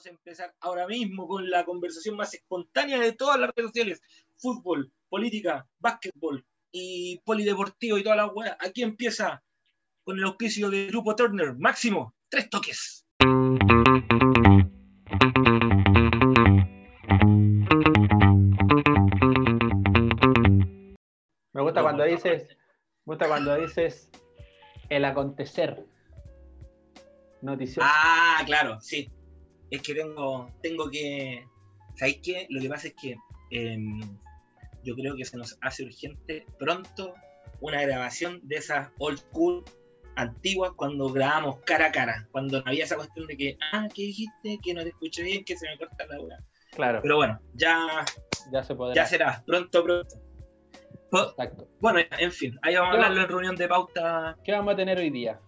Vamos 0.00 0.06
a 0.06 0.16
empezar 0.16 0.54
ahora 0.60 0.86
mismo 0.86 1.28
con 1.28 1.50
la 1.50 1.62
conversación 1.66 2.16
más 2.16 2.32
espontánea 2.32 2.98
de 2.98 3.12
todas 3.12 3.38
las 3.38 3.50
redes 3.54 3.68
sociales. 3.68 4.02
Fútbol, 4.38 4.90
política, 5.10 5.68
básquetbol 5.78 6.42
y 6.72 7.18
polideportivo 7.18 7.98
y 7.98 8.02
toda 8.02 8.16
la 8.16 8.28
weas. 8.28 8.56
Aquí 8.60 8.82
empieza 8.82 9.42
con 10.02 10.16
el 10.16 10.24
auspicio 10.24 10.70
del 10.70 10.88
Grupo 10.88 11.14
Turner. 11.14 11.54
Máximo, 11.58 12.14
tres 12.30 12.48
toques. 12.48 13.04
Me 21.52 21.60
gusta 21.60 21.82
cuando 21.82 22.04
dices, 22.04 22.48
me 23.04 23.12
gusta 23.12 23.28
cuando 23.28 23.54
dices 23.56 24.10
el 24.88 25.04
acontecer. 25.04 25.84
Noticioso. 27.42 27.86
Ah, 27.86 28.42
claro, 28.46 28.80
sí. 28.80 29.10
Es 29.70 29.82
que 29.82 29.94
tengo, 29.94 30.50
tengo 30.62 30.90
que. 30.90 31.46
¿Sabéis 31.96 32.20
qué? 32.22 32.46
Lo 32.50 32.60
que 32.60 32.68
pasa 32.68 32.88
es 32.88 32.94
que 33.00 33.16
em, 33.50 34.00
yo 34.84 34.94
creo 34.94 35.14
que 35.16 35.24
se 35.24 35.36
nos 35.36 35.56
hace 35.60 35.84
urgente 35.84 36.46
pronto 36.58 37.14
una 37.60 37.82
grabación 37.82 38.40
de 38.44 38.56
esas 38.56 38.88
old 38.98 39.18
school 39.18 39.64
antiguas 40.16 40.72
cuando 40.76 41.08
grabamos 41.10 41.58
cara 41.64 41.86
a 41.86 41.92
cara, 41.92 42.28
cuando 42.32 42.60
no 42.60 42.64
había 42.66 42.84
esa 42.84 42.96
cuestión 42.96 43.26
de 43.26 43.36
que, 43.36 43.56
ah, 43.72 43.86
¿qué 43.94 44.02
dijiste? 44.02 44.58
Que 44.62 44.74
no 44.74 44.82
te 44.82 44.88
escuché 44.90 45.22
bien, 45.22 45.44
que 45.44 45.56
se 45.56 45.68
me 45.68 45.76
corta 45.78 46.06
la 46.06 46.20
hora. 46.20 46.38
claro, 46.74 47.00
Pero 47.02 47.16
bueno, 47.16 47.40
ya, 47.54 48.04
ya 48.52 48.62
se 48.64 48.74
podrá. 48.74 48.94
ya 48.94 49.06
será, 49.06 49.42
pronto, 49.46 49.84
pronto. 49.84 50.16
Po- 51.10 51.30
Exacto. 51.30 51.68
Bueno, 51.80 52.00
en 52.18 52.32
fin, 52.32 52.58
ahí 52.62 52.74
vamos 52.74 52.90
a 52.92 52.94
hablarlo 52.94 53.20
en 53.22 53.28
reunión 53.28 53.56
de 53.56 53.68
pauta. 53.68 54.36
¿Qué 54.44 54.52
vamos 54.52 54.74
a 54.74 54.76
tener 54.76 54.98
hoy 54.98 55.10
día? 55.10 55.40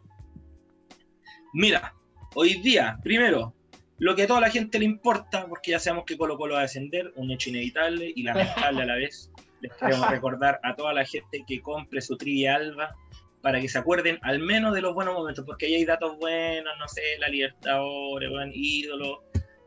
Mira, 1.55 1.95
hoy 2.35 2.55
día, 2.63 2.99
primero, 3.03 3.55
lo 4.03 4.17
que 4.17 4.25
a 4.25 4.27
toda 4.27 4.41
la 4.41 4.51
gente 4.51 4.81
le 4.81 4.85
importa, 4.85 5.47
porque 5.47 5.71
ya 5.71 5.79
sabemos 5.79 6.07
que 6.07 6.17
Colo 6.17 6.37
Colo 6.37 6.55
va 6.55 6.59
a 6.59 6.63
descender, 6.63 7.13
un 7.15 7.31
hecho 7.31 7.51
inevitable 7.51 8.13
y 8.13 8.25
lamentable 8.25 8.83
a 8.83 8.87
la 8.87 8.97
vez. 8.97 9.31
Les 9.61 9.73
queremos 9.75 10.11
recordar 10.11 10.59
a 10.65 10.75
toda 10.75 10.93
la 10.93 11.05
gente 11.05 11.45
que 11.47 11.61
compre 11.63 12.01
su 12.01 12.17
trivia 12.17 12.57
alba 12.57 12.97
para 13.43 13.61
que 13.61 13.69
se 13.69 13.79
acuerden 13.79 14.19
al 14.23 14.41
menos 14.41 14.75
de 14.75 14.81
los 14.81 14.93
buenos 14.93 15.15
momentos, 15.15 15.45
porque 15.47 15.67
ahí 15.67 15.77
hay 15.77 15.85
datos 15.85 16.19
buenos, 16.19 16.73
no 16.81 16.89
sé, 16.89 17.01
la 17.21 17.29
Libertadores, 17.29 18.29
buen 18.29 18.51
ídolo, 18.53 19.23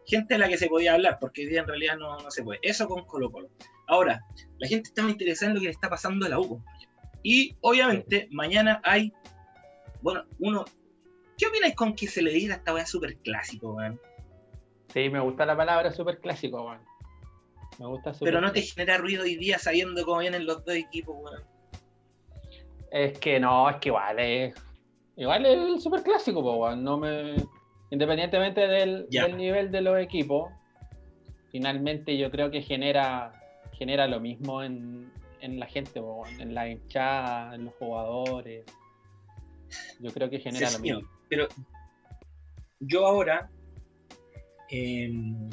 gente 0.06 0.34
de 0.34 0.40
la 0.40 0.50
que 0.50 0.58
se 0.58 0.68
podía 0.68 0.96
hablar, 0.96 1.18
porque 1.22 1.44
hoy 1.44 1.48
día 1.48 1.62
en 1.62 1.68
realidad 1.68 1.96
no, 1.96 2.20
no 2.20 2.30
se 2.30 2.44
puede. 2.44 2.60
Eso 2.62 2.90
con 2.90 3.06
Colo 3.06 3.32
Colo. 3.32 3.50
Ahora, 3.88 4.20
la 4.58 4.68
gente 4.68 4.90
está 4.90 5.02
muy 5.02 5.14
interesada 5.14 5.52
en 5.52 5.56
lo 5.56 5.62
que 5.62 5.68
le 5.68 5.72
está 5.72 5.90
pasando 5.90 6.26
a 6.26 6.30
la 6.30 6.40
U, 6.40 6.50
compañero. 6.50 6.92
Y 7.24 7.56
obviamente 7.62 8.28
mañana 8.32 8.82
hay, 8.84 9.14
bueno, 10.02 10.26
uno, 10.40 10.66
¿qué 11.38 11.48
opináis 11.48 11.74
con 11.74 11.96
que 11.96 12.10
se 12.10 12.22
le 12.22 12.32
diga 12.32 12.56
esta 12.56 12.74
weá 12.74 12.86
súper 12.86 13.16
clásico, 13.20 13.76
weón? 13.76 13.98
Sí, 14.96 15.10
me 15.10 15.20
gusta 15.20 15.46
la 15.46 15.58
palabra 15.58 15.92
super 15.92 16.20
clásico, 16.20 16.64
weón. 16.64 16.80
Me 17.80 17.86
gusta 17.86 18.14
super 18.14 18.32
Pero 18.32 18.40
no 18.40 18.54
te 18.54 18.62
genera 18.62 18.98
ruido 18.98 19.24
hoy 19.24 19.36
día 19.36 19.60
sabiendo 19.60 20.06
cómo 20.06 20.20
vienen 20.20 20.46
los 20.46 20.64
dos 20.64 20.74
equipos, 20.74 21.18
weón. 21.20 21.44
Es 22.92 23.20
que 23.20 23.38
no, 23.38 23.70
es 23.70 23.76
que 23.76 23.90
igual 23.90 24.20
es. 24.20 24.56
Igual 25.18 25.46
es 25.48 25.58
el 25.58 25.82
super 25.82 26.02
clásico, 26.02 26.40
weón. 26.40 26.82
No 26.82 26.98
me. 26.98 27.36
Independientemente 27.90 28.68
del, 28.68 29.06
nivel 29.36 29.70
de 29.70 29.82
los 29.82 30.00
equipos, 30.00 30.50
finalmente 31.52 32.18
yo 32.18 32.32
creo 32.32 32.50
que 32.50 32.62
genera, 32.62 33.34
genera 33.74 34.08
lo 34.08 34.22
mismo 34.22 34.64
en, 34.64 35.12
en 35.42 35.60
la 35.60 35.66
gente, 35.66 36.00
weón, 36.00 36.40
en 36.40 36.54
la 36.54 36.70
hinchada, 36.70 37.54
en 37.54 37.66
los 37.66 37.74
jugadores. 37.76 38.64
Yo 40.00 40.14
creo 40.14 40.30
que 40.30 40.40
genera 40.40 40.68
Sí, 40.68 40.74
lo 40.78 40.80
señor. 40.80 40.98
mismo. 41.00 41.12
Pero 41.28 41.48
yo 42.80 43.06
ahora, 43.06 43.50
em, 44.70 45.50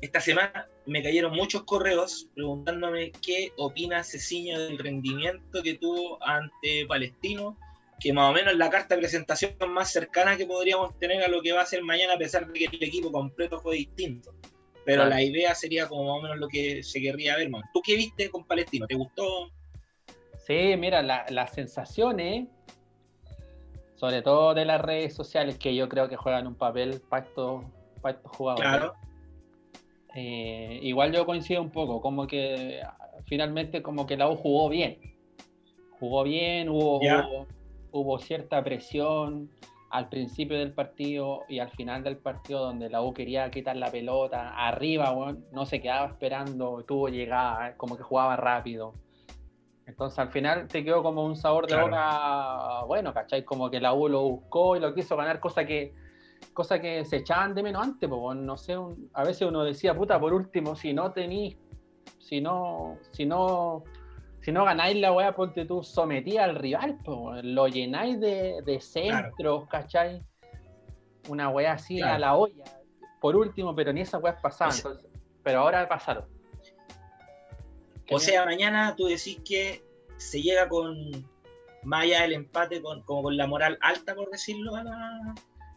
esta 0.00 0.20
semana 0.20 0.68
me 0.86 1.02
cayeron 1.02 1.32
muchos 1.34 1.62
correos 1.62 2.28
preguntándome 2.34 3.10
qué 3.24 3.52
opina 3.56 4.04
Ceciño 4.04 4.58
del 4.60 4.78
rendimiento 4.78 5.62
que 5.62 5.74
tuvo 5.74 6.18
ante 6.22 6.84
Palestino, 6.86 7.56
que 8.00 8.12
más 8.12 8.30
o 8.30 8.34
menos 8.34 8.54
la 8.56 8.68
carta 8.68 8.94
de 8.94 9.00
presentación 9.00 9.54
más 9.70 9.90
cercana 9.92 10.36
que 10.36 10.44
podríamos 10.46 10.98
tener 10.98 11.22
a 11.22 11.28
lo 11.28 11.40
que 11.40 11.52
va 11.52 11.62
a 11.62 11.66
ser 11.66 11.82
mañana, 11.82 12.14
a 12.14 12.18
pesar 12.18 12.46
de 12.46 12.52
que 12.52 12.64
el 12.66 12.82
equipo 12.82 13.10
completo 13.10 13.60
fue 13.60 13.76
distinto. 13.76 14.34
Pero 14.84 15.02
Claro. 15.04 15.10
la 15.10 15.22
idea 15.22 15.54
sería 15.54 15.88
como 15.88 16.04
más 16.04 16.18
o 16.18 16.22
menos 16.22 16.38
lo 16.38 16.48
que 16.48 16.82
se 16.82 17.00
querría 17.00 17.36
ver. 17.36 17.48
man. 17.48 17.62
¿Tú 17.72 17.80
qué 17.82 17.96
viste 17.96 18.28
con 18.28 18.44
Palestino? 18.44 18.86
¿Te 18.86 18.94
gustó? 18.96 19.50
Sí, 20.46 20.74
mira, 20.76 21.00
la- 21.02 21.24
las 21.30 21.54
sensaciones, 21.54 22.48
sobre 23.94 24.20
todo 24.20 24.52
de 24.52 24.66
las 24.66 24.82
redes 24.82 25.14
sociales, 25.14 25.56
que 25.56 25.74
yo 25.74 25.88
creo 25.88 26.10
que 26.10 26.16
juegan 26.16 26.46
un 26.46 26.54
papel 26.56 27.00
estos, 27.10 27.64
para 28.04 28.18
estos 28.18 28.30
jugadores. 28.36 28.68
Claro. 28.68 28.94
Eh, 30.14 30.78
igual 30.82 31.12
yo 31.12 31.26
coincido 31.26 31.60
un 31.62 31.70
poco, 31.70 32.00
como 32.00 32.26
que 32.26 32.80
ah, 32.84 32.96
finalmente 33.24 33.82
como 33.82 34.06
que 34.06 34.16
la 34.16 34.28
U 34.30 34.36
jugó 34.36 34.68
bien. 34.68 34.98
Jugó 35.98 36.22
bien, 36.22 36.68
hubo, 36.68 36.98
hubo, 36.98 37.46
hubo 37.90 38.18
cierta 38.18 38.62
presión 38.62 39.48
al 39.90 40.08
principio 40.08 40.58
del 40.58 40.72
partido 40.72 41.44
y 41.48 41.60
al 41.60 41.70
final 41.70 42.02
del 42.02 42.16
partido 42.16 42.60
donde 42.60 42.90
la 42.90 43.00
U 43.00 43.14
quería 43.14 43.50
quitar 43.50 43.76
la 43.76 43.90
pelota 43.90 44.50
arriba, 44.50 45.34
no 45.52 45.66
se 45.66 45.80
quedaba 45.80 46.06
esperando, 46.08 46.84
tuvo 46.86 47.08
llegada, 47.08 47.70
eh, 47.70 47.74
como 47.76 47.96
que 47.96 48.02
jugaba 48.02 48.36
rápido. 48.36 48.92
Entonces 49.86 50.18
al 50.18 50.30
final 50.30 50.66
te 50.66 50.82
quedó 50.84 51.02
como 51.02 51.24
un 51.24 51.36
sabor 51.36 51.66
de 51.66 51.74
Claro. 51.74 51.86
boca, 51.86 52.84
bueno, 52.86 53.14
¿cachai? 53.14 53.44
Como 53.44 53.70
que 53.70 53.80
la 53.80 53.94
U 53.94 54.08
lo 54.08 54.22
buscó 54.22 54.76
y 54.76 54.80
lo 54.80 54.94
quiso 54.94 55.16
ganar, 55.16 55.40
cosa 55.40 55.64
que, 55.64 55.94
cosa 56.52 56.80
que 56.80 57.04
se 57.04 57.16
echaban 57.16 57.54
de 57.54 57.62
menos 57.62 57.82
antes, 57.82 58.08
po, 58.08 58.16
weón. 58.16 58.44
no 58.46 58.56
sé, 58.56 58.76
un- 58.76 59.10
a 59.14 59.24
veces 59.24 59.48
uno 59.48 59.64
decía, 59.64 59.94
puta, 59.94 60.18
por 60.20 60.32
último, 60.32 60.76
si 60.76 60.92
no 60.92 61.12
tenís, 61.12 61.56
si 62.18 62.40
no, 62.40 62.98
si 63.12 63.24
no, 63.26 63.84
si 64.40 64.52
no 64.52 64.64
ganáis 64.64 64.96
la 65.00 65.12
weá, 65.12 65.34
ponte 65.34 65.64
tú 65.64 65.82
sometí 65.82 66.36
al 66.38 66.54
rival, 66.56 66.98
po, 67.04 67.32
lo 67.42 67.66
llenáis 67.68 68.20
de, 68.20 68.62
de 68.64 68.80
centros, 68.80 69.66
¿cachai? 69.68 70.22
Una 71.28 71.48
weá 71.48 71.72
así 71.72 71.96
Claro. 71.98 72.14
a 72.14 72.18
la 72.18 72.34
olla, 72.36 72.64
por 73.20 73.34
último, 73.36 73.74
pero 73.74 73.92
ni 73.92 74.02
esas 74.02 74.22
weas 74.22 74.40
pasaban, 74.42 74.72
O 74.74 74.76
sea- 74.76 74.90
entonces- 74.92 75.20
pero 75.42 75.60
ahora 75.60 75.88
pasaron. 75.88 76.24
O 78.10 78.18
sea, 78.18 78.44
mañana 78.44 78.94
tú 78.96 79.06
decís 79.06 79.40
que 79.44 79.82
se 80.18 80.42
llega 80.42 80.68
con, 80.68 80.94
más 81.82 82.02
allá 82.04 82.22
del 82.22 82.34
empate, 82.34 82.82
con, 82.82 83.02
como 83.02 83.24
con 83.24 83.36
la 83.36 83.46
moral 83.46 83.78
alta, 83.80 84.14
por 84.14 84.30
decirlo, 84.30 84.74
a 84.76 84.84
la- 84.84 85.34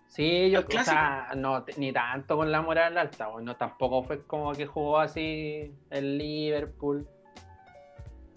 Sí, 0.07 0.49
yo 0.49 0.61
o 0.61 0.83
sea, 0.83 1.29
no, 1.35 1.63
ni 1.77 1.91
tanto 1.91 2.37
con 2.37 2.51
la 2.51 2.61
moral 2.61 2.97
alta, 2.97 3.27
bueno, 3.27 3.55
tampoco 3.55 4.03
fue 4.03 4.25
como 4.25 4.53
que 4.53 4.65
jugó 4.65 4.99
así 4.99 5.71
el 5.89 6.17
Liverpool, 6.17 7.07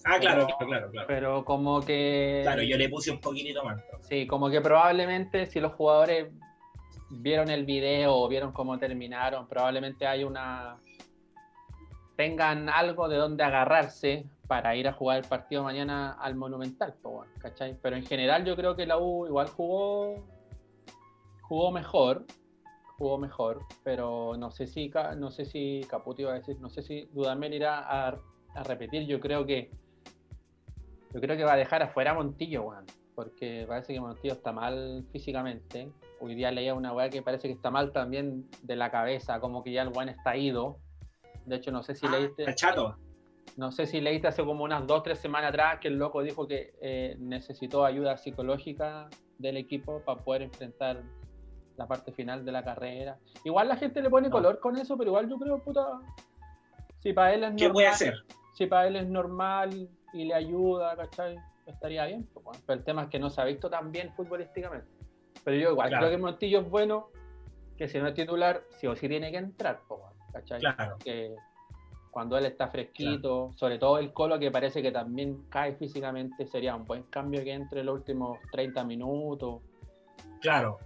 Ah, 0.02 0.18
claro, 0.18 0.46
Pero- 0.58 0.68
claro, 0.70 0.90
claro, 0.90 1.06
pero 1.06 1.44
como 1.44 1.82
que 1.82 2.40
Claro, 2.42 2.62
yo 2.62 2.78
le 2.78 2.88
puse 2.88 3.10
un 3.10 3.20
poquitito 3.20 3.62
más. 3.62 3.82
sí, 4.00 4.26
como 4.26 4.48
que 4.48 4.60
probablemente 4.62 5.44
si 5.46 5.60
los 5.60 5.72
jugadores 5.74 6.28
vieron 7.10 7.50
el 7.50 7.66
video 7.66 8.14
o 8.16 8.26
vieron 8.28 8.50
cómo 8.52 8.78
terminaron, 8.78 9.46
probablemente 9.46 10.06
hay 10.06 10.24
una 10.24 10.76
tengan 12.16 12.68
algo 12.68 13.08
de 13.08 13.16
donde 13.16 13.44
agarrarse 13.44 14.26
para 14.46 14.74
ir 14.76 14.88
a 14.88 14.92
jugar 14.92 15.18
el 15.18 15.24
partido 15.24 15.62
mañana 15.62 16.12
al 16.20 16.34
Monumental, 16.34 16.94
¿cachai? 17.38 17.76
Pero 17.82 17.96
en 17.96 18.04
general 18.04 18.44
yo 18.44 18.56
creo 18.56 18.76
que 18.76 18.84
la 18.86 18.98
U 18.98 19.26
igual 19.26 19.48
jugó 19.48 20.16
jugó 21.50 21.72
mejor, 21.72 22.26
jugó 22.96 23.18
mejor, 23.18 23.62
pero 23.82 24.36
no 24.38 24.52
sé 24.52 24.68
si 24.68 24.88
no 25.16 25.32
sé 25.32 25.44
si 25.44 25.84
Caputo 25.90 26.22
iba 26.22 26.30
a 26.30 26.34
decir, 26.34 26.60
no 26.60 26.70
sé 26.70 26.80
si 26.80 27.06
Dudamel 27.12 27.52
irá 27.54 27.80
a, 27.80 28.16
a 28.54 28.62
repetir, 28.62 29.04
yo 29.08 29.18
creo 29.18 29.44
que 29.44 29.68
yo 31.12 31.20
creo 31.20 31.36
que 31.36 31.42
va 31.42 31.54
a 31.54 31.56
dejar 31.56 31.82
afuera 31.82 32.12
a 32.12 32.14
Montillo, 32.14 32.62
weón, 32.62 32.86
porque 33.16 33.64
parece 33.66 33.92
que 33.92 34.00
Montillo 34.00 34.34
está 34.34 34.52
mal 34.52 35.04
físicamente. 35.10 35.90
Hoy 36.20 36.36
día 36.36 36.52
leía 36.52 36.72
una 36.72 36.92
weá 36.92 37.10
que 37.10 37.20
parece 37.20 37.48
que 37.48 37.54
está 37.54 37.68
mal 37.68 37.90
también 37.90 38.48
de 38.62 38.76
la 38.76 38.92
cabeza, 38.92 39.40
como 39.40 39.64
que 39.64 39.72
ya 39.72 39.82
el 39.82 39.88
weón 39.88 40.08
está 40.08 40.36
ido. 40.36 40.78
De 41.46 41.56
hecho, 41.56 41.72
no 41.72 41.82
sé 41.82 41.96
si 41.96 42.06
Ah, 42.06 42.10
leíste. 42.12 42.54
chato. 42.54 42.96
No 43.56 43.72
sé 43.72 43.86
si 43.86 44.00
leíste 44.00 44.28
hace 44.28 44.44
como 44.44 44.62
unas 44.62 44.86
dos, 44.86 45.02
tres 45.02 45.18
semanas 45.18 45.48
atrás 45.48 45.80
que 45.80 45.88
el 45.88 45.94
loco 45.98 46.22
dijo 46.22 46.46
que 46.46 46.74
eh, 46.80 47.16
necesitó 47.18 47.84
ayuda 47.84 48.16
psicológica 48.16 49.08
del 49.38 49.56
equipo 49.56 50.02
para 50.04 50.22
poder 50.22 50.42
enfrentar 50.42 51.02
la 51.80 51.86
parte 51.86 52.12
final 52.12 52.44
de 52.44 52.52
la 52.52 52.62
carrera. 52.62 53.16
Igual 53.42 53.68
la 53.68 53.76
gente 53.76 54.02
le 54.02 54.10
pone 54.10 54.28
No. 54.28 54.32
color 54.32 54.60
con 54.60 54.76
eso, 54.76 54.98
pero 54.98 55.08
igual 55.10 55.28
yo 55.30 55.38
creo, 55.38 55.58
puta, 55.62 55.98
si 57.02 57.14
para 57.14 57.32
él 57.32 57.42
es 57.44 57.54
¿Qué 57.56 57.70
puede 57.70 57.86
normal, 57.86 57.94
hacer? 57.94 58.14
si 58.52 58.66
para 58.66 58.86
él 58.86 58.96
es 58.96 59.08
normal 59.08 59.88
y 60.12 60.24
le 60.26 60.34
ayuda, 60.34 60.94
¿cachai? 60.94 61.36
Estaría 61.64 62.04
bien. 62.04 62.28
pues. 62.34 62.62
Pero 62.66 62.78
el 62.78 62.84
tema 62.84 63.04
es 63.04 63.08
que 63.08 63.18
no 63.18 63.30
se 63.30 63.40
ha 63.40 63.44
visto 63.44 63.70
tan 63.70 63.90
bien 63.90 64.12
futbolísticamente. 64.12 64.86
Pero 65.42 65.56
yo 65.56 65.70
igual 65.70 65.88
Claro. 65.88 66.06
creo 66.06 66.18
que 66.18 66.22
Montillo 66.22 66.60
es 66.60 66.68
bueno, 66.68 67.08
que 67.78 67.88
si 67.88 67.98
no 67.98 68.08
es 68.08 68.14
titular, 68.14 68.62
sí 68.78 68.86
o 68.86 68.94
sí 68.94 69.08
tiene 69.08 69.30
que 69.30 69.38
entrar, 69.38 69.80
pues, 69.88 70.00
¿cachai? 70.34 70.60
Claro. 70.60 70.96
cuando 72.10 72.36
él 72.36 72.44
está 72.44 72.66
fresquito, 72.68 73.52
sobre 73.54 73.78
todo 73.78 73.96
el 73.98 74.12
Colo 74.12 74.36
que 74.38 74.50
parece 74.50 74.82
que 74.82 74.90
también 74.90 75.44
cae 75.48 75.74
físicamente, 75.76 76.44
sería 76.44 76.74
un 76.74 76.84
buen 76.84 77.04
cambio 77.04 77.42
que 77.44 77.52
entre 77.52 77.84
los 77.84 77.94
últimos 77.94 78.36
30 78.50 78.82
minutos. 78.84 79.62
Claro. 80.40 80.78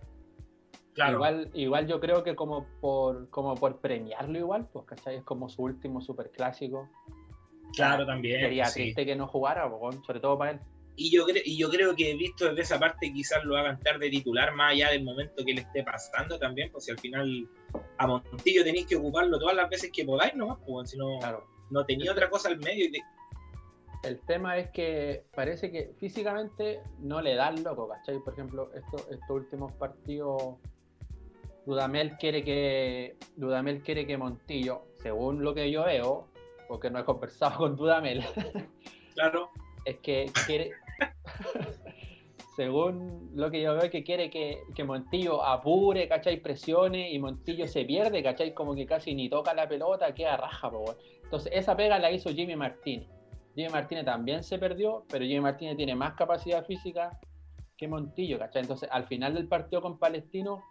Claro. 0.95 1.15
Igual, 1.15 1.51
igual 1.55 1.87
yo 1.89 1.99
creo 2.01 2.23
que 2.23 2.37
como 2.37 2.67
por, 2.81 3.29
como 3.31 3.55
por 3.57 3.81
premiarlo 3.81 4.39
igual, 4.39 4.69
pues, 4.73 4.87
¿cachai? 4.87 5.17
Es 5.17 5.25
como 5.25 5.49
su 5.49 5.63
último 5.63 6.01
superclásico. 6.01 6.89
Claro, 7.75 8.07
también. 8.07 8.41
Sería 8.41 8.67
sí. 8.67 8.83
triste 8.83 9.05
que 9.05 9.17
no 9.17 9.27
jugara, 9.27 9.69
sobre 10.07 10.21
todo 10.21 10.39
para 10.39 10.53
él. 10.53 10.61
Y 10.97 11.11
yo, 11.11 11.27
cre- 11.27 11.43
y 11.45 11.59
yo 11.59 11.69
creo 11.71 11.97
que 11.97 12.15
visto 12.15 12.45
desde 12.49 12.63
esa 12.63 12.79
parte 12.79 13.13
quizás 13.13 13.43
lo 13.45 13.57
hagan 13.57 13.75
estar 13.75 13.99
de 13.99 14.09
titular 14.11 14.55
más 14.55 14.71
allá 14.73 14.91
del 14.91 15.03
momento 15.03 15.45
que 15.45 15.53
le 15.55 15.63
esté 15.63 15.83
pasando 15.83 16.39
también, 16.39 16.71
pues 16.71 16.85
si 16.85 16.93
al 16.93 16.99
final 17.01 17.49
a 17.99 18.07
Montillo 18.07 18.63
tenéis 18.63 18.87
que 18.87 18.95
ocuparlo 18.95 19.37
todas 19.41 19.57
las 19.57 19.69
veces 19.69 19.91
que 19.93 20.05
podáis 20.05 20.37
nomás, 20.37 20.59
pues 20.65 20.91
si 20.91 20.97
no, 20.97 21.19
Claro. 21.19 21.45
no 21.71 21.85
tenía 21.85 22.13
otra 22.13 22.31
cosa 22.31 22.49
al 22.49 22.59
medio. 22.59 22.85
y 22.85 22.93
te- 22.93 23.03
El 24.05 24.21
tema 24.21 24.57
es 24.59 24.71
que 24.71 25.25
parece 25.35 25.73
que 25.73 25.93
físicamente 25.99 26.81
no 27.01 27.21
le 27.21 27.35
dan 27.35 27.65
loco, 27.65 27.89
¿cachai? 27.89 28.21
Por 28.21 28.35
ejemplo, 28.35 28.71
estos, 28.75 29.01
estos 29.11 29.31
últimos 29.31 29.73
partidos, 29.73 30.59
Dudamel 31.67 32.17
quiere 32.19 32.45
que 32.45 33.17
Dudamel 33.37 33.83
quiere 33.83 34.07
que 34.07 34.19
Montillo, 34.19 34.83
según 35.03 35.43
lo 35.43 35.55
que 35.55 35.71
yo 35.71 35.85
veo, 35.85 36.29
porque 36.69 36.91
no 36.91 36.99
he 36.99 37.05
conversado 37.05 37.57
con 37.59 37.77
Dudamel, 37.77 38.25
claro, 39.15 39.51
es 39.85 39.99
que 39.99 40.27
quiere, 40.47 40.73
según 42.57 43.31
lo 43.35 43.51
que 43.51 43.63
yo 43.63 43.75
veo, 43.75 43.91
que 43.91 44.05
quiere 44.05 44.31
que, 44.31 44.63
que 44.75 44.85
Montillo 44.85 45.45
apure, 45.45 46.07
¿cachai? 46.09 46.41
Presione 46.41 47.11
y 47.11 47.19
Montillo 47.19 47.67
se 47.67 47.85
pierde, 47.85 48.23
¿cachai? 48.23 48.53
Como 48.53 48.75
que 48.75 48.87
casi 48.87 49.15
ni 49.15 49.29
toca 49.29 49.55
la 49.55 49.69
pelota, 49.69 50.15
queda 50.15 50.37
raja, 50.37 50.71
po. 50.71 50.97
Entonces, 51.23 51.51
esa 51.55 51.77
pega 51.77 51.99
la 51.99 52.11
hizo 52.11 52.31
Jimmy 52.31 52.57
Martínez. 52.57 53.09
Jimmy 53.55 53.71
Martínez 53.71 54.05
también 54.05 54.43
se 54.43 54.59
perdió, 54.59 55.05
pero 55.09 55.25
Jimmy 55.25 55.41
Martínez 55.41 55.77
tiene 55.77 55.95
más 55.95 56.15
capacidad 56.15 56.65
física 56.67 57.19
que 57.77 57.89
Montillo, 57.89 58.39
¿cachai? 58.39 58.63
Entonces, 58.63 58.89
al 58.93 59.07
final 59.07 59.35
del 59.35 59.49
partido 59.49 59.81
con 59.81 59.99
Palestino, 59.99 60.63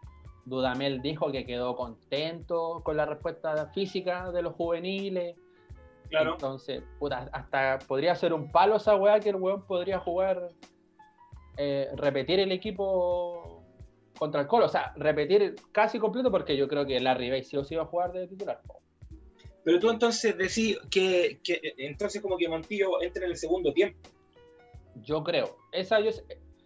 Dudamel 0.46 1.02
dijo 1.02 1.32
que 1.32 1.46
quedó 1.46 1.76
contento 1.76 2.82
con 2.84 2.98
la 2.98 3.06
respuesta 3.06 3.68
física 3.68 4.32
de 4.32 4.42
los 4.42 4.54
juveniles. 4.56 5.36
claro. 6.10 6.34
Entonces, 6.34 6.84
puta, 7.00 7.30
hasta 7.32 7.80
podría 7.88 8.16
ser 8.16 8.34
un 8.34 8.52
palo 8.52 8.76
esa 8.76 8.96
weá 8.96 9.20
que 9.20 9.30
el 9.30 9.38
weón 9.38 9.66
podría 9.66 10.00
jugar, 10.00 10.50
eh, 11.58 11.90
repetir 11.96 12.40
el 12.40 12.52
equipo 12.52 13.64
contra 14.18 14.42
el 14.42 14.48
Colo. 14.48 14.66
O 14.66 14.70
sea, 14.70 14.94
repetir 14.96 15.56
casi 15.72 16.00
completo 16.00 16.30
porque 16.32 16.58
yo 16.58 16.68
creo 16.68 16.86
que 16.86 17.00
Larry 17.00 17.30
Bay 17.30 17.44
sí 17.44 17.58
o 17.58 17.64
sí 17.64 17.76
va 17.76 17.84
a 17.84 17.88
jugar 17.88 18.12
de 18.12 18.28
titular. 18.28 18.62
Pero 19.64 19.80
tú 19.80 19.90
entonces 19.90 20.38
decís 20.38 20.78
que, 20.92 21.40
que 21.44 21.74
entonces 21.78 22.22
como 22.22 22.38
que 22.38 22.50
Montillo 22.50 23.02
entra 23.02 23.26
en 23.26 23.32
el 23.32 23.38
segundo 23.38 23.74
tiempo. 23.74 23.98
Yo 25.02 25.24
creo. 25.24 25.56
Esa, 25.72 26.00
yo, 26.02 26.12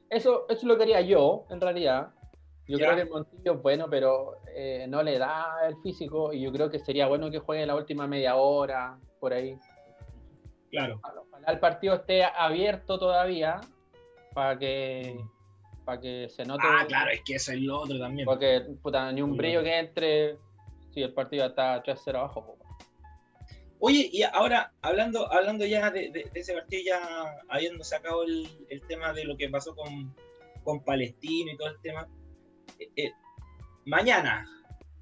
eso, 0.09 0.45
eso 0.49 0.67
lo 0.67 0.77
quería 0.77 1.01
yo, 1.01 1.45
en 1.49 1.61
realidad. 1.61 2.13
Yo 2.67 2.77
Ya. 2.77 2.85
creo 2.85 2.95
que 2.97 3.01
el 3.03 3.09
Montillo 3.09 3.53
es 3.53 3.61
bueno, 3.61 3.87
pero 3.89 4.39
eh, 4.53 4.85
no 4.89 5.01
le 5.03 5.17
da 5.17 5.67
el 5.67 5.77
físico 5.81 6.33
y 6.33 6.41
yo 6.41 6.51
creo 6.51 6.69
que 6.69 6.79
sería 6.79 7.07
bueno 7.07 7.31
que 7.31 7.39
juegue 7.39 7.65
la 7.65 7.75
última 7.75 8.07
media 8.07 8.35
hora, 8.35 8.97
por 9.19 9.31
ahí. 9.33 9.57
Claro. 10.69 10.99
Ojalá 11.01 11.51
el 11.51 11.59
partido 11.59 11.95
esté 11.95 12.23
abierto 12.25 12.99
todavía 12.99 13.61
para 14.33 14.59
que, 14.59 15.17
para 15.85 16.01
que 16.01 16.27
se 16.29 16.43
note. 16.45 16.63
Ah, 16.65 16.83
claro, 16.87 17.09
es 17.11 17.21
que 17.23 17.35
eso 17.35 17.53
es 17.53 17.61
lo 17.61 17.79
otro 17.79 17.97
también. 17.99 18.25
Porque, 18.25 18.65
puta, 18.83 19.09
ni 19.13 19.21
un 19.21 19.37
brillo 19.37 19.63
que 19.63 19.79
entre 19.79 20.37
si 20.93 21.01
el 21.03 21.13
partido 21.13 21.45
está 21.45 21.81
3-0 21.81 22.15
abajo. 22.17 22.57
Oye, 23.79 24.09
y 24.11 24.23
ahora, 24.23 24.73
hablando, 24.81 25.31
hablando 25.31 25.63
ya 25.65 25.91
de, 25.91 26.09
de- 26.09 26.29
de 26.33 26.39
ese 26.39 26.53
partido, 26.53 26.81
ya 26.87 26.99
habiendo 27.47 27.83
sacado 27.83 28.23
el, 28.23 28.47
el 28.69 28.81
tema 28.87 29.13
de 29.13 29.23
lo 29.23 29.37
que 29.37 29.47
pasó 29.49 29.75
con, 29.75 30.13
con 30.63 30.83
Palestino 30.83 31.51
y 31.51 31.57
todo 31.57 31.69
el 31.69 31.79
tema, 31.81 32.07
eh, 32.79 32.89
eh, 32.95 33.11
mañana, 33.85 34.45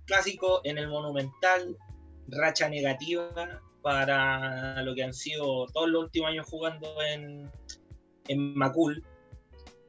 clásico 0.06 0.62
en 0.64 0.78
el 0.78 0.88
Monumental, 0.88 1.78
racha 2.28 2.70
negativa 2.70 3.62
para 3.82 4.82
lo 4.84 4.96
que 4.96 5.04
han 5.04 5.14
sido 5.14 5.68
todos 5.68 5.90
los 5.90 6.04
últimos 6.06 6.30
años 6.32 6.48
jugando 6.50 7.02
en, 7.04 7.52
en 8.28 8.58
Macul. 8.58 9.04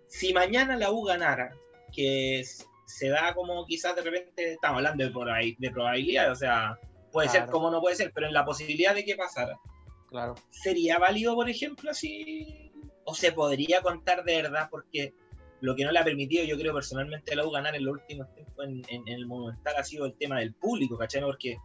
Si 0.07 0.33
mañana 0.33 0.77
la 0.77 0.91
U 0.91 1.03
ganara, 1.05 1.55
que 1.93 2.41
es- 2.41 2.67
se 2.87 3.09
da 3.09 3.35
como 3.35 3.67
quizás 3.67 3.97
de 3.97 4.03
repente, 4.03 4.53
estamos 4.53 4.77
hablando 4.79 5.03
de, 5.05 5.13
probabil- 5.13 5.57
de 5.59 5.71
probabilidad, 5.71 6.31
o 6.31 6.35
sea, 6.37 6.79
puede 7.11 7.29
ser 7.29 7.47
como 7.47 7.71
no 7.71 7.81
puede 7.81 7.97
ser, 7.97 8.13
pero 8.15 8.27
en 8.27 8.35
la 8.35 8.45
posibilidad 8.45 8.95
de 8.95 9.05
que 9.05 9.17
pasara, 9.17 9.59
Claro. 10.09 10.35
¿sería 10.51 10.99
válido, 10.99 11.35
por 11.35 11.49
ejemplo, 11.51 11.91
así? 11.91 12.71
¿O 13.05 13.15
se 13.15 13.33
podría 13.33 13.81
contar 13.83 14.23
de 14.25 14.43
verdad? 14.43 14.69
Porque 14.71 15.15
lo 15.61 15.75
que 15.75 15.85
no 15.85 15.93
le 15.93 15.99
ha 15.99 16.05
permitido, 16.05 16.45
yo 16.45 16.57
creo 16.59 16.75
personalmente, 16.75 17.33
a 17.33 17.37
la 17.37 17.47
U 17.47 17.51
ganar 17.51 17.75
en 17.75 17.85
los 17.85 17.95
últimos 17.95 18.33
tiempos 18.35 18.65
en, 18.67 18.85
en- 18.89 19.09
en 19.09 19.15
el 19.15 19.27
Monumental 19.27 19.75
ha 19.77 19.85
sido 19.85 20.05
el 20.07 20.15
tema 20.15 20.39
del 20.41 20.53
público, 20.55 20.97
¿cachai? 20.99 21.23
Porque 21.23 21.57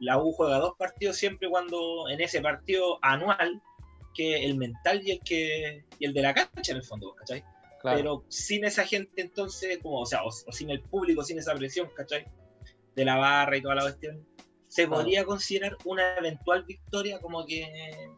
la 0.00 0.18
U 0.18 0.32
juega 0.32 0.58
dos 0.58 0.74
partidos 0.76 1.16
siempre 1.16 1.48
cuando 1.48 2.08
en 2.08 2.20
ese 2.20 2.40
partido 2.40 2.98
anual, 3.02 3.62
que 4.14 4.44
el 4.44 4.56
mental 4.56 5.02
y 5.06 5.10
el, 5.12 5.20
que, 5.22 5.84
y 5.98 6.04
el 6.06 6.12
de 6.14 6.22
la 6.22 6.34
cancha 6.34 6.72
en 6.72 6.78
el 6.78 6.84
fondo, 6.84 7.14
¿cachai? 7.14 7.42
claro. 7.80 7.96
Pero 7.98 8.24
sin 8.28 8.64
esa 8.64 8.84
gente, 8.84 9.20
entonces, 9.22 9.78
como, 9.82 10.00
o 10.00 10.06
sea, 10.06 10.24
o, 10.24 10.28
o 10.28 10.52
sin 10.52 10.70
el 10.70 10.80
público, 10.82 11.22
sin 11.22 11.38
esa 11.38 11.54
presión, 11.54 11.88
¿cachai? 11.94 12.24
De 12.94 13.04
la 13.04 13.16
barra 13.16 13.56
y 13.58 13.62
toda 13.62 13.74
la 13.74 13.82
cuestión, 13.82 14.26
¿se 14.68 14.86
Claro. 14.86 15.02
podría 15.02 15.24
considerar 15.24 15.76
una 15.84 16.16
eventual 16.16 16.64
victoria 16.64 17.20
como 17.20 17.44
que 17.46 18.08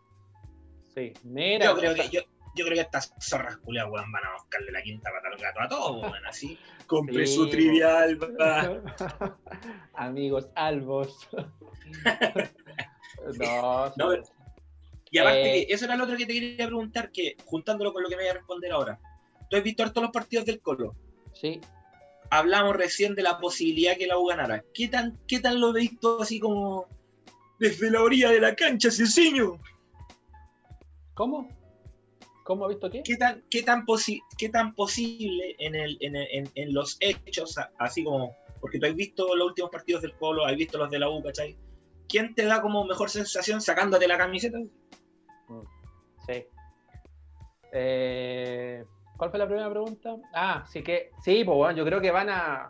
sí. 0.94 1.12
Mira, 1.24 1.66
yo 1.66 1.76
creo 1.76 1.94
que 1.94 2.08
yo, 2.08 2.20
yo 2.58 2.64
creo 2.66 2.76
que 2.76 2.82
estas 2.82 3.14
zorras 3.20 3.56
culiadas 3.58 3.90
weón, 3.92 4.12
van 4.12 4.24
a 4.24 4.32
buscarle 4.34 4.72
la 4.72 4.82
quinta 4.82 5.10
pata 5.10 5.28
al 5.32 5.38
gato 5.40 5.60
a 5.60 5.68
todos, 5.68 6.02
weón, 6.02 6.26
así. 6.26 6.58
Compre 6.86 7.26
Sí, 7.26 7.34
su 7.34 7.44
po. 7.44 7.50
trivial, 7.50 8.18
va. 8.40 8.80
Amigos 9.94 10.48
albos. 10.54 11.28
no. 13.38 13.86
No, 13.96 14.08
pero- 14.08 14.22
Y 15.10 15.18
aparte 15.18 15.62
Eh. 15.62 15.66
que 15.66 15.74
eso 15.74 15.84
era 15.86 15.96
lo 15.96 16.04
otro 16.04 16.16
que 16.16 16.26
te 16.26 16.34
quería 16.34 16.66
preguntar, 16.66 17.10
que 17.10 17.36
juntándolo 17.44 17.92
con 17.92 18.02
lo 18.02 18.08
que 18.08 18.16
me 18.16 18.22
voy 18.22 18.30
a 18.30 18.34
responder 18.34 18.72
ahora. 18.72 18.98
¿Tú 19.48 19.56
has 19.56 19.62
visto 19.62 19.82
todos 19.90 20.02
los 20.04 20.12
partidos 20.12 20.44
del 20.46 20.60
Colo? 20.60 20.94
sí. 21.34 21.60
Hablamos 22.30 22.76
recién 22.76 23.14
de 23.14 23.22
la 23.22 23.38
posibilidad 23.38 23.96
que 23.96 24.06
la 24.06 24.18
U 24.18 24.26
ganara. 24.26 24.62
¿Qué 24.74 24.86
tan, 24.88 25.18
qué 25.26 25.40
tan 25.40 25.58
lo 25.58 25.72
veis 25.72 25.98
todo 25.98 26.20
así 26.20 26.38
como 26.38 26.86
desde 27.58 27.90
la 27.90 28.02
orilla 28.02 28.30
de 28.30 28.38
la 28.38 28.54
cancha, 28.54 28.90
Ceciño? 28.90 29.58
¿Cómo? 31.14 31.48
¿Cómo 32.48 32.64
ha 32.64 32.68
visto 32.68 32.88
qué? 32.90 33.02
¿Qué 33.02 33.16
tan, 33.16 33.44
qué 33.50 33.62
tan, 33.62 33.84
posi- 33.84 34.22
qué 34.38 34.48
tan 34.48 34.74
posible 34.74 35.54
en, 35.58 35.74
el, 35.74 35.98
en, 36.00 36.16
el- 36.16 36.28
en- 36.32 36.50
en 36.54 36.72
los 36.72 36.96
hechos, 37.00 37.54
así 37.78 38.02
como, 38.02 38.34
porque 38.58 38.78
tú 38.78 38.86
has 38.86 38.94
visto 38.94 39.36
los 39.36 39.48
últimos 39.48 39.70
partidos 39.70 40.00
del 40.00 40.14
Colo, 40.16 40.46
has 40.46 40.56
visto 40.56 40.78
los 40.78 40.90
de 40.90 40.98
la 40.98 41.10
U, 41.10 41.22
¿cachai? 41.22 41.54
¿Quién 42.08 42.34
te 42.34 42.46
da 42.46 42.62
como 42.62 42.84
mejor 42.86 43.10
sensación 43.10 43.60
sacándote 43.60 44.08
la 44.08 44.16
camiseta? 44.16 44.58
Sí. 46.26 46.46
Eh, 47.72 48.82
¿Cuál 49.18 49.30
fue 49.30 49.38
la 49.38 49.46
primera 49.46 49.68
pregunta? 49.70 50.16
Ah, 50.32 50.64
sí 50.70 50.82
que. 50.82 51.10
Sí, 51.22 51.44
pues 51.44 51.56
bueno, 51.56 51.76
yo 51.76 51.84
creo 51.84 52.00
que 52.00 52.10
van 52.10 52.30
a. 52.30 52.66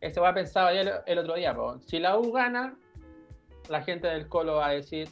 Eso 0.00 0.22
va 0.22 0.32
pensado 0.32 0.70
el, 0.70 0.90
el 1.06 1.18
otro 1.18 1.34
día, 1.34 1.54
pues. 1.54 1.84
Si 1.86 1.98
la 1.98 2.16
U 2.18 2.32
gana, 2.32 2.74
la 3.68 3.82
gente 3.82 4.08
del 4.08 4.28
Colo 4.28 4.56
va 4.56 4.68
a 4.68 4.72
decir. 4.72 5.08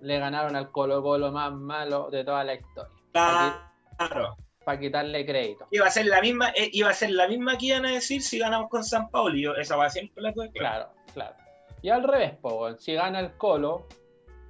Le 0.00 0.18
ganaron 0.18 0.56
al 0.56 0.72
Colo 0.72 1.00
Colo 1.02 1.30
más 1.30 1.52
malo 1.52 2.10
de 2.10 2.24
toda 2.24 2.42
la 2.42 2.54
historia. 2.54 2.92
Claro. 3.12 4.36
Para 4.64 4.78
quitarle 4.78 5.26
crédito. 5.26 5.66
Iba 5.70 5.86
a 5.86 5.90
ser 5.90 6.06
la 6.06 6.20
misma, 6.20 6.50
eh, 6.50 6.70
iba 6.72 6.88
a 6.88 6.94
ser 6.94 7.10
la 7.10 7.26
misma 7.28 7.58
que 7.58 7.66
iban 7.66 7.84
a 7.84 7.90
decir 7.90 8.22
si 8.22 8.38
ganamos 8.38 8.70
con 8.70 8.84
San 8.84 9.10
Paulo. 9.10 9.34
Y 9.36 9.42
yo, 9.42 9.54
esa 9.56 9.76
va 9.76 9.90
siempre 9.90 10.22
la 10.22 10.32
clara. 10.32 10.50
Claro, 10.52 10.88
claro. 11.12 11.36
Y 11.82 11.88
al 11.90 12.04
revés, 12.04 12.40
bueno, 12.40 12.78
si 12.78 12.94
gana 12.94 13.18
el 13.20 13.32
Colo, 13.36 13.86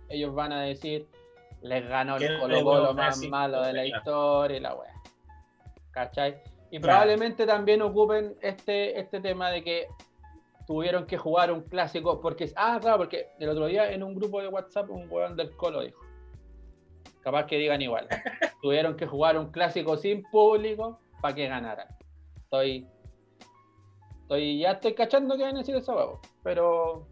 ellos 0.09 0.35
van 0.35 0.53
a 0.53 0.63
decir. 0.63 1.09
Les 1.63 1.89
ganó 1.89 2.17
el 2.17 2.39
Colo 2.41 2.63
Colo 2.65 2.93
más 2.95 3.17
decir, 3.17 3.31
malo 3.31 3.63
de 3.63 3.73
la 3.73 3.83
claro. 3.85 3.99
historia 3.99 4.57
y 4.57 4.61
la 4.61 4.75
wea. 4.75 4.93
¿Cachai? 5.93 6.43
Y 6.71 6.79
Claro. 6.79 6.83
probablemente 6.83 7.47
también 7.47 7.83
ocupen 7.83 8.35
este, 8.43 8.99
este 8.99 9.21
tema 9.21 9.51
de 9.51 9.63
que 9.63 9.87
tuvieron 10.67 11.07
que 11.07 11.17
jugar 11.17 11.53
un 11.53 11.63
clásico, 11.63 12.21
porque, 12.21 12.51
ah, 12.57 12.79
claro, 12.81 12.99
porque 12.99 13.29
el 13.39 13.49
otro 13.49 13.67
día 13.67 13.91
en 13.93 14.03
un 14.03 14.15
grupo 14.15 14.41
de 14.43 14.49
WhatsApp 14.49 14.91
un 14.91 15.07
weón 15.11 15.37
del 15.37 15.55
Colo 15.57 15.83
dijo, 15.83 16.01
capaz 17.23 17.47
que 17.47 17.57
digan 17.59 17.81
igual, 17.83 18.09
tuvieron 18.63 18.97
que 18.97 19.07
jugar 19.07 19.39
un 19.39 19.51
clásico 19.51 19.97
sin 19.97 20.23
público 20.25 21.01
para 21.21 21.35
que 21.35 21.49
ganaran. 21.49 21.89
Estoy, 22.37 22.87
estoy, 24.23 24.59
ya 24.59 24.73
estoy 24.73 24.95
cachando 24.95 25.37
que 25.37 25.45
van 25.45 25.57
a 25.57 25.61
decir 25.61 25.75
esa 25.77 25.95
huevo, 25.95 26.21
pero 26.43 27.07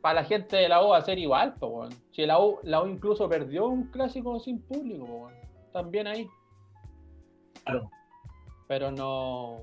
para 0.00 0.20
la 0.20 0.24
gente 0.24 0.56
de 0.56 0.68
la 0.68 0.84
U 0.84 0.88
va 0.88 0.98
a 0.98 1.02
ser 1.02 1.18
igual, 1.18 1.54
pues, 1.58 1.72
weón. 1.72 1.92
si 2.12 2.26
la 2.26 2.38
U, 2.40 2.58
la 2.62 2.82
U 2.82 2.86
incluso 2.88 3.28
perdió 3.28 3.66
un 3.66 3.90
clásico 3.90 4.38
sin 4.40 4.60
público, 4.62 5.04
weón. 5.04 5.34
también 5.72 6.06
ahí. 6.06 6.28
Claro. 7.64 7.90
Pero 8.68 8.90
no, 8.90 9.62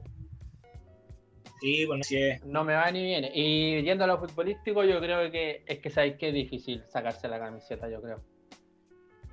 Sí, 1.64 1.86
bueno, 1.86 2.04
sí 2.04 2.18
es. 2.18 2.44
no 2.46 2.66
me 2.66 2.74
va 2.74 2.92
ni 2.92 3.02
viene. 3.02 3.32
Y 3.34 3.82
yendo 3.84 4.04
a 4.04 4.08
lo 4.08 4.20
futbolístico, 4.20 4.84
yo 4.84 5.00
creo 5.00 5.32
que 5.32 5.64
es 5.66 5.80
que 5.80 5.90
sabéis 5.90 6.16
que 6.18 6.28
es 6.28 6.34
difícil 6.34 6.84
sacarse 6.90 7.30
la 7.30 7.40
camiseta, 7.40 7.90
yo 7.90 8.02
creo. 8.02 8.20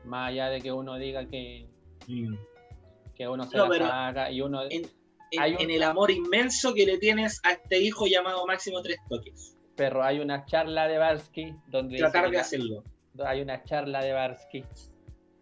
Más 0.04 0.30
allá 0.30 0.49
de 0.49 0.61
que 0.61 0.73
uno 0.73 0.97
diga 0.97 1.26
que, 1.26 1.66
Mm. 2.07 2.35
que 3.14 3.28
uno 3.28 3.45
se 3.45 3.57
No, 3.57 3.69
la 3.69 3.78
saca 3.88 4.30
y 4.30 4.40
uno. 4.40 4.62
en- 4.71 4.88
en, 5.33 5.71
el 5.71 5.83
amor 5.85 6.11
inmenso 6.11 6.75
que 6.75 6.85
le 6.87 6.99
tienes 6.99 7.40
a 7.45 7.52
este 7.52 7.78
hijo 7.78 8.07
llamado 8.07 8.45
Máximo 8.47 8.83
Tres 8.83 8.99
Toques. 9.09 9.57
Pero 9.76 10.02
hay 10.02 10.19
una 10.19 10.45
charla 10.45 10.88
de 10.88 10.99
Barsky 10.99 11.54
donde... 11.69 11.99
Tratar 11.99 12.30
de 12.30 12.38
hacerlo. 12.38 12.83
Hay 13.25 13.40
una 13.40 13.62
charla 13.64 14.02
de 14.02 14.12
Barsky 14.12 14.64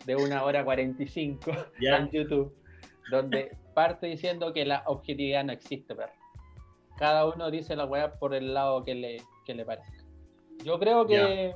de 0.04 0.16
una 0.16 0.44
hora 0.44 0.62
45 0.64 1.50
en 1.80 2.10
YouTube, 2.10 2.54
donde 3.10 3.56
parte 3.74 4.06
diciendo 4.08 4.52
que 4.52 4.64
la 4.66 4.82
objetividad 4.86 5.44
no 5.44 5.52
existe, 5.52 5.94
perro. 5.94 6.12
Cada 6.98 7.26
uno 7.26 7.50
dice 7.50 7.74
la 7.76 7.84
weá 7.86 8.18
por 8.18 8.34
el 8.34 8.52
lado 8.52 8.84
que 8.84 8.94
le, 8.94 9.22
que 9.46 9.54
le 9.54 9.64
parezca. 9.64 10.04
Yo 10.64 10.78
creo 10.78 11.06
que... 11.06 11.54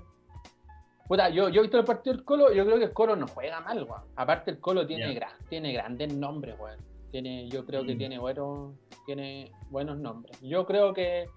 Puta, 1.08 1.28
yo, 1.28 1.48
yo 1.48 1.60
he 1.60 1.62
visto 1.62 1.78
el 1.78 1.84
partido 1.84 2.16
del 2.16 2.24
Colo, 2.24 2.52
yo 2.52 2.64
creo 2.64 2.78
que 2.78 2.84
el 2.84 2.92
Colo 2.92 3.16
no 3.16 3.26
juega 3.26 3.60
mal, 3.60 3.82
weón. 3.84 4.02
Aparte 4.16 4.50
el 4.50 4.60
Colo 4.60 4.86
tiene, 4.86 5.20
tiene 5.48 5.72
grandes 5.72 6.14
nombres, 6.14 6.58
weón. 6.58 6.78
Tiene, 7.10 7.48
yo 7.48 7.66
creo 7.66 7.84
que 7.84 7.94
mm. 7.94 7.98
tiene, 7.98 8.18
bueno, 8.18 8.74
tiene 9.04 9.52
buenos 9.68 9.98
nombres. 9.98 10.40
Yo 10.40 10.64
creo 10.64 10.94
que 10.94 11.28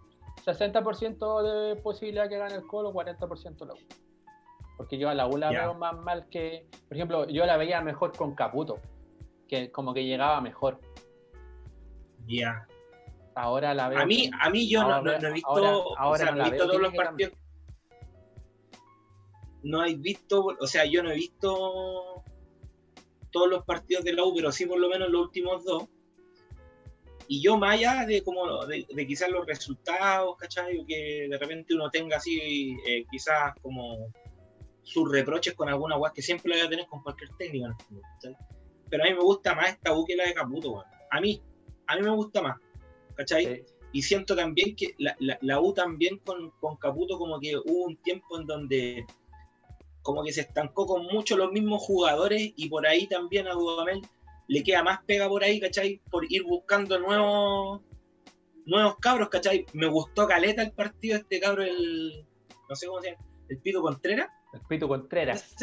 60% 0.46 1.42
de 1.42 1.76
posibilidad 1.78 2.30
que 2.30 2.38
gane 2.38 2.56
el 2.56 2.66
Colo, 2.68 2.94
40% 2.94 3.66
la 3.66 3.74
U. 3.74 3.78
Porque 4.78 4.98
yo 4.98 5.10
a 5.10 5.14
la 5.14 5.28
U 5.28 5.38
la 5.38 5.50
veo 5.50 5.74
más 5.74 5.98
mal 5.98 6.28
que. 6.30 6.68
Por 6.88 6.98
ejemplo, 6.98 7.28
yo 7.28 7.46
la 7.46 7.58
veía 7.58 7.82
mejor 7.82 8.16
con 8.16 8.36
Caputo, 8.36 8.80
que 9.48 9.72
como 9.72 9.94
que 9.94 10.06
llegaba 10.06 10.42
mejor. 10.42 10.80
Ya. 12.28 12.68
Ahora 13.36 13.74
la 13.74 13.90
veo. 13.90 14.00
A 14.00 14.06
mí, 14.06 14.30
a 14.40 14.50
mí 14.50 14.70
yo 14.70 14.84
no, 14.84 15.12
he 15.12 15.34
visto, 15.34 15.98
ahora, 15.98 16.32
no 16.32 16.46
he 16.46 16.50
visto 16.52 16.68
todos 16.68 16.82
los 16.82 16.94
partidos. 16.94 17.34
No 19.66 19.84
he 19.84 19.96
visto, 19.96 20.46
o 20.60 20.68
sea, 20.68 20.86
yo 20.86 21.02
no 21.02 21.10
he 21.10 21.16
visto 21.16 22.24
todos 23.32 23.50
los 23.50 23.66
partidos 23.66 24.04
de 24.04 24.14
la 24.14 24.24
U, 24.24 24.32
pero 24.36 24.52
sí 24.52 24.68
por 24.68 24.80
lo 24.80 24.88
menos 24.88 25.10
los 25.10 25.24
últimos 25.24 25.66
dos. 25.66 25.86
Y 27.28 27.42
yo, 27.42 27.58
más 27.58 27.74
allá 27.74 28.06
de, 28.06 28.22
como, 28.22 28.64
de, 28.68 28.86
quizás 29.08 29.32
los 29.32 29.44
resultados, 29.48 30.38
¿cachai? 30.38 30.78
O 30.78 30.86
que 30.86 31.28
de 31.28 31.38
repente 31.40 31.74
uno 31.74 31.90
tenga 31.90 32.18
así, 32.18 32.78
eh, 32.86 33.06
quizás 33.10 33.56
como 33.64 34.14
sus 34.84 35.12
reproches 35.12 35.56
con 35.56 35.68
alguna 35.68 35.96
guas 35.96 36.14
que 36.14 36.22
siempre 36.22 36.50
lo 36.50 36.58
voy 36.58 36.68
a 36.68 36.70
tener 36.70 36.86
con 36.86 37.02
cualquier 37.02 37.32
técnico. 37.36 37.76
Pero 38.88 39.04
a 39.04 39.08
mí 39.08 39.14
me 39.16 39.24
gusta 39.24 39.56
más 39.56 39.70
esta 39.70 39.98
U 39.98 40.06
que 40.06 40.16
la 40.16 40.26
de 40.28 40.36
Caputo, 40.36 40.84
A 41.10 41.20
mí, 41.20 41.42
a 41.88 41.96
mí 41.96 42.04
me 42.04 42.12
gusta 42.12 42.44
más, 42.44 42.60
¿cachai? 43.16 43.66
Y 43.94 44.04
siento 44.04 44.36
también 44.36 44.76
que 44.76 44.94
la, 45.00 45.18
la, 45.20 45.60
U 45.60 45.74
también 45.74 46.20
con, 46.20 46.52
con 46.60 46.78
Caputo 46.78 47.18
como 47.18 47.40
que 47.40 47.58
hubo 47.58 47.86
un 47.86 47.98
tiempo 47.98 48.40
en 48.40 48.46
donde 48.46 49.08
como 50.06 50.24
que 50.24 50.32
se 50.32 50.42
estancó 50.42 50.86
con 50.86 51.08
muchos 51.08 51.36
los 51.36 51.52
mismos 51.52 51.82
jugadores 51.82 52.54
y 52.56 52.70
por 52.70 52.86
ahí 52.86 53.08
también 53.08 53.48
a 53.48 53.54
Dudamel 53.54 54.02
le 54.48 54.64
queda 54.64 54.84
más 54.84 55.00
pega 55.04 55.28
por 55.28 55.44
ahí, 55.44 55.60
¿cachai? 55.60 56.00
Por 56.12 56.32
ir 56.32 56.44
buscando 56.44 57.00
nuevos 57.00 57.82
nuevos 58.68 58.98
cabros, 58.98 59.30
¿cachai? 59.30 59.66
Me 59.74 59.88
gustó 59.88 60.28
Caleta 60.28 60.62
el 60.62 60.74
partido, 60.74 61.18
este 61.18 61.40
cabro, 61.40 61.64
el. 61.64 62.24
No 62.70 62.76
sé 62.76 62.86
cómo 62.86 63.02
se 63.02 63.12
llama, 63.12 63.26
el 63.50 63.58
Pito 63.58 63.82
Contreras. 63.82 64.30
El 64.54 64.62
Pito 64.70 64.88
Contreras. 64.88 65.56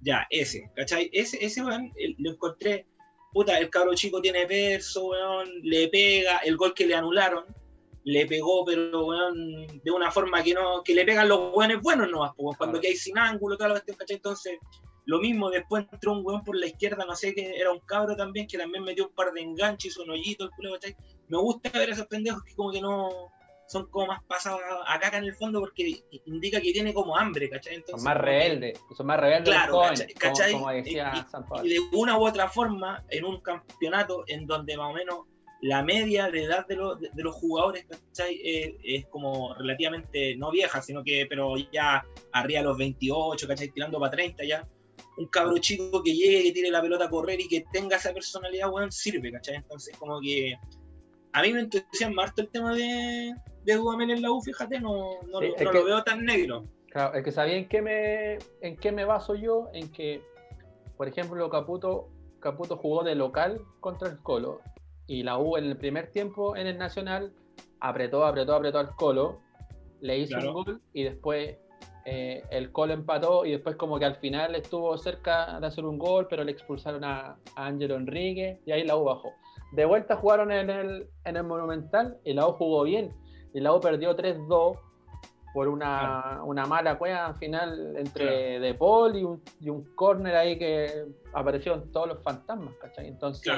Ya, 0.00 0.28
ese, 0.30 0.70
¿cachai? 0.76 1.10
Ese, 1.12 1.44
ese 1.44 1.64
weón, 1.64 1.92
lo 2.18 2.30
encontré. 2.30 2.86
Puta, 3.32 3.58
el 3.58 3.68
cabro 3.68 3.94
chico 3.94 4.20
tiene 4.20 4.46
verso, 4.46 5.06
weón, 5.06 5.48
le 5.64 5.88
pega, 5.88 6.38
el 6.38 6.56
gol 6.56 6.72
que 6.72 6.86
le 6.86 6.94
anularon, 6.94 7.44
le 8.04 8.26
pegó, 8.26 8.64
pero 8.64 9.10
de 9.32 9.90
una 9.90 10.10
forma 10.10 10.42
que 10.42 10.54
no, 10.54 10.82
que 10.82 10.94
le 10.94 11.04
pegan 11.04 11.28
los 11.28 11.52
buenos 11.52 11.80
buenos 11.82 12.10
nomás, 12.10 12.32
pues, 12.36 12.56
cuando 12.56 12.80
que 12.80 12.88
hay 12.88 12.96
sin 12.96 13.18
ángulo, 13.18 13.56
toda 13.56 13.68
la 13.68 13.74
cuestión, 13.74 13.96
¿cachai? 13.96 14.16
Entonces, 14.16 14.58
lo 15.04 15.20
mismo, 15.20 15.50
después 15.50 15.86
entró 15.90 16.12
un 16.12 16.24
weón 16.24 16.44
por 16.44 16.56
la 16.56 16.66
izquierda, 16.66 17.04
no 17.04 17.14
sé 17.14 17.34
qué, 17.34 17.56
era 17.56 17.72
un 17.72 17.80
cabro 17.80 18.16
también, 18.16 18.46
que 18.46 18.58
también 18.58 18.84
metió 18.84 19.08
un 19.08 19.14
par 19.14 19.32
de 19.32 19.40
enganches, 19.40 19.96
un 19.98 20.10
hoyito, 20.10 20.44
el 20.44 20.50
culo, 20.50 20.72
¿cachai? 20.72 20.96
Me 21.28 21.38
gusta 21.38 21.70
ver 21.70 21.90
a 21.90 21.92
esos 21.92 22.06
pendejos 22.06 22.42
que 22.44 22.54
como 22.54 22.70
que 22.70 22.80
no, 22.80 23.30
son 23.72 23.86
como 23.86 24.06
más 24.06 24.22
pasados 24.24 24.60
acá 24.86 25.16
en 25.16 25.24
el 25.24 25.34
fondo 25.34 25.60
porque 25.60 26.04
indica 26.26 26.60
que 26.60 26.72
tiene 26.72 26.92
como 26.92 27.16
hambre, 27.16 27.48
¿cachai? 27.48 27.76
Entonces, 27.76 28.02
son 28.02 28.04
más 28.04 28.20
rebeldes, 28.20 28.78
son 28.96 29.06
más 29.06 29.18
rebeldes. 29.18 29.48
Claro, 29.48 29.80
¿cachai? 30.18 30.52
Como, 30.52 30.70
decía 30.70 31.26
y, 31.62 31.68
de 31.68 31.80
una 31.92 32.18
u 32.18 32.26
otra 32.26 32.48
forma, 32.48 33.04
en 33.08 33.24
un 33.24 33.40
campeonato 33.40 34.24
en 34.26 34.46
donde 34.46 34.76
más 34.76 34.90
o 34.90 34.92
menos 34.92 35.26
la 35.62 35.84
media 35.84 36.28
de 36.28 36.42
edad 36.42 36.66
de, 36.66 36.74
los, 36.74 37.00
de, 37.00 37.10
los 37.14 37.36
jugadores, 37.36 37.86
¿cachai? 37.88 38.40
es 38.82 39.06
como 39.06 39.54
relativamente, 39.54 40.36
no 40.36 40.50
vieja, 40.50 40.82
sino 40.82 41.04
que, 41.04 41.26
pero 41.28 41.54
ya 41.72 42.04
arriba 42.32 42.60
de 42.60 42.66
los 42.66 42.76
28, 42.76 43.46
¿cachai? 43.46 43.68
Tirando 43.68 44.00
para 44.00 44.10
30 44.10 44.44
ya. 44.44 44.68
Un 45.18 45.26
cabro 45.26 45.56
chico 45.58 46.02
que 46.02 46.14
llegue, 46.14 46.42
que 46.42 46.52
tire 46.52 46.70
la 46.70 46.82
pelota 46.82 47.04
a 47.04 47.10
correr 47.10 47.40
y 47.40 47.46
que 47.46 47.64
tenga 47.72 47.96
esa 47.96 48.12
personalidad, 48.12 48.70
bueno, 48.70 48.90
sirve, 48.90 49.30
¿cachai? 49.30 49.54
Entonces, 49.54 49.96
como 49.96 50.20
que 50.20 50.56
a 51.32 51.42
mí 51.42 51.52
me 51.52 51.60
entusiasma 51.60 52.24
harto 52.24 52.42
el 52.42 52.48
tema 52.48 52.74
de, 52.74 53.32
de 53.62 53.74
Dudamel 53.74 54.10
en 54.10 54.22
la 54.22 54.32
U, 54.32 54.42
fíjate, 54.42 54.80
no, 54.80 55.22
no, 55.30 55.40
lo, 55.40 55.84
veo 55.84 56.02
tan 56.02 56.24
negro. 56.24 56.64
Claro, 56.90 57.14
es 57.14 57.22
que 57.22 57.30
sabía 57.30 57.54
en 57.54 57.68
qué 57.68 57.80
me, 57.80 58.38
en 58.62 58.76
qué 58.76 58.90
me 58.90 59.04
baso 59.04 59.36
yo, 59.36 59.68
en 59.74 59.92
que, 59.92 60.22
por 60.96 61.06
ejemplo, 61.06 61.48
Caputo, 61.48 62.08
Caputo 62.40 62.76
jugó 62.76 63.04
de 63.04 63.14
local 63.14 63.60
contra 63.78 64.08
el 64.08 64.18
Colo 64.18 64.60
y 65.06 65.22
la 65.22 65.38
U 65.38 65.56
en 65.56 65.64
el 65.64 65.76
primer 65.76 66.10
tiempo 66.10 66.56
en 66.56 66.66
el 66.66 66.78
Nacional 66.78 67.32
apretó, 67.80 68.24
apretó, 68.24 68.54
apretó 68.54 68.78
al 68.78 68.94
Colo, 68.94 69.40
le 70.00 70.18
hizo 70.18 70.38
un 70.38 70.52
gol 70.52 70.80
y 70.92 71.04
después 71.04 71.58
eh, 72.04 72.42
el 72.50 72.72
Colo 72.72 72.92
empató 72.92 73.44
y 73.44 73.52
después 73.52 73.76
como 73.76 73.98
que 73.98 74.04
al 74.04 74.16
final 74.16 74.54
estuvo 74.54 74.96
cerca 74.98 75.60
de 75.60 75.66
hacer 75.66 75.84
un 75.84 75.98
gol, 75.98 76.26
pero 76.28 76.44
le 76.44 76.52
expulsaron 76.52 77.04
a, 77.04 77.36
Ángelo 77.56 77.96
Enrique 77.96 78.60
y 78.66 78.72
ahí 78.72 78.84
la 78.84 78.96
U 78.96 79.04
bajó. 79.04 79.32
De 79.72 79.84
vuelta 79.84 80.16
jugaron 80.16 80.52
en 80.52 80.70
el, 80.70 81.08
en 81.24 81.36
el 81.36 81.44
Monumental 81.44 82.18
y 82.24 82.34
la 82.34 82.46
U 82.48 82.52
jugó 82.52 82.82
bien. 82.82 83.12
Y 83.54 83.60
la 83.60 83.72
U 83.72 83.80
perdió 83.80 84.16
3-2 84.16 84.78
por 85.52 85.68
una, 85.68 86.40
mala 86.66 86.96
cueva 86.98 87.26
al 87.26 87.34
final 87.36 87.96
entre 87.96 88.58
De 88.58 88.74
Paul 88.74 89.16
y 89.16 89.24
un, 89.24 89.42
y 89.60 89.68
un 89.68 89.84
córner 89.94 90.34
ahí 90.34 90.58
que 90.58 91.04
aparecieron 91.34 91.92
todos 91.92 92.08
los 92.08 92.22
fantasmas, 92.22 92.74
¿cachai? 92.80 93.08
Entonces 93.08 93.52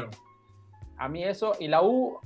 a 0.97 1.09
mí 1.09 1.25
eso, 1.25 1.53
y 1.59 1.69
la 1.69 1.83
U 1.83 2.19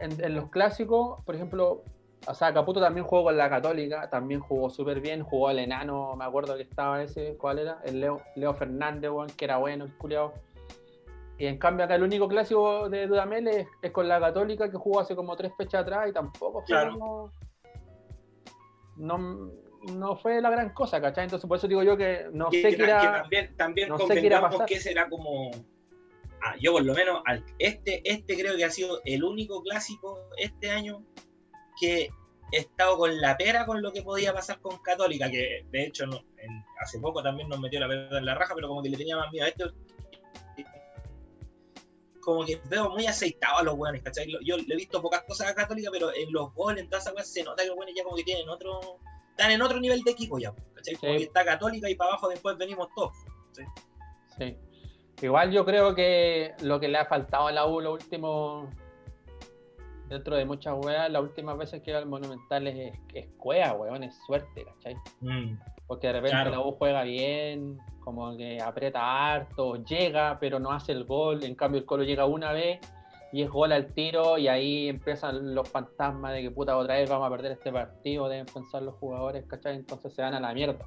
en, 0.00 0.34
los 0.34 0.50
clásicos, 0.50 1.22
por 1.24 1.34
ejemplo, 1.34 1.82
o 2.26 2.34
sea, 2.34 2.52
Caputo 2.52 2.80
también 2.80 3.06
jugó 3.06 3.24
con 3.24 3.36
la 3.36 3.48
Católica, 3.48 4.08
también 4.10 4.40
jugó 4.40 4.70
súper 4.70 5.00
bien, 5.00 5.22
jugó 5.22 5.50
el 5.50 5.58
enano, 5.58 6.16
me 6.16 6.24
acuerdo 6.24 6.56
que 6.56 6.62
estaba 6.62 7.02
ese, 7.02 7.36
¿cuál 7.36 7.58
era? 7.58 7.78
El 7.84 8.00
Leo, 8.00 8.22
Leo 8.36 8.54
Fernández, 8.54 9.10
que 9.36 9.44
era 9.44 9.58
bueno, 9.58 9.84
el 9.84 9.96
culiado. 9.96 10.32
Y 11.38 11.46
en 11.46 11.58
cambio 11.58 11.86
acá 11.86 11.94
el 11.94 12.02
único 12.02 12.28
clásico 12.28 12.90
de 12.90 13.06
Dudamel 13.06 13.48
es, 13.48 13.66
con 13.92 14.06
la 14.08 14.20
Católica 14.20 14.70
que 14.70 14.76
jugó 14.76 15.00
hace 15.00 15.16
como 15.16 15.36
tres 15.36 15.52
fechas 15.56 15.82
atrás 15.82 16.08
y 16.08 16.12
tampoco 16.12 16.62
fue 16.66 16.76
no, 18.96 19.50
no, 19.94 20.16
fue 20.16 20.42
la 20.42 20.50
gran 20.50 20.70
cosa, 20.74 21.00
¿cachai? 21.00 21.24
Entonces 21.24 21.48
por 21.48 21.56
eso 21.56 21.66
digo 21.66 21.82
yo 21.82 21.96
que 21.96 22.26
no 22.32 22.50
sé 22.50 22.76
qué 22.76 22.82
era... 22.82 23.22
también, 23.22 23.56
también 23.56 23.88
no 23.88 23.98
sé 23.98 24.20
qué 24.20 24.26
era 24.26 24.50
que 24.66 24.78
será 24.78 25.08
como 25.08 25.50
Ah, 26.42 26.54
yo 26.60 26.72
por 26.72 26.84
lo 26.84 26.94
menos, 26.94 27.22
este, 27.58 28.00
este 28.04 28.36
creo 28.38 28.56
que 28.56 28.64
ha 28.64 28.70
sido 28.70 29.00
el 29.04 29.22
único 29.24 29.62
clásico 29.62 30.18
este 30.38 30.70
año 30.70 31.04
que 31.78 32.10
he 32.52 32.58
estado 32.58 32.96
con 32.96 33.20
la 33.20 33.36
pera 33.36 33.66
con 33.66 33.82
lo 33.82 33.92
que 33.92 34.02
podía 34.02 34.32
pasar 34.32 34.60
con 34.60 34.78
Católica, 34.78 35.30
que 35.30 35.66
de 35.70 35.84
hecho 35.84 36.06
no, 36.06 36.24
hace 36.80 36.98
poco 36.98 37.22
también 37.22 37.48
nos 37.48 37.60
metió 37.60 37.78
la 37.80 37.88
pera 37.88 38.18
en 38.18 38.24
la 38.24 38.34
raja, 38.34 38.54
pero 38.54 38.68
como 38.68 38.82
que 38.82 38.90
le 38.90 38.96
tenía 38.96 39.16
más 39.16 39.30
miedo 39.30 39.46
a 39.46 39.48
esto. 39.48 39.72
Como 42.20 42.44
que 42.44 42.60
veo 42.68 42.90
muy 42.90 43.06
aceitado 43.06 43.58
a 43.58 43.62
los 43.62 43.76
buenos, 43.76 44.02
¿cachai? 44.02 44.30
Yo 44.44 44.56
le 44.56 44.74
he 44.74 44.76
visto 44.76 45.00
pocas 45.00 45.22
cosas 45.22 45.48
a 45.48 45.54
Católica, 45.54 45.90
pero 45.90 46.14
en 46.14 46.32
los 46.32 46.54
goles, 46.54 46.84
en 46.84 46.90
todas 46.90 47.04
esas 47.04 47.14
cosas, 47.14 47.32
se 47.32 47.42
nota 47.42 47.62
que 47.62 47.68
los 47.68 47.76
buenos 47.76 47.94
ya 47.96 48.04
como 48.04 48.16
que 48.16 48.24
tienen 48.24 48.48
otro. 48.48 48.98
Están 49.30 49.52
en 49.52 49.62
otro 49.62 49.80
nivel 49.80 50.02
de 50.02 50.10
equipo 50.10 50.38
ya, 50.38 50.54
¿cachai? 50.74 50.96
Como 50.96 51.16
que 51.16 51.24
está 51.24 51.44
Católica 51.44 51.88
y 51.88 51.94
para 51.94 52.10
abajo 52.10 52.28
después 52.28 52.58
venimos 52.58 52.88
todos. 52.94 53.16
¿sí? 53.52 53.62
sí. 54.36 54.56
Igual 55.22 55.50
yo 55.50 55.64
creo 55.64 55.94
que 55.94 56.54
lo 56.62 56.80
que 56.80 56.88
le 56.88 56.98
ha 56.98 57.04
faltado 57.04 57.48
a 57.48 57.52
la 57.52 57.66
U 57.66 57.80
lo 57.80 57.92
último, 57.92 58.70
dentro 60.08 60.36
de 60.36 60.44
muchas 60.44 60.74
weas, 60.82 61.10
las 61.10 61.22
últimas 61.22 61.58
veces 61.58 61.82
que 61.82 61.90
iba 61.90 61.98
al 61.98 62.06
Monumental 62.06 62.66
es, 62.66 62.94
es 63.14 63.28
cuea, 63.36 63.74
weón, 63.74 64.02
es 64.02 64.16
suerte, 64.26 64.64
¿cachai? 64.64 64.96
Mm, 65.20 65.58
Porque 65.86 66.06
de 66.06 66.14
repente 66.14 66.50
la 66.50 66.60
U 66.60 66.72
juega 66.72 67.02
bien, 67.02 67.78
como 68.00 68.36
que 68.36 68.60
aprieta 68.60 69.32
harto, 69.32 69.76
llega, 69.84 70.38
pero 70.40 70.58
no 70.58 70.72
hace 70.72 70.92
el 70.92 71.04
gol. 71.04 71.44
En 71.44 71.54
cambio, 71.54 71.80
el 71.80 71.86
Colo 71.86 72.02
llega 72.02 72.24
una 72.24 72.52
vez 72.52 72.80
y 73.32 73.42
es 73.42 73.50
gol 73.50 73.72
al 73.72 73.92
tiro, 73.92 74.38
y 74.38 74.48
ahí 74.48 74.88
empiezan 74.88 75.54
los 75.54 75.68
fantasmas 75.68 76.32
de 76.32 76.42
que 76.42 76.50
puta 76.50 76.76
otra 76.76 76.96
vez 76.96 77.08
vamos 77.08 77.28
a 77.28 77.30
perder 77.30 77.52
este 77.52 77.70
partido, 77.70 78.28
deben 78.28 78.46
pensar 78.46 78.82
los 78.82 78.96
jugadores, 78.96 79.44
¿cachai? 79.46 79.76
Entonces 79.76 80.12
se 80.12 80.22
van 80.22 80.34
a 80.34 80.40
la 80.40 80.52
mierda. 80.52 80.84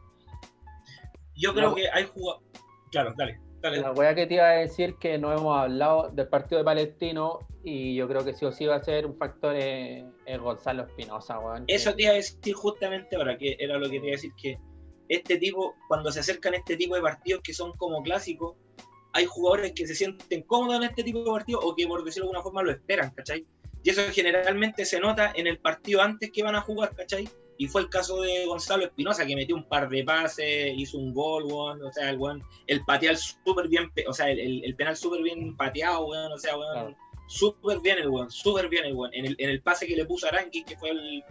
Yo 1.36 1.54
creo 1.54 1.74
que 1.74 1.90
hay 1.90 2.04
jugadores. 2.06 2.50
Claro, 2.92 3.14
dale. 3.16 3.40
La 3.64 3.94
weá 3.94 4.14
que 4.14 4.28
te 4.28 4.34
iba 4.34 4.50
a 4.50 4.56
decir 4.56 4.96
que 5.00 5.18
no 5.18 5.32
hemos 5.32 5.58
hablado 5.58 6.10
del 6.10 6.28
partido 6.28 6.60
de 6.60 6.66
Palestino 6.66 7.40
y 7.64 7.96
yo 7.96 8.10
creo 8.10 8.26
que 8.26 8.34
sí 8.34 8.44
o 8.46 8.52
sí 8.52 8.66
va 8.66 8.76
a 8.76 8.84
ser 8.84 9.06
un 9.06 9.16
factor 9.16 9.56
es, 9.56 10.04
Gonzalo 10.38 10.84
Espinosa, 10.84 11.40
weón. 11.40 11.64
Eso 11.68 11.96
te 11.96 12.04
iba 12.04 12.12
a 12.12 12.16
decir 12.16 12.54
justamente 12.54 13.16
ahora, 13.16 13.38
que 13.38 13.56
era 13.58 13.78
lo 13.78 13.90
que 13.90 14.02
te 14.02 14.06
iba 14.06 14.08
a 14.08 14.18
decir, 14.18 14.32
que 14.42 14.60
este 15.08 15.38
tipo, 15.38 15.76
cuando 15.88 16.12
se 16.12 16.20
acercan 16.20 16.56
este 16.56 16.76
tipo 16.76 16.96
de 16.96 17.02
partidos 17.02 17.42
que 17.42 17.54
son 17.54 17.72
como 17.78 18.04
clásicos, 18.04 18.58
hay 19.14 19.26
jugadores 19.26 19.72
que 19.74 19.88
se 19.88 19.96
sienten 19.96 20.42
cómodos 20.44 20.78
en 20.78 20.90
este 20.90 21.04
tipo 21.04 21.20
de 21.20 21.32
partidos 21.32 21.62
o 21.64 21.74
que 21.74 21.88
por 21.88 22.04
decirlo 22.04 22.26
de 22.26 22.30
alguna 22.32 22.44
forma 22.44 22.64
lo 22.64 22.72
esperan, 22.72 23.12
¿cachai? 23.12 23.46
Y 23.82 23.90
eso 23.90 24.02
generalmente 24.12 24.84
se 24.84 25.00
nota 25.00 25.32
en 25.36 25.48
el 25.48 25.60
partido 25.60 26.02
antes 26.02 26.32
que 26.32 26.44
van 26.44 26.56
a 26.56 26.62
jugar, 26.62 26.94
¿cachai? 26.96 27.30
Y 27.64 27.68
fue 27.70 27.80
el 27.80 27.90
caso 27.90 28.20
de 28.20 28.46
Gonzalo 28.46 28.84
Espinosa, 28.84 29.26
que 29.26 29.38
metió 29.38 29.56
un 29.56 29.64
par 29.64 29.88
de 29.88 30.04
pases, 30.04 30.74
hizo 30.76 30.98
un 30.98 31.14
gol, 31.14 31.46
o 31.50 31.94
sea, 31.94 32.10
el, 32.10 32.18
weón, 32.18 32.44
el 32.68 32.84
patear 32.84 33.16
súper 33.16 33.70
bien, 33.70 33.90
o 34.06 34.12
sea, 34.12 34.30
el, 34.30 34.66
el 34.66 34.76
penal 34.76 34.98
súper 34.98 35.24
bien 35.24 35.56
pateado, 35.56 36.08
weón, 36.08 36.34
o 36.34 36.38
sea, 36.38 36.58
weón, 36.58 36.94
súper 37.28 37.80
bien 37.80 38.00
el 38.00 38.10
weón, 38.10 38.30
súper 38.30 38.68
bien 38.68 38.84
el 38.84 38.96
weón. 38.96 39.14
En 39.14 39.28
el, 39.28 39.38
en 39.40 39.50
el 39.50 39.62
pase 39.62 39.88
que 39.88 39.96
le 39.96 40.04
puso 40.04 40.26
a 40.26 40.32
Aranqui, 40.32 40.66
que 40.66 40.76
fue 40.76 40.90
el, 40.90 41.24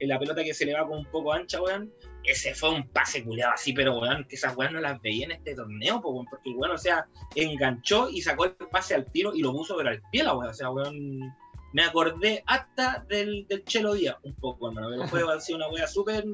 la 0.00 0.18
pelota 0.18 0.44
que 0.44 0.52
se 0.52 0.66
le 0.66 0.74
va 0.74 0.86
con 0.86 0.98
un 0.98 1.06
poco 1.06 1.32
ancha, 1.32 1.62
weón, 1.62 1.90
ese 2.24 2.54
fue 2.54 2.68
un 2.68 2.86
pase 2.88 3.24
culeado 3.24 3.54
así, 3.54 3.72
pero 3.72 3.98
weón, 4.00 4.26
que 4.28 4.36
esas 4.36 4.54
weón 4.54 4.74
no 4.74 4.80
las 4.80 5.00
veía 5.00 5.24
en 5.24 5.32
este 5.32 5.54
torneo, 5.54 6.00
weón, 6.00 6.26
porque 6.28 6.50
el 6.50 6.56
weón, 6.56 6.74
o 6.74 6.78
sea, 6.78 7.06
enganchó 7.34 8.10
y 8.10 8.20
sacó 8.20 8.44
el 8.44 8.52
pase 8.70 8.96
al 8.96 9.10
tiro 9.10 9.34
y 9.34 9.40
lo 9.40 9.52
puso 9.52 9.78
pero 9.78 9.88
al 9.88 10.02
pie 10.12 10.24
la 10.24 10.36
weón, 10.36 10.50
o 10.50 10.54
sea, 10.54 10.70
weón, 10.70 11.34
me 11.72 11.84
acordé 11.84 12.42
hasta 12.46 13.04
del, 13.08 13.46
del 13.46 13.64
Chelo 13.64 13.94
Díaz, 13.94 14.16
un 14.22 14.34
poco, 14.34 14.68
hermano, 14.68 14.88
pero 14.90 15.08
fue 15.08 15.34
así 15.34 15.52
una 15.52 15.68
weá 15.68 15.86
súper 15.86 16.24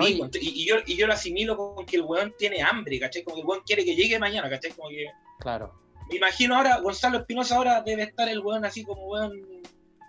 y, 0.00 0.22
y, 0.40 0.66
yo, 0.66 0.76
y 0.86 0.96
yo 0.96 1.06
lo 1.06 1.12
asimilo 1.12 1.56
con 1.56 1.84
que 1.84 1.96
el 1.96 2.02
weón 2.02 2.34
tiene 2.38 2.62
hambre, 2.62 2.98
¿cachai? 2.98 3.22
Como 3.22 3.36
que 3.36 3.40
el 3.42 3.46
weón 3.46 3.62
quiere 3.66 3.84
que 3.84 3.94
llegue 3.94 4.18
mañana, 4.18 4.48
¿cachai? 4.48 4.72
Como 4.72 4.88
que... 4.88 5.06
Claro. 5.38 5.74
Me 6.08 6.16
imagino 6.16 6.56
ahora, 6.56 6.80
Gonzalo 6.80 7.18
Espinosa 7.18 7.56
ahora 7.56 7.82
debe 7.82 8.04
estar 8.04 8.28
el 8.28 8.40
weón 8.40 8.64
así 8.64 8.84
como 8.84 9.06
weón 9.06 9.42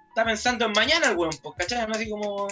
está 0.08 0.24
pensando 0.24 0.66
en 0.66 0.72
mañana 0.72 1.10
el 1.10 1.18
weón, 1.18 1.34
pues, 1.44 1.56
¿cachai? 1.58 1.86
No 1.86 1.94
así 1.94 2.10
como 2.10 2.48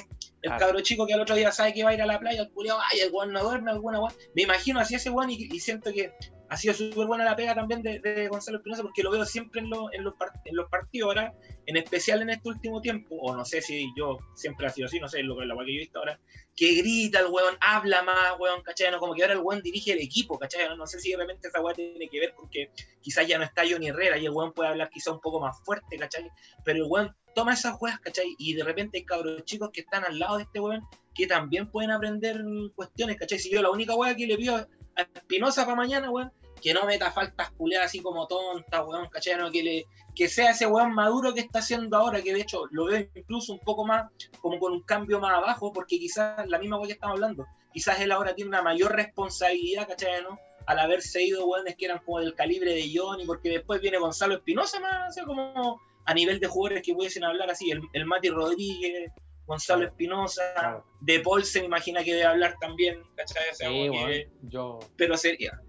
el 0.46 0.58
cabro 0.58 0.80
chico 0.82 1.08
que 1.08 1.14
al 1.14 1.22
otro 1.22 1.36
día 1.36 1.52
sabe 1.52 1.74
que 1.74 1.84
va 1.84 1.90
a 1.90 1.94
ir 1.96 2.02
a 2.02 2.06
la 2.06 2.20
playa, 2.20 2.42
el 2.42 2.52
culiado, 2.52 2.80
ay, 2.92 3.00
el 3.00 3.12
weón 3.12 3.34
no 3.34 3.44
duerme, 3.44 3.72
alguna 3.72 4.00
weón. 4.00 4.14
Me 4.36 4.44
imagino 4.44 4.80
así 4.80 4.96
ese 4.96 5.10
weón 5.10 5.32
y, 5.32 5.60
siento 5.60 5.92
que 5.92 6.14
ha 6.48 6.58
sido 6.58 6.75
súper 6.75 7.08
buena 7.08 7.25
la 7.25 7.36
pega 7.36 7.56
también 7.56 7.82
de, 7.82 8.28
Gonzalo 8.28 8.58
Espinosa 8.58 8.84
porque 8.84 9.02
lo 9.02 9.10
veo 9.10 9.25
siempre 9.25 9.62
en, 9.62 9.68
en, 9.94 10.04
los, 10.04 10.16
en 10.46 10.56
los 10.56 10.70
partidos 10.70 11.08
ahora, 11.08 11.34
en 11.66 11.78
especial 11.78 12.22
en 12.22 12.30
este 12.30 12.48
último 12.48 12.80
tiempo, 12.80 13.16
o 13.16 13.36
no 13.36 13.44
sé 13.44 13.62
si 13.62 13.88
yo 13.98 14.20
siempre 14.36 14.68
ha 14.68 14.70
sido 14.70 14.86
así, 14.86 15.00
no 15.00 15.10
sé, 15.10 15.24
lo, 15.24 15.44
la 15.44 15.56
que 15.66 15.74
yo 15.74 15.78
he 15.78 15.80
visto 15.80 15.98
ahora, 15.98 16.20
que 16.56 16.75
grita 16.75 17.22
el 17.22 17.28
weón, 17.32 17.58
habla 17.60 18.04
más, 18.04 18.40
weón, 18.40 18.62
¿cachai? 18.62 18.92
No, 18.92 19.00
como 19.00 19.16
que 19.16 19.24
ahora 19.24 19.34
el 19.34 19.40
weón 19.40 19.64
dirige 19.64 19.94
el 19.94 20.00
equipo, 20.00 20.38
¿cachai? 20.38 20.78
No, 20.78 20.86
sé 20.86 21.00
si 21.00 21.10
de 21.10 21.18
repente 21.18 21.48
esa 21.48 21.60
weón 21.60 21.75
tiene 21.75 22.08
que 22.08 22.20
ver 22.20 22.36
con 22.36 22.48
que 22.52 22.70
quizás 23.02 23.28
ya 23.28 23.40
no 23.40 23.46
está 23.46 23.64
Johnny 23.68 23.88
Herrera 23.88 24.20
y 24.20 24.25
el 24.25 24.32
weón 24.32 24.54
puede 24.54 24.70
hablar 24.70 24.92
quizá 24.92 25.12
un 25.12 25.22
poco 25.22 25.40
más 25.40 25.60
fuerte, 25.64 25.98
¿cachai? 25.98 26.30
Pero 26.64 26.84
el 26.84 26.92
weón 26.92 27.16
toma 27.36 27.54
esas 27.54 27.75
weas, 27.80 28.00
¿cachai? 28.00 28.36
Y 28.39 28.54
de 28.54 28.63
repente 28.63 28.98
hay 28.98 29.06
cabros 29.06 29.44
chicos 29.44 29.70
que 29.72 29.82
están 29.82 30.04
al 30.06 30.18
lado 30.18 30.38
de 30.38 30.44
este 30.44 30.60
weón 30.60 30.88
que 31.13 31.27
también 31.27 31.70
pueden 31.70 31.92
aprender 31.92 32.44
cuestiones, 32.75 33.18
¿cachai? 33.18 33.38
Si 33.38 33.51
yo 33.51 33.62
la 33.62 33.70
única 33.70 33.94
wea 33.96 34.15
que 34.15 34.25
le 34.25 34.38
pido 34.38 34.56
a 34.56 34.68
Espinosa 35.13 35.65
para 35.65 35.75
mañana, 35.75 36.10
weón, 36.10 36.32
que 36.62 36.74
no 36.74 36.86
meta 36.86 37.12
faltas 37.12 37.51
culeadas 37.51 37.88
así 37.88 38.00
como 38.00 38.25
tonta, 38.27 38.84
weón, 38.84 39.08
¿cachai? 39.10 39.38
No, 39.38 39.51
que, 39.51 39.63
le, 39.63 39.86
que 40.15 40.27
sea 40.27 40.51
ese 40.51 40.65
weón 40.65 40.94
maduro 40.94 41.34
que 41.34 41.42
está 41.42 41.60
haciendo 41.60 41.98
ahora, 41.98 42.22
que 42.22 42.34
de 42.34 42.42
hecho 42.42 42.63
lo 42.72 42.86
veo 42.86 43.08
incluso 43.13 43.54
un 43.54 43.60
poco 43.60 43.86
más, 43.86 44.12
como 44.42 44.58
con 44.58 44.72
un 44.72 44.82
cambio 44.82 45.20
más 45.20 45.38
abajo, 45.38 45.72
porque 45.74 46.00
quizás 46.00 46.48
la 46.48 46.58
misma 46.58 46.77
weón 46.77 46.88
que 46.88 46.94
estamos 46.94 47.15
hablando, 47.15 47.46
quizás 47.74 48.00
él 48.00 48.12
ahora 48.12 48.34
tiene 48.34 48.50
una 48.50 48.62
mayor 48.62 48.96
responsabilidad, 48.96 49.88
¿cachai? 49.88 50.24
¿no? 50.24 50.39
Al 50.65 50.80
haberse 50.80 51.22
ido 51.22 51.46
weones 51.46 51.75
que 51.75 51.86
eran 51.86 52.00
como 52.00 52.20
del 52.20 52.34
calibre 52.34 52.74
de 52.74 52.92
Johnny, 52.94 53.25
porque 53.25 53.50
después 53.50 53.82
viene 53.82 53.98
Gonzalo 53.98 54.36
Espinosa 54.36 54.80
más, 54.80 55.10
o 55.10 55.13
sea, 55.13 55.25
como 55.25 55.80
a 56.05 56.13
nivel 56.13 56.39
de 56.39 56.47
jugadores 56.47 56.83
que 56.83 56.93
pudiesen 56.93 57.24
hablar 57.24 57.50
así, 57.50 57.71
el, 57.71 57.81
el 57.93 58.05
Mati 58.05 58.29
Rodríguez, 58.29 59.12
Gonzalo 59.45 59.85
Espinosa, 59.85 60.83
De 61.01 61.19
Paul 61.19 61.43
se 61.43 61.59
me 61.59 61.65
imagina 61.67 62.03
que 62.03 62.13
debe 62.13 62.25
hablar 62.25 62.55
también, 62.59 63.01
¿cachai? 63.15 63.43
sí, 63.53 64.27
yo... 64.43 64.79
Pero 64.97 65.17
sería. 65.17 65.59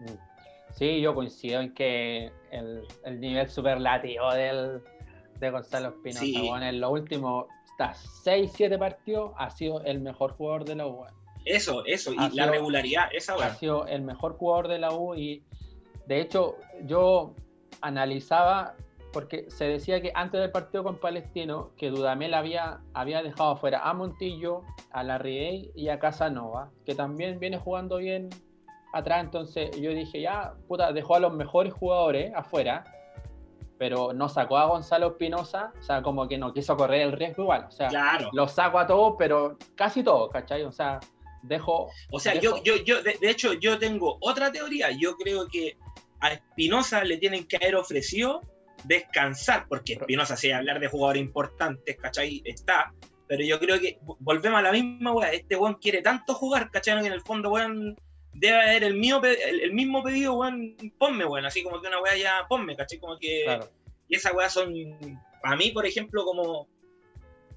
Mm. 0.00 0.30
Sí, 0.76 1.00
yo 1.00 1.14
coincido 1.14 1.60
en 1.60 1.74
que 1.74 2.30
el, 2.50 2.86
el 3.04 3.20
nivel 3.20 3.48
superlativo 3.48 4.32
del, 4.32 4.80
de 5.38 5.50
Gonzalo 5.50 5.88
Espinosa, 5.88 6.20
sí. 6.20 6.48
en 6.48 6.80
los 6.80 6.90
últimos 6.90 7.46
6, 8.24 8.50
7 8.54 8.78
partidos 8.78 9.32
ha 9.36 9.50
sido 9.50 9.82
el 9.84 10.00
mejor 10.00 10.32
jugador 10.32 10.64
de 10.64 10.76
la 10.76 10.86
U. 10.86 11.04
Eso, 11.44 11.84
eso, 11.86 12.12
y 12.12 12.36
la 12.36 12.46
regularidad, 12.46 13.08
esa 13.12 13.34
Ha 13.34 13.54
sido 13.54 13.86
el 13.86 14.02
mejor 14.02 14.36
jugador 14.36 14.68
de 14.68 14.78
la 14.78 14.92
U 14.92 15.14
y 15.14 15.42
de 16.06 16.20
hecho 16.20 16.56
yo 16.84 17.34
analizaba 17.80 18.74
porque 19.12 19.50
se 19.50 19.64
decía 19.64 20.00
que 20.00 20.12
antes 20.14 20.40
del 20.40 20.50
partido 20.50 20.84
con 20.84 20.96
Palestino, 20.96 21.72
que 21.76 21.90
Dudamel 21.90 22.34
había, 22.34 22.80
había 22.94 23.22
dejado 23.22 23.56
fuera 23.56 23.80
a 23.80 23.92
Montillo, 23.94 24.62
a 24.90 25.02
Larry 25.02 25.72
y 25.74 25.88
a 25.88 25.98
Casanova, 25.98 26.70
que 26.84 26.94
también 26.94 27.38
viene 27.38 27.58
jugando 27.58 27.96
bien 27.96 28.30
atrás. 28.92 29.24
Entonces 29.24 29.70
yo 29.80 29.90
dije, 29.90 30.20
ya, 30.20 30.54
puta, 30.68 30.92
dejó 30.92 31.16
a 31.16 31.20
los 31.20 31.32
mejores 31.32 31.72
jugadores 31.72 32.32
afuera, 32.34 32.84
pero 33.78 34.12
no 34.12 34.28
sacó 34.28 34.58
a 34.58 34.66
Gonzalo 34.66 35.08
Espinosa, 35.08 35.72
o 35.78 35.82
sea, 35.82 36.02
como 36.02 36.28
que 36.28 36.38
no 36.38 36.52
quiso 36.52 36.76
correr 36.76 37.02
el 37.02 37.12
riesgo 37.12 37.44
igual. 37.44 37.66
O 37.68 37.70
sea, 37.70 37.88
claro. 37.88 38.28
lo 38.32 38.46
saco 38.46 38.78
a 38.78 38.86
todos, 38.86 39.14
pero 39.18 39.56
casi 39.74 40.02
todos, 40.04 40.30
¿cachai? 40.30 40.62
O 40.64 40.72
sea, 40.72 41.00
dejo. 41.42 41.88
O 42.12 42.20
sea, 42.20 42.34
yo, 42.34 42.62
yo, 42.62 42.76
yo 42.84 43.02
de, 43.02 43.16
de, 43.20 43.30
hecho, 43.30 43.54
yo 43.54 43.78
tengo 43.78 44.18
otra 44.20 44.52
teoría. 44.52 44.90
Yo 44.90 45.16
creo 45.16 45.48
que 45.48 45.78
a 46.20 46.32
Espinosa 46.32 47.02
le 47.04 47.16
tienen 47.16 47.46
que 47.48 47.56
haber 47.56 47.76
ofrecido 47.76 48.42
descansar, 48.84 49.66
porque 49.68 49.94
Espinosa, 49.94 50.36
si 50.36 50.50
hablar 50.50 50.80
de 50.80 50.88
jugadores 50.88 51.22
importantes, 51.22 51.96
¿cachai? 51.96 52.42
Está, 52.44 52.92
pero 53.26 53.44
yo 53.44 53.58
creo 53.58 53.78
que 53.80 53.98
volvemos 54.18 54.58
a 54.58 54.62
la 54.62 54.72
misma 54.72 55.12
weá, 55.12 55.32
este 55.32 55.56
weón 55.56 55.74
quiere 55.74 56.02
tanto 56.02 56.34
jugar, 56.34 56.70
¿cachai? 56.70 57.00
Que 57.00 57.06
en 57.06 57.12
el 57.12 57.22
fondo, 57.22 57.50
weón, 57.50 57.96
debe 58.32 58.60
haber 58.60 58.84
el, 58.84 58.94
mío, 58.94 59.20
el, 59.22 59.72
mismo 59.72 60.02
pedido, 60.02 60.34
weón, 60.34 60.76
ponme, 60.98 61.24
weón, 61.24 61.46
así 61.46 61.62
como 61.62 61.80
que 61.80 61.88
una 61.88 62.00
weá 62.00 62.16
ya, 62.16 62.46
ponme, 62.48 62.76
¿cachai? 62.76 62.98
Como 62.98 63.18
que... 63.18 63.60
Y 64.08 64.16
esas 64.16 64.34
weas 64.34 64.52
son, 64.52 64.74
para 65.40 65.56
mí, 65.56 65.70
por 65.70 65.86
ejemplo, 65.86 66.24
como 66.24 66.68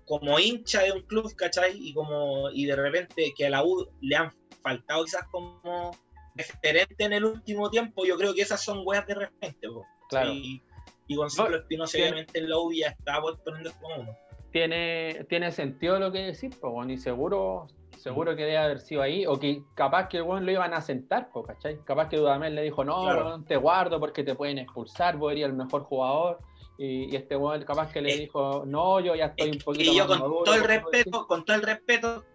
como 0.05 0.39
hincha 0.39 0.83
de 0.83 0.91
un 0.91 1.01
club, 1.03 1.33
¿cachai? 1.35 1.77
Y 1.77 1.93
como 1.93 2.49
y 2.51 2.65
de 2.65 2.75
repente 2.75 3.33
que 3.35 3.45
a 3.45 3.49
la 3.49 3.63
U 3.63 3.87
le 4.01 4.15
han 4.15 4.33
faltado 4.61 5.05
quizás 5.05 5.25
como 5.31 5.91
referente 6.35 7.03
en 7.03 7.13
el 7.13 7.25
último 7.25 7.69
tiempo, 7.69 8.05
yo 8.05 8.17
creo 8.17 8.33
que 8.33 8.41
esas 8.41 8.63
son 8.63 8.81
weas 8.85 9.05
de 9.07 9.15
repente, 9.15 9.67
Claro. 10.09 10.33
Y 10.33 10.61
Gonzalo 11.09 11.57
Espinosa, 11.57 11.97
obviamente, 11.97 12.39
en 12.39 12.49
la 12.49 12.57
U 12.57 12.71
ya 12.71 12.89
está 12.89 13.21
poniendo 13.43 13.71
como 13.81 14.01
uno. 14.01 14.17
Tiene, 14.51 15.25
tiene 15.29 15.51
sentido 15.51 15.99
lo 15.99 16.11
que 16.11 16.19
decís, 16.19 16.55
pues, 16.55 16.89
y 16.89 16.97
seguro, 16.97 17.67
seguro 17.97 18.35
que 18.35 18.43
debe 18.43 18.57
haber 18.57 18.79
sido 18.79 19.01
ahí, 19.01 19.25
o 19.25 19.39
que 19.39 19.63
capaz 19.73 20.07
que 20.07 20.17
el 20.17 20.23
bueno, 20.23 20.45
lo 20.45 20.51
iban 20.51 20.73
a 20.73 20.81
sentar, 20.81 21.29
pues, 21.33 21.47
¿cachai? 21.47 21.79
Capaz 21.83 22.09
que 22.09 22.17
Dudamel 22.17 22.53
le 22.53 22.61
dijo, 22.61 22.83
no, 22.83 23.43
te 23.45 23.57
guardo 23.57 23.99
porque 23.99 24.23
te 24.23 24.35
pueden 24.35 24.59
expulsar, 24.59 25.17
vos 25.17 25.31
eres 25.31 25.45
el 25.45 25.53
mejor 25.53 25.83
jugador. 25.83 26.39
Y, 26.77 27.15
este 27.15 27.35
weón 27.35 27.63
capaz 27.63 27.91
que 27.91 28.01
le 28.01 28.13
eh, 28.13 28.17
dijo, 28.17 28.63
no, 28.65 28.99
yo 28.99 29.15
ya 29.15 29.27
estoy 29.27 29.51
un 29.51 29.59
poquito 29.59 29.91
y 29.91 29.95
yo 29.95 30.07
con 30.07 30.19
todo 30.19 30.55
el 30.55 30.63
respeto, 30.63 31.27
con 31.27 31.45
todo 31.45 31.55
el 31.55 31.61
respeto, 31.61 32.25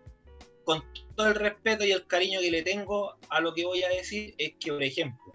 con 0.65 0.85
todo 1.17 1.29
el 1.29 1.35
respeto 1.35 1.85
y 1.85 1.93
el 1.93 2.07
cariño 2.07 2.41
que 2.41 2.51
le 2.51 2.63
tengo 2.63 3.15
a 3.31 3.41
lo 3.41 3.53
que 3.53 3.65
voy 3.65 3.83
a 3.83 3.89
decir, 3.89 4.35
es 4.39 4.55
que, 4.61 4.73
por 4.73 4.83
ejemplo, 4.83 5.33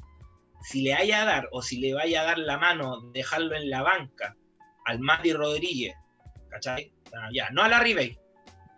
si 0.63 0.81
le 0.81 0.93
vaya 0.93 1.21
a 1.21 1.25
dar 1.25 1.49
o 1.51 1.61
si 1.61 1.79
le 1.79 1.93
vaya 1.93 2.21
a 2.21 2.25
dar 2.25 2.37
la 2.39 2.57
mano, 2.57 3.01
dejarlo 3.11 3.55
en 3.55 3.69
la 3.69 3.81
banca 3.81 4.35
al 4.85 4.99
Mati 4.99 5.33
Rodríguez, 5.33 5.95
¿cachai? 6.49 6.91
Ya, 7.31 7.49
no 7.51 7.61
a 7.63 7.69
la 7.69 7.79
Ribey, 7.79 8.17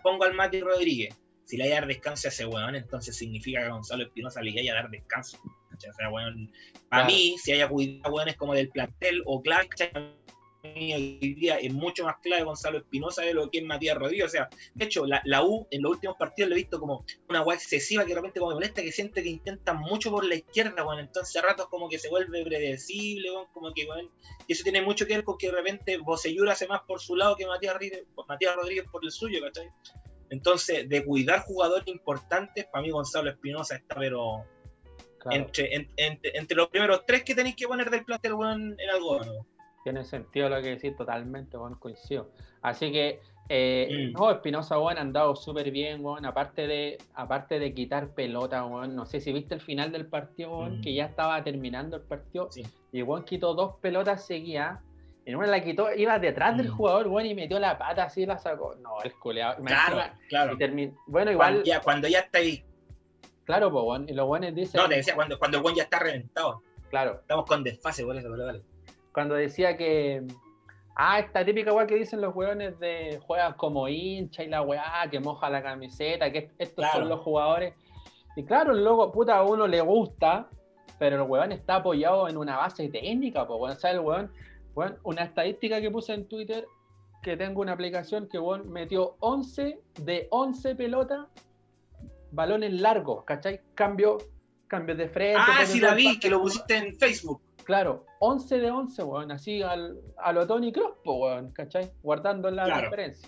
pongo 0.03 0.25
al 0.25 0.33
Mati 0.33 0.59
Rodríguez. 0.59 1.15
Si 1.45 1.57
le 1.57 1.65
vaya 1.65 1.77
a 1.77 1.81
dar 1.81 1.87
descanso 1.87 2.27
a 2.27 2.29
ese 2.29 2.45
weón, 2.45 2.75
entonces 2.75 3.15
significa 3.15 3.59
que 3.59 3.67
a 3.67 3.69
Gonzalo 3.69 4.03
Espinosa 4.03 4.41
le 4.41 4.53
vaya 4.53 4.73
a 4.73 4.75
dar 4.75 4.89
descanso. 4.89 5.39
¿cachai? 5.69 5.91
O 5.91 5.93
sea, 5.93 6.09
weón, 6.09 6.51
para 6.89 7.05
mí, 7.05 7.35
si 7.37 7.51
haya 7.51 7.69
cuidado 7.69 8.13
weones 8.13 8.35
como 8.35 8.55
del 8.55 8.69
plantel 8.69 9.21
o 9.25 9.41
clave, 9.41 9.69
hoy 10.75 11.33
día 11.35 11.57
es 11.57 11.73
mucho 11.73 12.03
más 12.03 12.17
clave 12.21 12.43
Gonzalo 12.43 12.77
Espinosa 12.77 13.23
de 13.23 13.33
lo 13.33 13.49
que 13.49 13.59
es 13.59 13.63
Matías 13.63 13.97
Rodríguez. 13.97 14.25
O 14.25 14.29
sea, 14.29 14.49
de 14.73 14.85
hecho, 14.85 15.05
la, 15.05 15.21
la, 15.25 15.43
U 15.43 15.67
en 15.71 15.81
los 15.81 15.91
últimos 15.91 16.17
partidos 16.17 16.49
lo 16.49 16.55
he 16.55 16.59
visto 16.59 16.79
como 16.79 17.05
una 17.29 17.41
weá 17.41 17.55
excesiva 17.55 18.03
que 18.03 18.09
de 18.09 18.15
repente 18.15 18.39
como 18.39 18.51
me 18.51 18.55
molesta, 18.55 18.81
que 18.81 18.91
siente 18.91 19.23
que 19.23 19.29
intentan 19.29 19.79
mucho 19.79 20.11
por 20.11 20.25
la 20.25 20.35
izquierda, 20.35 20.83
bueno, 20.83 21.01
entonces 21.01 21.35
a 21.35 21.41
ratos 21.41 21.67
como 21.67 21.89
que 21.89 21.99
se 21.99 22.09
vuelve 22.09 22.43
predecible, 22.43 23.31
bueno, 23.31 23.49
como 23.53 23.73
que 23.73 23.85
bueno, 23.85 24.09
y 24.47 24.53
eso 24.53 24.63
tiene 24.63 24.81
mucho 24.81 25.05
que 25.05 25.15
ver 25.15 25.23
con 25.23 25.37
que 25.37 25.47
de 25.47 25.53
repente 25.53 25.97
Bosellura 25.97 26.53
hace 26.53 26.67
más 26.67 26.81
por 26.81 26.99
su 26.99 27.15
lado 27.15 27.35
que 27.35 27.45
Matías 27.45 27.73
Rodríguez, 27.73 28.03
Matías 28.27 28.55
Rodríguez 28.55 28.85
por 28.91 29.03
el 29.03 29.11
suyo, 29.11 29.41
¿cachai? 29.41 29.69
Entonces, 30.29 30.89
de 30.89 31.05
cuidar 31.05 31.41
jugadores 31.41 31.87
importantes, 31.87 32.65
para 32.65 32.81
mí 32.81 32.89
Gonzalo 32.89 33.29
Espinosa 33.29 33.75
está, 33.75 33.95
pero 33.95 34.43
claro. 35.19 35.37
entre, 35.37 35.75
en, 35.75 35.91
entre, 35.97 36.37
entre, 36.37 36.57
los 36.57 36.67
primeros 36.69 37.05
tres 37.05 37.23
que 37.23 37.35
tenéis 37.35 37.55
que 37.55 37.67
poner 37.67 37.89
del 37.89 38.03
plantel 38.03 38.33
bueno, 38.33 38.75
en 38.77 38.89
algo 38.89 39.23
¿no? 39.23 39.54
Tiene 39.85 40.03
sentido 40.03 40.49
lo 40.49 40.59
que 40.63 40.69
decís 40.69 40.97
totalmente, 40.97 41.57
bueno, 41.57 41.79
coincido. 41.79 42.31
Así 42.63 42.91
que, 42.91 43.21
eh, 43.49 44.09
mm. 44.09 44.19
no, 44.19 44.31
Espinosa, 44.31 44.77
bueno, 44.77 44.99
han 44.99 45.13
dado 45.13 45.35
súper 45.35 45.69
bien, 45.69 46.01
bueno, 46.01 46.27
aparte 46.27 46.65
de, 46.65 46.97
aparte 47.13 47.59
de 47.59 47.71
quitar 47.71 48.09
pelota, 48.15 48.63
bueno, 48.63 48.91
no 48.91 49.05
sé 49.05 49.21
si 49.21 49.31
viste 49.31 49.53
el 49.53 49.61
final 49.61 49.91
del 49.91 50.07
partido, 50.07 50.49
bueno, 50.49 50.77
mm. 50.77 50.81
que 50.81 50.95
ya 50.95 51.05
estaba 51.05 51.43
terminando 51.43 51.97
el 51.97 52.01
partido, 52.01 52.51
sí. 52.51 52.63
y 52.91 53.03
bueno, 53.03 53.25
quitó 53.25 53.53
dos 53.53 53.75
pelotas 53.79 54.25
seguidas, 54.25 54.79
en 55.23 55.35
una 55.35 55.45
la 55.45 55.63
quitó, 55.63 55.93
iba 55.93 56.17
detrás 56.17 56.55
mm. 56.55 56.57
del 56.57 56.69
jugador, 56.69 57.07
bueno, 57.07 57.29
y 57.29 57.35
metió 57.35 57.59
la 57.59 57.77
pata 57.77 58.05
así 58.05 58.25
la 58.25 58.39
sacó. 58.39 58.73
No, 58.81 59.03
el 59.03 59.13
culeado. 59.13 59.63
Claro, 59.63 60.01
claro. 60.29 60.57
Bueno, 61.05 61.31
igual. 61.31 61.53
Cuando 61.53 61.63
ya, 61.63 61.81
cuando 61.81 62.07
ya 62.07 62.19
está 62.21 62.39
ahí. 62.39 62.63
Claro, 63.43 63.71
pues, 63.71 63.83
bueno, 63.83 64.05
y 64.09 64.13
los 64.13 64.25
buenos 64.25 64.55
dicen. 64.55 64.81
No, 64.81 64.89
te 64.89 64.95
decía, 64.95 65.13
cuando, 65.13 65.37
cuando 65.37 65.57
el 65.57 65.63
buen 65.63 65.75
ya 65.75 65.83
está 65.83 65.99
reventado. 65.99 66.63
Claro. 66.89 67.19
Estamos 67.21 67.45
con 67.45 67.63
desfase 67.63 68.03
por 68.03 68.17
eso, 68.17 68.27
pero 68.31 68.45
dale. 68.45 68.63
Cuando 69.15 69.35
decía 69.35 69.77
que. 69.77 70.27
Ah, 70.97 71.19
esta 71.19 71.43
típica 71.45 71.71
weá 71.73 71.87
que 71.87 71.95
dicen 71.95 72.19
los 72.21 72.35
weones 72.35 72.77
de 72.79 73.19
juegan 73.25 73.53
como 73.53 73.87
hincha 73.87 74.43
y 74.43 74.47
la 74.47 74.61
weá, 74.61 75.07
que 75.09 75.19
moja 75.21 75.49
la 75.49 75.63
camiseta, 75.63 76.31
que 76.31 76.51
estos 76.57 76.75
Claro. 76.83 76.99
son 76.99 77.09
los 77.09 77.19
jugadores. 77.21 77.73
Y 78.35 78.43
claro, 78.43 78.73
el 78.73 78.83
logo, 78.83 79.11
puta, 79.13 79.37
a 79.37 79.43
uno 79.43 79.67
le 79.67 79.79
gusta, 79.79 80.49
pero 80.99 81.15
el 81.15 81.29
weón 81.29 81.53
está 81.53 81.77
apoyado 81.77 82.27
en 82.27 82.35
una 82.37 82.57
base 82.57 82.89
técnica, 82.89 83.47
pues, 83.47 83.59
weón. 83.59 83.75
O 83.77 83.79
sea, 83.79 83.91
el 83.91 83.99
weón, 84.01 84.31
weón, 84.75 84.97
una 85.03 85.23
estadística 85.23 85.79
que 85.79 85.89
puse 85.91 86.13
en 86.13 86.27
Twitter, 86.27 86.65
que 87.23 87.37
tengo 87.37 87.61
una 87.61 87.71
aplicación 87.71 88.27
que 88.27 88.37
weón 88.37 88.69
metió 88.69 89.15
11 89.21 89.79
de 90.01 90.27
11 90.29 90.75
pelotas, 90.75 91.25
balones 92.31 92.73
largos, 92.73 93.23
¿cachai? 93.23 93.61
Cambio, 93.75 94.17
cambios 94.67 94.97
de 94.97 95.07
frente. 95.07 95.39
Ah, 95.41 95.65
sí 95.65 95.79
la 95.79 95.93
vi, 95.93 96.19
que 96.19 96.29
lo 96.29 96.41
pusiste 96.41 96.75
en 96.75 96.95
Facebook. 96.97 97.41
Claro, 97.65 98.05
11 98.19 98.59
de 98.59 98.69
11, 98.71 99.03
weón, 99.03 99.31
así 99.31 99.61
al, 99.63 99.99
a 100.17 100.31
lo 100.31 100.45
Tony 100.45 100.71
Cross, 100.71 100.97
weón, 101.03 101.51
¿cachai? 101.51 101.91
Guardando 102.03 102.49
la 102.51 102.65
Claro. 102.65 102.81
diferencia. 102.83 103.27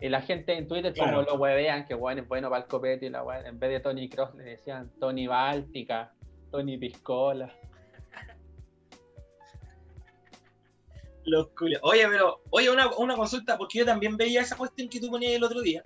Y 0.00 0.08
la 0.08 0.20
gente 0.20 0.56
en 0.56 0.68
Twitter, 0.68 0.92
Claro. 0.92 1.18
como 1.18 1.22
lo 1.30 1.34
huevean, 1.42 1.86
que 1.86 1.94
weón 1.94 2.18
es 2.18 2.28
bueno 2.28 2.50
para 2.50 2.62
el 2.64 2.68
copete, 2.68 3.06
y 3.06 3.10
la 3.10 3.22
weón, 3.22 3.46
en 3.46 3.58
vez 3.58 3.70
de 3.70 3.80
Tony 3.80 4.08
Cross 4.08 4.34
le 4.34 4.44
decían 4.44 4.90
Tony 5.00 5.26
Báltica, 5.26 6.12
Tony 6.50 6.76
Piscola. 6.76 7.50
Los 11.24 11.48
culios. 11.50 11.80
Oye, 11.84 12.06
pero, 12.08 12.42
oye, 12.50 12.68
una, 12.68 12.90
una 12.96 13.14
consulta, 13.16 13.56
porque 13.56 13.78
yo 13.78 13.86
también 13.86 14.16
veía 14.16 14.40
esa 14.42 14.56
cuestión 14.56 14.88
que 14.88 15.00
tú 15.00 15.08
ponías 15.08 15.32
el 15.32 15.44
otro 15.44 15.60
día, 15.62 15.82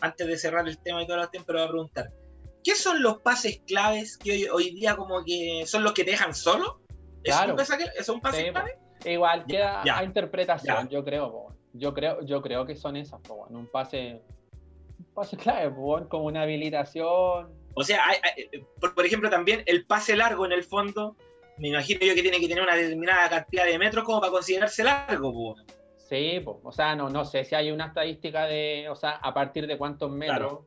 antes 0.00 0.26
de 0.26 0.36
cerrar 0.38 0.66
el 0.66 0.78
tema 0.78 1.02
y 1.02 1.06
todo 1.06 1.20
el 1.22 1.30
tiempo, 1.30 1.46
pero 1.48 1.58
voy 1.60 1.66
a 1.68 1.70
preguntar. 1.70 2.10
¿Qué 2.64 2.74
son 2.74 3.02
los 3.02 3.18
pases 3.20 3.60
claves 3.66 4.16
que 4.16 4.32
hoy, 4.32 4.44
hoy 4.50 4.70
día 4.70 4.96
como 4.96 5.22
que 5.22 5.64
son 5.66 5.84
los 5.84 5.92
que 5.92 6.02
te 6.02 6.12
dejan 6.12 6.34
solo? 6.34 6.80
¿Es 7.24 7.34
Claro. 7.34 7.52
un 7.52 7.56
pase, 7.56 7.74
¿Eso 7.74 7.90
es 7.98 8.08
un 8.10 8.20
pase 8.20 8.44
Sí, 8.44 8.50
clave? 8.52 8.78
E 9.04 9.12
Igual 9.14 9.40
Ya, 9.40 9.46
queda 9.46 9.82
ya, 9.84 9.98
a 9.98 10.04
interpretación, 10.04 10.84
ya. 10.84 10.90
yo 10.90 11.04
creo, 11.04 11.32
po. 11.32 11.54
Yo 11.72 11.92
creo, 11.92 12.22
yo 12.22 12.40
creo 12.40 12.64
que 12.66 12.76
son 12.76 12.96
esas, 12.96 13.20
po. 13.22 13.46
Un 13.50 13.66
pase, 13.66 14.22
un 14.98 15.04
pase 15.14 15.36
clave, 15.36 15.70
po, 15.70 16.08
como 16.08 16.24
una 16.26 16.42
habilitación. 16.42 17.52
O 17.74 17.82
sea, 17.82 18.06
hay- 18.08 18.18
hay- 18.22 18.60
por, 18.80 18.94
por 18.94 19.04
ejemplo, 19.04 19.28
también 19.30 19.62
el 19.66 19.84
pase 19.86 20.14
largo 20.16 20.46
en 20.46 20.52
el 20.52 20.62
fondo, 20.62 21.16
me 21.58 21.68
imagino 21.68 22.00
yo 22.04 22.14
que 22.14 22.22
tiene 22.22 22.38
que 22.40 22.48
tener 22.48 22.62
una 22.62 22.76
determinada 22.76 23.28
cantidad 23.28 23.64
de 23.64 23.78
metros 23.78 24.04
como 24.04 24.20
para 24.20 24.30
considerarse 24.32 24.84
largo. 24.84 25.56
Sí, 25.96 26.42
o 26.46 26.70
sea, 26.72 26.94
no, 26.94 27.08
no 27.08 27.24
sé 27.24 27.44
si 27.44 27.54
hay 27.54 27.70
una 27.72 27.86
estadística 27.86 28.44
de, 28.46 28.88
o 28.90 28.94
sea, 28.94 29.12
a 29.16 29.32
partir 29.32 29.66
de 29.66 29.78
cuántos 29.78 30.10
metros, 30.10 30.60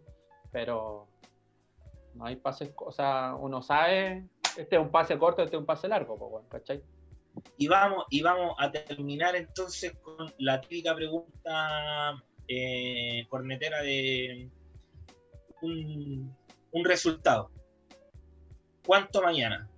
pero 0.52 1.08
no 2.15 2.26
hay 2.26 2.36
pases, 2.38 2.72
o 2.78 2.91
sea, 2.91 3.36
uno 3.39 3.62
sabe, 3.62 4.26
este 4.58 4.76
es 4.76 4.82
un 4.82 4.89
pase 4.91 5.17
corto, 5.17 5.41
este 5.43 5.56
es 5.56 5.60
un 5.60 5.65
pase 5.65 5.88
largo, 5.88 6.17
pues, 6.17 6.32
bueno, 6.32 6.48
¿cachai? 6.50 6.82
Y 7.58 7.67
vamos, 7.67 8.06
y 8.10 8.22
vamos 8.22 8.56
a 8.60 8.72
terminar 8.72 9.36
entonces 9.36 9.93
con 10.02 10.32
la 10.39 10.60
típica 10.62 10.96
pregunta 10.96 12.24
eh, 12.48 13.26
cornetera 13.30 13.82
de 13.82 14.50
un, 15.62 16.36
un 16.72 16.86
resultado. 16.86 17.52
¿Cuánto 18.86 19.22
mañana? 19.22 19.70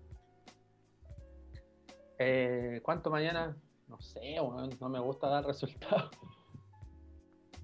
Eh, 2.17 2.79
¿Cuánto 2.83 3.09
mañana? 3.09 3.55
No 3.87 3.99
sé, 3.99 4.35
no 4.79 4.89
me 4.89 4.99
gusta 4.99 5.27
dar 5.27 5.45
resultados. 5.45 6.11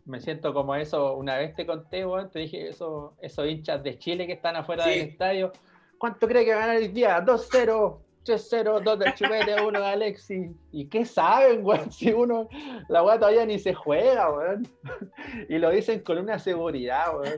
Me 0.05 0.19
siento 0.21 0.53
como 0.53 0.75
eso, 0.75 1.15
una 1.15 1.35
vez 1.37 1.55
te 1.55 1.65
conté, 1.65 2.05
weón, 2.05 2.29
te 2.29 2.37
dije 2.37 2.69
eso, 2.69 3.15
esos 3.21 3.47
hinchas 3.47 3.81
de 3.81 3.97
Chile 3.97 4.27
que 4.27 4.33
están 4.33 4.55
afuera 4.55 4.83
Sí. 4.83 4.89
del 4.91 4.99
estadio. 5.09 5.51
¿Cuánto 5.97 6.27
cree 6.27 6.45
que 6.45 6.51
va 6.53 6.63
a 6.63 6.67
ganar 6.67 6.81
el 6.81 6.93
día? 6.93 7.19
2-0, 7.23 7.99
3-0, 8.25 8.81
2 8.83 8.99
del 8.99 9.13
Chupete, 9.13 9.61
1 9.61 9.79
de 9.79 9.85
Alexi. 9.87 10.49
¿Y 10.71 10.87
qué 10.87 11.05
saben, 11.05 11.65
weón? 11.65 11.91
Si 11.91 12.11
uno, 12.11 12.49
la 12.89 13.03
weá 13.03 13.17
todavía 13.19 13.45
ni 13.45 13.59
se 13.59 13.73
juega, 13.73 14.31
weón. 14.31 14.67
Y 15.49 15.57
lo 15.57 15.69
dicen 15.71 16.01
con 16.01 16.17
una 16.17 16.39
seguridad, 16.39 17.17
weón. 17.17 17.35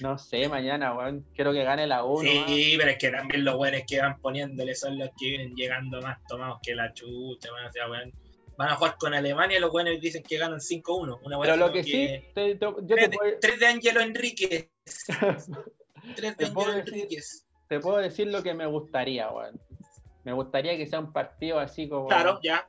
No 0.00 0.18
sé, 0.18 0.48
mañana, 0.48 0.92
weón. 0.96 1.24
Quiero 1.34 1.52
que 1.52 1.62
gane 1.64 1.86
la 1.86 2.04
1. 2.04 2.20
sí, 2.46 2.74
pero 2.78 2.90
es 2.90 2.98
que 2.98 3.10
también 3.10 3.44
los 3.44 3.56
buenos 3.56 3.82
que 3.86 4.00
van 4.00 4.18
poniéndole 4.20 4.74
son 4.74 4.98
los 4.98 5.08
que 5.18 5.28
vienen 5.30 5.54
llegando 5.54 6.00
más 6.02 6.18
tomados 6.26 6.58
que 6.62 6.74
la 6.74 6.92
chucha, 6.92 7.52
weón. 7.52 7.66
O 7.66 7.72
sea, 7.72 7.88
weón, 7.90 8.12
Van 8.56 8.68
a 8.68 8.76
jugar 8.76 8.96
con 8.98 9.12
Alemania 9.12 9.58
los 9.58 9.72
buenos 9.72 10.00
dicen 10.00 10.22
que 10.22 10.38
ganan 10.38 10.60
5-1. 10.60 11.18
Una 11.24 11.38
weá 11.38 11.46
Pero 11.50 11.56
lo 11.56 11.62
como 11.66 11.72
que 11.74 11.82
sí, 11.82 12.06
te- 12.34 12.54
te- 12.54 12.58
yo 12.60 12.72
te 12.76 12.94
Tres, 12.94 13.10
puedo, 13.16 13.38
tres 13.40 13.58
de 13.58 13.66
Angelo 13.66 14.00
Enríquez. 14.00 14.70
Tres 16.16 16.36
Te 16.36 16.50
puedo 16.50 16.72
decir- 16.72 17.08
te 17.68 17.80
puedo 17.80 17.96
decir 17.98 18.26
lo 18.28 18.42
que 18.42 18.54
me 18.54 18.66
gustaría, 18.66 19.30
weón. 19.30 19.58
Me 20.24 20.32
gustaría 20.32 20.76
que 20.76 20.86
sea 20.86 21.00
un 21.00 21.12
partido 21.12 21.58
así 21.58 21.88
como. 21.88 22.08
Claro, 22.08 22.38
ya. 22.42 22.66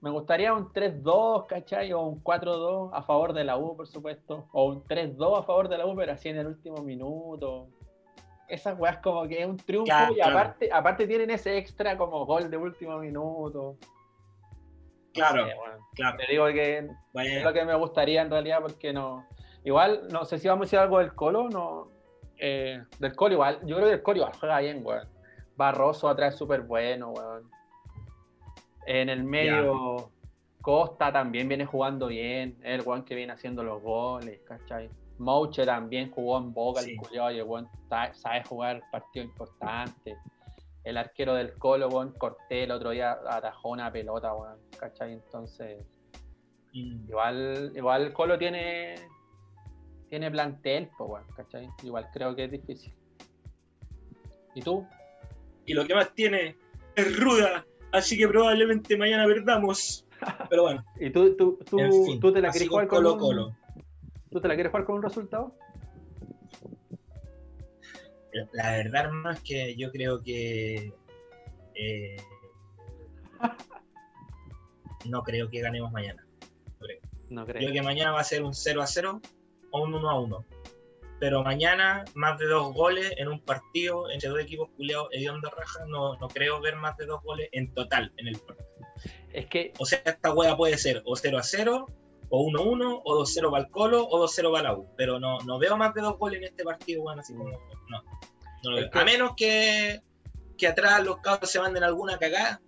Me 0.00 0.10
gustaría 0.10 0.52
un 0.52 0.72
3-2, 0.72 1.46
¿cachai? 1.46 1.92
O 1.92 2.00
un 2.02 2.22
4-2 2.22 2.90
a 2.92 3.02
favor 3.02 3.32
de 3.32 3.44
la 3.44 3.56
U, 3.56 3.76
por 3.76 3.86
supuesto. 3.86 4.46
O 4.52 4.66
un 4.66 4.84
3-2 4.84 5.38
a 5.38 5.42
favor 5.42 5.68
de 5.68 5.78
la 5.78 5.86
U, 5.86 5.96
pero 5.96 6.12
así 6.12 6.28
en 6.28 6.36
el 6.38 6.46
último 6.46 6.82
minuto. 6.82 7.68
Esas 8.48 8.78
weas 8.78 8.98
como 8.98 9.26
que 9.26 9.40
es 9.40 9.46
un 9.46 9.56
triunfo 9.56 9.90
y 10.12 10.14
claro. 10.16 10.38
aparte, 10.38 10.70
aparte 10.72 11.06
tienen 11.06 11.30
ese 11.30 11.56
extra 11.56 11.96
como 11.96 12.24
gol 12.26 12.50
de 12.50 12.56
último 12.56 12.98
minuto. 12.98 13.76
No 13.80 13.88
Claro, 15.12 15.46
sé, 15.46 15.54
weón. 15.54 15.80
claro. 15.94 16.16
Te 16.18 16.30
digo 16.32 16.46
que 16.48 16.78
es 16.78 17.42
lo 17.44 17.52
que 17.52 17.64
me 17.64 17.74
gustaría 17.74 18.22
en 18.22 18.30
realidad 18.30 18.58
porque 18.60 18.92
no. 18.92 19.26
Igual, 19.64 20.08
no 20.12 20.24
sé 20.26 20.38
si 20.38 20.46
vamos 20.46 20.64
a 20.64 20.66
decir 20.66 20.78
algo 20.78 20.98
del 20.98 21.14
Colo, 21.14 21.48
no. 21.48 21.88
Eh, 22.38 22.82
del 22.98 23.14
Colo 23.16 23.34
igual, 23.34 23.60
yo 23.64 23.76
creo 23.76 23.88
que 23.88 23.94
el 23.94 24.02
Colo 24.02 24.18
igual 24.18 24.32
juega 24.38 24.60
bien, 24.60 24.80
weón. 24.84 25.08
Barroso 25.56 26.08
atrás 26.08 26.36
súper 26.36 26.62
bueno, 26.62 27.10
weón. 27.10 27.50
En 28.86 29.08
el 29.08 29.24
medio, 29.24 30.10
Costa 30.60 31.12
también 31.12 31.48
viene 31.48 31.66
jugando 31.66 32.08
bien. 32.08 32.58
El 32.62 32.82
weón 32.82 33.04
que 33.04 33.14
viene 33.14 33.32
haciendo 33.32 33.62
los 33.62 33.82
goles, 33.82 34.40
¿cachai? 34.46 34.88
Mouche 35.18 35.64
también 35.64 36.10
jugó 36.10 36.36
en 36.38 36.52
Boca, 36.52 36.82
Sí. 36.82 36.90
el 36.92 36.96
culiao, 36.98 37.30
y 37.30 37.38
el 37.38 37.44
weón 37.44 37.68
sabe 38.12 38.44
jugar 38.44 38.82
partidos 38.92 39.28
importantes. 39.28 40.16
El 40.84 40.98
arquero 40.98 41.34
del 41.34 41.54
Colo, 41.58 41.88
weón, 41.88 42.12
Cortés, 42.12 42.64
el 42.64 42.70
otro 42.70 42.90
día 42.90 43.18
atajó 43.28 43.70
una 43.70 43.90
pelota, 43.90 44.34
weón, 44.34 44.58
¿cachai? 44.78 45.14
Entonces, 45.14 45.84
Mm. 46.72 47.08
igual, 47.08 47.72
igual 47.74 48.02
el 48.02 48.12
Colo 48.12 48.36
tiene, 48.38 48.94
tiene 50.08 50.30
plantel, 50.30 50.90
pues, 50.96 51.24
¿cachai? 51.36 51.68
Igual 51.82 52.08
creo 52.12 52.34
que 52.34 52.44
es 52.44 52.50
difícil. 52.50 52.92
¿Y 54.54 54.62
tú? 54.62 54.86
Y 55.66 55.74
lo 55.74 55.86
que 55.86 55.94
más 55.94 56.14
tiene 56.14 56.56
es 56.94 57.18
ruda. 57.20 57.64
Así 57.92 58.16
que 58.16 58.26
probablemente 58.28 58.96
mañana 58.96 59.26
perdamos. 59.26 60.06
Pero 60.48 60.62
bueno, 60.62 60.84
¿Y 61.00 61.10
tú, 61.10 61.36
tú, 61.36 61.58
tú, 61.68 61.78
en 61.80 61.92
fin, 62.04 62.20
tú 62.20 62.32
te 62.32 62.40
la 62.40 62.50
quieres 62.50 62.68
jugar 62.68 62.86
con 62.88 62.98
Colo 62.98 63.12
un- 63.14 63.18
Colo. 63.20 63.56
¿Tú 64.30 64.40
te 64.40 64.48
la 64.48 64.54
quieres 64.54 64.70
jugar 64.70 64.84
con 64.86 64.96
un 64.96 65.02
resultado? 65.02 65.54
La 68.52 68.72
verdad, 68.72 69.04
hermano, 69.06 69.30
es 69.30 69.40
que 69.40 69.76
yo 69.76 69.90
creo 69.90 70.22
que. 70.22 70.92
eh, 71.74 72.16
no 75.06 75.22
creo 75.22 75.48
que 75.48 75.60
ganemos 75.60 75.90
mañana. 75.92 76.22
No 77.28 77.44
Creo 77.44 77.58
creo. 77.58 77.72
que 77.72 77.82
mañana 77.82 78.12
va 78.12 78.20
a 78.20 78.24
ser 78.24 78.44
un 78.44 78.54
0 78.54 78.82
a 78.82 78.86
0 78.86 79.20
o 79.76 79.82
un 79.82 79.94
1 79.94 80.10
a 80.10 80.20
1. 80.20 80.44
Pero 81.18 81.42
mañana, 81.42 82.04
más 82.14 82.38
de 82.38 82.46
dos 82.46 82.74
goles 82.74 83.12
en 83.16 83.28
un 83.28 83.40
partido 83.40 84.10
entre 84.10 84.28
dos 84.28 84.40
equipos 84.40 84.68
culiados 84.76 85.08
hediondo 85.12 85.50
raja, 85.50 85.84
no, 85.86 86.16
no 86.16 86.28
creo 86.28 86.60
ver 86.60 86.76
más 86.76 86.96
de 86.98 87.06
dos 87.06 87.22
goles 87.22 87.48
en 87.52 87.72
total 87.72 88.12
en 88.18 88.28
el 88.28 88.38
partido. 88.38 88.66
Es 89.32 89.46
que 89.46 89.72
O 89.78 89.86
sea, 89.86 90.02
esta 90.04 90.34
hueá 90.34 90.56
puede 90.56 90.76
ser 90.76 91.02
o 91.04 91.16
0 91.16 91.38
a 91.38 91.42
0, 91.42 91.86
o 92.28 92.42
1 92.42 92.58
a 92.58 92.62
1, 92.62 93.02
o 93.04 93.14
2 93.14 93.30
0 93.32 93.50
para 93.50 93.64
el 93.64 93.70
Colo, 93.70 94.06
o 94.08 94.18
2 94.18 94.32
0 94.34 94.52
para 94.52 94.64
la 94.64 94.74
U. 94.74 94.88
Pero 94.96 95.18
no, 95.18 95.38
no 95.40 95.58
veo 95.58 95.76
más 95.76 95.94
de 95.94 96.02
dos 96.02 96.18
goles 96.18 96.38
en 96.38 96.44
este 96.44 96.64
partido, 96.64 97.02
bueno, 97.02 97.20
así 97.20 97.34
como. 97.34 97.50
No. 97.50 98.02
no 98.64 98.70
lo 98.70 98.76
veo. 98.76 98.90
A 98.92 99.04
menos 99.04 99.32
que, 99.36 100.00
que 100.58 100.66
atrás 100.66 101.04
los 101.04 101.18
cabros 101.18 101.50
se 101.50 101.60
manden 101.60 101.84
alguna 101.84 102.18
cagada. 102.18 102.60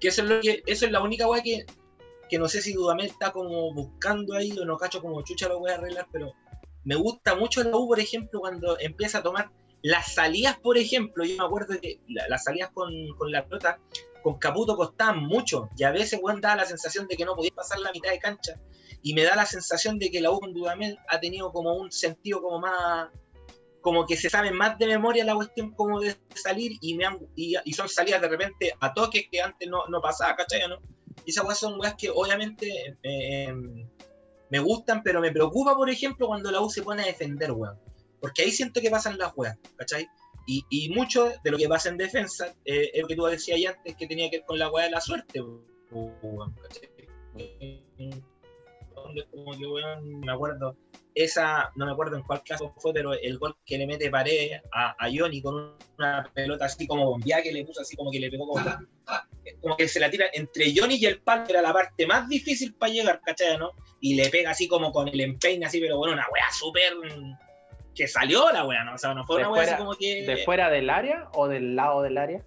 Que 0.00 0.08
eso 0.08 0.22
es 0.22 0.28
lo 0.28 0.40
que. 0.40 0.62
Eso 0.66 0.86
es 0.86 0.92
la 0.92 1.00
única 1.00 1.28
hueá 1.28 1.42
que, 1.42 1.64
que 2.28 2.38
no 2.38 2.48
sé 2.48 2.60
si 2.60 2.72
Dudamel 2.72 3.06
está 3.06 3.30
como 3.32 3.72
buscando 3.72 4.34
ahí, 4.34 4.56
o 4.58 4.64
no 4.64 4.76
cacho 4.76 5.00
como 5.00 5.22
chucha 5.22 5.48
lo 5.48 5.58
voy 5.60 5.70
a 5.70 5.74
arreglar, 5.74 6.06
pero 6.12 6.32
me 6.84 6.94
gusta 6.94 7.34
mucho 7.34 7.62
la 7.64 7.76
U, 7.76 7.86
por 7.88 8.00
ejemplo, 8.00 8.40
cuando 8.40 8.78
empieza 8.78 9.18
a 9.18 9.22
tomar 9.22 9.50
las 9.82 10.14
salidas, 10.14 10.58
por 10.58 10.78
ejemplo, 10.78 11.24
yo 11.24 11.36
me 11.36 11.44
acuerdo 11.44 11.78
que 11.80 12.00
la- 12.08 12.28
las 12.28 12.44
salidas 12.44 12.70
con, 12.72 12.92
con 13.16 13.30
la 13.30 13.44
pelota, 13.44 13.78
con 14.22 14.38
Caputo 14.38 14.76
costaban 14.76 15.20
mucho, 15.24 15.68
y 15.76 15.84
a 15.84 15.90
veces, 15.92 16.18
weón, 16.22 16.40
daba 16.40 16.56
la 16.56 16.64
sensación 16.64 17.06
de 17.06 17.16
que 17.16 17.24
no 17.24 17.34
podía 17.36 17.52
pasar 17.54 17.78
la 17.78 17.92
mitad 17.92 18.10
de 18.10 18.18
cancha, 18.18 18.60
y 19.02 19.14
me 19.14 19.22
da 19.22 19.36
la 19.36 19.46
sensación 19.46 19.98
de 19.98 20.10
que 20.10 20.20
la 20.20 20.30
U 20.32 20.40
con 20.40 20.52
Dudamel 20.52 20.98
ha 21.08 21.20
tenido 21.20 21.52
como 21.52 21.74
un 21.74 21.92
sentido 21.92 22.42
como 22.42 22.58
más, 22.58 23.08
como 23.80 24.04
que 24.04 24.16
se 24.16 24.28
sabe 24.28 24.50
más 24.50 24.76
de 24.78 24.86
memoria 24.88 25.24
la 25.24 25.36
cuestión 25.36 25.72
como 25.74 26.00
de 26.00 26.16
salir, 26.34 26.72
y, 26.80 26.94
me 26.96 27.04
han- 27.04 27.20
y, 27.36 27.54
y 27.64 27.72
son 27.72 27.88
salidas 27.88 28.20
de 28.20 28.28
repente 28.28 28.72
a 28.80 28.92
toques 28.92 29.26
que 29.30 29.40
antes 29.40 29.68
no, 29.68 29.86
no 29.88 30.00
pasaba, 30.00 30.34
¿cachai? 30.34 30.66
¿no? 30.68 30.78
Y 31.26 31.30
esas 31.30 31.44
weas 31.44 31.58
son 31.58 31.78
weas 31.78 31.94
que 31.94 32.08
obviamente 32.08 32.96
eh, 33.02 33.52
me 34.48 34.58
gustan, 34.60 35.02
pero 35.02 35.20
me 35.20 35.32
preocupa, 35.32 35.74
por 35.74 35.90
ejemplo, 35.90 36.28
cuando 36.28 36.50
la 36.52 36.60
U 36.60 36.70
se 36.70 36.82
pone 36.82 37.02
a 37.02 37.06
defender, 37.06 37.50
weón. 37.50 37.78
Porque 38.20 38.42
ahí 38.42 38.52
siento 38.52 38.80
que 38.80 38.90
pasan 38.90 39.18
las 39.18 39.32
weas, 39.36 39.58
¿cachai? 39.76 40.08
Y, 40.46 40.64
y, 40.70 40.88
mucho 40.90 41.32
de 41.42 41.50
lo 41.50 41.58
que 41.58 41.68
pasa 41.68 41.88
en 41.88 41.96
defensa 41.96 42.54
eh, 42.64 42.92
es 42.94 43.02
lo 43.02 43.08
que 43.08 43.16
tú 43.16 43.24
decías 43.24 43.74
antes, 43.74 43.96
que 43.96 44.06
tenía 44.06 44.30
que 44.30 44.38
ver 44.38 44.46
con 44.46 44.60
la 44.60 44.70
weá 44.70 44.84
de 44.84 44.92
la 44.92 45.00
suerte. 45.00 45.40
Como 45.90 46.14
que, 49.58 49.66
weón, 49.66 50.20
me 50.20 50.32
acuerdo, 50.32 50.76
esa, 51.16 51.72
no 51.76 51.86
me 51.86 51.92
acuerdo 51.92 52.16
en 52.16 52.22
cuál 52.22 52.42
caso 52.44 52.74
fue, 52.76 52.92
pero 52.92 53.14
el 53.14 53.38
gol 53.38 53.56
que 53.64 53.78
le 53.78 53.86
mete 53.86 54.10
pared 54.10 54.60
a, 54.70 54.94
a 55.02 55.08
Johnny 55.10 55.40
con 55.40 55.74
una 55.98 56.30
pelota 56.34 56.66
así 56.66 56.86
como 56.86 57.06
bombeada 57.06 57.42
que 57.42 57.52
le 57.52 57.64
puso 57.64 57.80
así 57.80 57.96
como 57.96 58.10
que 58.10 58.20
le 58.20 58.30
pegó 58.30 58.46
como, 58.46 58.62
como 59.62 59.76
que 59.78 59.88
se 59.88 59.98
la 59.98 60.10
tira 60.10 60.26
entre 60.34 60.74
Johnny 60.76 60.96
y 60.96 61.06
el 61.06 61.22
palo, 61.22 61.46
era 61.48 61.62
la 61.62 61.72
parte 61.72 62.06
más 62.06 62.28
difícil 62.28 62.74
para 62.74 62.92
llegar, 62.92 63.22
¿cachai? 63.24 63.56
¿no? 63.56 63.70
Y 64.02 64.14
le 64.14 64.28
pega 64.28 64.50
así 64.50 64.68
como 64.68 64.92
con 64.92 65.08
el 65.08 65.18
empeine 65.18 65.64
así, 65.64 65.80
pero 65.80 65.96
bueno, 65.96 66.12
una 66.12 66.26
weá 66.30 66.50
súper 66.52 66.92
que 67.94 68.06
salió 68.06 68.52
la 68.52 68.66
weá, 68.66 68.84
¿no? 68.84 68.94
O 68.94 68.98
sea, 68.98 69.14
no 69.14 69.24
fue 69.24 69.36
una 69.38 69.50
weá 69.50 69.62
así 69.62 69.74
como 69.76 69.94
que. 69.94 70.26
¿De 70.26 70.44
fuera 70.44 70.68
del 70.68 70.90
área 70.90 71.30
o 71.32 71.48
del 71.48 71.74
lado 71.76 72.02
del 72.02 72.18
área? 72.18 72.44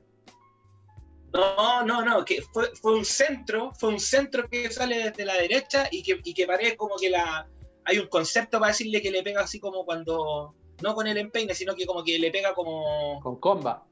No, 1.34 1.84
no, 1.84 2.06
no, 2.06 2.24
que 2.24 2.44
fue, 2.54 2.68
fue 2.76 2.94
un 2.94 3.06
centro, 3.06 3.72
fue 3.80 3.90
un 3.90 4.00
centro 4.00 4.48
que 4.48 4.70
sale 4.70 5.10
desde 5.10 5.26
la 5.26 5.34
derecha 5.34 5.88
y 5.92 6.04
que, 6.04 6.20
y 6.24 6.34
que 6.36 6.48
como 6.78 6.98
que 6.98 7.10
la 7.10 7.48
hay 7.90 8.00
un 8.00 8.08
concepto 8.08 8.60
para 8.60 8.72
decirle 8.72 9.02
que 9.02 9.12
le 9.12 9.24
pega 9.24 9.42
así 9.42 9.60
como 9.60 9.84
cuando, 9.84 10.54
no 10.82 10.96
con 10.96 11.08
el 11.08 11.18
empeine, 11.18 11.54
sino 11.56 11.76
que 11.76 11.86
como 11.86 12.04
que 12.04 12.20
le 12.20 12.32
pega 12.32 12.54
como... 12.54 13.20
Con 13.22 13.40
comba, 13.40 13.86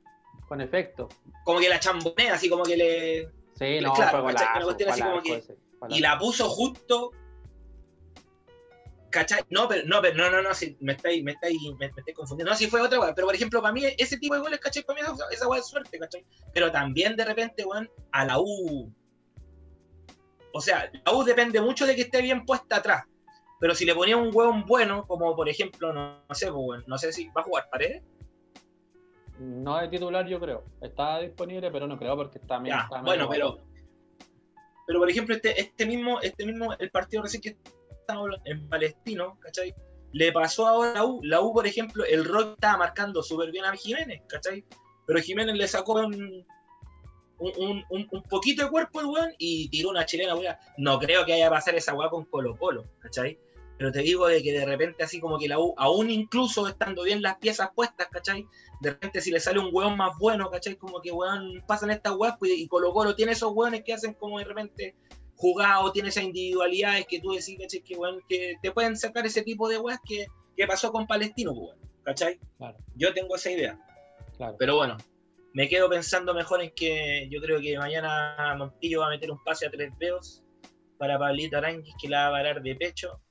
con 0.48 0.62
efecto. 0.62 1.10
Como 1.44 1.60
que 1.60 1.70
la 1.70 1.80
chambonea, 1.80 2.36
así 2.36 2.50
como 2.50 2.64
que 2.64 2.78
le... 2.78 3.32
Sí, 3.58 3.80
no, 3.82 3.94
claro, 3.94 4.24
fue 4.24 4.34
así 4.88 5.02
como 5.02 5.22
que, 5.22 5.44
Y 5.90 6.00
la 6.00 6.18
puso 6.20 6.48
justo... 6.50 7.12
¿Cachai? 9.10 9.42
No, 9.50 9.68
pero 9.68 9.88
no, 9.88 10.02
pero 10.02 10.16
no, 10.16 10.30
no, 10.30 10.42
no, 10.44 10.50
me 10.82 10.94
estáis, 10.94 11.24
me 11.24 11.32
estáis, 11.32 11.60
me, 11.80 11.90
me 11.90 12.14
confundiendo. 12.14 12.52
No, 12.52 12.58
si 12.58 12.68
fue 12.68 12.82
otra 12.82 13.00
weá, 13.00 13.16
pero 13.16 13.26
por 13.26 13.36
ejemplo, 13.36 13.62
para 13.62 13.74
mí 13.74 13.84
ese 13.98 14.18
tipo 14.18 14.36
de 14.36 14.42
goles, 14.42 14.60
¿cachai? 14.60 14.84
Para 14.84 15.02
mí 15.02 15.08
esa, 15.08 15.16
esa 15.32 15.48
weá 15.48 15.62
es 15.62 15.68
suerte, 15.68 15.98
¿cachai? 15.98 16.26
Pero 16.54 16.72
también 16.72 17.16
de 17.16 17.24
repente, 17.24 17.64
weón, 17.64 17.90
a 18.12 18.26
la 18.26 18.38
U. 18.38 18.94
O 20.54 20.62
sea, 20.62 20.92
la 21.06 21.14
U 21.14 21.24
depende 21.24 21.62
mucho 21.62 21.88
de 21.88 21.96
que 21.96 22.02
esté 22.02 22.22
bien 22.22 22.46
puesta 22.46 22.76
atrás. 22.76 23.06
Pero 23.60 23.74
si 23.74 23.86
le 23.86 23.96
ponía 23.96 24.18
un 24.18 24.30
hueón 24.34 24.66
bueno, 24.66 25.06
como 25.08 25.36
por 25.36 25.50
ejemplo, 25.50 25.94
no, 25.94 26.22
sé, 26.34 26.52
pues, 26.52 26.88
no 26.88 26.98
sé 26.98 27.12
si 27.12 27.28
va 27.30 27.42
a 27.42 27.44
jugar 27.44 27.70
Paredes. 27.70 28.04
No 29.40 29.78
de 29.78 29.88
titular, 29.88 30.28
yo 30.28 30.40
creo. 30.40 30.64
Está 30.82 31.20
disponible, 31.20 31.72
pero 31.72 31.88
no 31.88 31.98
creo 31.98 32.16
porque 32.16 32.40
está, 32.40 32.62
ya, 32.64 32.82
está 32.84 33.02
Bueno, 33.02 33.28
pero, 33.30 33.60
pero 34.86 35.00
por 35.00 35.10
ejemplo, 35.10 35.36
este, 35.36 35.60
este 35.60 35.86
mismo, 35.86 36.20
este 36.22 36.46
mismo, 36.46 36.74
el 36.78 36.90
partido 36.90 37.24
recién 37.24 37.42
que 37.42 37.58
estamos 37.92 38.32
en 38.46 38.68
Palestino, 38.68 39.38
¿cachai? 39.40 39.76
Le 40.14 40.32
pasó 40.32 40.66
ahora 40.66 40.92
a 40.92 40.94
la 40.96 41.06
U. 41.06 41.20
La 41.24 41.42
U, 41.42 41.54
por 41.54 41.68
ejemplo, 41.68 42.04
el 42.06 42.26
Rock 42.26 42.54
estaba 42.54 42.78
marcando 42.78 43.22
súper 43.22 43.52
bien 43.52 43.66
a 43.66 43.76
Jiménez, 43.76 44.24
¿cachai? 44.28 44.64
Pero 45.06 45.20
Jiménez 45.20 45.56
le 45.56 45.68
sacó 45.68 45.94
un, 45.94 46.46
un, 47.40 47.86
un, 47.90 48.08
un, 48.10 48.24
poquito 48.24 48.64
de 48.64 48.70
cuerpo 48.70 49.00
el 49.02 49.06
weón 49.08 49.32
y 49.38 49.70
tiró 49.70 49.90
una 49.90 50.06
chilena, 50.06 50.36
weón. 50.36 50.56
No 50.78 50.98
creo 51.00 51.26
que 51.26 51.34
haya 51.34 51.50
pasar 51.50 51.76
esa 51.76 51.94
weá 51.94 52.10
con 52.10 52.26
Colo 52.26 52.58
Colo, 52.58 52.86
¿cachai? 53.00 53.38
Pero 53.78 53.92
te 53.92 54.00
digo 54.00 54.28
de 54.28 54.42
que 54.42 54.52
de 54.52 54.66
repente 54.66 55.04
así 55.04 55.20
como 55.20 55.38
que 55.38 55.48
la 55.48 55.60
U, 55.60 55.74
aún 55.78 56.10
incluso 56.10 56.68
estando 56.68 57.04
bien 57.04 57.22
las 57.22 57.38
piezas 57.38 57.70
puestas, 57.76 58.08
¿cachai? 58.12 58.48
De 58.82 58.92
repente 58.92 59.22
si 59.22 59.32
le 59.32 59.40
sale 59.40 59.60
un 59.60 59.70
weón 59.72 59.96
más 59.96 60.18
bueno, 60.18 60.50
¿cachai? 60.50 60.76
Como 60.76 61.00
que 61.02 61.12
weón 61.12 61.64
pasan 61.68 61.92
estas 61.92 62.16
weas 62.16 62.36
pues, 62.40 62.52
y 62.56 62.68
Colo 62.68 62.92
Colo 62.92 63.16
tiene 63.16 63.34
esos 63.34 63.54
weones 63.54 63.84
que 63.84 63.94
hacen 63.94 64.14
como 64.16 64.40
de 64.40 64.46
repente 64.46 64.96
jugado, 65.36 65.92
tiene 65.92 66.10
esas 66.10 66.24
individualidades 66.24 67.06
que 67.08 67.20
tú 67.20 67.32
decís, 67.32 67.58
¿cachai? 67.60 67.82
Que, 67.82 67.96
weón, 67.96 68.20
que 68.28 68.56
te 68.62 68.72
pueden 68.72 68.98
sacar 68.98 69.26
ese 69.26 69.44
tipo 69.44 69.70
de 69.70 69.78
weas 69.78 70.00
que, 70.04 70.26
que 70.56 70.66
pasó 70.66 70.92
con 70.92 71.06
Palestino, 71.06 71.54
pues, 71.54 71.78
¿cachai? 72.04 72.40
Claro. 72.58 72.78
Yo 72.96 73.14
tengo 73.14 73.36
esa 73.36 73.52
idea. 73.52 73.80
Claro. 74.38 74.56
Pero 74.58 74.76
bueno, 74.76 74.98
me 75.54 75.70
quedo 75.70 75.88
pensando 75.88 76.34
mejor 76.34 76.64
en 76.64 76.72
que 76.72 77.28
yo 77.30 77.40
creo 77.42 77.60
que 77.62 77.78
mañana 77.78 78.56
Montillo 78.58 79.02
va 79.02 79.08
a 79.08 79.12
meter 79.12 79.32
un 79.32 79.44
pase 79.44 79.68
a 79.68 79.72
tres 79.72 79.92
dedos 80.00 80.44
para 80.98 81.20
Pablito 81.20 81.58
Aranguis 81.58 81.94
que 82.02 82.10
la 82.10 82.24
va 82.24 82.28
a 82.28 82.32
parar 82.40 82.62
de 82.64 82.76
pecho 82.76 83.22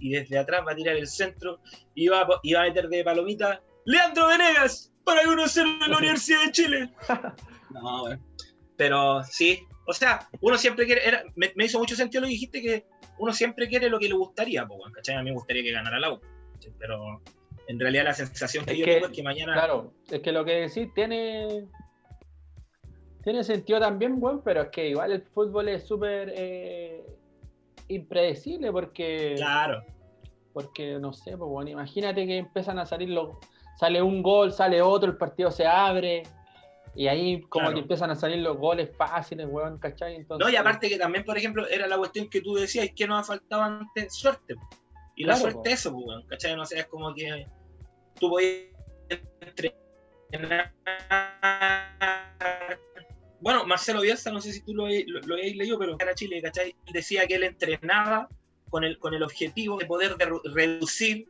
y 0.00 0.10
desde 0.10 0.38
atrás 0.38 0.62
va 0.66 0.72
a 0.72 0.76
tirar 0.76 0.96
el 0.96 1.06
centro 1.06 1.60
y 1.94 2.08
va, 2.08 2.26
y 2.42 2.54
va 2.54 2.62
a 2.62 2.64
meter 2.64 2.88
de 2.88 3.04
palomita 3.04 3.62
Leandro 3.84 4.28
Venegas 4.28 4.92
para 5.04 5.28
uno 5.28 5.46
ser 5.46 5.66
de 5.66 5.88
la 5.88 5.98
Universidad 5.98 6.44
de 6.44 6.52
Chile. 6.52 6.90
No, 7.72 8.00
bueno. 8.00 8.20
Pero 8.76 9.22
sí, 9.22 9.60
o 9.86 9.92
sea, 9.92 10.28
uno 10.40 10.58
siempre 10.58 10.86
quiere, 10.86 11.06
era, 11.06 11.22
me, 11.36 11.52
hizo 11.64 11.78
mucho 11.78 11.94
sentido 11.94 12.22
lo 12.22 12.26
que 12.26 12.32
dijiste, 12.32 12.60
que 12.60 12.84
uno 13.18 13.32
siempre 13.32 13.68
quiere 13.68 13.88
lo 13.88 14.00
que 14.00 14.08
le 14.08 14.14
gustaría, 14.14 14.66
pues, 14.66 14.80
¿cachai? 14.92 15.14
A 15.14 15.22
mí 15.22 15.30
me 15.30 15.36
gustaría 15.36 15.62
que 15.62 15.70
ganara 15.70 16.00
la 16.00 16.12
U, 16.12 16.20
pero 16.78 17.22
en 17.68 17.78
realidad 17.78 18.04
la 18.04 18.14
sensación 18.14 18.64
que 18.64 18.76
yo 18.76 18.84
tengo 18.84 19.06
es 19.06 19.12
que 19.12 19.22
mañana... 19.22 19.52
Claro, 19.52 19.94
es 20.10 20.20
que 20.20 20.32
lo 20.32 20.44
que 20.44 20.52
decís 20.52 20.92
tiene... 20.94 21.68
Tiene 23.22 23.44
sentido 23.44 23.78
también, 23.78 24.18
bueno, 24.18 24.42
pero 24.44 24.62
es 24.62 24.68
que 24.70 24.88
igual 24.88 25.12
el 25.12 25.22
fútbol 25.22 25.68
es 25.68 25.86
súper 25.86 26.32
eh, 26.34 27.04
impredecible 27.90 28.72
porque. 28.72 29.34
Claro. 29.36 29.84
Porque, 30.52 30.98
no 30.98 31.12
sé, 31.12 31.36
pues 31.36 31.48
bueno, 31.48 31.70
imagínate 31.70 32.26
que 32.26 32.38
empiezan 32.38 32.78
a 32.78 32.86
salir 32.86 33.10
los. 33.10 33.36
Sale 33.78 34.02
un 34.02 34.22
gol, 34.22 34.52
sale 34.52 34.82
otro, 34.82 35.10
el 35.10 35.16
partido 35.16 35.50
se 35.50 35.66
abre. 35.66 36.22
Y 36.94 37.06
ahí 37.06 37.40
como 37.42 37.72
que 37.72 37.78
empiezan 37.78 38.10
a 38.10 38.16
salir 38.16 38.38
los 38.38 38.56
goles 38.56 38.90
fáciles, 38.96 39.46
weón, 39.48 39.78
¿cachai? 39.78 40.16
Entonces, 40.16 40.44
no, 40.44 40.52
y 40.52 40.56
aparte 40.56 40.88
que 40.88 40.98
también, 40.98 41.24
por 41.24 41.38
ejemplo, 41.38 41.66
era 41.68 41.86
la 41.86 41.96
cuestión 41.96 42.28
que 42.28 42.40
tú 42.40 42.54
decías, 42.54 42.90
que 42.96 43.06
nos 43.06 43.20
ha 43.20 43.24
faltado 43.24 43.62
antes 43.62 44.12
suerte. 44.12 44.56
Y 45.14 45.24
la 45.24 45.36
suerte 45.36 45.70
es 45.70 45.80
eso, 45.80 45.94
weón, 45.94 46.26
¿cachai? 46.26 46.56
No 46.56 46.66
sé, 46.66 46.80
es 46.80 46.86
como 46.86 47.14
que 47.14 47.46
tú 48.18 48.28
podías 48.28 48.64
entrenar 50.32 50.72
bueno, 53.40 53.64
Marcelo 53.66 54.02
Bielsa, 54.02 54.30
no 54.30 54.40
sé 54.40 54.52
si 54.52 54.60
tú 54.62 54.74
lo, 54.74 54.86
lo, 54.86 55.34
habéis 55.34 55.56
leído, 55.56 55.78
pero 55.78 55.96
era 55.98 56.14
Chile, 56.14 56.42
¿cachai? 56.42 56.74
Decía 56.92 57.26
que 57.26 57.36
él 57.36 57.44
entrenaba 57.44 58.28
con 58.68 58.84
el, 58.84 58.98
con 58.98 59.14
el 59.14 59.22
objetivo 59.22 59.78
de 59.78 59.86
poder 59.86 60.16
reducir 60.54 61.28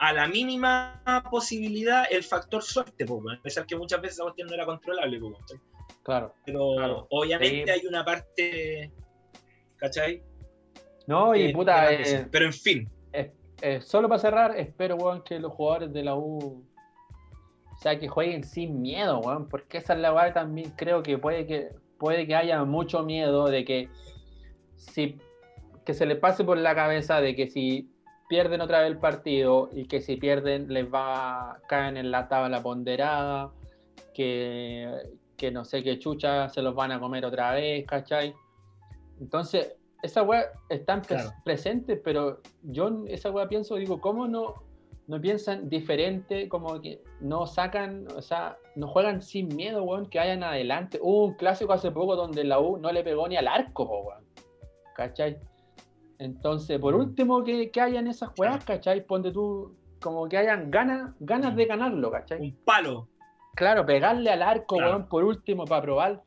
a 0.00 0.12
la 0.12 0.26
mínima 0.26 1.02
posibilidad 1.30 2.04
el 2.10 2.24
factor 2.24 2.62
suerte, 2.62 3.04
pues, 3.04 3.38
a 3.38 3.42
pesar 3.42 3.66
que 3.66 3.76
muchas 3.76 4.00
veces 4.00 4.16
esa 4.16 4.24
cuestión 4.24 4.48
no 4.48 4.54
era 4.54 4.64
controlable. 4.64 5.20
Pues, 5.20 5.60
claro. 6.02 6.34
Pero 6.44 7.06
obviamente 7.10 7.70
hay 7.70 7.86
una 7.86 8.04
parte, 8.04 8.90
¿cachai? 9.76 10.22
No, 11.06 11.34
y 11.34 11.52
puta. 11.52 11.92
Eh, 11.92 12.26
pero 12.30 12.46
en 12.46 12.52
fin. 12.52 12.90
solo 13.82 14.08
para 14.08 14.20
cerrar, 14.20 14.58
espero, 14.58 14.96
weón, 14.96 15.22
que 15.22 15.38
los 15.38 15.52
jugadores 15.52 15.92
de 15.92 16.02
la 16.02 16.16
U 16.16 16.64
o 17.76 17.78
sea, 17.78 17.98
que 17.98 18.08
jueguen 18.08 18.42
sin 18.42 18.80
miedo, 18.80 19.20
weón, 19.20 19.48
porque 19.48 19.78
esa 19.78 19.92
es 19.92 20.00
la 20.00 20.12
weá 20.12 20.32
también 20.32 20.72
creo 20.76 21.02
que 21.02 21.18
puede 21.18 21.46
que 21.46 21.70
puede 21.98 22.26
que 22.26 22.34
haya 22.34 22.64
mucho 22.64 23.02
miedo 23.02 23.46
de 23.46 23.64
que 23.64 23.88
si 24.76 25.18
que 25.84 25.94
se 25.94 26.06
les 26.06 26.18
pase 26.18 26.42
por 26.42 26.58
la 26.58 26.74
cabeza 26.74 27.20
de 27.20 27.36
que 27.36 27.48
si 27.48 27.90
pierden 28.28 28.60
otra 28.60 28.80
vez 28.80 28.88
el 28.88 28.98
partido 28.98 29.70
y 29.72 29.86
que 29.86 30.00
si 30.00 30.16
pierden 30.16 30.72
les 30.72 30.92
va 30.92 31.52
a 31.52 31.60
caer 31.68 31.96
en 31.96 32.10
la 32.10 32.28
tabla 32.28 32.62
ponderada, 32.62 33.52
que, 34.12 34.90
que 35.36 35.50
no 35.50 35.64
sé 35.64 35.82
qué 35.82 35.98
chucha 35.98 36.48
se 36.48 36.62
los 36.62 36.74
van 36.74 36.90
a 36.90 36.98
comer 36.98 37.24
otra 37.24 37.52
vez, 37.52 37.86
¿cachai? 37.86 38.34
Entonces, 39.20 39.76
esa 40.02 40.22
weá 40.22 40.46
están 40.68 41.02
presente, 41.44 41.96
pero 41.96 42.40
yo 42.62 43.04
esa 43.06 43.30
weá 43.30 43.48
pienso, 43.48 43.76
digo, 43.76 44.00
¿cómo 44.00 44.26
no, 44.26 44.65
no 45.06 45.20
piensan 45.20 45.68
diferente, 45.68 46.48
como 46.48 46.80
que 46.80 47.02
no 47.20 47.46
sacan, 47.46 48.06
o 48.16 48.22
sea, 48.22 48.56
no 48.74 48.88
juegan 48.88 49.22
sin 49.22 49.48
miedo, 49.54 49.84
weón, 49.84 50.06
que 50.06 50.18
vayan 50.18 50.42
adelante. 50.42 50.98
Hubo 51.00 51.26
un 51.26 51.34
clásico 51.34 51.72
hace 51.72 51.90
poco 51.90 52.16
donde 52.16 52.44
la 52.44 52.58
U 52.58 52.76
no 52.78 52.90
le 52.90 53.04
pegó 53.04 53.28
ni 53.28 53.36
al 53.36 53.48
arco, 53.48 53.84
weón. 53.84 54.24
¿Cachai? 54.94 55.38
Entonces, 56.18 56.78
por 56.80 56.94
mm. 56.94 57.00
último, 57.00 57.44
que, 57.44 57.70
que 57.70 57.80
hayan 57.80 58.06
esas 58.08 58.30
juegas, 58.36 58.64
¿cachai? 58.64 59.06
Ponte 59.06 59.30
tú, 59.30 59.76
como 60.00 60.28
que 60.28 60.38
hayan 60.38 60.70
ganas, 60.70 61.14
ganas 61.20 61.54
de 61.54 61.66
ganarlo, 61.66 62.10
¿cachai? 62.10 62.40
Un 62.40 62.56
palo. 62.64 63.08
Claro, 63.54 63.86
pegarle 63.86 64.30
al 64.30 64.42
arco, 64.42 64.76
weón, 64.76 65.08
por 65.08 65.24
último, 65.24 65.64
para 65.64 65.82
probar 65.82 66.22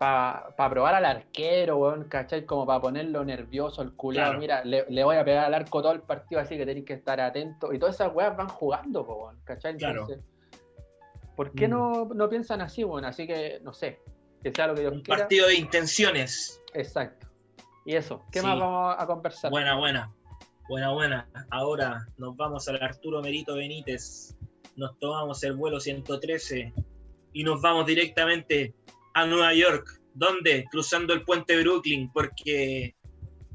para 0.00 0.70
probar 0.70 0.94
al 0.94 1.04
arquero, 1.04 1.76
weón, 1.76 2.04
¿cachai? 2.04 2.46
Como 2.46 2.64
para 2.64 2.80
ponerlo 2.80 3.22
nervioso, 3.22 3.82
el 3.82 3.92
culiado. 3.92 4.38
Mira, 4.38 4.64
le, 4.64 5.04
voy 5.04 5.16
a 5.16 5.24
pegar 5.26 5.44
al 5.44 5.52
arco 5.52 5.82
todo 5.82 5.92
el 5.92 6.00
partido, 6.00 6.40
así 6.40 6.56
que 6.56 6.64
tenéis 6.64 6.86
que 6.86 6.94
estar 6.94 7.20
atentos. 7.20 7.74
Y 7.74 7.78
todas 7.78 7.96
esas 7.96 8.10
weas 8.14 8.34
van 8.34 8.48
jugando, 8.48 9.02
weón, 9.02 9.38
¿cachai? 9.44 9.72
Entonces, 9.72 10.20
¿por 11.36 11.52
qué 11.52 11.68
mm. 11.68 11.70
no, 11.70 12.08
no, 12.14 12.30
piensan 12.30 12.62
así, 12.62 12.82
weón? 12.82 13.04
Así 13.04 13.26
que, 13.26 13.60
no 13.62 13.74
sé, 13.74 14.00
que 14.42 14.50
sea 14.50 14.68
lo 14.68 14.74
que 14.74 14.80
Dios 14.80 14.94
Un 14.94 15.02
partido 15.02 15.48
de 15.48 15.56
intenciones. 15.56 16.62
Exacto. 16.72 17.28
Y 17.84 17.94
eso, 17.94 18.24
¿qué 18.32 18.40
más 18.40 18.58
vamos 18.58 18.96
a 18.98 19.06
conversar? 19.06 19.50
Buena, 19.50 19.76
buena. 19.76 20.10
Buena, 20.66 20.92
buena. 20.92 21.28
Ahora 21.50 22.06
nos 22.16 22.34
vamos 22.38 22.66
al 22.68 22.82
Arturo 22.82 23.20
Merito 23.20 23.54
Benítez. 23.54 24.34
Nos 24.76 24.98
tomamos 24.98 25.44
el 25.44 25.56
vuelo 25.56 25.78
113 25.78 26.72
y 27.34 27.44
nos 27.44 27.60
vamos 27.60 27.84
directamente 27.84 28.74
a 29.20 29.26
Nueva 29.26 29.54
York. 29.54 30.00
¿Dónde? 30.14 30.64
Cruzando 30.70 31.12
el 31.12 31.24
puente 31.24 31.60
Brooklyn, 31.60 32.10
porque, 32.12 32.94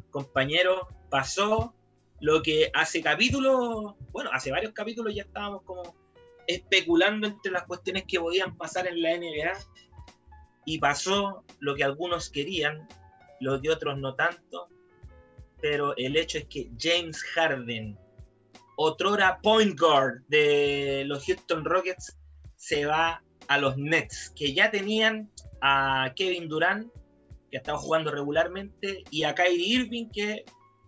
compañero, 0.10 0.88
pasó 1.10 1.76
lo 2.22 2.42
que 2.42 2.72
hace 2.74 3.02
capítulos, 3.02 3.96
bueno, 4.12 4.30
hace 4.32 4.52
varios 4.52 4.74
capítulos 4.74 5.14
ya 5.14 5.24
estábamos 5.24 5.64
como 5.64 5.96
especulando 6.48 7.28
entre 7.28 7.52
las 7.52 7.64
cuestiones 7.64 8.06
que 8.08 8.20
podían 8.20 8.56
pasar 8.58 8.88
en 8.88 9.02
la 9.02 9.18
NBA 9.18 9.52
y 10.66 10.80
pasó 10.80 11.44
lo 11.60 11.76
que 11.76 11.84
algunos 11.84 12.30
querían, 12.30 12.88
lo 13.42 13.62
que 13.62 13.70
otros 13.70 13.98
no 13.98 14.16
tanto, 14.16 14.70
pero 15.62 15.96
el 15.98 16.16
hecho 16.16 16.38
es 16.38 16.46
que 16.46 16.70
James 16.80 17.22
Harden, 17.34 17.98
otrora 18.78 19.40
point 19.42 19.80
guard 19.80 20.22
de 20.28 21.04
los 21.06 21.26
Houston 21.26 21.66
Rockets, 21.66 22.18
se 22.56 22.86
va 22.86 23.22
a 23.48 23.58
los 23.58 23.78
Nets, 23.78 24.32
que 24.36 24.54
ya 24.54 24.72
tenían 24.72 25.30
a 25.62 26.14
Kevin 26.16 26.48
Durant, 26.48 26.92
que 27.50 27.58
ha 27.58 27.60
estado 27.60 27.78
jugando 27.78 28.12
regularmente, 28.12 29.04
y 29.12 29.24
a 29.24 29.36
Kyrie 29.36 29.82
Irving, 29.82 30.10
que 30.10 30.46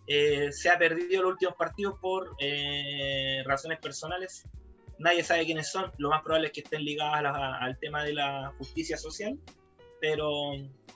eh, 0.08 0.52
se 0.52 0.70
ha 0.70 0.78
perdido 0.78 1.24
los 1.24 1.34
últimos 1.34 1.56
partidos 1.56 2.00
por 2.00 2.36
eh, 2.40 3.44
razones 3.46 3.80
personales. 3.80 4.48
Nadie 5.00 5.24
sabe 5.24 5.46
quiénes 5.46 5.70
son, 5.70 5.92
lo 5.98 6.10
más 6.10 6.24
probable 6.24 6.48
es 6.48 6.54
que 6.54 6.62
estén 6.62 6.84
ligados 6.84 7.34
al 7.36 7.78
tema 7.80 8.04
de 8.04 8.14
la 8.14 8.54
justicia 8.58 8.98
social, 8.98 9.38
pero 10.02 10.54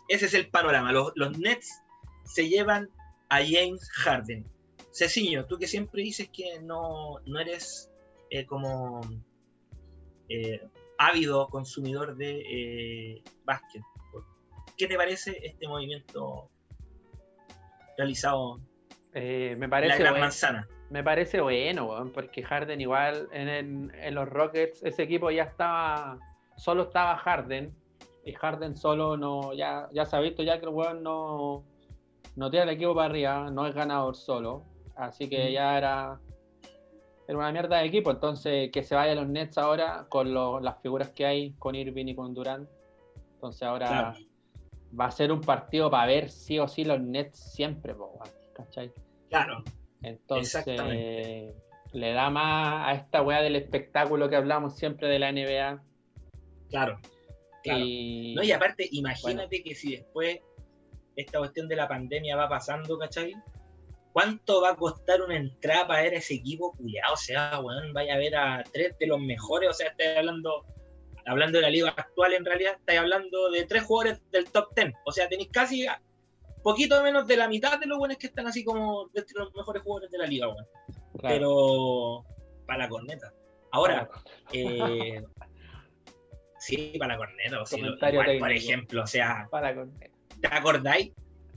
ese 0.07 0.25
es 0.25 0.33
el 0.33 0.49
panorama. 0.49 0.91
Los, 0.91 1.37
Nets 1.37 1.81
se 2.25 2.47
llevan 2.47 2.89
a 3.29 3.37
James 3.37 3.89
Harden. 3.91 4.45
Ceciño, 4.91 5.45
tú 5.45 5.57
que 5.57 5.67
siempre 5.67 6.01
dices 6.01 6.29
que 6.33 6.59
no, 6.61 7.19
no 7.25 7.39
eres 7.39 7.91
eh, 8.29 8.45
como 8.45 9.01
ávido 11.07 11.47
consumidor 11.49 12.15
de 12.15 12.41
eh, 12.41 13.23
básquet, 13.43 13.81
¿qué 14.77 14.87
te 14.87 14.95
parece 14.95 15.39
este 15.43 15.67
movimiento 15.67 16.49
realizado 17.97 18.59
me 19.13 19.67
parece 19.67 20.03
la 20.03 20.11
Gran 20.11 20.19
Manzana? 20.21 20.67
Me 20.89 21.03
parece 21.03 21.39
bueno, 21.41 22.11
porque 22.13 22.43
Harden 22.43 22.81
igual 22.81 23.29
en, 23.31 23.91
en, 23.95 24.15
los 24.15 24.27
Rockets, 24.27 24.83
ese 24.83 25.03
equipo 25.03 25.31
ya 25.31 25.43
estaba, 25.43 26.17
solo 26.57 26.83
estaba 26.83 27.17
Harden, 27.17 27.73
y 28.25 28.33
Harden 28.33 28.75
solo 28.75 29.17
no, 29.17 29.53
ya, 29.53 29.87
ya 29.93 30.05
se 30.05 30.15
ha 30.15 30.19
visto 30.19 30.43
ya 30.43 30.59
que 30.59 30.65
el 30.65 30.73
weón 30.73 31.01
no, 31.01 31.63
no 32.35 32.51
tiene 32.51 32.63
el 32.63 32.75
equipo 32.75 32.93
para 32.93 33.07
arriba, 33.07 33.49
no 33.49 33.67
es 33.67 33.73
ganador 33.73 34.15
solo, 34.15 34.63
así 34.95 35.29
que 35.29 35.51
ya 35.51 35.77
era, 35.77 36.19
era 37.27 37.37
una 37.37 37.51
mierda 37.51 37.77
de 37.77 37.85
equipo, 37.85 38.11
entonces 38.11 38.71
que 38.71 38.83
se 38.83 38.95
vaya 38.95 39.13
a 39.13 39.15
los 39.15 39.27
Nets 39.27 39.57
ahora 39.57 40.05
con 40.09 40.33
las 40.33 40.81
figuras 40.81 41.09
que 41.09 41.25
hay 41.25 41.53
con 41.53 41.75
Irving 41.75 42.07
y 42.07 42.15
con 42.15 42.33
Durant, 42.33 42.67
entonces 43.35 43.63
ahora 43.63 44.15
va 44.99 45.05
a 45.05 45.11
ser 45.11 45.31
un 45.31 45.41
partido 45.41 45.89
para 45.89 46.05
ver 46.07 46.29
sí 46.29 46.59
o 46.59 46.67
sí 46.67 46.83
los 46.83 46.99
Nets 46.99 47.53
siempre, 47.53 47.95
¿cachai? 48.53 48.91
Claro. 49.29 49.63
Entonces 50.01 50.65
le 51.93 52.13
da 52.13 52.29
más 52.29 52.87
a 52.87 52.93
esta 52.93 53.21
weá 53.21 53.41
del 53.41 53.55
espectáculo 53.55 54.29
que 54.29 54.35
hablamos 54.35 54.75
siempre 54.75 55.07
de 55.07 55.19
la 55.19 55.31
NBA. 55.31 55.83
Claro. 56.69 56.99
Y... 57.63 58.33
No, 58.35 58.43
y 58.43 58.51
aparte, 58.51 58.87
imagínate 58.91 59.61
que 59.61 59.75
si 59.75 59.97
después 59.97 60.39
esta 61.15 61.39
cuestión 61.39 61.67
de 61.67 61.75
la 61.75 61.87
pandemia 61.87 62.35
va 62.35 62.49
pasando, 62.49 62.97
¿cachai? 62.97 63.35
¿Cuánto 64.13 64.61
va 64.61 64.71
a 64.71 64.75
costar 64.75 65.21
una 65.21 65.37
entrada 65.37 65.87
para 65.87 66.03
ver 66.03 66.13
a 66.13 66.17
ese 66.17 66.35
equipo 66.35 66.73
culiado? 66.73 67.13
O 67.13 67.17
sea, 67.17 67.59
weón, 67.59 67.93
vaya 67.93 68.15
a 68.15 68.17
ver 68.17 68.35
a 68.35 68.63
tres 68.71 68.97
de 68.99 69.07
los 69.07 69.19
mejores, 69.19 69.69
o 69.69 69.73
sea, 69.73 69.87
estáis 69.87 70.17
hablando, 70.17 70.65
hablando 71.25 71.57
de 71.57 71.61
la 71.61 71.69
liga 71.69 71.89
actual 71.95 72.33
en 72.33 72.45
realidad, 72.45 72.73
estáis 72.77 72.99
hablando 72.99 73.49
de 73.51 73.65
tres 73.65 73.83
jugadores 73.83 74.21
del 74.31 74.51
top 74.51 74.73
ten. 74.75 74.93
O 75.05 75.11
sea, 75.11 75.29
tenéis 75.29 75.49
casi 75.51 75.85
poquito 76.61 77.01
menos 77.03 77.25
de 77.25 77.37
la 77.37 77.47
mitad 77.47 77.79
de 77.79 77.85
los 77.85 77.97
buenos 77.97 78.17
que 78.17 78.27
están 78.27 78.47
así 78.47 78.63
como 78.63 79.07
de 79.13 79.25
los 79.35 79.53
mejores 79.55 79.81
jugadores 79.81 80.11
de 80.11 80.17
la 80.17 80.25
liga, 80.25 80.47
weón. 80.47 80.67
Pero 81.21 82.25
para 82.65 82.79
la 82.79 82.89
corneta. 82.89 83.33
Ahora, 83.71 84.09
eh, 84.51 85.23
sí, 86.59 86.95
para 86.99 87.13
la 87.13 87.17
corneta. 87.17 87.61
O 87.61 87.65
sea, 87.65 87.79
por 88.39 88.51
ejemplo, 88.51 89.03
o 89.03 89.07
sea, 89.07 89.47
para 89.49 89.69
la 89.69 89.75
corneta. 89.75 90.15
¿Te 90.41 90.47
acordáis? 90.47 91.13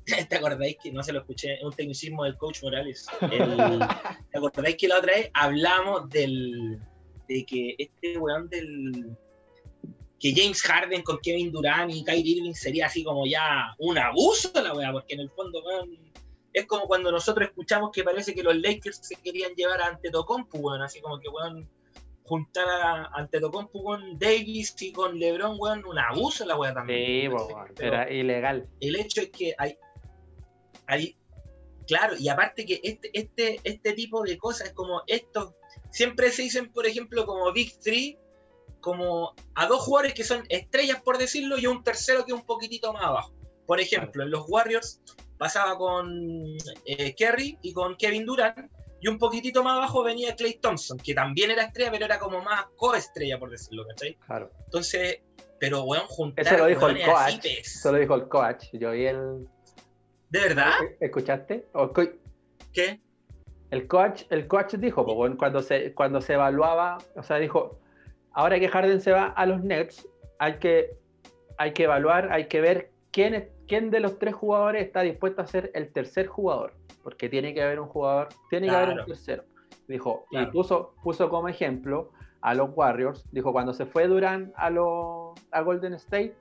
¿Te 0.29 0.37
acordáis 0.37 0.77
que 0.83 0.93
no 0.93 1.03
se 1.03 1.13
lo 1.13 1.21
escuché? 1.21 1.59
un 1.63 1.73
tecnicismo 1.73 2.25
del 2.25 2.37
coach 2.37 2.63
Morales. 2.63 3.07
¿Te 3.21 4.39
acordáis 4.39 4.77
que 4.77 4.89
la 4.89 4.99
otra 4.99 5.15
vez 5.15 5.31
hablamos 5.35 6.09
del 6.11 6.79
de 7.29 7.47
que 7.47 7.75
este 7.79 8.19
weón 8.19 8.49
del 8.49 9.17
que 10.21 10.33
James 10.35 10.63
Harden 10.63 11.03
con 11.03 11.19
Kevin 11.19 11.53
Durant 11.53 11.93
y 11.93 12.05
Kyrie 12.05 12.37
Irving 12.37 12.55
sería 12.55 12.87
así 12.87 13.05
como 13.05 13.27
ya 13.27 13.75
un 13.79 13.99
abuso 13.99 14.51
la 14.55 14.75
weá, 14.75 14.93
porque 14.93 15.15
en 15.15 15.21
el 15.21 15.31
fondo 15.31 15.63
weón, 15.63 15.99
es 16.53 16.67
como 16.67 16.87
cuando 16.87 17.11
nosotros 17.11 17.49
escuchamos 17.49 17.91
que 17.93 18.05
parece 18.05 18.35
que 18.35 18.43
los 18.43 18.57
Lakers 18.57 19.01
se 19.03 19.17
querían 19.17 19.53
llevar 19.55 19.81
a 19.83 19.89
Antetokounmpo, 19.89 20.59
weón, 20.59 20.83
así 20.83 21.01
como 21.01 21.19
que 21.19 21.29
weón 21.29 21.69
juntar 22.23 22.67
a 22.69 23.05
Antetokounmpo 23.15 23.85
con 23.85 24.19
Davis 24.19 24.75
y 24.81 24.93
con 24.93 25.19
LeBron, 25.19 25.57
weón, 25.59 25.85
un 25.85 25.99
abuso 25.99 26.47
la 26.47 26.57
weá 26.57 26.73
también. 26.73 27.31
Sí, 27.31 27.85
era 27.85 28.11
ilegal. 28.11 28.67
El 28.81 28.97
hecho 28.97 29.21
es 29.21 29.31
que 29.31 29.55
hay, 29.59 29.77
hay, 30.87 31.17
claro, 31.87 32.15
y 32.19 32.29
aparte 32.29 32.65
que 32.65 32.81
este, 32.83 33.11
este, 33.13 33.61
este 33.65 33.93
tipo 33.93 34.23
de 34.23 34.39
cosas 34.39 34.73
como 34.73 35.03
esto, 35.07 35.57
siempre 35.91 36.31
se 36.31 36.43
dicen, 36.43 36.73
por 36.73 36.87
ejemplo, 36.87 37.27
como 37.27 37.53
Big 37.53 37.79
Three, 37.81 38.19
como 38.81 39.35
a 39.55 39.67
dos 39.67 39.83
jugadores 39.83 40.15
que 40.15 40.25
son 40.25 40.45
estrellas, 40.49 41.01
por 41.03 41.19
decirlo, 41.19 41.59
y 41.59 41.67
un 41.67 41.83
tercero 41.83 42.25
que 42.25 42.33
un 42.33 42.45
poquitito 42.45 42.93
más 42.93 43.05
abajo. 43.05 43.33
Por 43.67 43.81
ejemplo, 43.81 44.23
en 44.23 44.31
los 44.31 44.45
Warriors 44.49 45.01
pasaba 45.39 45.77
con 45.79 46.57
eh, 46.85 47.15
Kerry 47.15 47.59
y 47.63 47.73
con 47.73 47.97
Kevin 47.97 48.27
Durant, 48.27 48.71
y 49.01 49.09
un 49.09 49.19
poquitito 49.19 49.63
más 49.63 49.77
abajo 49.77 50.03
venía 50.03 50.35
Clay 50.35 50.55
Thompson, 50.55 50.97
que 50.99 51.15
también 51.15 51.51
era 51.51 51.65
estrella, 51.65 51.91
pero 51.91 52.07
era 52.07 52.19
como 52.19 52.43
más 52.43 52.65
coestrella, 52.77 53.39
por 53.39 53.51
decirlo, 53.51 53.87
¿cachai? 53.87 54.15
Claro. 54.15 54.51
Entonces, 54.65 55.21
pero 55.61 55.83
weón, 55.85 56.07
juntar. 56.09 56.47
Eso 56.47 56.57
lo 56.57 56.67
dijo 56.67 56.87
el 56.89 57.03
coach. 57.03 57.45
Eso 57.45 57.93
lo 57.93 57.99
dijo 57.99 58.15
el 58.15 58.29
coach. 58.29 58.65
Yo 58.73 58.93
vi 58.93 59.07
el. 59.07 59.47
¿De 60.35 60.41
verdad? 60.41 60.73
¿Escuchaste? 60.99 61.65
¿Qué? 62.73 63.01
El 63.71 63.87
coach, 63.87 64.25
el 64.31 64.49
coach 64.49 64.75
dijo, 64.75 65.07
pues, 65.07 65.37
cuando, 65.37 65.63
se, 65.63 65.95
cuando 65.95 66.21
se 66.21 66.35
evaluaba, 66.35 66.99
o 67.15 67.23
sea, 67.23 67.39
dijo, 67.39 67.79
ahora 68.33 68.59
que 68.59 68.69
Harden 68.69 69.01
se 69.01 69.13
va 69.13 69.27
a 69.27 69.47
los 69.47 69.63
Nets, 69.63 70.09
hay 70.41 70.55
que, 70.59 70.91
hay 71.57 71.73
que 71.73 71.85
evaluar, 71.85 72.33
hay 72.33 72.49
que 72.49 72.61
ver 72.61 72.91
quién, 73.13 73.49
quién 73.69 73.93
de 73.93 74.01
los 74.01 74.19
tres 74.19 74.35
jugadores 74.35 74.85
está 74.85 75.03
dispuesto 75.03 75.41
a 75.41 75.47
ser 75.47 75.71
el 75.73 75.93
tercer 75.93 76.27
jugador 76.27 76.73
porque 77.05 77.29
tiene 77.29 77.55
que 77.55 77.63
haber 77.63 77.79
un 77.79 77.87
jugador, 77.87 78.31
tiene 78.51 78.67
que 78.67 78.75
haber 78.75 78.99
un 78.99 79.07
tercero. 79.07 79.45
Dijo, 79.87 80.27
y 80.33 80.45
puso, 80.47 80.97
puso 81.05 81.31
como 81.31 81.49
ejemplo 81.49 82.11
a 82.41 82.55
los 82.55 82.71
Warriors, 82.75 83.25
dijo, 83.31 83.53
cuando 83.53 83.73
se 83.73 83.87
fue 83.87 84.09
Durant 84.09 84.53
a, 84.57 84.67
a 84.67 85.61
Golden 85.61 85.93
State, 85.93 86.35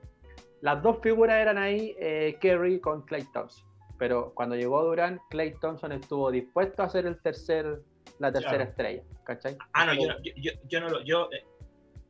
las 0.62 0.82
dos 0.82 0.98
figuras 1.00 1.40
eran 1.40 1.58
ahí, 1.58 1.94
eh, 2.00 2.38
Kerry 2.40 2.80
con 2.80 3.02
Clay 3.02 3.22
Thompson. 3.32 3.73
Pero 3.98 4.32
cuando 4.34 4.56
llegó 4.56 4.82
Durant, 4.82 5.20
Clay 5.30 5.54
Thompson 5.60 5.92
estuvo 5.92 6.30
dispuesto 6.30 6.82
a 6.82 6.88
ser 6.88 7.06
el 7.06 7.20
tercer, 7.20 7.82
la 8.18 8.32
tercera 8.32 8.64
estrella. 8.64 9.02
¿Cachai? 9.24 9.56
Ah, 9.72 9.86
no, 9.86 9.94
yo, 9.94 10.14
yo, 10.36 10.52
yo, 10.68 10.80
no 10.80 10.88
lo. 10.88 11.02
Yo, 11.04 11.28
eh, 11.32 11.44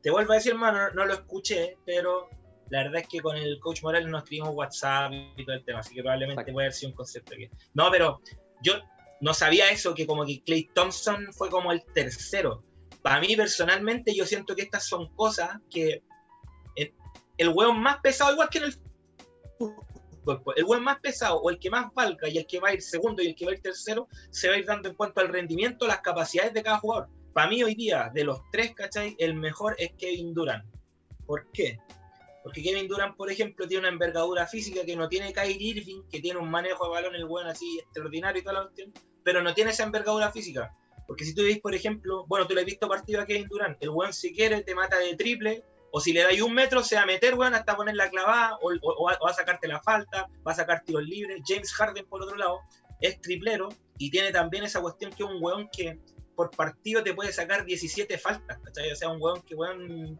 te 0.01 0.11
vuelvo 0.11 0.33
a 0.33 0.35
decir, 0.35 0.53
hermano, 0.53 0.91
no, 0.91 1.05
lo 1.05 1.13
escuché, 1.13 1.77
pero 1.85 2.29
la 2.69 2.83
verdad 2.83 3.01
es 3.01 3.07
que 3.07 3.21
con 3.21 3.37
el 3.37 3.59
coach 3.59 3.83
Morales 3.83 4.09
nos 4.09 4.23
escribimos 4.23 4.55
WhatsApp 4.55 5.11
y 5.13 5.45
todo 5.45 5.55
el 5.55 5.63
tema, 5.63 5.79
así 5.79 5.93
que 5.93 6.01
probablemente 6.01 6.51
puede 6.51 6.67
haber 6.67 6.73
sido 6.73 6.91
un 6.91 6.95
concepto 6.95 7.35
que. 7.35 7.49
No, 7.73 7.89
pero 7.91 8.21
yo 8.61 8.73
no 9.21 9.33
sabía 9.33 9.69
eso, 9.69 9.93
que 9.93 10.05
como 10.05 10.25
que 10.25 10.41
Clay 10.43 10.69
Thompson 10.73 11.27
fue 11.33 11.49
como 11.49 11.71
el 11.71 11.83
tercero. 11.93 12.63
Para 13.01 13.19
mí 13.19 13.35
personalmente 13.35 14.15
yo 14.15 14.25
siento 14.25 14.55
que 14.55 14.63
estas 14.63 14.85
son 14.85 15.07
cosas 15.15 15.59
que 15.69 16.03
el, 17.37 17.49
hueón 17.49 17.81
más 17.81 17.97
pesado, 17.97 18.33
igual 18.33 18.49
que 18.49 18.59
en 18.59 18.63
el 18.65 18.75
el 20.55 20.63
hueón 20.63 20.83
más 20.83 20.99
pesado 20.99 21.39
o 21.39 21.49
el 21.49 21.59
que 21.59 21.69
más 21.69 21.93
valga 21.93 22.27
y 22.29 22.37
el 22.37 22.45
que 22.45 22.59
va 22.59 22.69
a 22.69 22.73
ir 22.73 22.81
segundo 22.81 23.21
y 23.21 23.27
el 23.27 23.35
que 23.35 23.45
va 23.45 23.51
a 23.51 23.55
ir 23.55 23.61
tercero, 23.61 24.07
se 24.29 24.47
va 24.47 24.55
a 24.55 24.57
ir 24.57 24.65
dando 24.65 24.89
en 24.89 24.95
cuanto 24.95 25.21
al 25.21 25.29
rendimiento, 25.29 25.87
las 25.87 26.01
capacidades 26.01 26.53
de 26.53 26.63
cada 26.63 26.79
jugador. 26.79 27.09
Para 27.33 27.49
mí 27.49 27.61
hoy 27.63 27.75
día, 27.75 28.09
de 28.13 28.23
los 28.23 28.39
tres, 28.51 28.73
¿cachai? 28.73 29.15
El 29.19 29.35
mejor 29.35 29.75
es 29.77 29.91
Kevin 29.97 30.33
Durant. 30.33 30.65
¿Por 31.25 31.51
qué? 31.51 31.79
Porque 32.43 32.61
Kevin 32.61 32.87
Durant, 32.87 33.15
por 33.17 33.31
ejemplo, 33.31 33.67
tiene 33.67 33.81
una 33.81 33.89
envergadura 33.89 34.47
física 34.47 34.85
que 34.85 34.95
no 34.95 35.09
tiene 35.09 35.33
Kyrie 35.33 35.57
Irving, 35.59 36.03
que 36.09 36.21
tiene 36.21 36.39
un 36.39 36.49
manejo 36.49 36.85
de 36.85 36.91
balón 36.91 37.15
el 37.15 37.25
bueno 37.25 37.49
así 37.49 37.79
extraordinario 37.79 38.39
y 38.39 38.43
toda 38.43 38.53
la 38.53 38.61
cuestión, 38.63 38.93
pero 39.23 39.41
no 39.41 39.53
tiene 39.53 39.71
esa 39.71 39.83
envergadura 39.83 40.31
física. 40.31 40.73
Porque 41.07 41.25
si 41.25 41.35
tú 41.35 41.43
ves, 41.43 41.59
por 41.59 41.75
ejemplo, 41.75 42.25
bueno, 42.27 42.47
tú 42.47 42.53
le 42.53 42.61
has 42.61 42.65
visto 42.65 42.87
partido 42.87 43.21
a 43.21 43.25
Kevin 43.25 43.47
Durant, 43.47 43.77
el 43.81 43.89
buen 43.89 44.13
si 44.13 44.33
quiere 44.33 44.61
te 44.61 44.75
mata 44.75 44.97
de 44.97 45.15
triple, 45.15 45.63
o 45.95 46.01
si 46.01 46.11
le 46.11 46.23
dais 46.23 46.41
un 46.41 46.53
metro 46.53 46.83
se 46.83 46.97
va 46.97 47.03
a 47.03 47.05
meter, 47.05 47.35
weón, 47.35 47.53
hasta 47.53 47.73
poner 47.73 47.95
la 47.95 48.09
clavada, 48.09 48.59
o, 48.61 49.05
va 49.05 49.29
a 49.29 49.33
sacarte 49.33 49.65
la 49.65 49.81
falta, 49.81 50.27
va 50.45 50.51
a 50.51 50.55
sacar 50.55 50.83
tiros 50.83 51.05
libres. 51.05 51.41
James 51.47 51.71
Harden, 51.71 52.05
por 52.07 52.21
otro 52.21 52.35
lado, 52.35 52.59
es 52.99 53.21
triplero 53.21 53.69
y 53.97 54.11
tiene 54.11 54.33
también 54.33 54.65
esa 54.65 54.81
cuestión 54.81 55.13
que 55.13 55.23
es 55.23 55.29
un 55.29 55.41
weón 55.41 55.69
que 55.71 55.97
por 56.35 56.51
partido 56.51 57.01
te 57.01 57.13
puede 57.13 57.31
sacar 57.31 57.63
17 57.63 58.17
faltas, 58.17 58.57
¿cachai? 58.61 58.91
O 58.91 58.95
sea, 58.97 59.07
un 59.07 59.21
weón 59.21 59.41
que, 59.43 59.55
weón, 59.55 60.19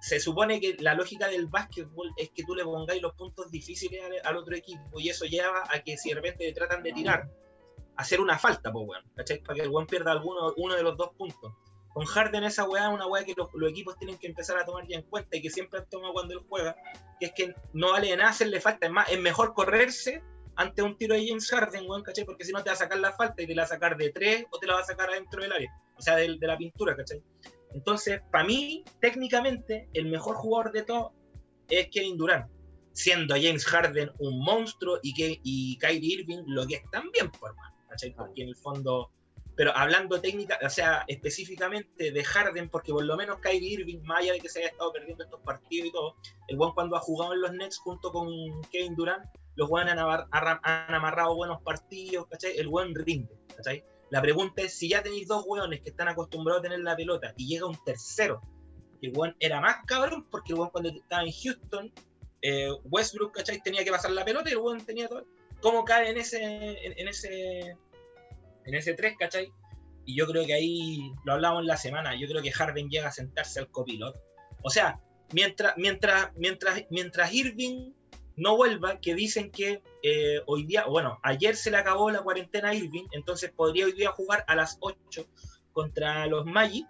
se 0.00 0.20
supone 0.20 0.58
que 0.58 0.74
la 0.80 0.94
lógica 0.94 1.28
del 1.28 1.48
básquetbol 1.48 2.14
es 2.16 2.30
que 2.30 2.42
tú 2.42 2.54
le 2.54 2.64
pongáis 2.64 3.02
los 3.02 3.12
puntos 3.12 3.50
difíciles 3.50 4.00
al, 4.24 4.38
otro 4.38 4.56
equipo 4.56 4.98
y 4.98 5.10
eso 5.10 5.26
lleva 5.26 5.64
a 5.68 5.82
que 5.82 5.98
si 5.98 6.08
de 6.08 6.14
repente 6.14 6.50
tratan 6.54 6.82
de 6.82 6.94
tirar, 6.94 7.30
hacer 7.96 8.22
una 8.22 8.38
falta, 8.38 8.72
pues, 8.72 8.86
bueno, 8.86 9.06
¿cachai? 9.16 9.38
Para 9.42 9.56
que 9.56 9.64
el 9.64 9.68
buen 9.68 9.86
pierda 9.86 10.12
alguno 10.12 10.54
uno 10.56 10.74
de 10.74 10.82
los 10.82 10.96
dos 10.96 11.10
puntos. 11.14 11.52
Con 11.96 12.04
Harden 12.04 12.44
esa 12.44 12.68
weá 12.68 12.88
es 12.88 12.92
una 12.92 13.06
weá 13.06 13.24
que 13.24 13.32
los, 13.34 13.48
equipos 13.70 13.96
tienen 13.98 14.18
que 14.18 14.26
empezar 14.26 14.58
a 14.58 14.66
tomar 14.66 14.86
ya 14.86 14.98
en 14.98 15.02
cuenta 15.04 15.34
y 15.34 15.40
que 15.40 15.48
siempre 15.48 15.80
han 15.80 15.88
tomado 15.88 16.12
cuando 16.12 16.34
él 16.34 16.44
juega, 16.46 16.76
que 17.18 17.24
es 17.24 17.32
que 17.32 17.54
no 17.72 17.92
vale 17.92 18.08
de 18.08 18.18
nada 18.18 18.28
hacerle 18.28 18.60
falta, 18.60 18.84
es 18.84 18.92
más, 18.92 19.10
es 19.10 19.18
mejor 19.18 19.54
correrse 19.54 20.22
ante 20.56 20.82
un 20.82 20.98
tiro 20.98 21.14
de 21.14 21.26
James 21.26 21.48
Harden, 21.48 21.88
weón, 21.88 22.02
¿cachai? 22.02 22.26
Porque 22.26 22.44
si 22.44 22.52
no 22.52 22.62
te 22.62 22.68
va 22.68 22.74
a 22.74 22.76
sacar 22.76 22.98
la 22.98 23.12
falta 23.12 23.40
y 23.40 23.46
te 23.46 23.54
la 23.54 23.62
va 23.62 23.64
a 23.64 23.68
sacar 23.68 23.96
de 23.96 24.10
tres 24.10 24.44
o 24.50 24.58
te 24.58 24.66
la 24.66 24.74
va 24.74 24.80
a 24.80 24.84
sacar 24.84 25.08
adentro 25.08 25.40
del 25.40 25.50
área, 25.50 25.70
o 25.96 26.02
sea, 26.02 26.16
de, 26.16 26.36
la 26.38 26.58
pintura, 26.58 26.94
¿cachai? 26.94 27.22
Entonces, 27.72 28.20
para 28.30 28.44
mí, 28.44 28.84
técnicamente, 29.00 29.88
el 29.94 30.04
mejor 30.08 30.36
jugador 30.36 30.72
de 30.72 30.82
todo 30.82 31.14
es 31.70 31.88
Kevin 31.88 32.18
Durant, 32.18 32.46
siendo 32.92 33.36
James 33.36 33.64
Harden 33.64 34.10
un 34.18 34.44
monstruo 34.44 34.98
y, 35.02 35.14
que, 35.14 35.40
y 35.42 35.78
Kyrie 35.78 36.20
Irving 36.20 36.42
lo 36.46 36.66
que 36.66 36.74
es 36.74 36.90
también, 36.90 37.30
por 37.30 37.54
¿cachai? 37.88 38.14
Porque 38.14 38.42
en 38.42 38.48
el 38.48 38.56
fondo 38.56 39.12
pero 39.56 39.74
hablando 39.74 40.20
técnica, 40.20 40.58
o 40.62 40.68
sea, 40.68 41.04
específicamente 41.08 42.12
de 42.12 42.24
Harden, 42.24 42.68
porque 42.68 42.92
por 42.92 43.04
lo 43.04 43.16
menos 43.16 43.38
Kyrie 43.40 43.72
Irving, 43.72 44.02
más 44.02 44.24
de 44.24 44.38
que 44.38 44.50
se 44.50 44.58
haya 44.60 44.68
estado 44.68 44.92
perdiendo 44.92 45.24
estos 45.24 45.40
partidos 45.40 45.88
y 45.88 45.92
todo, 45.92 46.14
el 46.48 46.58
buen 46.58 46.72
cuando 46.72 46.94
ha 46.94 47.00
jugado 47.00 47.32
en 47.32 47.40
los 47.40 47.52
Nets 47.54 47.78
junto 47.78 48.12
con 48.12 48.28
Kevin 48.70 48.94
Durant, 48.94 49.24
los 49.54 49.70
buenos 49.70 49.94
han, 49.94 50.94
amarrado 50.94 51.34
buenos 51.34 51.62
partidos, 51.62 52.26
¿cachai? 52.26 52.58
El 52.58 52.68
buen 52.68 52.94
rinde, 52.94 53.34
¿cachai? 53.56 53.82
La 54.10 54.20
pregunta 54.20 54.60
es, 54.60 54.74
si 54.74 54.90
ya 54.90 55.02
tenéis 55.02 55.26
dos 55.26 55.44
hueones 55.46 55.80
que 55.80 55.88
están 55.88 56.08
acostumbrados 56.08 56.60
a 56.60 56.62
tener 56.62 56.80
la 56.80 56.94
pelota 56.94 57.32
y 57.38 57.48
llega 57.48 57.66
un 57.66 57.82
tercero, 57.82 58.42
el 59.00 59.10
buen 59.10 59.34
era 59.40 59.62
más 59.62 59.86
cabrón, 59.86 60.26
porque 60.30 60.52
el 60.52 60.58
cuando 60.70 60.90
estaba 60.90 61.22
en 61.22 61.32
Houston, 61.32 61.92
eh, 62.42 62.68
Westbrook, 62.84 63.32
¿cachai? 63.32 63.62
Tenía 63.62 63.82
que 63.84 63.90
pasar 63.90 64.10
la 64.10 64.24
pelota 64.24 64.50
y 64.50 64.52
el 64.52 64.84
tenía 64.84 65.08
todo. 65.08 65.24
¿Cómo 65.62 65.86
cae 65.86 66.10
en 66.10 66.18
ese, 66.18 66.42
en 66.42 67.08
ese 67.08 67.78
en 68.66 68.74
ese 68.74 68.94
3, 68.94 69.16
¿cachai? 69.18 69.52
Y 70.04 70.16
yo 70.16 70.26
creo 70.26 70.44
que 70.44 70.54
ahí 70.54 71.12
lo 71.24 71.32
hablamos 71.32 71.62
en 71.62 71.66
la 71.66 71.76
semana. 71.76 72.14
Yo 72.18 72.28
creo 72.28 72.42
que 72.42 72.52
Harden 72.52 72.88
llega 72.88 73.08
a 73.08 73.12
sentarse 73.12 73.60
al 73.60 73.70
copiloto. 73.70 74.20
O 74.62 74.70
sea, 74.70 75.00
mientras, 75.32 75.74
mientras, 75.76 76.30
mientras, 76.36 76.84
mientras 76.90 77.32
Irving 77.32 77.92
no 78.36 78.56
vuelva, 78.56 79.00
que 79.00 79.14
dicen 79.14 79.50
que 79.50 79.82
eh, 80.02 80.40
hoy 80.46 80.64
día, 80.64 80.84
bueno, 80.86 81.18
ayer 81.22 81.56
se 81.56 81.70
le 81.70 81.78
acabó 81.78 82.10
la 82.10 82.22
cuarentena 82.22 82.68
a 82.68 82.74
Irving, 82.74 83.06
entonces 83.12 83.50
podría 83.50 83.86
hoy 83.86 83.92
día 83.92 84.10
jugar 84.12 84.44
a 84.46 84.54
las 84.54 84.76
8 84.80 85.26
contra 85.72 86.26
los 86.26 86.44
Magic. 86.44 86.86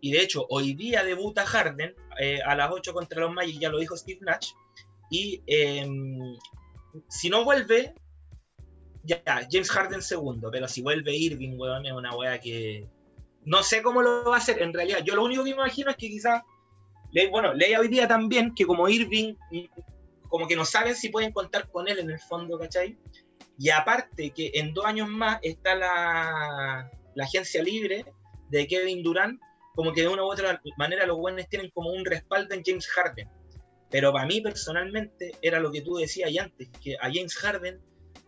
Y 0.00 0.12
de 0.12 0.20
hecho, 0.20 0.46
hoy 0.48 0.74
día 0.74 1.02
debuta 1.02 1.44
Harden 1.46 1.94
eh, 2.20 2.40
a 2.44 2.54
las 2.54 2.70
8 2.70 2.92
contra 2.92 3.22
los 3.22 3.32
Magic, 3.32 3.58
ya 3.58 3.68
lo 3.68 3.78
dijo 3.78 3.96
Steve 3.96 4.20
Nash. 4.22 4.52
Y 5.10 5.42
em, 5.46 6.36
si 7.08 7.30
no 7.30 7.44
vuelve, 7.44 7.94
James 9.06 9.70
Harden 9.70 10.02
segundo, 10.02 10.50
pero 10.50 10.68
si 10.68 10.82
vuelve 10.82 11.14
Irving, 11.14 11.58
weón, 11.58 11.86
es 11.86 11.92
una 11.92 12.16
weá 12.16 12.40
que 12.40 12.88
no 13.44 13.62
sé 13.62 13.82
cómo 13.82 14.02
lo 14.02 14.24
va 14.24 14.36
a 14.36 14.38
hacer 14.38 14.62
en 14.62 14.72
realidad. 14.72 15.00
Yo 15.04 15.14
lo 15.14 15.24
único 15.24 15.44
que 15.44 15.50
me 15.50 15.56
imagino 15.56 15.90
es 15.90 15.96
que 15.96 16.08
quizás, 16.08 16.42
bueno, 17.30 17.52
leía 17.52 17.80
hoy 17.80 17.88
día 17.88 18.08
también 18.08 18.54
que 18.54 18.64
como 18.64 18.88
Irving, 18.88 19.34
como 20.28 20.48
que 20.48 20.56
no 20.56 20.64
saben 20.64 20.96
si 20.96 21.10
pueden 21.10 21.32
contar 21.32 21.68
con 21.70 21.86
él 21.88 21.98
en 21.98 22.10
el 22.10 22.18
fondo, 22.18 22.58
¿cachai? 22.58 22.96
Y 23.58 23.70
aparte 23.70 24.30
que 24.30 24.50
en 24.54 24.72
dos 24.72 24.84
años 24.84 25.08
más 25.08 25.38
está 25.42 25.74
la, 25.74 26.90
la 27.14 27.24
agencia 27.24 27.62
libre 27.62 28.04
de 28.50 28.66
Kevin 28.66 29.02
Durant, 29.02 29.40
como 29.74 29.92
que 29.92 30.02
de 30.02 30.08
una 30.08 30.24
u 30.24 30.26
otra 30.26 30.60
manera 30.76 31.06
los 31.06 31.18
buenos 31.18 31.48
tienen 31.48 31.70
como 31.70 31.90
un 31.90 32.04
respaldo 32.04 32.54
en 32.54 32.62
James 32.64 32.86
Harden. 32.88 33.28
Pero 33.90 34.12
para 34.12 34.26
mí 34.26 34.40
personalmente 34.40 35.32
era 35.42 35.60
lo 35.60 35.70
que 35.70 35.82
tú 35.82 35.96
decías 35.96 36.30
antes, 36.36 36.68
que 36.82 36.96
a 36.96 37.12
James 37.12 37.36
Harden 37.36 37.80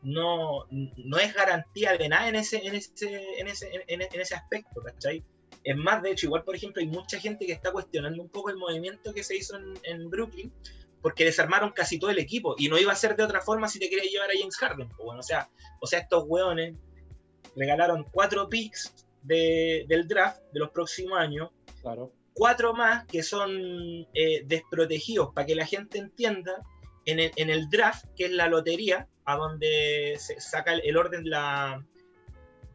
no, 0.07 0.67
no 0.71 1.19
es 1.19 1.35
garantía 1.35 1.97
de 1.97 2.09
nada 2.09 2.29
en 2.29 2.37
ese, 2.37 2.65
en 2.65 2.77
ese, 2.77 3.41
en 3.41 3.49
ese, 3.49 3.69
en, 3.89 4.21
ese 4.21 4.35
aspecto, 4.37 4.81
¿cachai? 4.81 5.25
Es 5.65 5.77
más, 5.77 6.01
de 6.01 6.13
hecho, 6.13 6.27
igual, 6.27 6.45
por 6.45 6.55
ejemplo, 6.55 6.81
hay 6.81 6.87
mucha 6.87 7.19
gente 7.19 7.45
que 7.45 7.51
está 7.51 7.73
cuestionando 7.73 8.23
un 8.23 8.29
poco 8.29 8.51
el 8.51 8.57
movimiento 8.57 9.13
que 9.13 9.25
se 9.25 9.37
hizo 9.37 9.57
en, 9.83 10.09
Brooklyn, 10.09 10.53
porque 11.03 11.25
desarmaron 11.25 11.73
casi 11.73 11.99
todo 11.99 12.11
el 12.11 12.21
equipo, 12.21 12.55
y 12.57 12.69
no 12.69 12.79
iba 12.79 12.93
a 12.93 12.95
ser 12.95 13.17
de 13.17 13.25
otra 13.25 13.41
forma 13.41 13.67
si 13.67 13.81
te 13.81 13.91
quería 13.91 14.09
llevar 14.09 14.31
a 14.31 14.39
James 14.39 14.57
Harden. 14.57 14.89
Pues 14.91 15.05
bueno, 15.05 15.19
o 15.19 15.25
sea, 15.25 15.51
o 15.81 15.89
sea, 15.89 15.99
estos 15.99 16.23
hueones 16.29 16.77
regalaron 17.57 18.05
cuatro 18.13 18.49
picks 18.49 19.09
del 19.23 20.07
draft 20.07 20.41
de 20.53 20.61
los 20.61 20.71
próximos 20.71 21.19
años, 21.19 21.51
claro. 21.83 22.13
cuatro 22.33 22.75
más 22.75 23.07
que 23.07 23.25
son 23.25 24.07
eh, 24.15 24.45
desprotegidos, 24.45 25.35
para 25.35 25.49
que 25.49 25.57
la 25.57 25.67
gente 25.67 25.99
entienda, 25.99 26.63
en 27.07 27.21
el, 27.21 27.33
en 27.37 27.51
el 27.51 27.71
draft, 27.71 28.05
que 28.17 28.27
es 28.27 28.33
la 28.33 28.49
lotería, 28.49 29.09
a 29.25 29.37
donde 29.37 30.17
se 30.19 30.41
saca 30.41 30.75
el, 30.75 30.97
orden 30.97 31.29
la, 31.29 31.85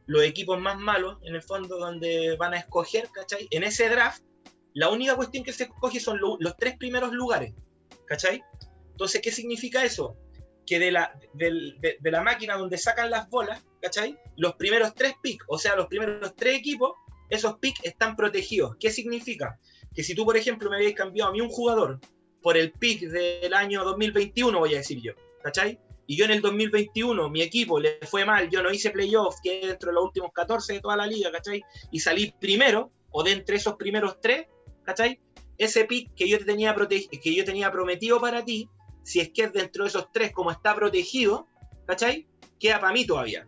los 0.05 0.23
equipos 0.23 0.59
más 0.59 0.77
malos, 0.77 1.17
en 1.23 1.35
el 1.35 1.41
fondo, 1.41 1.77
donde 1.77 2.35
van 2.37 2.53
a 2.53 2.57
escoger, 2.57 3.09
¿cachai? 3.11 3.47
En 3.51 3.63
ese 3.63 3.89
draft, 3.89 4.23
la 4.73 4.89
única 4.89 5.15
cuestión 5.15 5.43
que 5.43 5.53
se 5.53 5.63
escoge 5.63 5.99
son 5.99 6.19
los 6.19 6.57
tres 6.57 6.77
primeros 6.77 7.11
lugares, 7.13 7.53
¿cachai? 8.07 8.41
Entonces, 8.91 9.21
¿qué 9.21 9.31
significa 9.31 9.83
eso? 9.83 10.17
Que 10.65 10.79
de 10.79 10.91
la, 10.91 11.13
de, 11.33 11.99
la 12.03 12.21
máquina 12.21 12.57
donde 12.57 12.77
sacan 12.77 13.11
las 13.11 13.29
bolas, 13.29 13.61
¿cachai? 13.81 14.17
Los 14.37 14.55
primeros 14.55 14.93
tres 14.95 15.13
picks, 15.21 15.45
o 15.49 15.57
sea, 15.57 15.75
los 15.75 15.87
primeros 15.87 16.35
tres 16.35 16.57
equipos, 16.57 16.93
esos 17.29 17.57
picks 17.59 17.83
están 17.83 18.15
protegidos. 18.15 18.75
¿Qué 18.79 18.91
significa? 18.91 19.59
Que 19.93 20.03
si 20.03 20.15
tú, 20.15 20.25
por 20.25 20.37
ejemplo, 20.37 20.69
me 20.69 20.77
habías 20.77 20.93
cambiado 20.93 21.29
a 21.29 21.33
mí 21.33 21.41
un 21.41 21.49
jugador 21.49 21.99
por 22.41 22.57
el 22.57 22.71
pick 22.71 23.01
del 23.01 23.53
año 23.53 23.83
2021, 23.83 24.57
voy 24.57 24.73
a 24.73 24.77
decir 24.77 25.01
yo, 25.01 25.13
¿cachai? 25.43 25.79
y 26.11 26.17
yo 26.17 26.25
en 26.25 26.31
el 26.31 26.41
2021 26.41 27.29
mi 27.29 27.41
equipo 27.41 27.79
le 27.79 27.97
fue 28.01 28.25
mal, 28.25 28.49
yo 28.49 28.61
no 28.61 28.69
hice 28.69 28.89
playoff, 28.89 29.37
que 29.41 29.65
dentro 29.67 29.91
de 29.91 29.95
los 29.95 30.03
últimos 30.03 30.31
14 30.33 30.73
de 30.73 30.79
toda 30.81 30.97
la 30.97 31.07
liga, 31.07 31.31
¿cachai? 31.31 31.63
Y 31.89 32.01
salí 32.01 32.33
primero, 32.37 32.91
o 33.11 33.23
de 33.23 33.31
entre 33.31 33.55
esos 33.55 33.75
primeros 33.75 34.19
tres, 34.19 34.47
¿cachai? 34.83 35.21
Ese 35.57 35.85
pick 35.85 36.13
que 36.13 36.27
yo, 36.27 36.37
te 36.37 36.43
tenía 36.43 36.75
que 36.75 37.33
yo 37.33 37.45
tenía 37.45 37.71
prometido 37.71 38.19
para 38.19 38.43
ti, 38.43 38.67
si 39.03 39.21
es 39.21 39.29
que 39.29 39.43
es 39.43 39.53
dentro 39.53 39.85
de 39.85 39.89
esos 39.89 40.11
tres 40.11 40.33
como 40.33 40.51
está 40.51 40.75
protegido, 40.75 41.47
¿cachai? 41.87 42.27
Queda 42.59 42.81
para 42.81 42.91
mí 42.91 43.05
todavía. 43.05 43.45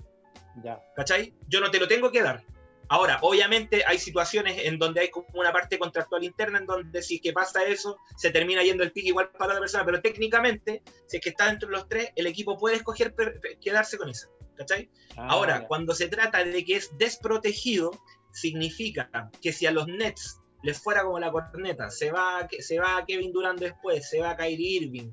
Ya. 0.63 0.81
¿Cachai? 0.95 1.33
Yo 1.49 1.59
no 1.59 1.69
te 1.69 1.81
lo 1.81 1.89
tengo 1.89 2.11
que 2.11 2.21
dar. 2.21 2.45
Ahora, 2.93 3.17
obviamente 3.23 3.83
hay 3.87 3.97
situaciones 3.97 4.55
en 4.65 4.77
donde 4.77 5.01
hay 5.01 5.09
como 5.09 5.25
una 5.33 5.51
parte 5.51 5.79
contractual 5.79 6.23
interna 6.23 6.59
en 6.59 6.67
donde 6.67 7.01
si 7.01 7.15
es 7.15 7.21
que 7.21 7.33
pasa 7.33 7.63
eso, 7.65 7.97
se 8.15 8.29
termina 8.29 8.61
yendo 8.61 8.83
el 8.83 8.91
pick 8.91 9.05
igual 9.05 9.31
para 9.31 9.55
la 9.55 9.59
persona, 9.59 9.83
pero 9.83 9.99
técnicamente, 9.99 10.83
si 11.07 11.17
es 11.17 11.23
que 11.23 11.29
está 11.29 11.47
dentro 11.47 11.69
de 11.69 11.73
los 11.73 11.89
tres, 11.89 12.11
el 12.15 12.27
equipo 12.27 12.55
puede 12.55 12.75
escoger 12.75 13.15
quedarse 13.59 13.97
con 13.97 14.09
esa. 14.09 14.29
¿Cachai? 14.55 14.91
Ah, 15.17 15.29
Ahora, 15.31 15.65
cuando 15.67 15.95
se 15.95 16.07
trata 16.07 16.43
de 16.43 16.63
que 16.63 16.75
es 16.75 16.95
desprotegido, 16.99 17.99
significa 18.31 19.09
que 19.41 19.51
si 19.53 19.65
a 19.65 19.71
los 19.71 19.87
Nets 19.87 20.39
les 20.61 20.79
fuera 20.79 21.01
como 21.01 21.17
la 21.17 21.31
corneta, 21.31 21.89
se 21.89 22.11
va, 22.11 22.47
se 22.59 22.77
va 22.77 23.03
Kevin 23.07 23.31
Durant 23.31 23.59
después, 23.59 24.07
se 24.07 24.19
va 24.19 24.37
Kyrie 24.37 24.83
Irving, 24.83 25.09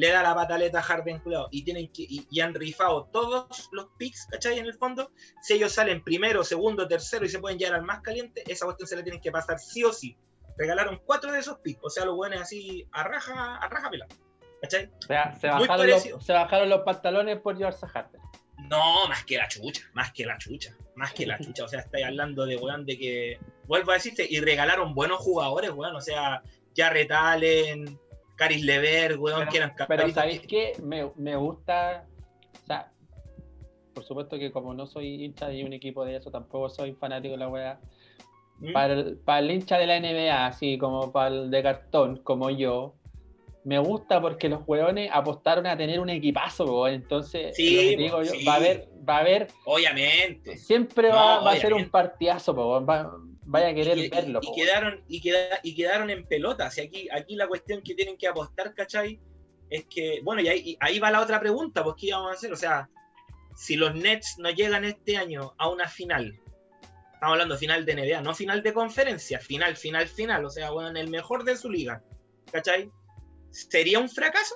le 0.00 0.10
da 0.10 0.22
la 0.22 0.34
pataleta 0.34 0.78
a 0.78 0.82
Harden 0.82 1.22
y 1.50 1.62
tienen 1.62 1.92
que, 1.92 2.06
y, 2.08 2.40
han 2.40 2.54
rifado 2.54 3.04
todos 3.12 3.68
los 3.70 3.88
picks, 3.98 4.28
¿cachai? 4.30 4.58
En 4.58 4.64
el 4.64 4.72
fondo, 4.72 5.12
si 5.42 5.54
ellos 5.54 5.72
salen 5.72 6.02
primero, 6.02 6.42
segundo, 6.42 6.88
tercero 6.88 7.26
y 7.26 7.28
se 7.28 7.38
pueden 7.38 7.58
llegar 7.58 7.74
al 7.74 7.82
más 7.82 8.00
caliente, 8.00 8.42
esa 8.46 8.64
cuestión 8.64 8.88
se 8.88 8.96
le 8.96 9.02
tienen 9.02 9.20
que 9.20 9.30
pasar 9.30 9.58
sí 9.58 9.84
o 9.84 9.92
sí. 9.92 10.16
Regalaron 10.56 11.02
cuatro 11.04 11.30
de 11.32 11.40
esos 11.40 11.58
picks, 11.58 11.80
o 11.82 11.90
sea, 11.90 12.06
los 12.06 12.16
buenos 12.16 12.40
así 12.40 12.88
a 12.92 13.04
raja, 13.04 13.56
a 13.56 13.68
raja 13.68 13.90
pelada. 13.90 14.14
¿Cachai? 14.62 14.86
O 14.86 15.06
sea, 15.06 15.34
se 15.34 15.48
bajaron, 15.48 15.86
los, 15.86 16.02
se 16.02 16.32
bajaron, 16.32 16.68
los, 16.70 16.80
pantalones 16.80 17.38
por 17.40 17.56
llevarse 17.56 17.84
a 17.84 17.88
Harden. 17.90 18.20
No, 18.70 19.06
más 19.06 19.24
que 19.24 19.36
la 19.36 19.48
chucha, 19.48 19.82
más 19.92 20.12
que 20.12 20.24
la 20.24 20.38
chucha, 20.38 20.74
más 20.94 21.12
que 21.12 21.26
la 21.26 21.38
chucha. 21.38 21.64
O 21.64 21.68
sea, 21.68 21.80
estáis 21.80 22.06
hablando 22.06 22.46
de 22.46 22.56
weón 22.56 22.86
de 22.86 22.98
que, 22.98 23.38
vuelvo 23.66 23.90
a 23.90 23.94
decirte, 23.94 24.26
y 24.28 24.40
regalaron 24.40 24.94
buenos 24.94 25.18
jugadores, 25.18 25.70
weón. 25.70 25.96
O 25.96 26.00
sea, 26.00 26.42
Jarrett 26.76 27.10
Allen, 27.10 27.98
Caris 28.40 28.64
Lever, 28.64 29.18
weón, 29.18 29.46
que 29.48 29.58
eran 29.58 29.74
Pero 29.86 30.08
¿sabéis 30.08 30.40
qué? 30.40 30.72
Me, 30.82 31.10
me, 31.16 31.36
gusta, 31.36 32.06
o 32.62 32.66
sea, 32.66 32.90
por 33.92 34.02
supuesto 34.02 34.38
que 34.38 34.50
como 34.50 34.72
no 34.72 34.86
soy 34.86 35.22
hincha 35.22 35.48
de 35.48 35.62
un 35.62 35.74
equipo 35.74 36.06
de 36.06 36.16
eso, 36.16 36.30
tampoco 36.30 36.70
soy 36.70 36.94
fanático 36.94 37.32
de 37.32 37.38
la 37.38 37.48
weá. 37.48 37.78
¿Mm? 38.60 38.72
Para, 38.72 38.94
el, 38.94 39.18
para 39.18 39.40
el 39.40 39.50
hincha 39.50 39.76
de 39.76 39.86
la 39.86 40.00
NBA, 40.00 40.46
así 40.46 40.78
como 40.78 41.12
para 41.12 41.28
el 41.34 41.50
de 41.50 41.62
cartón, 41.62 42.16
como 42.24 42.48
yo, 42.48 42.94
me 43.64 43.78
gusta 43.78 44.22
porque 44.22 44.48
los 44.48 44.66
weones 44.66 45.10
apostaron 45.12 45.66
a 45.66 45.76
tener 45.76 46.00
un 46.00 46.08
equipazo, 46.08 46.64
weón. 46.64 46.94
Entonces, 46.94 47.54
sí, 47.54 47.94
digo 47.94 48.22
yo, 48.22 48.32
va 48.48 48.54
a 48.54 48.56
haber, 48.56 48.88
va 49.06 49.16
a 49.16 49.20
haber. 49.20 49.48
Obviamente. 49.66 50.56
Siempre 50.56 51.10
va, 51.10 51.40
va, 51.40 51.52
a 51.52 51.56
ser 51.56 51.74
un 51.74 51.90
partidazo, 51.90 52.54
weón. 52.54 52.86
Va, 52.88 53.12
vaya 53.50 53.68
a 53.68 53.74
querer 53.74 54.10
verlo. 54.10 54.40
Y, 54.42 54.54
quedaron, 54.54 55.04
y, 55.08 55.20
y 55.62 55.74
quedaron 55.74 56.08
en 56.08 56.24
pelotas. 56.24 56.78
Y 56.78 56.82
aquí, 56.82 57.08
aquí 57.10 57.34
la 57.34 57.48
cuestión 57.48 57.82
que 57.82 57.94
tienen 57.94 58.16
que 58.16 58.28
apostar, 58.28 58.72
¿cachai? 58.74 59.20
Es 59.68 59.86
que, 59.86 60.20
bueno, 60.22 60.40
y 60.40 60.48
ahí, 60.48 60.76
ahí 60.80 60.98
va 61.00 61.10
la 61.10 61.20
otra 61.20 61.40
pregunta, 61.40 61.82
pues 61.82 61.96
¿qué 61.98 62.06
íbamos 62.06 62.30
a 62.30 62.34
hacer? 62.34 62.52
O 62.52 62.56
sea, 62.56 62.88
si 63.56 63.76
los 63.76 63.94
Nets 63.94 64.36
no 64.38 64.50
llegan 64.50 64.84
este 64.84 65.16
año 65.16 65.54
a 65.58 65.68
una 65.68 65.88
final, 65.88 66.40
estamos 67.12 67.32
hablando 67.32 67.56
final 67.56 67.84
de 67.84 67.94
NBA, 67.94 68.20
no 68.22 68.34
final 68.34 68.62
de 68.62 68.72
conferencia, 68.72 69.40
final, 69.40 69.76
final, 69.76 70.06
final, 70.08 70.44
o 70.44 70.50
sea, 70.50 70.70
bueno, 70.70 70.90
en 70.90 70.96
el 70.96 71.08
mejor 71.08 71.44
de 71.44 71.56
su 71.56 71.70
liga, 71.70 72.02
¿cachai? 72.52 72.90
¿Sería 73.50 73.98
un 73.98 74.08
fracaso? 74.08 74.54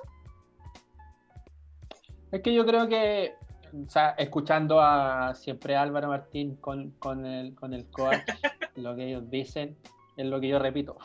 Es 2.31 2.41
que 2.41 2.53
yo 2.53 2.65
creo 2.65 2.87
que, 2.87 3.33
o 3.85 3.89
sea, 3.89 4.11
escuchando 4.17 4.79
a 4.79 5.33
siempre 5.35 5.75
Álvaro 5.75 6.07
Martín 6.07 6.55
con, 6.57 6.91
con 6.91 7.25
el, 7.25 7.55
con 7.55 7.73
el 7.73 7.85
coach, 7.89 8.15
lo 8.75 8.95
que 8.95 9.07
ellos 9.07 9.29
dicen 9.29 9.77
es 10.17 10.25
lo 10.25 10.39
que 10.39 10.47
yo 10.47 10.59
repito. 10.59 10.97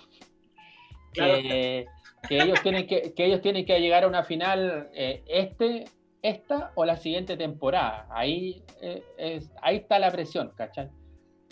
Que, 1.13 1.87
ellos 2.29 2.63
tienen 2.63 2.87
que, 2.87 3.13
ellos 3.17 3.41
tienen 3.41 3.65
que 3.65 3.81
llegar 3.81 4.05
a 4.05 4.09
una 4.09 4.23
final 4.23 4.91
eh, 4.93 5.25
este, 5.27 5.85
esta 6.23 6.73
o 6.75 6.85
la 6.85 6.97
siguiente 6.97 7.37
temporada. 7.37 8.07
Ahí, 8.11 8.63
eh, 8.81 9.03
es, 9.17 9.51
ahí 9.63 9.77
está 9.77 9.99
la 9.99 10.11
presión, 10.11 10.53
¿cachai? 10.55 10.89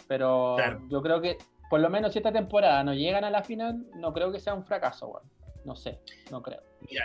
Pero 0.06 0.56
yo 0.88 1.02
creo 1.02 1.20
que 1.20 1.38
por 1.68 1.80
lo 1.80 1.90
menos 1.90 2.12
si 2.12 2.18
esta 2.18 2.32
temporada 2.32 2.82
no 2.84 2.94
llegan 2.94 3.24
a 3.24 3.30
la 3.30 3.42
final, 3.42 3.84
no 3.94 4.12
creo 4.12 4.32
que 4.32 4.40
sea 4.40 4.54
un 4.54 4.64
fracaso, 4.64 5.20
No 5.64 5.74
sé, 5.74 6.00
no 6.30 6.42
creo. 6.42 6.62
Mira, 6.88 7.04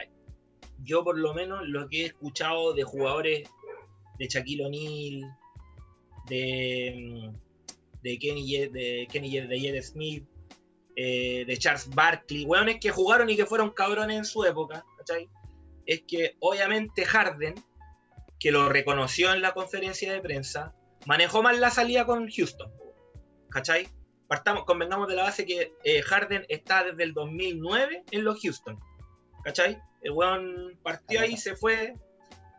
yo 0.84 1.04
por 1.04 1.18
lo 1.18 1.34
menos 1.34 1.68
lo 1.68 1.88
que 1.90 2.04
he 2.04 2.06
escuchado 2.06 2.74
de 2.74 2.84
jugadores 2.84 3.50
de 4.20 4.28
Shaquille 4.28 4.66
O'Neal, 4.66 5.38
de, 6.28 7.32
de 8.02 8.20
Kenny, 8.20 8.68
de 8.68 9.08
Kenny 9.12 9.40
de 9.40 9.82
Smith, 9.82 10.26
eh, 10.96 11.44
de 11.48 11.58
Charles 11.58 11.90
Barkley, 11.90 12.46
weones 12.46 12.80
que 12.80 12.92
jugaron 12.92 13.30
y 13.30 13.36
que 13.36 13.48
fueron 13.48 13.72
cabrones 13.72 14.18
en 14.18 14.26
su 14.26 14.44
época, 14.44 14.86
¿cachai? 14.98 15.28
Es 15.88 16.04
que 16.08 16.36
obviamente 16.40 17.04
Harden, 17.04 17.56
que 18.40 18.52
lo 18.52 18.70
reconoció 18.70 19.34
en 19.34 19.42
la 19.42 19.54
conferencia 19.54 20.14
de 20.14 20.22
prensa, 20.22 20.76
manejó 21.08 21.42
mal 21.42 21.60
la 21.60 21.72
salida 21.72 22.06
con 22.06 22.30
Houston, 22.30 22.72
¿cachai? 23.50 23.88
Partamos, 24.28 24.66
convengamos 24.66 25.08
de 25.08 25.16
la 25.16 25.24
base 25.24 25.46
que 25.46 25.74
eh, 25.84 26.02
Harden 26.04 26.46
está 26.48 26.84
desde 26.84 27.04
el 27.04 27.14
2009 27.14 28.04
en 28.12 28.24
los 28.24 28.40
Houston, 28.42 28.80
¿cachai? 29.44 29.80
El 30.02 30.12
weón 30.12 30.78
partió 30.84 31.22
ahí, 31.22 31.38
se 31.38 31.56
fue, 31.56 31.96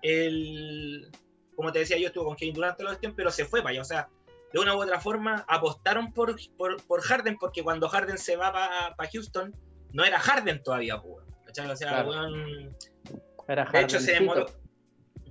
el, 0.02 1.08
como 1.56 1.72
te 1.72 1.80
decía 1.80 1.98
yo, 1.98 2.08
estuvo 2.08 2.24
con 2.24 2.36
Kevin 2.36 2.54
Durant 2.54 2.80
el 2.80 2.98
tiempo, 2.98 3.16
pero 3.16 3.30
se 3.30 3.44
fue 3.44 3.60
para 3.60 3.70
allá, 3.70 3.82
o 3.82 3.84
sea, 3.84 4.08
de 4.52 4.60
una 4.60 4.76
u 4.76 4.82
otra 4.82 5.00
forma 5.00 5.44
apostaron 5.48 6.12
por, 6.12 6.36
por, 6.56 7.00
Harden 7.02 7.36
porque 7.38 7.62
cuando 7.62 7.88
Harden 7.88 8.18
se 8.18 8.36
va 8.36 8.52
para 8.52 9.10
Houston 9.10 9.54
no 9.92 10.04
era 10.04 10.18
Harden 10.20 10.62
todavía, 10.62 11.00
pues, 11.00 11.26
¿cachai? 11.46 11.70
O 11.70 11.76
sea, 11.76 12.00
el 12.00 12.70
era 13.48 13.64
de 13.64 13.80
hecho 13.80 14.00
se 14.00 14.12
demoró. 14.12 14.46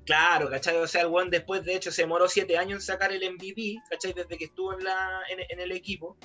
Claro, 0.05 0.49
¿cachai? 0.49 0.75
O 0.75 0.87
sea, 0.87 1.01
el 1.01 1.07
weón 1.07 1.29
después, 1.29 1.63
de 1.63 1.75
hecho, 1.75 1.91
se 1.91 2.01
demoró 2.01 2.27
siete 2.27 2.57
años 2.57 2.77
en 2.77 2.81
sacar 2.81 3.11
el 3.11 3.23
MVP, 3.33 3.77
¿cachai? 3.89 4.13
Desde 4.13 4.37
que 4.37 4.45
estuvo 4.45 4.73
en, 4.73 4.83
la, 4.83 5.21
en, 5.29 5.59
el 5.59 5.71
equipo, 5.71 6.17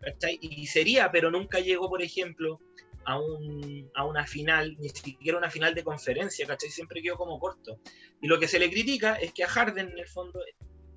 ¿cachai? 0.00 0.38
Y 0.40 0.66
sería, 0.66 1.12
pero 1.12 1.30
nunca 1.30 1.60
llegó, 1.60 1.88
por 1.88 2.02
ejemplo, 2.02 2.60
a, 3.04 3.18
un, 3.18 3.90
a 3.94 4.04
una 4.04 4.26
final, 4.26 4.76
ni 4.78 4.88
siquiera 4.88 5.38
una 5.38 5.50
final 5.50 5.74
de 5.74 5.84
conferencia, 5.84 6.46
¿cachai? 6.46 6.70
Siempre 6.70 7.02
quedó 7.02 7.16
como 7.16 7.38
corto. 7.38 7.78
Y 8.20 8.28
lo 8.28 8.38
que 8.38 8.48
se 8.48 8.58
le 8.58 8.70
critica 8.70 9.14
es 9.14 9.32
que 9.32 9.44
a 9.44 9.48
Harden, 9.48 9.90
en 9.90 9.98
el 9.98 10.08
fondo, 10.08 10.40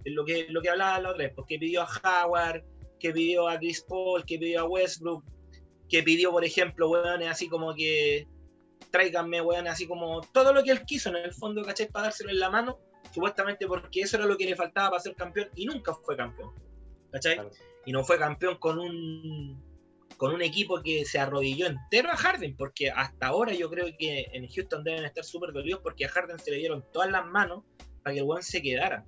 lo 0.05 0.25
que, 0.25 0.47
lo 0.49 0.61
que 0.61 0.69
hablaba 0.69 0.99
la 0.99 1.09
otra 1.11 1.25
vez, 1.25 1.33
porque 1.35 1.57
pidió 1.57 1.81
a 1.83 2.25
Howard, 2.25 2.63
que 2.99 3.11
pidió 3.11 3.47
a 3.47 3.57
Chris 3.57 3.85
Paul, 3.87 4.25
que 4.25 4.37
pidió 4.37 4.61
a 4.61 4.65
Westbrook, 4.65 5.23
que 5.89 6.03
pidió, 6.03 6.31
por 6.31 6.43
ejemplo, 6.43 6.89
weones 6.89 7.29
así 7.29 7.47
como 7.47 7.73
que 7.75 8.27
tráiganme, 8.93 9.41
weón, 9.41 9.67
así 9.67 9.87
como 9.87 10.21
todo 10.21 10.53
lo 10.53 10.63
que 10.63 10.69
él 10.69 10.85
quiso 10.85 11.09
en 11.09 11.15
el 11.15 11.33
fondo, 11.33 11.63
¿cachai? 11.63 11.89
Para 11.89 12.05
dárselo 12.05 12.29
en 12.29 12.39
la 12.39 12.51
mano, 12.51 12.77
supuestamente 13.11 13.65
porque 13.65 14.01
eso 14.01 14.17
era 14.17 14.27
lo 14.27 14.37
que 14.37 14.45
le 14.45 14.55
faltaba 14.55 14.91
para 14.91 15.01
ser 15.01 15.15
campeón 15.15 15.49
y 15.55 15.65
nunca 15.65 15.95
fue 15.95 16.15
campeón, 16.15 16.53
¿cachai? 17.11 17.39
Y 17.85 17.91
no 17.91 18.03
fue 18.03 18.19
campeón 18.19 18.57
con 18.57 18.77
un 18.77 19.72
con 20.23 20.33
un 20.33 20.41
equipo 20.41 20.81
que 20.81 21.03
se 21.03 21.19
arrodilló 21.19 21.67
entero 21.67 22.09
a 22.09 22.15
Harden, 22.15 22.55
porque 22.55 22.89
hasta 22.89 23.27
ahora 23.27 23.53
yo 23.53 23.69
creo 23.69 23.87
que 23.99 24.29
en 24.31 24.47
Houston 24.47 24.81
deben 24.81 25.03
estar 25.03 25.25
súper 25.25 25.51
dolidos 25.51 25.81
porque 25.83 26.05
a 26.05 26.07
Harden 26.07 26.39
se 26.39 26.51
le 26.51 26.57
dieron 26.59 26.85
todas 26.93 27.11
las 27.11 27.25
manos 27.25 27.65
para 28.01 28.13
que 28.13 28.21
el 28.21 28.25
weón 28.25 28.41
se 28.41 28.61
quedara 28.61 29.05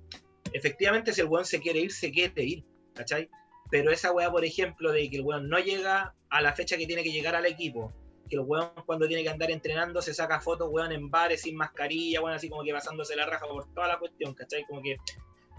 efectivamente 0.52 1.14
si 1.14 1.22
el 1.22 1.28
weón 1.28 1.46
se 1.46 1.58
quiere 1.58 1.80
ir, 1.80 1.90
se 1.90 2.10
quiere 2.10 2.44
ir, 2.44 2.64
¿cachai? 2.92 3.30
Pero 3.70 3.90
esa 3.90 4.12
weá, 4.12 4.30
por 4.30 4.44
ejemplo, 4.44 4.92
de 4.92 5.08
que 5.08 5.16
el 5.16 5.22
weón 5.22 5.48
no 5.48 5.58
llega 5.58 6.14
a 6.28 6.40
la 6.42 6.52
fecha 6.52 6.76
que 6.76 6.86
tiene 6.86 7.02
que 7.02 7.12
llegar 7.12 7.34
al 7.34 7.46
equipo, 7.46 7.94
que 8.28 8.36
el 8.36 8.42
weón 8.42 8.70
cuando 8.84 9.08
tiene 9.08 9.22
que 9.22 9.30
andar 9.30 9.50
entrenando 9.50 10.02
se 10.02 10.12
saca 10.12 10.40
fotos, 10.40 10.68
weón, 10.70 10.92
en 10.92 11.10
bares 11.10 11.42
sin 11.42 11.56
mascarilla, 11.56 12.20
weón, 12.20 12.34
así 12.34 12.50
como 12.50 12.62
que 12.62 12.72
pasándose 12.72 13.16
la 13.16 13.24
raja 13.24 13.46
por 13.46 13.72
toda 13.72 13.88
la 13.88 13.98
cuestión, 13.98 14.34
¿cachai? 14.34 14.64
Como 14.66 14.82
que 14.82 14.96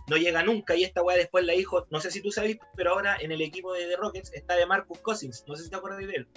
no 0.07 0.17
llega 0.17 0.43
nunca 0.43 0.75
y 0.75 0.83
esta 0.83 1.03
weá 1.03 1.17
después 1.17 1.45
la 1.45 1.53
dijo, 1.53 1.85
no 1.89 1.99
sé 1.99 2.11
si 2.11 2.21
tú 2.21 2.31
sabes, 2.31 2.57
pero 2.75 2.91
ahora 2.91 3.17
en 3.19 3.31
el 3.31 3.41
equipo 3.41 3.73
de 3.73 3.87
The 3.87 3.97
Rockets 3.97 4.33
está 4.33 4.55
de 4.55 4.65
Marcus 4.65 4.99
Cousins, 4.99 5.43
no 5.47 5.55
sé 5.55 5.63
si 5.63 5.69
te 5.69 5.75
acuerdas 5.75 5.99
de 5.99 6.13
él. 6.13 6.27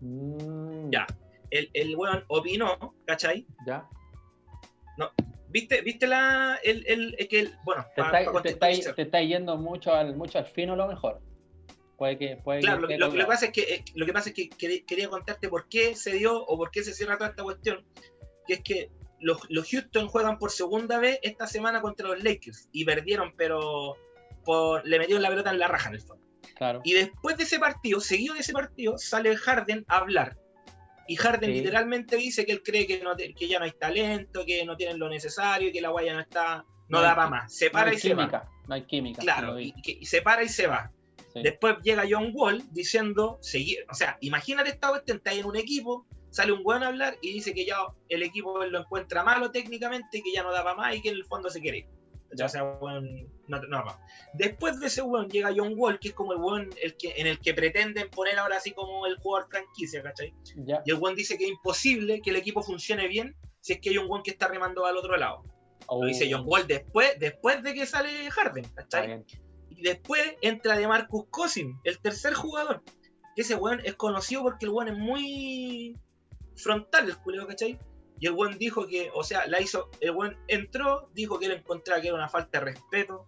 Mm. 0.00 0.90
Ya, 0.90 1.06
el, 1.50 1.70
el 1.74 1.96
weón 1.96 2.24
opinó, 2.28 2.94
¿cachai? 3.06 3.46
Ya. 3.66 3.88
No, 4.96 5.10
¿Viste, 5.50 5.82
viste 5.82 6.06
la, 6.06 6.60
el, 6.62 6.84
el, 6.86 7.28
que, 7.28 7.50
bueno, 7.64 7.84
te, 7.96 8.02
está, 8.50 8.94
te, 8.94 9.02
está, 9.02 9.20
yendo 9.20 9.56
mucho 9.56 9.92
al, 9.92 10.16
mucho 10.16 10.38
al 10.38 10.46
fino 10.46 10.76
lo 10.76 10.86
mejor. 10.86 11.20
Puede 11.98 12.16
que, 12.16 12.36
puede 12.36 12.60
claro, 12.60 12.82
lo, 12.82 12.88
que 12.88 13.24
pasa 13.26 13.46
es 13.46 13.52
que, 13.52 13.84
lo 13.94 14.06
que 14.06 14.12
pasa 14.12 14.30
es 14.30 14.34
que 14.36 14.48
quería 14.86 15.08
contarte 15.08 15.48
por 15.48 15.68
qué 15.68 15.96
se 15.96 16.12
dio 16.12 16.40
o 16.40 16.56
por 16.56 16.70
qué 16.70 16.84
se 16.84 16.94
cierra 16.94 17.18
toda 17.18 17.30
esta 17.30 17.42
cuestión, 17.42 17.84
que 18.46 18.54
es 18.54 18.60
que 18.62 18.90
los, 19.20 19.38
los 19.48 19.70
Houston 19.70 20.08
juegan 20.08 20.38
por 20.38 20.50
segunda 20.50 20.98
vez 20.98 21.18
esta 21.22 21.46
semana 21.46 21.80
contra 21.80 22.08
los 22.08 22.22
Lakers 22.22 22.68
y 22.72 22.84
perdieron, 22.84 23.34
pero 23.36 23.96
por, 24.44 24.86
le 24.86 24.98
metieron 24.98 25.22
la 25.22 25.28
pelota 25.28 25.50
en 25.50 25.58
la 25.58 25.68
raja 25.68 25.88
en 25.88 25.94
el 25.94 26.00
fondo. 26.00 26.24
Claro. 26.56 26.80
Y 26.84 26.92
después 26.92 27.36
de 27.36 27.44
ese 27.44 27.58
partido, 27.58 28.00
seguido 28.00 28.34
de 28.34 28.40
ese 28.40 28.52
partido, 28.52 28.98
sale 28.98 29.36
Harden 29.36 29.84
a 29.88 29.98
hablar 29.98 30.36
y 31.10 31.16
Harden 31.16 31.52
literalmente 31.52 32.14
dice 32.14 32.46
que 32.46 32.52
él 32.52 32.62
cree 32.62 32.86
que, 32.86 33.00
no, 33.00 33.16
que 33.16 33.48
ya 33.48 33.58
no 33.58 33.64
hay 33.64 33.72
talento, 33.72 34.46
que 34.46 34.64
no 34.64 34.76
tienen 34.76 34.96
lo 34.96 35.08
necesario, 35.08 35.72
que 35.72 35.80
la 35.80 35.88
guaya 35.88 36.14
no 36.14 36.20
está, 36.20 36.64
no, 36.88 37.00
da 37.00 37.16
para 37.16 37.28
más. 37.28 37.52
Se 37.52 37.68
para 37.68 37.92
y 37.92 37.98
se 37.98 38.14
va. 38.14 38.48
No 38.68 38.74
hay 38.76 38.82
química. 38.82 39.20
Claro, 39.20 39.58
y, 39.58 39.74
se 40.02 40.22
para 40.22 40.44
y 40.44 40.48
se 40.48 40.68
va. 40.68 40.92
Después 41.34 41.78
llega 41.82 42.04
John 42.08 42.30
Wall 42.32 42.62
diciendo, 42.70 43.40
o 43.40 43.94
sea, 43.94 44.18
imagínate 44.20 44.70
esta 44.70 44.90
cuestión, 44.90 45.16
está 45.16 45.32
en 45.32 45.46
un 45.46 45.56
equipo, 45.56 46.06
sale 46.30 46.52
un 46.52 46.62
buen 46.62 46.82
a 46.82 46.88
hablar 46.88 47.16
y 47.20 47.32
dice 47.32 47.52
que 47.52 47.66
ya 47.66 47.76
el 48.08 48.22
equipo 48.22 48.64
lo 48.64 48.80
encuentra 48.80 49.22
malo 49.22 49.50
técnicamente, 49.50 50.22
que 50.22 50.32
ya 50.32 50.42
no 50.42 50.52
da 50.52 50.64
para 50.64 50.76
más 50.76 50.94
y 50.94 51.02
que 51.02 51.10
en 51.10 51.16
el 51.16 51.24
fondo 51.24 51.50
se 51.50 51.60
quiere. 51.60 51.88
Ya 52.32 52.48
sea, 52.48 52.62
no, 52.62 53.00
no, 53.48 53.84
Después 54.34 54.78
de 54.78 54.86
ese 54.86 55.02
weón 55.02 55.28
llega 55.28 55.52
John 55.54 55.74
Wall, 55.76 55.98
que 55.98 56.08
es 56.08 56.14
como 56.14 56.32
el 56.32 56.38
weón 56.38 56.70
el 56.80 56.96
que, 56.96 57.14
en 57.16 57.26
el 57.26 57.40
que 57.40 57.54
pretenden 57.54 58.08
poner 58.08 58.38
ahora 58.38 58.58
así 58.58 58.70
como 58.70 59.04
el 59.06 59.16
jugador 59.16 59.48
franquicia, 59.50 60.00
¿cachai? 60.02 60.32
Y 60.54 60.90
el 60.90 60.96
weón 60.96 61.16
dice 61.16 61.36
que 61.36 61.44
es 61.44 61.50
imposible 61.50 62.22
que 62.22 62.30
el 62.30 62.36
equipo 62.36 62.62
funcione 62.62 63.08
bien 63.08 63.34
si 63.60 63.72
es 63.72 63.80
que 63.80 63.90
hay 63.90 63.98
un 63.98 64.08
weón 64.08 64.22
que 64.22 64.30
está 64.30 64.46
remando 64.46 64.86
al 64.86 64.96
otro 64.96 65.16
lado. 65.16 65.42
Lo 65.90 66.06
dice 66.06 66.28
John 66.30 66.44
Wall 66.46 66.68
después, 66.68 67.18
después 67.18 67.64
de 67.64 67.74
que 67.74 67.84
sale 67.84 68.30
Harden, 68.30 68.64
¿cachai? 68.74 69.24
Y 69.70 69.82
después 69.82 70.22
entra 70.40 70.76
de 70.76 70.86
Marcus 70.86 71.26
Cousins, 71.30 71.76
el 71.82 71.98
tercer 71.98 72.34
jugador. 72.34 72.84
Que 73.34 73.42
ese 73.42 73.56
weón 73.56 73.80
es 73.84 73.96
conocido 73.96 74.42
porque 74.42 74.66
el 74.66 74.70
weón 74.70 74.88
es 74.88 74.96
muy 74.96 75.98
frontal, 76.60 77.08
el 77.08 77.16
culero, 77.16 77.46
¿cachai? 77.46 77.78
Y 78.18 78.26
el 78.26 78.32
buen 78.32 78.58
dijo 78.58 78.86
que, 78.86 79.10
o 79.14 79.24
sea, 79.24 79.46
la 79.46 79.60
hizo, 79.60 79.90
el 80.00 80.12
buen 80.12 80.36
entró, 80.46 81.10
dijo 81.14 81.38
que 81.38 81.46
él 81.46 81.52
encontraba 81.52 82.00
que 82.00 82.08
era 82.08 82.16
una 82.16 82.28
falta 82.28 82.58
de 82.58 82.66
respeto, 82.66 83.26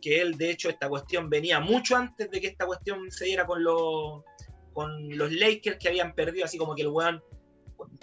que 0.00 0.20
él, 0.20 0.36
de 0.36 0.50
hecho, 0.50 0.68
esta 0.68 0.88
cuestión 0.88 1.30
venía 1.30 1.58
mucho 1.58 1.96
antes 1.96 2.30
de 2.30 2.40
que 2.40 2.48
esta 2.48 2.66
cuestión 2.66 3.10
se 3.10 3.24
diera 3.24 3.46
con 3.46 3.64
los, 3.64 4.22
con 4.74 5.16
los 5.16 5.32
Lakers 5.32 5.78
que 5.78 5.88
habían 5.88 6.14
perdido, 6.14 6.44
así 6.44 6.58
como 6.58 6.74
que 6.74 6.82
el 6.82 6.88
weón, 6.88 7.22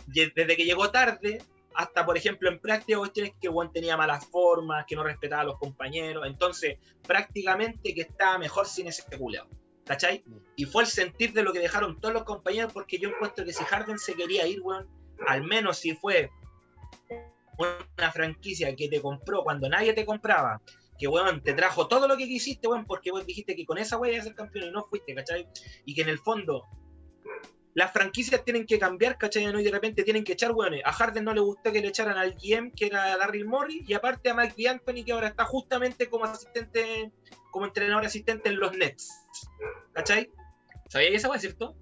desde 0.08 0.58
que 0.58 0.66
llegó 0.66 0.90
tarde, 0.90 1.40
hasta 1.76 2.06
por 2.06 2.18
ejemplo 2.18 2.50
en 2.50 2.60
práctica 2.60 2.98
cuestiones 2.98 3.34
que 3.40 3.50
weón 3.50 3.72
tenía 3.72 3.98
malas 3.98 4.26
formas, 4.26 4.86
que 4.88 4.96
no 4.96 5.04
respetaba 5.04 5.44
a 5.44 5.46
los 5.46 5.60
compañeros, 5.60 6.26
entonces 6.26 6.78
prácticamente 7.06 7.94
que 7.94 8.02
estaba 8.02 8.38
mejor 8.38 8.68
sin 8.68 8.88
ese 8.88 9.04
culeado. 9.18 9.50
¿Cachai? 9.86 10.24
Y 10.56 10.66
fue 10.66 10.84
el 10.84 10.90
sentir 10.90 11.34
de 11.34 11.44
lo 11.44 11.52
que 11.52 11.60
dejaron 11.60 12.00
todos 12.00 12.14
los 12.14 12.24
compañeros, 12.24 12.72
porque 12.72 12.98
yo 12.98 13.10
encuentro 13.10 13.44
que 13.44 13.54
si 13.54 13.64
Harden 13.64 14.00
se 14.00 14.14
quería 14.14 14.48
ir, 14.48 14.62
weón, 14.62 14.88
al 15.28 15.44
menos 15.44 15.78
si 15.78 15.94
fue 15.94 16.30
una 17.58 18.12
franquicia 18.12 18.76
que 18.76 18.88
te 18.88 19.02
compró 19.02 19.44
cuando 19.44 19.68
nadie 19.70 19.94
te 19.94 20.06
compraba, 20.06 20.62
que 20.98 21.08
weón 21.08 21.42
te 21.44 21.54
trajo 21.54 21.88
todo 21.88 22.08
lo 22.08 22.16
que 22.16 22.28
quisiste, 22.28 22.68
weón, 22.68 22.86
porque 22.86 23.12
vos 23.12 23.26
dijiste 23.26 23.56
que 23.56 23.66
con 23.66 23.78
esa 23.78 23.98
weón 23.98 24.14
ibas 24.14 24.26
a 24.26 24.30
ser 24.30 24.36
campeón 24.36 24.70
y 24.70 24.72
no 24.72 24.86
fuiste, 24.86 25.14
¿cachai? 25.14 25.48
Y 25.86 25.94
que 25.94 26.02
en 26.02 26.10
el 26.10 26.20
fondo 26.20 26.66
las 27.76 27.92
franquicias 27.92 28.44
tienen 28.44 28.66
que 28.66 28.78
cambiar, 28.78 29.18
¿cachai? 29.18 29.44
Y 29.44 29.64
de 29.64 29.72
repente 29.72 30.04
tienen 30.04 30.24
que 30.24 30.34
echar 30.34 30.52
weones. 30.52 30.82
A 30.86 30.92
Harden 30.92 31.24
no 31.24 31.34
le 31.34 31.42
gustó 31.42 31.72
que 31.72 31.82
le 31.82 31.88
echaran 31.88 32.18
al 32.18 32.36
GM, 32.36 32.72
que 32.72 32.86
era 32.88 33.18
Darryl 33.18 33.46
Morris, 33.46 33.88
y 33.88 33.94
aparte 33.94 34.30
a 34.30 34.34
Mike 34.34 34.62
D'Antoni, 34.64 35.04
que 35.04 35.12
ahora 35.12 35.28
está 35.28 35.46
justamente 35.46 36.10
como 36.10 36.26
asistente, 36.26 37.12
como 37.52 37.66
entrenador 37.66 38.06
asistente 38.06 38.50
en 38.50 38.60
los 38.60 38.78
Nets. 38.78 39.12
¿Cachai? 39.94 40.30
¿Sabías 40.90 41.14
esa 41.14 41.30
weón, 41.30 41.40
cierto? 41.40 41.76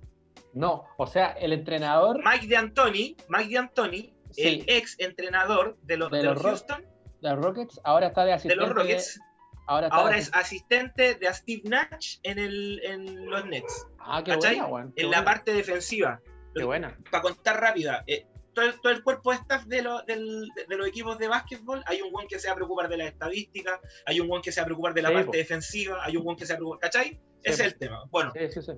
No, 0.53 0.85
o 0.97 1.07
sea, 1.07 1.31
el 1.33 1.53
entrenador. 1.53 2.21
Mike 2.23 2.47
de 2.47 2.57
Antoni, 2.57 3.17
Mike 3.29 3.49
de 3.49 3.57
Antoni, 3.57 4.13
el 4.37 4.63
ex 4.67 4.95
entrenador 4.99 5.77
de 5.83 5.97
los, 5.97 6.11
de, 6.11 6.23
los 6.23 6.41
Houston. 6.41 6.85
De 7.21 7.29
los 7.29 7.43
Rockets, 7.43 7.81
ahora 7.83 8.07
está 8.07 8.25
de 8.25 8.33
asistente. 8.33 8.61
De 8.61 8.67
los 8.67 8.75
Rockets. 8.75 9.19
Ahora, 9.67 9.87
ahora 9.87 10.17
es 10.17 10.33
asistente 10.33 11.15
de 11.15 11.33
Steve 11.33 11.61
Nash 11.65 12.17
en, 12.23 12.39
el, 12.39 12.81
en 12.83 13.29
los 13.29 13.45
Nets. 13.45 13.87
Ah, 13.99 14.23
qué 14.23 14.35
buena, 14.35 14.91
En 14.95 15.11
la 15.11 15.23
parte 15.23 15.53
defensiva. 15.53 16.21
Qué 16.55 16.63
buena. 16.63 16.97
Para 17.09 17.23
contar 17.23 17.61
rápida, 17.61 18.03
eh, 18.07 18.25
todo, 18.53 18.65
el, 18.65 18.81
todo, 18.81 18.91
el, 18.91 19.03
cuerpo 19.03 19.31
de 19.31 19.37
staff 19.37 19.63
de, 19.65 19.77
de, 19.77 20.77
los 20.77 20.87
equipos 20.87 21.17
de 21.17 21.27
básquetbol, 21.27 21.81
hay 21.85 22.01
un 22.01 22.11
buen 22.11 22.27
que 22.27 22.39
se 22.39 22.47
va 22.47 22.53
a 22.53 22.55
preocupar 22.55 22.89
de 22.89 22.97
la 22.97 23.05
estadística, 23.05 23.79
hay 24.05 24.19
un 24.19 24.27
buen 24.27 24.41
que 24.41 24.51
se 24.51 24.59
va 24.59 24.63
a 24.63 24.65
preocupar 24.65 24.93
de 24.93 25.01
la 25.01 25.13
parte 25.13 25.37
defensiva, 25.37 26.03
hay 26.03 26.17
un 26.17 26.23
buen 26.23 26.35
que 26.35 26.45
se 26.45 26.53
va 26.53 26.55
a 26.55 26.57
preocupar, 26.57 26.79
¿cachai? 26.91 27.19
Ese 27.43 27.65
es 27.65 27.73
el 27.73 27.79
tema. 27.79 28.03
Bueno, 28.11 28.33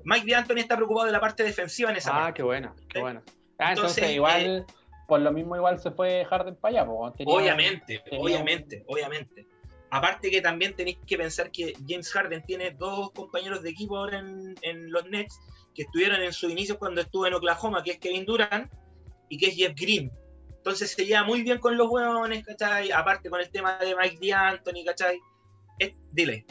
Mike 0.05 0.31
D'Antoni 0.31 0.61
está 0.61 0.75
preocupado 0.75 1.05
de 1.07 1.11
la 1.11 1.19
parte 1.19 1.43
defensiva 1.43 1.89
en 1.89 1.97
esa 1.97 2.11
Ah, 2.11 2.23
parte. 2.25 2.37
qué 2.37 2.43
bueno, 2.43 2.75
qué 2.89 2.99
bueno. 2.99 3.23
Ah, 3.57 3.71
entonces, 3.71 4.11
igual, 4.11 4.45
eh, 4.45 4.65
por 5.07 5.19
lo 5.19 5.31
mismo 5.31 5.55
igual 5.55 5.79
se 5.79 5.91
fue 5.91 6.25
Harden 6.25 6.55
para 6.55 6.81
allá. 6.81 6.89
obviamente, 6.89 8.03
obviamente, 8.11 8.83
obviamente. 8.87 9.47
Aparte 9.93 10.31
que 10.31 10.41
también 10.41 10.75
tenéis 10.75 10.97
que 11.05 11.17
pensar 11.17 11.51
que 11.51 11.75
James 11.87 12.11
Harden 12.11 12.41
tiene 12.41 12.71
dos 12.71 13.11
compañeros 13.11 13.61
de 13.61 13.69
equipo 13.69 13.95
ahora 13.95 14.17
en, 14.17 14.91
los 14.91 15.07
Nets 15.07 15.39
que 15.75 15.83
estuvieron 15.83 16.19
en 16.23 16.33
su 16.33 16.49
inicio 16.49 16.79
cuando 16.79 17.01
estuvo 17.01 17.27
en 17.27 17.35
Oklahoma, 17.35 17.83
que 17.83 17.91
es 17.91 17.99
Kevin 17.99 18.25
Durant 18.25 18.73
y 19.29 19.37
que 19.37 19.49
es 19.49 19.55
Jeff 19.55 19.75
Green. 19.79 20.11
Entonces 20.49 20.89
se 20.93 21.05
lleva 21.05 21.23
muy 21.25 21.43
bien 21.43 21.59
con 21.59 21.77
los 21.77 21.91
hueones, 21.91 22.43
¿cachai? 22.43 22.91
Aparte 22.91 23.29
con 23.29 23.39
el 23.39 23.51
tema 23.51 23.77
de 23.77 23.95
Mike 23.95 24.17
D'Antoni, 24.19 24.83
¿cachai? 24.83 25.19
dile. 26.11 26.47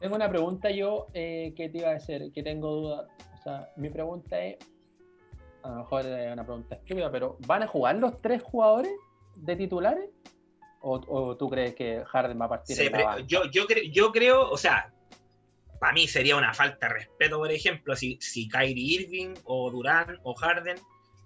Tengo 0.00 0.16
una 0.16 0.30
pregunta 0.30 0.70
yo 0.70 1.08
eh, 1.12 1.52
que 1.54 1.68
te 1.68 1.76
iba 1.76 1.90
a 1.90 1.96
hacer, 1.96 2.32
que 2.32 2.42
tengo 2.42 2.74
duda. 2.74 3.06
O 3.38 3.42
sea, 3.42 3.68
mi 3.76 3.90
pregunta 3.90 4.42
es, 4.42 4.56
a 5.62 5.68
lo 5.68 5.76
mejor 5.76 6.06
es 6.06 6.32
una 6.32 6.44
pregunta 6.46 6.76
estúpida, 6.76 7.12
pero 7.12 7.36
¿van 7.46 7.64
a 7.64 7.66
jugar 7.66 7.96
los 7.96 8.18
tres 8.22 8.42
jugadores 8.42 8.94
de 9.36 9.56
titulares? 9.56 10.08
¿O, 10.82 11.36
tú 11.36 11.50
crees 11.50 11.74
que 11.74 12.02
Harden 12.06 12.40
va 12.40 12.46
a 12.46 12.48
partir 12.48 12.76
de 12.76 12.90
la 12.90 13.20
yo, 13.26 13.44
yo, 13.50 13.66
yo 13.92 14.12
creo, 14.12 14.48
o 14.50 14.56
sea, 14.56 14.90
para 15.78 15.92
mí 15.92 16.08
sería 16.08 16.36
una 16.36 16.54
falta 16.54 16.88
de 16.88 16.94
respeto, 16.94 17.38
por 17.38 17.52
ejemplo, 17.52 17.94
si, 17.96 18.18
si 18.20 18.48
Kyrie 18.48 19.02
Irving 19.02 19.34
o 19.44 19.70
Durán 19.70 20.18
o 20.22 20.34
Harden 20.34 20.76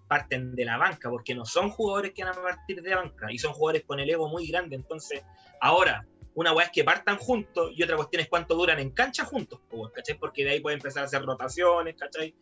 parten 0.09 0.55
de 0.55 0.65
la 0.65 0.77
banca, 0.77 1.11
porque 1.11 1.35
no 1.35 1.45
son 1.45 1.71
jugadores 1.71 2.13
que 2.13 2.25
van 2.25 2.39
a 2.39 2.43
partir 2.43 2.83
de 2.83 2.95
banca 2.95 3.33
y 3.33 3.39
son 3.39 3.53
jugadores 3.53 3.85
con 3.85 4.01
el 4.01 4.11
ego 4.11 4.29
muy 4.29 4.47
grande. 4.47 4.77
Entonces, 4.77 5.23
ahora, 5.61 6.07
una 6.35 6.53
weá 6.53 6.67
es 6.67 6.73
que 6.73 6.85
partan 6.85 7.17
juntos 7.17 7.73
y 7.75 7.83
otra 7.83 7.97
cuestión 7.97 8.23
es 8.23 8.29
cuánto 8.29 8.55
duran 8.55 8.79
en 8.79 8.91
cancha 8.91 9.25
juntos, 9.25 9.61
¿cachai? 9.95 10.19
Porque 10.19 10.45
de 10.45 10.51
ahí 10.51 10.61
pueden 10.61 10.79
empezar 10.79 11.03
a 11.03 11.07
hacer 11.07 11.23
rotaciones, 11.23 11.97
¿cachai? 11.97 12.35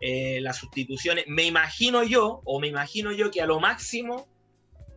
Eh, 0.00 0.40
las 0.40 0.56
sustituciones. 0.56 1.24
Me 1.28 1.44
imagino 1.44 2.02
yo, 2.02 2.42
o 2.44 2.60
me 2.60 2.68
imagino 2.68 3.12
yo 3.12 3.30
que 3.30 3.40
a 3.40 3.46
lo 3.46 3.60
máximo, 3.60 4.28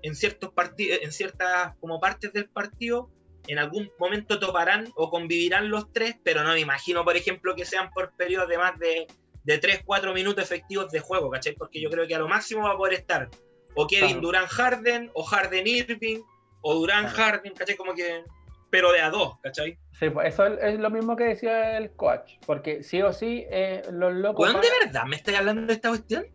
en 0.07 0.15
ciertos 0.15 0.51
partidos, 0.51 0.99
en 1.01 1.11
ciertas 1.11 1.75
como 1.79 1.99
partes 1.99 2.31
del 2.33 2.49
partido, 2.49 3.09
en 3.47 3.59
algún 3.59 3.91
momento 3.99 4.39
toparán 4.39 4.89
o 4.95 5.09
convivirán 5.09 5.69
los 5.69 5.91
tres, 5.91 6.15
pero 6.23 6.43
no 6.43 6.53
me 6.53 6.59
imagino, 6.59 7.03
por 7.03 7.15
ejemplo, 7.15 7.55
que 7.55 7.65
sean 7.65 7.91
por 7.91 8.13
periodos 8.13 8.47
de 8.49 8.57
más 8.57 8.79
de, 8.79 9.07
de 9.43 9.57
3, 9.57 9.81
4 9.85 10.13
minutos 10.13 10.43
efectivos 10.43 10.91
de 10.91 10.99
juego, 10.99 11.29
¿cachai? 11.29 11.55
Porque 11.55 11.81
yo 11.81 11.89
creo 11.89 12.07
que 12.07 12.15
a 12.15 12.19
lo 12.19 12.27
máximo 12.27 12.63
va 12.63 12.71
a 12.71 12.77
poder 12.77 12.93
estar 12.93 13.29
o 13.75 13.85
Kevin 13.85 14.21
Durán 14.21 14.47
Harden, 14.47 15.11
o 15.13 15.23
Harden 15.23 15.67
Irving, 15.67 16.21
o 16.61 16.73
Durán 16.73 17.07
Harden, 17.07 17.53
¿cachai? 17.53 17.75
Como 17.75 17.93
que 17.93 18.23
pero 18.69 18.91
de 18.91 19.01
a 19.01 19.09
dos, 19.09 19.37
¿cachai? 19.41 19.77
Sí, 19.99 20.09
pues 20.09 20.33
eso 20.33 20.45
es 20.45 20.79
lo 20.79 20.89
mismo 20.89 21.15
que 21.15 21.25
decía 21.25 21.77
el 21.77 21.91
coach, 21.91 22.33
porque 22.45 22.83
sí 22.83 23.01
o 23.01 23.13
sí 23.13 23.45
eh, 23.49 23.81
los 23.91 24.13
locos... 24.13 24.45
¿Cuándo 24.45 24.59
de 24.59 24.85
verdad 24.85 25.05
me 25.05 25.15
estáis 25.15 25.37
hablando 25.37 25.65
de 25.65 25.73
esta 25.73 25.89
cuestión? 25.89 26.25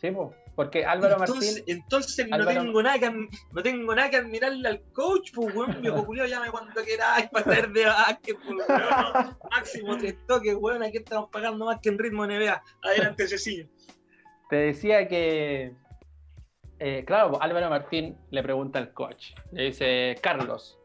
Sí, 0.00 0.10
pues, 0.10 0.28
porque 0.58 0.84
Álvaro 0.84 1.18
entonces, 1.20 1.58
Martín... 1.58 1.74
Entonces 1.76 2.28
no, 2.28 2.44
tengo 2.44 2.82
nada 2.82 2.98
que, 2.98 3.10
no 3.12 3.62
tengo 3.62 3.94
nada 3.94 4.10
que 4.10 4.16
admirarle 4.16 4.68
al 4.68 4.82
coach, 4.92 5.30
pues, 5.32 5.54
weón, 5.54 5.80
viejo 5.80 6.02
Julio, 6.02 6.26
llame 6.26 6.50
cuando 6.50 6.82
queráis 6.82 7.30
para 7.30 7.48
hacer 7.48 7.70
de 7.70 7.84
básquet, 7.86 8.36
pues, 8.44 8.68
weón, 8.68 9.38
máximo 9.52 9.96
tres 9.98 10.16
toques, 10.26 10.56
weón, 10.56 10.82
aquí 10.82 10.96
estamos 10.96 11.30
pagando 11.30 11.64
más 11.64 11.78
que 11.80 11.90
en 11.90 11.98
ritmo 12.00 12.26
NBA. 12.26 12.60
Adelante, 12.82 13.28
Cecilia. 13.28 13.68
Te 14.50 14.56
decía 14.56 15.06
que... 15.06 15.76
Eh, 16.80 17.04
claro, 17.06 17.40
Álvaro 17.40 17.70
Martín 17.70 18.18
le 18.32 18.42
pregunta 18.42 18.80
al 18.80 18.92
coach, 18.92 19.34
le 19.52 19.66
dice, 19.66 20.16
Carlos, 20.20 20.76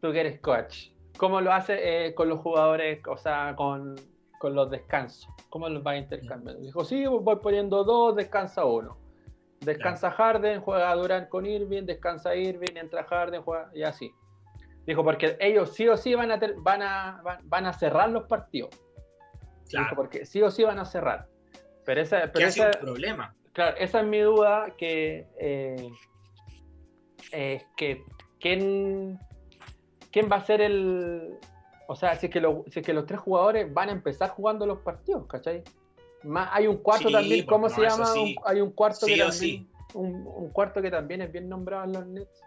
tú 0.00 0.10
que 0.10 0.18
eres 0.18 0.40
coach, 0.40 0.88
¿cómo 1.16 1.40
lo 1.40 1.52
hace 1.52 2.06
eh, 2.06 2.14
con 2.16 2.28
los 2.28 2.40
jugadores, 2.40 3.00
o 3.06 3.16
sea, 3.16 3.54
con, 3.54 3.94
los 4.42 4.70
descansos? 4.70 5.28
¿Cómo 5.48 5.68
los 5.68 5.84
va 5.84 5.92
a 5.92 5.96
intercambiar? 5.96 6.58
Dijo, 6.58 6.84
sí, 6.84 7.06
voy 7.06 7.36
poniendo 7.36 7.84
dos, 7.84 8.16
descansa 8.16 8.64
uno. 8.64 8.98
Descansa 9.60 10.10
Harden, 10.10 10.60
juega 10.60 10.94
Durant 10.94 11.28
con 11.28 11.46
Irving, 11.46 11.84
descansa 11.84 12.34
Irving, 12.34 12.76
entra 12.76 13.04
Harden, 13.04 13.42
juega 13.42 13.70
y 13.74 13.82
así. 13.82 14.12
Dijo, 14.86 15.02
porque 15.02 15.36
ellos 15.40 15.72
sí 15.72 15.88
o 15.88 15.96
sí 15.96 16.14
van 16.14 16.30
a, 16.30 16.40
van 16.58 16.82
a, 16.82 17.22
van, 17.44 17.66
a 17.66 17.72
cerrar 17.72 18.10
los 18.10 18.24
partidos. 18.24 18.70
Dijo, 19.70 19.96
porque 19.96 20.26
sí 20.26 20.42
o 20.42 20.50
sí 20.50 20.62
van 20.62 20.78
a 20.78 20.84
cerrar. 20.84 21.26
Pero 21.86 22.00
esa, 22.02 22.30
pero 22.32 22.46
esa, 22.46 22.66
un 22.66 22.72
problema. 22.80 23.34
Claro, 23.52 23.76
esa 23.78 24.00
es 24.00 24.06
mi 24.06 24.20
duda 24.20 24.74
que 24.76 25.26
eh, 25.38 25.88
es 27.32 27.64
que 27.76 28.04
quién 28.40 29.18
quién 30.14 30.28
va 30.30 30.36
a 30.36 30.44
ser 30.44 30.60
el. 30.60 31.38
O 31.86 31.96
sea, 31.96 32.16
si 32.16 32.26
es, 32.26 32.32
que 32.32 32.82
que 32.82 32.92
los 32.92 33.06
tres 33.06 33.20
jugadores 33.20 33.72
van 33.72 33.88
a 33.90 33.92
empezar 33.92 34.30
jugando 34.30 34.66
los 34.66 34.78
partidos, 34.80 35.26
¿cachai? 35.26 35.62
Más, 36.22 36.48
hay 36.52 36.66
un 36.66 36.78
cuarto 36.78 37.10
también, 37.10 37.44
¿cómo 37.44 37.68
se 37.68 37.82
llama? 37.82 38.06
hay 38.46 38.60
un 38.60 38.70
cuarto 38.70 39.06
que 39.06 39.18
también, 39.18 39.68
un, 39.92 40.48
cuarto 40.50 40.80
que 40.80 40.90
también 40.90 41.20
es 41.20 41.30
bien 41.30 41.48
nombrado 41.48 41.84
en 41.84 41.92
los 41.92 42.06
Nets. 42.06 42.42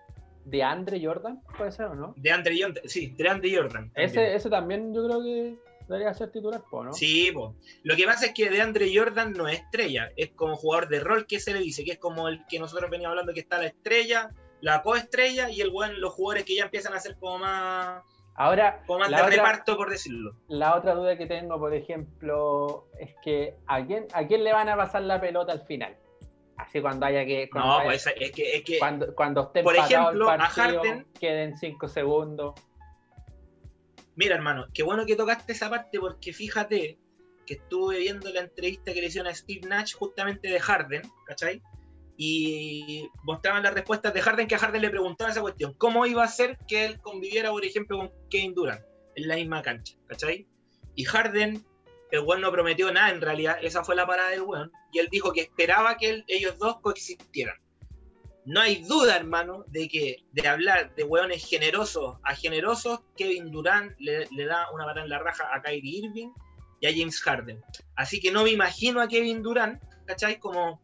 De 0.46 0.64
Andre 0.64 1.04
Jordan, 1.04 1.42
puede 1.58 1.74
ser 1.74 1.88
o 1.88 1.96
no? 1.96 2.14
De 2.16 2.32
Andre 2.32 2.58
Jordan, 2.58 2.82
sí, 2.86 3.14
de 3.18 3.28
Andre 3.28 3.54
Jordan. 3.54 3.92
Ese, 3.96 4.34
ese 4.34 4.50
también 4.50 4.94
yo 4.94 5.06
creo 5.06 5.22
que 5.22 5.58
debería 5.90 6.14
ser 6.14 6.32
titular, 6.32 6.62
¿no? 6.72 6.94
Sí, 6.94 7.32
po. 7.34 7.54
lo 7.84 7.96
que 7.98 8.06
pasa 8.06 8.28
es 8.28 8.34
que 8.34 8.50
de 8.50 8.62
Andre 8.62 8.90
Jordan 8.94 9.34
no 9.34 9.48
es 9.50 9.60
estrella, 9.60 10.10
es 10.16 10.30
como 10.32 10.56
jugador 10.56 10.88
de 10.88 11.02
rol 11.02 11.28
que 11.28 11.42
se 11.42 11.54
le 11.54 11.60
dice, 11.60 11.84
que 11.84 11.92
es 11.92 12.00
como 12.00 12.30
el 12.30 12.46
que 12.48 12.60
nosotros 12.60 12.90
veníamos 12.90 13.12
hablando 13.12 13.34
que 13.34 13.42
está 13.42 13.58
la 13.58 13.68
estrella, 13.68 14.32
la 14.62 14.82
coestrella 14.82 15.50
y 15.50 15.62
el 15.62 15.70
buen, 15.70 16.00
los 16.00 16.14
jugadores 16.14 16.46
que 16.46 16.56
ya 16.56 16.64
empiezan 16.64 16.94
a 16.94 17.00
ser 17.00 17.18
como 17.18 17.40
más. 17.40 18.04
Ahora, 18.40 18.84
reparto, 18.88 19.76
por 19.76 19.90
decirlo. 19.90 20.36
La 20.48 20.76
otra 20.76 20.94
duda 20.94 21.18
que 21.18 21.26
tengo, 21.26 21.58
por 21.60 21.74
ejemplo, 21.74 22.88
es 23.00 23.16
que 23.24 23.56
¿a 23.66 23.84
quién, 23.84 24.06
a 24.14 24.28
quién 24.28 24.44
le 24.44 24.54
van 24.54 24.70
a 24.70 24.78
pasar 24.78 25.02
la 25.02 25.20
pelota 25.20 25.52
al 25.54 25.66
final? 25.66 25.98
Así 26.56 26.80
cuando 26.80 27.08
haya 27.08 27.26
que. 27.26 27.50
no, 27.54 27.80
pues 27.84 28.06
es 28.06 28.32
que, 28.32 28.58
es 28.58 28.64
que. 28.64 28.78
Cuando, 28.78 29.16
cuando 29.16 29.42
esté 29.42 29.64
por 29.64 29.76
ejemplo, 29.76 30.30
a 30.30 30.38
Harden. 30.38 31.08
Queden 31.20 31.58
5 31.58 31.88
segundos. 31.88 32.54
Mira, 34.16 34.36
hermano, 34.36 34.68
qué 34.72 34.84
bueno 34.84 35.08
que 35.08 35.16
tocaste 35.16 35.54
esa 35.54 35.70
parte 35.70 36.00
porque 36.00 36.32
fíjate 36.32 37.00
que 37.48 37.56
estuve 37.56 38.00
viendo 38.00 38.32
la 38.32 38.42
entrevista 38.42 38.94
que 38.94 39.02
le 39.02 39.08
hicieron 39.08 39.32
a 39.32 39.36
Steve 39.36 39.68
Nash 39.68 39.94
justamente 39.94 40.48
de 40.48 40.60
Harden, 40.60 41.02
¿cachai? 41.26 41.64
Y 42.18 43.08
mostraban 43.24 43.62
las 43.62 43.76
respuestas 43.76 44.12
de 44.12 44.22
Harden 44.22 44.48
que 44.48 44.56
a 44.56 44.60
Harden 44.60 44.82
le 44.82 44.90
preguntaban 44.90 45.32
esa 45.32 45.42
cuestión, 45.42 45.76
¿cómo 45.76 46.06
iba 46.08 46.24
a 46.24 46.28
ser 46.28 46.58
que 46.68 46.86
él 46.86 47.00
conviviera, 47.00 47.52
por 47.52 47.64
ejemplo, 47.64 47.98
con 48.00 48.12
Kevin 48.30 48.56
Durant 48.56 48.82
en 49.16 49.28
la 49.28 49.36
misma 49.36 49.62
cancha? 49.62 49.96
¿Cachai? 50.08 50.48
Y 50.96 51.04
Harden, 51.04 51.64
el 52.12 52.20
weón 52.22 52.42
no 52.42 52.52
prometió 52.52 52.92
nada 52.92 53.12
en 53.12 53.22
realidad, 53.22 53.60
esa 53.62 53.84
fue 53.84 53.96
la 53.96 54.08
parada 54.08 54.32
del 54.32 54.42
weón, 54.42 54.72
y 54.92 54.98
él 54.98 55.10
dijo 55.12 55.32
que 55.32 55.42
esperaba 55.42 55.98
que 55.98 56.24
ellos 56.28 56.58
dos 56.58 56.80
coexistieran. 56.82 57.56
No 58.46 58.62
hay 58.62 58.82
duda, 58.84 59.18
hermano, 59.18 59.66
de 59.68 59.88
que 59.88 60.24
de 60.32 60.48
hablar 60.48 60.96
de 60.96 61.04
weones 61.04 61.46
generosos 61.48 62.18
a 62.24 62.34
generosos, 62.34 63.02
Kevin 63.16 63.52
Durant 63.52 63.94
le, 64.00 64.26
da 64.46 64.72
una 64.74 64.86
patada 64.86 65.04
en 65.04 65.10
la 65.10 65.20
raja 65.20 65.50
a 65.54 65.62
Kyrie 65.62 66.06
Irving 66.06 66.30
y 66.80 66.88
a 66.88 66.92
James 66.92 67.22
Harden. 67.22 67.62
Así 67.96 68.20
que 68.22 68.32
no 68.32 68.44
me 68.44 68.52
imagino 68.52 69.02
a 69.02 69.08
Kevin 69.08 69.44
Durant, 69.44 69.84
¿cachai? 70.06 70.40
Como 70.40 70.82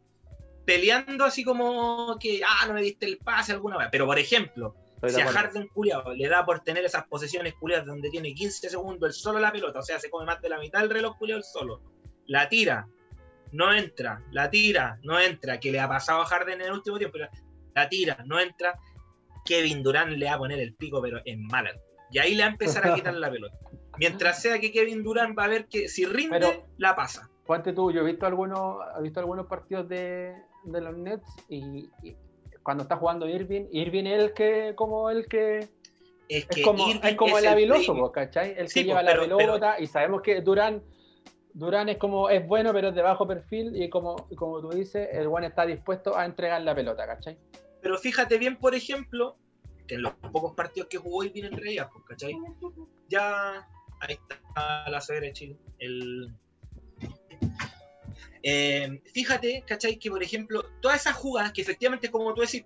peleando 0.65 1.25
así 1.25 1.43
como 1.43 2.17
que, 2.19 2.41
ah, 2.45 2.67
no 2.67 2.73
me 2.73 2.81
diste 2.81 3.05
el 3.05 3.17
pase 3.17 3.51
alguna 3.51 3.77
vez. 3.77 3.87
Pero 3.91 4.05
por 4.05 4.17
ejemplo, 4.17 4.75
si 5.07 5.19
a 5.19 5.27
Harden 5.27 5.67
culiado 5.67 6.13
le 6.13 6.27
da 6.27 6.45
por 6.45 6.61
tener 6.61 6.85
esas 6.85 7.05
posesiones 7.07 7.55
culiadas 7.55 7.85
donde 7.85 8.09
tiene 8.09 8.33
15 8.33 8.69
segundos 8.69 9.07
el 9.07 9.13
solo 9.13 9.39
la 9.39 9.51
pelota, 9.51 9.79
o 9.79 9.83
sea, 9.83 9.99
se 9.99 10.09
come 10.09 10.25
más 10.25 10.41
de 10.41 10.49
la 10.49 10.59
mitad 10.59 10.79
del 10.79 10.89
reloj 10.89 11.17
culiado 11.17 11.39
el 11.39 11.43
solo, 11.43 11.81
la 12.25 12.47
tira, 12.47 12.87
no 13.51 13.73
entra, 13.73 14.23
la 14.31 14.49
tira, 14.49 14.99
no 15.03 15.19
entra, 15.19 15.59
que 15.59 15.71
le 15.71 15.79
ha 15.79 15.87
pasado 15.87 16.21
a 16.21 16.25
Harden 16.25 16.61
en 16.61 16.67
el 16.67 16.73
último 16.73 16.97
tiempo, 16.97 17.17
la 17.75 17.89
tira, 17.89 18.23
no 18.25 18.39
entra, 18.39 18.79
Kevin 19.45 19.83
Durant 19.83 20.11
le 20.11 20.25
va 20.25 20.33
a 20.33 20.37
poner 20.37 20.59
el 20.59 20.73
pico, 20.73 21.01
pero 21.01 21.19
en 21.25 21.45
mala. 21.47 21.71
Y 22.11 22.19
ahí 22.19 22.35
le 22.35 22.43
va 22.43 22.49
a 22.49 22.51
empezar 22.51 22.87
a 22.87 22.95
quitar 22.95 23.13
la 23.15 23.29
pelota. 23.29 23.57
Mientras 23.97 24.41
sea 24.41 24.59
que 24.59 24.71
Kevin 24.71 25.03
Durant 25.03 25.37
va 25.37 25.45
a 25.45 25.47
ver 25.47 25.67
que 25.67 25.89
si 25.89 26.05
rinde, 26.05 26.63
la 26.77 26.95
pasa. 26.95 27.29
Ponte 27.45 27.73
tú, 27.73 27.91
yo 27.91 28.01
he 28.01 28.05
visto 28.05 28.25
algunos, 28.25 28.77
he 28.97 29.01
visto 29.01 29.19
algunos 29.19 29.47
partidos 29.47 29.89
de, 29.89 30.33
de 30.63 30.81
los 30.81 30.97
Nets 30.97 31.27
y, 31.49 31.89
cuando 32.63 32.83
está 32.83 32.95
jugando 32.95 33.27
Irving, 33.27 33.65
Irving 33.71 34.05
es 34.05 34.23
el 34.23 34.33
que, 34.33 34.73
como 34.75 35.09
el 35.09 35.27
que 35.27 35.67
es, 36.29 36.47
como, 36.63 36.87
es 36.89 37.15
como 37.15 37.37
el 37.37 37.47
habiloso, 37.47 38.11
¿cachai? 38.11 38.55
El 38.57 38.71
que 38.71 38.85
lleva 38.85 39.03
la 39.03 39.19
pelota 39.19 39.79
y 39.79 39.87
sabemos 39.87 40.21
que 40.21 40.41
Durán 40.41 40.81
Durán 41.53 41.89
es 41.89 41.97
como 41.97 42.29
es 42.29 42.45
bueno 42.47 42.73
pero 42.73 42.89
es 42.89 42.95
de 42.95 43.01
bajo 43.01 43.27
perfil 43.27 43.79
y 43.79 43.89
como, 43.89 44.15
como 44.35 44.61
tú 44.61 44.69
dices, 44.69 45.09
el 45.11 45.27
buen 45.27 45.43
está 45.43 45.65
dispuesto 45.65 46.17
a 46.17 46.25
entregar 46.25 46.61
la 46.61 46.73
pelota, 46.73 47.05
¿cachai? 47.05 47.37
Pero 47.81 47.97
fíjate 47.97 48.37
bien, 48.37 48.57
por 48.57 48.73
ejemplo, 48.73 49.35
que 49.85 49.95
en 49.95 50.03
los 50.03 50.13
pocos 50.13 50.53
partidos 50.53 50.87
que 50.89 50.97
jugó 50.97 51.23
Irving 51.23 51.43
en 51.43 51.57
realidad, 51.57 51.89
¿cachai? 52.07 52.33
Ya 53.09 53.67
ahí 53.99 54.15
está 54.15 54.89
la 54.89 55.01
severa 55.01 55.27
de 55.27 55.33
Chile. 55.33 55.57
El, 55.79 56.33
eh, 58.43 59.01
fíjate, 59.13 59.63
¿cachai? 59.65 59.97
Que 59.97 60.11
por 60.11 60.21
ejemplo, 60.21 60.63
todas 60.81 61.01
esas 61.01 61.15
jugadas, 61.15 61.53
que 61.53 61.61
efectivamente 61.61 62.11
como 62.11 62.33
tú 62.33 62.41
decís, 62.41 62.63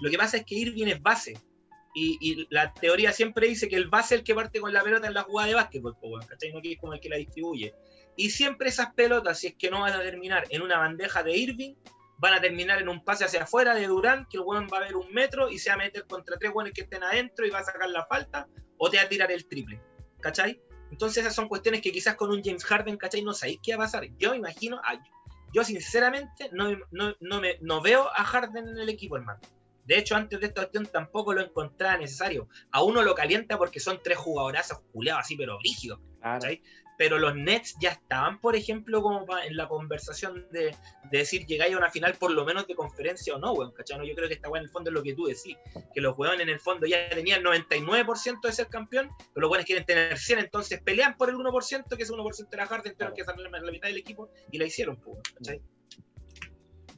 lo 0.00 0.10
que 0.10 0.18
pasa 0.18 0.38
es 0.38 0.44
que 0.44 0.56
Irving 0.56 0.88
es 0.88 1.00
base. 1.00 1.38
y, 1.94 2.46
la 2.50 2.72
teoría 2.72 3.12
siempre 3.12 3.48
dice 3.48 3.68
que 3.68 3.76
el 3.76 3.88
base 3.88 4.14
es 4.14 4.20
el 4.20 4.24
que 4.24 4.34
parte 4.34 4.60
con 4.60 4.72
la 4.72 4.82
pelota 4.82 5.06
en 5.08 5.14
la 5.14 5.22
jugada 5.22 5.48
de 5.48 5.54
básquetbol, 5.54 5.96
¿cachai? 6.26 6.52
No 6.52 6.60
que 6.60 6.72
es 6.72 6.78
como 6.78 6.94
el 6.94 7.00
que 7.00 7.08
la 7.08 7.16
distribuye. 7.16 7.74
Y 8.16 8.30
siempre 8.30 8.68
esas 8.68 8.92
pelotas, 8.94 9.38
si 9.38 9.48
es 9.48 9.54
que 9.54 9.70
no 9.70 9.80
van 9.80 9.94
a 9.94 10.02
terminar 10.02 10.44
en 10.50 10.62
una 10.62 10.78
bandeja 10.78 11.22
de 11.22 11.36
Irving, 11.36 11.74
van 12.18 12.34
a 12.34 12.40
terminar 12.40 12.80
en 12.80 12.88
un 12.88 13.02
pase 13.02 13.24
hacia 13.24 13.44
afuera 13.44 13.74
de 13.74 13.86
Durán, 13.86 14.26
que 14.28 14.36
el 14.36 14.42
weón 14.42 14.68
va 14.72 14.78
a 14.78 14.80
ver 14.80 14.94
un 14.94 15.10
metro 15.12 15.50
y 15.50 15.58
se 15.58 15.70
va 15.70 15.74
a 15.74 15.78
meter 15.78 16.06
contra 16.06 16.36
tres 16.36 16.52
weones 16.54 16.74
que 16.74 16.82
estén 16.82 17.02
adentro 17.02 17.46
y 17.46 17.50
va 17.50 17.60
a 17.60 17.64
sacar 17.64 17.88
la 17.88 18.04
falta, 18.06 18.46
o 18.76 18.90
te 18.90 18.98
va 18.98 19.04
a 19.04 19.08
tirar 19.08 19.32
el 19.32 19.46
triple, 19.46 19.80
¿cachai? 20.20 20.60
Entonces 20.90 21.22
esas 21.22 21.34
son 21.34 21.48
cuestiones 21.48 21.80
que 21.80 21.92
quizás 21.92 22.16
con 22.16 22.30
un 22.30 22.42
James 22.42 22.64
Harden, 22.64 22.96
¿cachai? 22.96 23.22
No 23.22 23.32
sabéis 23.32 23.60
qué 23.62 23.76
va 23.76 23.84
a 23.84 23.86
pasar. 23.86 24.06
Yo 24.18 24.34
imagino, 24.34 24.80
yo 25.52 25.64
sinceramente 25.64 26.50
no, 26.52 26.70
no, 26.90 27.14
no, 27.20 27.40
me, 27.40 27.58
no 27.60 27.80
veo 27.80 28.08
a 28.14 28.24
Harden 28.24 28.68
en 28.68 28.78
el 28.78 28.88
equipo, 28.88 29.16
hermano. 29.16 29.40
De 29.84 29.98
hecho, 29.98 30.14
antes 30.14 30.38
de 30.38 30.46
esta 30.46 30.62
cuestión 30.62 30.86
tampoco 30.86 31.32
lo 31.32 31.40
encontraba 31.40 31.96
necesario. 31.96 32.48
A 32.70 32.82
uno 32.82 33.02
lo 33.02 33.14
calienta 33.14 33.58
porque 33.58 33.80
son 33.80 34.00
tres 34.02 34.18
jugadorazos 34.18 34.78
culiados 34.92 35.22
así, 35.22 35.36
pero 35.36 35.58
rígidos. 35.58 35.98
Pero 37.00 37.18
los 37.18 37.34
Nets 37.34 37.78
ya 37.80 37.92
estaban, 37.92 38.38
por 38.42 38.54
ejemplo, 38.54 39.00
como 39.00 39.24
en 39.38 39.56
la 39.56 39.66
conversación 39.68 40.46
de, 40.50 40.76
decir 41.10 41.46
llegáis 41.46 41.74
a 41.74 41.78
una 41.78 41.90
final 41.90 42.12
por 42.18 42.30
lo 42.30 42.44
menos 42.44 42.66
de 42.66 42.74
conferencia 42.74 43.34
o 43.34 43.38
no, 43.38 43.54
weón, 43.54 43.72
¿cachai? 43.72 44.06
yo 44.06 44.14
creo 44.14 44.28
que 44.28 44.34
esta 44.34 44.50
weón 44.50 44.64
en 44.64 44.66
el 44.66 44.70
fondo 44.70 44.90
es 44.90 44.94
lo 44.94 45.02
que 45.02 45.14
tú 45.14 45.24
decís, 45.24 45.56
que 45.94 46.00
los 46.02 46.18
weones 46.18 46.42
en 46.42 46.50
el 46.50 46.60
fondo 46.60 46.86
ya 46.86 47.08
tenían 47.08 47.42
99% 47.42 48.42
de 48.42 48.52
ser 48.52 48.66
campeón, 48.66 49.08
pero 49.32 49.44
los 49.44 49.50
weones 49.50 49.64
quieren 49.64 49.86
tener 49.86 50.18
100, 50.18 50.40
entonces 50.40 50.82
pelean 50.82 51.16
por 51.16 51.30
el 51.30 51.36
1%, 51.36 51.96
que 51.96 52.02
ese 52.02 52.12
1% 52.12 52.48
era 52.52 52.66
Harden, 52.66 52.94
pero 52.98 53.14
que 53.14 53.24
salir 53.24 53.50
la 53.50 53.70
mitad 53.72 53.88
del 53.88 53.96
equipo 53.96 54.28
y 54.50 54.58
la 54.58 54.66
hicieron, 54.66 54.96
pues, 54.96 55.22
¿cachai? 55.38 55.62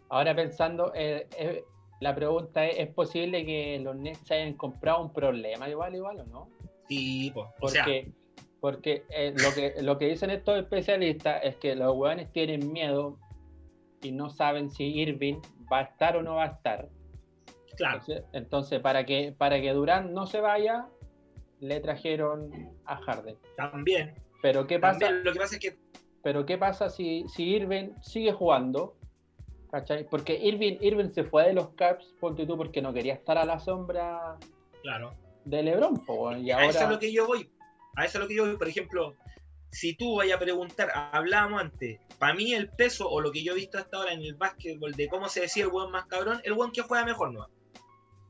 Ahora 0.08 0.34
pensando, 0.34 0.90
eh, 0.96 1.28
eh, 1.38 1.62
la 2.00 2.12
pregunta 2.12 2.66
es, 2.66 2.88
¿es 2.88 2.92
posible 2.92 3.46
que 3.46 3.78
los 3.78 3.94
Nets 3.94 4.28
hayan 4.32 4.54
comprado 4.54 5.00
un 5.00 5.12
problema 5.12 5.68
igual, 5.68 5.94
igual 5.94 6.18
o 6.22 6.24
no? 6.24 6.50
Sí, 6.88 7.30
pues. 7.32 7.46
Porque, 7.60 8.10
porque 8.62 9.04
eh, 9.08 9.34
lo, 9.36 9.52
que, 9.52 9.82
lo 9.82 9.98
que 9.98 10.06
dicen 10.06 10.30
estos 10.30 10.56
especialistas 10.56 11.40
es 11.42 11.56
que 11.56 11.74
los 11.74 11.96
hueones 11.96 12.30
tienen 12.30 12.72
miedo 12.72 13.18
y 14.02 14.12
no 14.12 14.30
saben 14.30 14.70
si 14.70 14.84
Irving 14.84 15.40
va 15.70 15.80
a 15.80 15.82
estar 15.82 16.16
o 16.16 16.22
no 16.22 16.36
va 16.36 16.44
a 16.44 16.46
estar. 16.46 16.88
Claro. 17.76 18.00
Entonces, 18.32 18.78
para, 18.78 19.04
que, 19.04 19.34
para 19.36 19.60
que 19.60 19.72
Durán 19.72 20.14
no 20.14 20.28
se 20.28 20.40
vaya, 20.40 20.86
le 21.58 21.80
trajeron 21.80 22.52
a 22.84 22.98
Harden. 22.98 23.36
También. 23.56 24.14
Pero 24.42 24.64
¿qué 24.68 24.78
pasa? 24.78 25.10
lo 25.10 25.32
que 25.32 25.40
pasa 25.40 25.56
es 25.56 25.60
que... 25.60 25.76
Pero 26.22 26.46
¿qué 26.46 26.56
pasa 26.56 26.88
si, 26.88 27.24
si 27.26 27.42
Irving 27.56 27.90
sigue 28.00 28.30
jugando? 28.30 28.94
Porque 30.08 30.38
Irving, 30.38 30.76
Irving 30.80 31.10
se 31.10 31.24
fue 31.24 31.48
de 31.48 31.54
los 31.54 31.70
Caps, 31.70 32.14
ponte 32.20 32.46
tú, 32.46 32.56
porque 32.56 32.80
no 32.80 32.92
quería 32.92 33.14
estar 33.14 33.36
a 33.38 33.44
la 33.44 33.58
sombra 33.58 34.38
claro. 34.82 35.14
de 35.46 35.64
LeBron. 35.64 36.00
y 36.40 36.52
ahora... 36.52 36.66
A 36.66 36.70
eso 36.70 36.84
es 36.84 36.90
lo 36.90 36.98
que 37.00 37.12
yo 37.12 37.26
voy. 37.26 37.50
A 37.96 38.04
eso 38.04 38.18
es 38.18 38.22
lo 38.22 38.28
que 38.28 38.34
yo 38.34 38.46
voy. 38.46 38.56
Por 38.56 38.68
ejemplo, 38.68 39.14
si 39.70 39.94
tú 39.94 40.16
vayas 40.16 40.36
a 40.36 40.40
preguntar, 40.40 40.90
hablábamos 40.94 41.62
antes, 41.62 41.98
para 42.18 42.34
mí 42.34 42.52
el 42.54 42.68
peso 42.68 43.08
o 43.08 43.20
lo 43.20 43.32
que 43.32 43.42
yo 43.42 43.52
he 43.52 43.56
visto 43.56 43.78
hasta 43.78 43.96
ahora 43.96 44.12
en 44.12 44.20
el 44.20 44.34
básquetbol 44.34 44.92
de 44.92 45.08
cómo 45.08 45.28
se 45.28 45.40
decía 45.40 45.64
el 45.64 45.70
buen 45.70 45.90
más 45.90 46.06
cabrón, 46.06 46.40
el 46.44 46.52
buen 46.52 46.72
que 46.72 46.82
juega 46.82 47.04
mejor 47.04 47.32
no. 47.32 47.48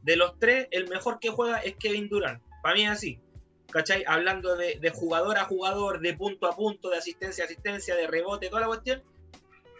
De 0.02 0.16
los 0.16 0.38
tres, 0.38 0.68
el 0.70 0.88
mejor 0.88 1.18
que 1.20 1.30
juega 1.30 1.58
es 1.58 1.76
Kevin 1.76 2.08
Durant. 2.08 2.42
Para 2.62 2.74
mí 2.74 2.84
es 2.84 2.90
así. 2.90 3.20
¿Cachai? 3.70 4.04
Hablando 4.06 4.56
de, 4.56 4.90
jugador 4.90 5.38
a 5.38 5.44
jugador, 5.44 6.00
de 6.00 6.14
punto 6.14 6.46
a 6.46 6.54
punto, 6.54 6.90
de 6.90 6.98
asistencia 6.98 7.44
a 7.44 7.46
asistencia, 7.46 7.96
de 7.96 8.06
rebote, 8.06 8.48
toda 8.48 8.60
la 8.60 8.66
cuestión. 8.66 9.02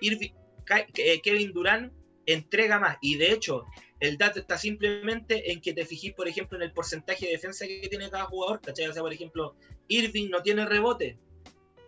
Eh, 0.01 1.21
Kevin 1.23 1.53
Durant 1.53 1.93
entrega 2.27 2.79
más. 2.79 2.97
Y 3.01 3.17
de 3.17 3.33
hecho, 3.33 3.67
el 4.03 4.19
dato 4.19 4.41
está 4.41 4.59
simplemente 4.59 5.53
en 5.53 5.61
que 5.61 5.73
te 5.73 5.87
fijís, 5.87 6.13
por 6.13 6.27
ejemplo, 6.27 6.59
en 6.59 6.65
el 6.65 6.73
porcentaje 6.73 7.25
de 7.25 7.33
defensa 7.33 7.69
que 7.69 7.87
tiene 7.89 8.11
cada 8.11 8.25
jugador. 8.25 8.61
¿cachai? 8.61 8.89
O 8.89 8.93
sea, 8.93 9.01
por 9.01 9.13
ejemplo, 9.13 9.55
Irving 9.87 10.29
no 10.29 10.43
tiene 10.43 10.67
rebote. 10.67 11.21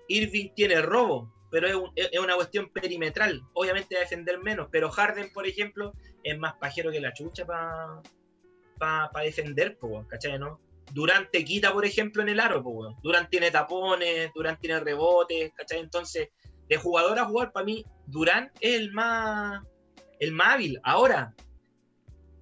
Irving 0.07 0.51
tiene 0.55 0.81
robo, 0.81 1.35
pero 1.51 1.91
es, 1.97 2.21
una 2.21 2.37
cuestión 2.37 2.71
perimetral. 2.71 3.43
Obviamente 3.55 3.97
va 3.97 4.03
a 4.03 4.05
defender 4.05 4.39
menos, 4.39 4.69
pero 4.71 4.93
Harden, 4.93 5.33
por 5.33 5.45
ejemplo, 5.45 5.93
es 6.23 6.39
más 6.39 6.55
pajero 6.55 6.93
que 6.93 7.01
la 7.01 7.12
chucha 7.12 7.45
para 7.45 8.01
pa, 8.79 9.23
defender, 9.25 9.77
¿cachai? 10.07 10.39
¿no? 10.39 10.61
Durant 10.93 11.33
te 11.33 11.45
quita, 11.45 11.73
por 11.73 11.85
ejemplo, 11.85 12.23
en 12.23 12.29
el 12.29 12.39
aro, 12.39 12.62
Durant 13.03 13.29
tiene 13.29 13.51
tapones, 13.51 14.31
Durant 14.37 14.61
tiene 14.61 14.79
rebotes, 14.79 15.53
¿cachai? 15.53 15.81
Entonces, 15.81 16.29
de 16.69 16.77
jugador 16.77 17.19
a 17.19 17.25
jugar, 17.25 17.51
para 17.51 17.67
mí, 17.67 17.85
Durán 18.07 18.53
es 18.61 18.79
el 18.79 18.93
más, 18.93 19.65
el 20.21 20.31
más 20.31 20.55
hábil. 20.55 20.79
Ahora, 20.85 21.35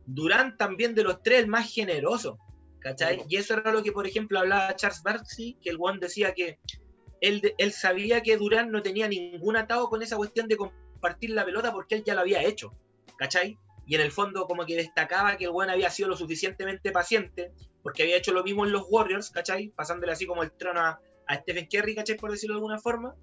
Durán 0.06 0.56
también 0.56 0.94
de 0.94 1.04
los 1.04 1.22
tres, 1.22 1.40
el 1.40 1.46
más 1.48 1.72
generoso. 1.72 2.38
¿Cachai? 2.80 3.22
Y 3.28 3.36
eso 3.36 3.54
era 3.54 3.72
lo 3.72 3.82
que, 3.82 3.92
por 3.92 4.06
ejemplo, 4.06 4.40
hablaba 4.40 4.74
Charles 4.74 5.02
Barkley, 5.02 5.56
que 5.62 5.70
el 5.70 5.76
one 5.78 6.00
decía 6.00 6.34
que 6.34 6.58
él, 7.20 7.54
él 7.56 7.72
sabía 7.72 8.22
que 8.22 8.36
Durán 8.36 8.72
no 8.72 8.82
tenía 8.82 9.06
ningún 9.06 9.56
atado 9.56 9.88
con 9.88 10.02
esa 10.02 10.16
cuestión 10.16 10.48
de 10.48 10.56
compartir 10.56 11.30
la 11.30 11.44
pelota 11.44 11.70
porque 11.70 11.94
él 11.94 12.04
ya 12.04 12.14
lo 12.14 12.22
había 12.22 12.42
hecho. 12.42 12.74
¿Cachai? 13.16 13.56
Y 13.86 13.94
en 13.94 14.00
el 14.00 14.10
fondo 14.10 14.46
como 14.46 14.66
que 14.66 14.76
destacaba 14.76 15.36
que 15.36 15.44
el 15.44 15.50
one 15.54 15.70
había 15.70 15.90
sido 15.90 16.08
lo 16.08 16.16
suficientemente 16.16 16.90
paciente 16.90 17.52
porque 17.82 18.02
había 18.02 18.16
hecho 18.16 18.32
lo 18.32 18.42
mismo 18.42 18.64
en 18.64 18.72
los 18.72 18.86
Warriors, 18.88 19.30
¿cachai? 19.30 19.68
Pasándole 19.68 20.12
así 20.12 20.26
como 20.26 20.42
el 20.42 20.52
trono 20.52 20.80
a, 20.80 21.00
a 21.26 21.36
Stephen 21.36 21.66
Curry, 21.66 21.94
¿cachai? 21.94 22.16
Por 22.16 22.30
decirlo 22.30 22.54
de 22.54 22.58
alguna 22.58 22.78
forma 22.78 23.14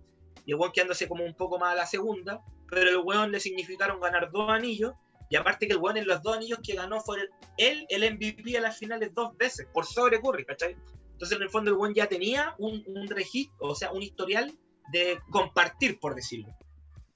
y 0.46 0.52
el 0.52 0.58
weón 0.58 0.72
quedándose 0.72 1.08
como 1.08 1.24
un 1.24 1.36
poco 1.36 1.60
más 1.60 1.74
a 1.74 1.76
la 1.76 1.86
segunda, 1.86 2.42
pero 2.70 2.90
el 2.90 2.98
weón 2.98 3.32
le 3.32 3.40
significaron 3.40 4.00
ganar 4.00 4.32
dos 4.32 4.50
anillos, 4.50 4.94
y 5.30 5.36
aparte 5.36 5.68
que 5.68 5.74
el 5.74 5.80
weón 5.80 5.98
en 5.98 6.08
los 6.08 6.22
dos 6.24 6.38
anillos 6.38 6.60
que 6.64 6.76
ganó 6.76 7.00
fue 7.02 7.30
él 7.58 7.86
el 7.90 8.14
MVP 8.14 8.58
a 8.58 8.62
las 8.62 8.78
finales 8.78 9.14
dos 9.14 9.38
veces, 9.38 9.68
por 9.72 9.86
sobre 9.86 10.20
Curry, 10.20 10.46
¿cachai? 10.46 10.76
Entonces 11.12 11.38
en 11.38 11.44
el 11.44 11.50
fondo 11.50 11.72
el 11.72 11.78
weón 11.78 11.94
ya 11.94 12.08
tenía 12.08 12.56
un, 12.58 12.84
registro, 13.08 13.68
o 13.68 13.76
sea, 13.76 13.92
un 13.92 14.02
historial 14.02 14.58
de 14.92 15.20
compartir, 15.30 16.00
por 16.00 16.16
decirlo. 16.16 16.56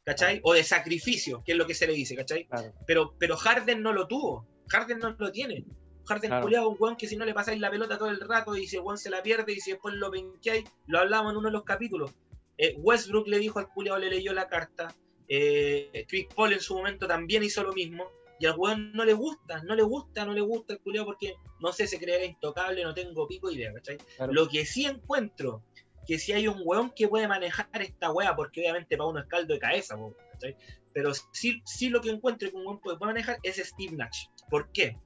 ¿Cachai? 0.05 0.41
O 0.43 0.53
de 0.53 0.64
sacrificio, 0.64 1.41
que 1.45 1.53
es 1.53 1.57
lo 1.57 1.66
que 1.66 1.74
se 1.74 1.88
le 1.88 1.93
dice, 1.93 2.16
¿cachai? 2.16 2.47
Pero, 2.86 3.16
pero 3.18 3.38
Harden 3.38 3.82
no 3.82 3.93
lo 3.93 4.07
tuvo. 4.07 4.45
Harden 4.68 4.99
no 4.99 5.16
lo 5.18 5.32
tiene. 5.32 5.66
Harden 6.05 6.30
claro. 6.30 6.70
un 6.70 6.78
weón 6.78 6.97
que 6.97 7.07
si 7.07 7.16
no 7.16 7.24
le 7.24 7.34
pasáis 7.34 7.59
la 7.59 7.72
pelota 7.72 7.97
todo 7.97 8.09
el 8.09 8.20
rato 8.20 8.55
y 8.57 8.68
si 8.68 8.76
el 8.76 8.82
weón 8.82 8.97
se 8.97 9.09
la 9.09 9.24
pierde 9.24 9.53
y 9.53 9.61
si 9.61 9.72
después 9.72 9.95
lo 9.95 10.11
penqueáis, 10.11 10.66
lo 10.88 10.99
hablamos 10.99 11.32
en 11.32 11.38
uno 11.38 11.47
de 11.47 11.53
los 11.53 11.64
capítulos. 11.64 12.11
Eh, 12.57 12.76
Westbrook 12.78 13.28
le 13.28 13.39
dijo 13.39 13.59
al 13.59 13.70
culiao, 13.70 13.97
le 13.97 14.09
leyó 14.09 14.34
la 14.34 14.47
carta. 14.47 14.93
Eh, 15.28 16.06
Chris 16.08 16.28
Paul 16.36 16.54
en 16.54 16.60
su 16.60 16.76
momento 16.76 17.08
también 17.08 17.44
hizo 17.44 17.64
lo 17.64 17.74
mismo. 17.74 18.06
Y 18.40 18.46
al 18.46 18.56
weón 18.58 18.92
no 18.94 19.06
le 19.06 19.14
gusta, 19.14 19.64
no 19.64 19.76
le 19.76 19.84
gusta, 19.84 20.26
no 20.26 20.34
le 20.34 20.42
gusta 20.42 20.74
el 20.74 20.80
culiao 20.80 21.06
porque 21.06 21.36
no 21.60 21.72
sé, 21.72 21.88
se 21.88 22.00
cree 22.00 22.26
intocable, 22.26 22.84
no 22.84 22.94
tengo 22.94 23.28
pico 23.28 23.50
idea, 23.50 23.72
¿cachai? 23.74 23.98
Lo 24.32 24.50
que 24.50 24.66
sí 24.66 24.86
encuentro, 24.86 25.64
que 26.06 26.20
si 26.20 26.34
hay 26.34 26.48
un 26.48 26.62
weón 26.66 26.90
que 26.90 27.08
puede 27.08 27.28
manejar 27.28 27.68
esta 27.74 28.12
wea, 28.12 28.36
porque 28.36 28.62
obviamente 28.62 28.98
para 28.98 29.10
uno 29.10 29.20
es 29.20 29.28
caldo 29.28 29.54
de 29.54 29.60
cabeza, 29.60 29.98
¿cachai? 30.34 30.58
Pero 30.92 31.14
sí, 31.32 31.62
sí 31.64 31.90
lo 31.90 32.02
que 32.02 32.10
encuentro 32.10 32.50
que 32.50 32.56
un 32.56 32.66
weón 32.66 32.80
puede 32.80 32.98
manejar 32.98 33.38
es 33.44 33.58
Steve 33.58 33.96
Nash. 33.96 34.26
¿Por 34.50 34.72
qué? 34.72 34.98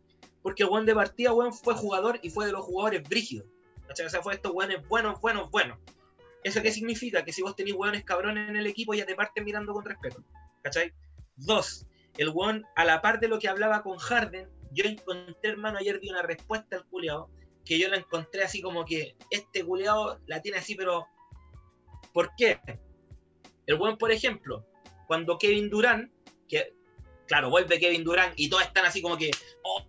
Porque 0.41 0.63
el 0.63 0.69
weón 0.69 0.85
de 0.85 0.95
partida, 0.95 1.33
weón, 1.33 1.53
fue 1.53 1.75
jugador 1.75 2.19
y 2.23 2.29
fue 2.29 2.45
de 2.45 2.53
los 2.53 2.65
jugadores 2.65 3.07
brígidos. 3.07 3.45
¿cachai? 3.87 4.05
O 4.05 4.09
sea, 4.09 4.21
fue 4.21 4.33
estos 4.33 4.51
weones 4.53 4.87
buenos, 4.87 5.19
buenos, 5.21 5.51
buenos. 5.51 5.77
¿Eso 6.43 6.61
qué 6.61 6.71
significa? 6.71 7.23
Que 7.23 7.33
si 7.33 7.41
vos 7.41 7.55
tenés 7.55 7.73
hueones 7.73 8.03
cabrones 8.03 8.49
en 8.49 8.55
el 8.55 8.67
equipo, 8.67 8.93
ya 8.93 9.05
te 9.05 9.15
parten 9.15 9.43
mirando 9.43 9.73
con 9.73 9.85
respeto. 9.85 10.23
¿Cachai? 10.61 10.93
Dos, 11.35 11.85
el 12.17 12.29
hueón, 12.29 12.65
a 12.75 12.85
la 12.85 13.01
par 13.01 13.19
de 13.19 13.27
lo 13.27 13.39
que 13.39 13.47
hablaba 13.47 13.83
con 13.83 13.97
Harden, 13.97 14.49
yo 14.71 14.85
encontré, 14.85 15.51
hermano, 15.51 15.77
ayer 15.77 15.99
di 15.99 16.09
una 16.09 16.21
respuesta 16.21 16.77
al 16.77 16.85
culiado, 16.87 17.29
que 17.63 17.79
yo 17.79 17.89
la 17.89 17.97
encontré 17.97 18.43
así 18.43 18.61
como 18.61 18.85
que 18.85 19.15
este 19.29 19.63
culiado 19.63 20.19
la 20.25 20.41
tiene 20.41 20.57
así, 20.57 20.75
pero 20.75 21.07
¿por 22.13 22.31
qué? 22.37 22.59
El 23.65 23.79
hueón, 23.79 23.97
por 23.97 24.11
ejemplo, 24.11 24.65
cuando 25.07 25.37
Kevin 25.37 25.69
Durant, 25.69 26.11
que 26.47 26.73
claro, 27.27 27.49
vuelve 27.49 27.79
Kevin 27.79 28.03
Durant 28.03 28.33
y 28.37 28.49
todos 28.49 28.63
están 28.63 28.85
así 28.85 29.01
como 29.01 29.17
que, 29.17 29.31
oh, 29.63 29.83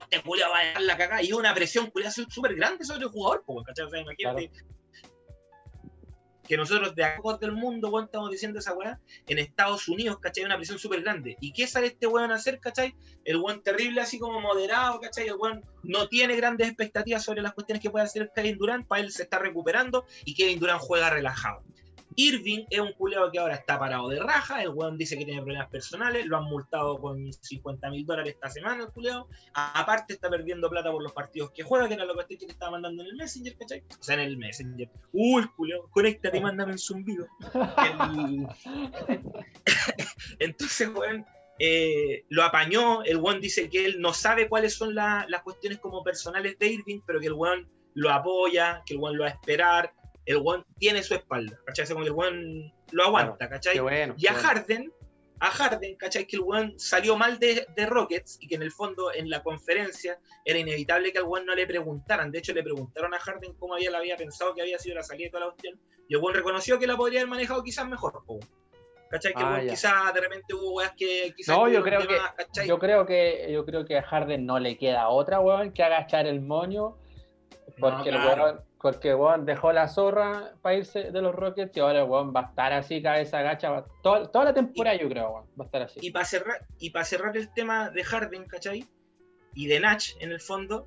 este 0.00 0.22
culiado 0.22 0.52
va 0.52 0.60
a 0.60 0.64
dejar 0.64 0.82
la 0.82 0.96
cagada, 0.96 1.22
y 1.22 1.32
una 1.32 1.54
presión 1.54 1.90
culiada 1.90 2.12
súper 2.12 2.54
grande 2.54 2.84
sobre 2.84 3.02
el 3.02 3.08
jugador, 3.08 3.44
¿cachai? 3.66 3.86
O 3.86 3.90
sea, 3.90 4.00
imagínate 4.00 4.50
que 6.46 6.56
nosotros 6.56 6.94
de 6.94 7.04
acá 7.04 7.20
del 7.40 7.52
mundo, 7.52 7.88
weón, 7.88 8.06
estamos 8.06 8.30
diciendo 8.30 8.58
esa 8.58 8.74
weá, 8.74 9.00
en 9.26 9.38
Estados 9.38 9.88
Unidos, 9.88 10.18
¿cachai? 10.20 10.44
Una 10.44 10.56
presión 10.56 10.78
súper 10.78 11.02
grande. 11.02 11.36
¿Y 11.40 11.52
qué 11.52 11.66
sale 11.66 11.88
este 11.88 12.06
weón 12.06 12.30
a 12.32 12.36
hacer, 12.36 12.60
¿cachai? 12.60 12.94
El 13.24 13.38
weón 13.38 13.62
terrible, 13.62 14.00
así 14.00 14.18
como 14.18 14.40
moderado, 14.40 15.00
¿cachai? 15.00 15.28
El 15.28 15.36
weón 15.36 15.64
no 15.82 16.08
tiene 16.08 16.36
grandes 16.36 16.68
expectativas 16.68 17.24
sobre 17.24 17.42
las 17.42 17.54
cuestiones 17.54 17.82
que 17.82 17.90
puede 17.90 18.04
hacer 18.04 18.30
Kevin 18.34 18.58
Durant, 18.58 18.86
para 18.86 19.02
él 19.02 19.12
se 19.12 19.22
está 19.22 19.38
recuperando 19.38 20.04
y 20.24 20.34
Kevin 20.34 20.60
Durant 20.60 20.80
juega 20.80 21.10
relajado. 21.10 21.62
Irving 22.16 22.64
es 22.70 22.80
un 22.80 22.92
culeado 22.92 23.30
que 23.30 23.38
ahora 23.38 23.54
está 23.54 23.78
parado 23.78 24.08
de 24.08 24.20
raja, 24.20 24.62
el 24.62 24.70
weón 24.70 24.98
dice 24.98 25.18
que 25.18 25.24
tiene 25.24 25.42
problemas 25.42 25.68
personales, 25.68 26.26
lo 26.26 26.36
han 26.36 26.44
multado 26.44 26.98
con 26.98 27.32
50 27.32 27.90
mil 27.90 28.06
dólares 28.06 28.34
esta 28.34 28.50
semana 28.50 28.84
el 28.84 28.90
culeado, 28.90 29.28
aparte 29.52 30.14
está 30.14 30.30
perdiendo 30.30 30.68
plata 30.70 30.90
por 30.90 31.02
los 31.02 31.12
partidos 31.12 31.50
que 31.50 31.62
juega, 31.62 31.88
que 31.88 31.94
era 31.94 32.04
lo 32.04 32.14
que 32.26 32.36
te 32.36 32.46
estaba 32.46 32.72
mandando 32.72 33.02
en 33.02 33.10
el 33.10 33.16
Messenger, 33.16 33.56
¿cachai? 33.56 33.82
O 33.98 34.02
sea, 34.02 34.14
en 34.14 34.20
el 34.20 34.36
Messenger. 34.36 34.88
Uy, 35.12 35.42
el 35.42 35.50
culeado, 35.50 35.88
conéctate 35.90 36.38
y 36.38 36.40
mándame 36.40 36.72
un 36.72 36.78
zumbido. 36.78 37.26
Entonces, 40.38 40.88
weón, 40.88 41.26
eh, 41.58 42.24
lo 42.28 42.42
apañó, 42.42 43.02
el 43.04 43.18
one 43.22 43.40
dice 43.40 43.68
que 43.68 43.86
él 43.86 44.00
no 44.00 44.12
sabe 44.12 44.48
cuáles 44.48 44.74
son 44.74 44.94
las 44.94 45.42
cuestiones 45.44 45.78
como 45.78 46.02
personales 46.02 46.58
de 46.58 46.68
Irving, 46.68 47.00
pero 47.06 47.20
que 47.20 47.26
el 47.26 47.34
one 47.36 47.66
lo 47.94 48.10
apoya, 48.10 48.82
que 48.84 48.94
el 48.94 49.00
one 49.02 49.16
lo 49.16 49.22
va 49.24 49.30
a 49.30 49.32
esperar, 49.32 49.92
el 50.26 50.40
one 50.44 50.64
tiene 50.78 51.02
su 51.02 51.14
espalda, 51.14 51.58
¿cachai? 51.66 51.86
Como 51.86 52.00
que 52.00 52.10
el 52.10 52.16
one 52.16 52.74
lo 52.92 53.04
aguanta, 53.04 53.48
¿cachai? 53.48 53.78
y 54.16 54.26
a 54.26 54.34
Harden, 54.34 54.92
a 55.40 55.50
Harden, 55.50 55.96
¿cachai? 55.96 56.26
Que 56.26 56.36
el 56.36 56.42
one 56.46 56.74
salió 56.76 57.16
mal 57.16 57.38
de, 57.38 57.66
de, 57.76 57.86
Rockets 57.86 58.38
y 58.40 58.48
que 58.48 58.54
en 58.54 58.62
el 58.62 58.70
fondo 58.70 59.12
en 59.12 59.28
la 59.28 59.42
conferencia 59.42 60.18
era 60.44 60.58
inevitable 60.58 61.12
que 61.12 61.18
al 61.18 61.24
one 61.26 61.44
no 61.44 61.54
le 61.54 61.66
preguntaran. 61.66 62.30
De 62.30 62.38
hecho, 62.38 62.52
le 62.52 62.62
preguntaron 62.62 63.12
a 63.14 63.18
Harden 63.18 63.54
cómo 63.54 63.74
había, 63.74 63.96
había 63.96 64.16
pensado 64.16 64.54
que 64.54 64.62
había 64.62 64.78
sido 64.78 64.96
la 64.96 65.02
salida 65.02 65.26
de 65.26 65.30
toda 65.30 65.46
la 65.46 65.52
cuestión. 65.52 65.78
Y 66.08 66.14
el 66.14 66.20
one 66.22 66.34
reconoció 66.34 66.78
que 66.78 66.86
la 66.86 66.96
podría 66.96 67.20
haber 67.20 67.30
manejado 67.30 67.62
quizás 67.62 67.86
mejor. 67.86 68.22
¿Cachai? 69.10 69.34
Que 69.34 69.42
ah, 69.42 69.60
quizás 69.68 70.14
de 70.14 70.20
repente 70.20 70.54
hubo 70.54 70.74
weas 70.74 70.92
que 70.96 71.34
quizás. 71.36 71.56
No, 71.56 71.68
yo 71.68 71.82
creo 71.82 72.00
que, 72.00 72.18
yo 72.66 72.78
creo 72.78 73.06
que 73.06 73.48
yo 73.52 73.64
creo 73.64 73.84
que 73.84 73.98
a 73.98 74.02
Harden 74.02 74.46
no 74.46 74.58
le 74.58 74.76
queda 74.78 75.08
otra 75.08 75.40
weón 75.40 75.72
que 75.72 75.82
agachar 75.82 76.26
el 76.26 76.40
moño. 76.40 76.96
Porque 77.78 78.10
el 78.10 78.16
weón 78.16 78.60
porque 78.84 79.14
Juan 79.14 79.46
dejó 79.46 79.72
la 79.72 79.88
zorra 79.88 80.52
para 80.60 80.76
irse 80.76 81.10
de 81.10 81.22
los 81.22 81.34
Rockets 81.34 81.74
y 81.74 81.80
ahora 81.80 82.04
Juan 82.04 82.34
va 82.36 82.40
a 82.40 82.44
estar 82.50 82.70
así, 82.74 83.00
cabeza 83.00 83.40
gacha, 83.40 83.82
toda, 84.02 84.30
toda 84.30 84.44
la 84.44 84.52
temporada 84.52 84.94
yo 85.00 85.08
creo, 85.08 85.30
Juan, 85.30 85.44
va 85.58 85.64
a 85.64 85.66
estar 85.68 85.82
así. 85.84 86.00
Y 86.02 86.10
para 86.10 86.26
cerrar, 86.26 86.66
y 86.78 86.90
para 86.90 87.06
cerrar 87.06 87.34
el 87.34 87.50
tema 87.54 87.88
de 87.88 88.04
Harden, 88.04 88.44
¿cachai? 88.44 88.84
Y 89.54 89.68
de 89.68 89.80
Natch, 89.80 90.10
en 90.20 90.32
el 90.32 90.38
fondo, 90.38 90.86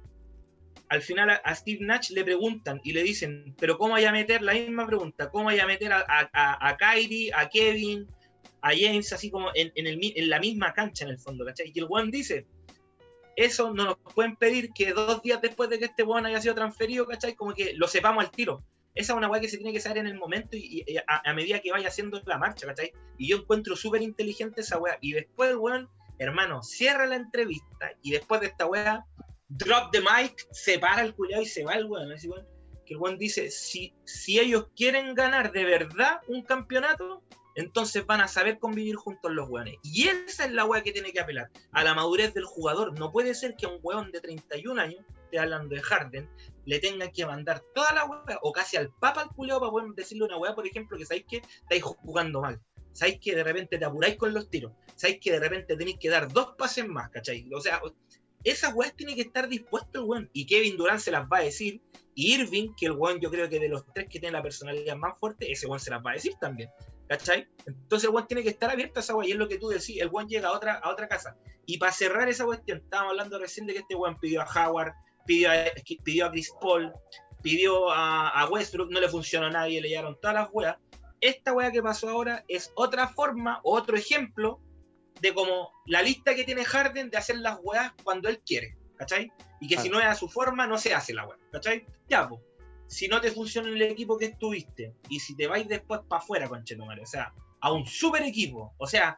al 0.90 1.02
final 1.02 1.42
a, 1.44 1.56
Steve 1.56 1.80
Natch 1.82 2.12
le 2.12 2.24
preguntan 2.24 2.80
y 2.84 2.94
le 2.94 3.02
dicen, 3.02 3.56
pero 3.60 3.80
¿cómo 3.80 3.94
vaya 3.94 4.10
a 4.10 4.14
meter 4.14 4.44
la 4.44 4.54
misma 4.54 4.86
pregunta? 4.86 5.32
¿Cómo 5.32 5.46
vaya 5.46 5.64
a 5.64 5.68
meter 5.68 5.92
a, 5.92 6.06
a, 6.08 6.70
a 6.70 6.78
Kyrie, 6.78 7.32
a 7.34 7.50
Kevin, 7.50 8.06
a 8.62 8.74
James, 8.78 9.12
así 9.12 9.32
como 9.32 9.50
en, 9.56 9.72
en, 9.74 9.88
el, 9.88 10.00
en 10.04 10.30
la 10.30 10.40
misma 10.40 10.72
cancha 10.72 11.04
en 11.04 11.10
el 11.10 11.18
fondo, 11.18 11.44
¿cachai? 11.44 11.72
Y 11.74 11.80
el 11.80 11.88
Juan 11.88 12.12
dice, 12.12 12.46
eso 13.38 13.72
no 13.72 13.86
nos 13.86 13.98
pueden 14.16 14.36
pedir 14.36 14.74
que 14.74 14.94
dos 14.94 15.22
días 15.22 15.40
después 15.40 15.70
de 15.70 15.78
que 15.78 15.86
este 15.86 16.02
weón 16.02 16.26
haya 16.26 16.42
sido 16.42 16.56
transferido, 16.56 17.06
¿cachai? 17.06 17.36
Como 17.36 17.54
que 17.54 17.74
lo 17.76 17.88
sepamos 17.88 18.26
al 18.26 18.32
tiro. 18.32 18.64
Esa 18.96 19.14
es 19.14 19.18
una 19.18 19.30
weá 19.30 19.40
que 19.40 19.48
se 19.48 19.58
tiene 19.58 19.72
que 19.72 19.80
saber 19.80 20.00
en 20.00 20.08
el 20.08 20.18
momento 20.18 20.58
y, 20.58 20.84
a, 21.06 21.34
medida 21.36 21.60
que 21.60 21.72
vaya 21.72 21.88
haciendo 21.88 22.20
la 22.26 22.40
marcha, 22.40 22.66
¿cachai? 22.66 22.92
Y 23.16 23.30
yo 23.30 23.38
encuentro 23.38 23.76
súper 23.76 24.02
inteligente 24.02 24.62
esa 24.62 24.80
weá. 24.80 24.98
Y 25.02 25.14
después 25.14 25.52
el 25.52 25.58
weón, 25.58 25.88
hermano, 26.18 26.64
cierra 26.64 27.06
la 27.06 27.16
entrevista 27.16 27.92
y 28.02 28.10
después 28.10 28.42
de 28.42 28.48
esta 28.48 28.66
weá, 28.66 29.06
drop 29.50 29.92
the 29.92 30.00
mic, 30.02 30.48
se 30.52 30.80
para 30.80 31.04
el 31.04 31.14
culiado 31.14 31.44
y 31.44 31.46
se 31.46 31.64
va 31.64 31.76
el 31.76 31.86
weón. 31.86 32.10
Que 32.88 32.96
el 32.96 33.00
weón 33.00 33.20
dice, 33.20 33.52
si, 33.52 33.94
si 34.04 34.40
ellos 34.40 34.70
quieren 34.76 35.14
ganar 35.14 35.52
de 35.52 35.64
verdad 35.64 36.22
un 36.28 36.42
campeonato, 36.42 37.22
entonces 37.58 38.06
van 38.06 38.22
a 38.22 38.28
saber 38.28 38.60
convivir 38.60 38.96
juntos 38.96 39.32
los 39.32 39.50
weones. 39.50 39.76
Y 39.84 40.08
esa 40.08 40.46
es 40.46 40.52
la 40.52 40.64
weá 40.64 40.84
que 40.84 40.92
tiene 40.92 41.12
que 41.12 41.20
apelar, 41.20 41.50
a 41.72 41.84
la 41.84 41.96
madurez 41.96 42.34
del 42.36 42.46
jugador. 42.46 42.98
No 42.98 43.12
puede 43.12 43.34
ser 43.34 43.56
que 43.56 43.66
a 43.66 43.70
un 43.70 43.80
weón 43.82 44.12
de 44.12 44.22
31 44.22 44.80
años, 44.80 45.04
te 45.32 45.40
hablando 45.40 45.74
de 45.74 45.82
Harden, 45.82 46.30
le 46.66 46.80
tengan 46.80 47.12
que 47.12 47.26
mandar 47.26 47.64
toda 47.74 47.94
la 47.94 48.06
weá, 48.06 48.38
o 48.44 48.52
casi 48.52 48.78
al 48.78 48.90
papa 49.00 49.22
al 49.24 49.30
culeo 49.30 49.60
para 49.60 49.72
poder 49.72 49.90
decirle 49.96 50.26
una 50.26 50.38
weá, 50.38 50.54
por 50.54 50.68
ejemplo, 50.68 51.00
que 51.00 51.06
sabéis 51.08 51.26
que 51.28 51.38
estáis 51.38 51.82
jugando 51.82 52.42
mal. 52.42 52.62
Sabéis 52.94 53.20
que 53.20 53.36
de 53.36 53.44
repente 53.44 53.80
te 53.80 53.86
apuráis 53.86 54.18
con 54.18 54.36
los 54.36 54.50
tiros. 54.52 54.74
Sabéis 54.96 55.20
que 55.20 55.32
de 55.32 55.40
repente 55.40 55.76
tenéis 55.76 55.98
que 56.00 56.10
dar 56.10 56.32
dos 56.32 56.54
pases 56.60 56.88
más, 56.88 57.10
¿cachai? 57.10 57.50
O 57.54 57.60
sea, 57.60 57.82
esa 58.44 58.70
weá 58.70 58.92
tiene 58.92 59.16
que 59.16 59.22
estar 59.22 59.50
dispuesto 59.50 60.00
el 60.00 60.06
weón. 60.06 60.30
Y 60.32 60.46
Kevin 60.46 60.78
Durant 60.78 61.00
se 61.00 61.10
las 61.10 61.28
va 61.28 61.40
a 61.40 61.44
decir. 61.44 61.82
Y 62.14 62.36
Irving, 62.36 62.76
que 62.76 62.86
el 62.86 62.92
weón 62.92 63.20
yo 63.20 63.32
creo 63.32 63.50
que 63.50 63.60
de 63.60 63.70
los 63.70 63.84
tres 63.94 64.08
que 64.10 64.20
tiene 64.20 64.34
la 64.34 64.44
personalidad 64.44 64.96
más 64.96 65.20
fuerte, 65.20 65.52
ese 65.52 65.66
weón 65.66 65.80
se 65.80 65.90
las 65.90 66.04
va 66.06 66.12
a 66.12 66.14
decir 66.14 66.34
también. 66.40 66.70
¿Cachai? 67.08 67.48
Entonces 67.66 68.10
el 68.10 68.16
one 68.16 68.28
tiene 68.28 68.44
que 68.44 68.50
estar 68.50 68.70
abierto 68.70 69.00
a 69.00 69.04
esa 69.04 69.16
weá, 69.16 69.28
y 69.28 69.32
es 69.32 69.38
lo 69.38 69.48
que 69.48 69.58
tú 69.58 69.70
decís, 69.70 70.02
el 70.02 70.10
one 70.12 70.28
llega 70.28 70.50
a 70.50 70.52
otra, 70.52 70.76
a 70.76 70.90
otra 70.90 71.08
casa. 71.08 71.38
Y 71.66 71.78
para 71.78 71.92
cerrar 71.92 72.28
esa 72.28 72.46
cuestión, 72.46 72.80
estábamos 72.80 73.12
hablando 73.12 73.40
recién 73.40 73.66
de 73.66 73.74
que 73.74 73.80
este 73.80 73.96
one 73.96 74.18
pidió 74.20 74.42
a 74.42 74.46
Howard, 74.46 74.94
pidió 75.26 75.52
a, 75.52 75.56
pidió 76.04 76.26
a 76.26 76.32
Chris 76.32 76.52
Paul, 76.60 76.94
pidió 77.42 77.92
a, 77.92 78.48
Westbrook, 78.50 78.92
no 78.92 79.00
le 79.00 79.10
funcionó 79.10 79.48
a 79.48 79.52
nadie, 79.52 79.82
le 79.82 79.90
llegaron 79.90 80.20
todas 80.20 80.36
las 80.36 80.50
weas. 80.52 80.78
Esta 81.22 81.54
wea 81.54 81.72
que 81.72 81.82
pasó 81.82 82.10
ahora 82.10 82.44
es 82.48 82.72
otra 82.76 83.08
forma, 83.08 83.60
otro 83.64 83.98
ejemplo 83.98 84.60
de 85.22 85.34
como 85.34 85.72
la 85.86 86.02
lista 86.02 86.36
que 86.36 86.44
tiene 86.44 86.64
Harden 86.64 87.10
de 87.10 87.18
hacer 87.18 87.38
las 87.38 87.58
weas 87.64 87.92
cuando 88.04 88.30
él 88.30 88.40
quiere, 88.46 88.78
¿cachai? 88.98 89.32
Y 89.60 89.68
que 89.68 89.78
si 89.78 89.90
no 89.90 90.00
es 90.00 90.06
a 90.06 90.14
su 90.14 90.30
forma, 90.30 90.68
no 90.68 90.78
se 90.78 90.94
hace 90.94 91.14
la 91.14 91.26
wea, 91.26 91.38
¿cachai? 91.52 91.88
Ya, 92.08 92.28
pues 92.30 92.42
si 92.88 93.08
no 93.08 93.22
te 93.22 93.32
funciona 93.32 93.70
el 93.70 93.82
equipo 93.82 94.18
que 94.18 94.26
estuviste 94.26 94.94
y 95.10 95.20
si 95.20 95.36
te 95.36 95.48
vais 95.48 95.68
después 95.68 96.02
para 96.08 96.22
afuera, 96.22 96.48
conchetumare, 96.48 97.02
o 97.02 97.06
sea, 97.06 97.34
a 97.60 97.72
un 97.72 97.86
super 97.86 98.24
equipo, 98.24 98.74
o 98.78 98.88
sea, 98.88 99.18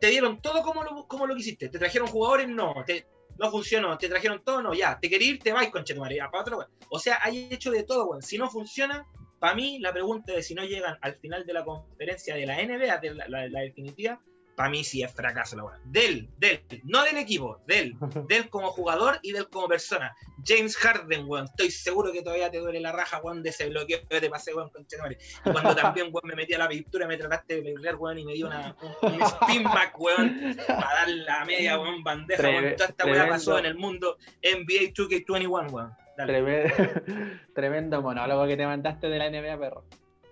te 0.00 0.08
dieron 0.08 0.40
todo 0.40 0.62
como 0.62 0.82
lo, 0.82 1.06
como 1.06 1.26
lo 1.26 1.34
quisiste, 1.34 1.68
te 1.68 1.78
trajeron 1.78 2.08
jugadores, 2.08 2.48
no, 2.48 2.74
te, 2.86 3.06
no 3.38 3.50
funcionó, 3.50 3.96
te 3.98 4.08
trajeron 4.08 4.42
todo, 4.44 4.62
no, 4.62 4.74
ya, 4.74 4.98
te 4.98 5.08
quería 5.08 5.30
ir, 5.30 5.38
te 5.38 5.52
vais, 5.52 5.70
conchetumare, 5.70 6.16
ya, 6.16 6.30
para 6.30 6.42
otro, 6.42 6.66
o 6.88 6.98
sea, 6.98 7.18
hay 7.22 7.48
hecho 7.50 7.70
de 7.70 7.84
todo, 7.84 8.06
bueno. 8.06 8.22
si 8.22 8.38
no 8.38 8.50
funciona, 8.50 9.06
para 9.38 9.54
mí 9.54 9.78
la 9.78 9.92
pregunta 9.92 10.32
de 10.32 10.42
si 10.42 10.54
no 10.54 10.64
llegan 10.64 10.96
al 11.00 11.14
final 11.16 11.44
de 11.44 11.52
la 11.52 11.64
conferencia 11.64 12.34
de 12.34 12.46
la 12.46 12.56
NBA, 12.56 12.98
de 12.98 13.14
la 13.14 13.60
definitiva, 13.60 14.20
para 14.56 14.68
mí 14.68 14.84
sí 14.84 15.02
es 15.02 15.12
fracaso 15.12 15.56
la 15.56 15.64
weá. 15.64 15.78
Del, 15.84 16.28
del, 16.38 16.62
no 16.84 17.02
del 17.04 17.18
equipo, 17.18 17.60
del, 17.66 17.94
del 18.28 18.48
como 18.48 18.70
jugador 18.70 19.18
y 19.22 19.32
del 19.32 19.48
como 19.48 19.68
persona. 19.68 20.14
James 20.44 20.76
Harden, 20.76 21.26
weón, 21.26 21.46
estoy 21.46 21.70
seguro 21.70 22.12
que 22.12 22.22
todavía 22.22 22.50
te 22.50 22.58
duele 22.58 22.80
la 22.80 22.92
raja, 22.92 23.20
weón, 23.22 23.42
de 23.42 23.50
ese 23.50 23.68
bloqueo 23.68 24.00
que 24.08 24.20
te 24.20 24.30
pasé, 24.30 24.54
weón, 24.54 24.70
con 24.70 24.84
Y 24.84 25.50
cuando 25.50 25.74
también, 25.74 26.08
weón, 26.12 26.28
me 26.28 26.34
metí 26.34 26.54
a 26.54 26.58
la 26.58 26.68
pintura, 26.68 27.06
me 27.06 27.16
trataste 27.16 27.56
de 27.56 27.62
pelear, 27.62 27.96
weón, 27.96 28.18
y 28.18 28.24
me 28.24 28.34
dio 28.34 28.46
una, 28.46 28.76
un, 29.02 29.22
spin 29.22 29.64
back, 29.64 29.98
weón, 29.98 30.56
para 30.66 30.94
dar 30.94 31.08
la 31.08 31.44
media, 31.44 31.80
weón, 31.80 32.02
bandeja, 32.02 32.42
weón. 32.42 32.76
Toda 32.76 32.90
esta 32.90 33.06
weá 33.06 33.28
pasó 33.28 33.58
en 33.58 33.66
el 33.66 33.74
mundo 33.76 34.18
NBA 34.42 34.92
2K21, 34.92 35.70
weón. 35.70 35.92
Tremendo, 36.16 36.74
tremendo 37.54 38.02
monólogo 38.02 38.46
que 38.46 38.56
te 38.56 38.66
mandaste 38.66 39.08
de 39.08 39.18
la 39.18 39.30
NBA, 39.30 39.58
perro. 39.58 39.84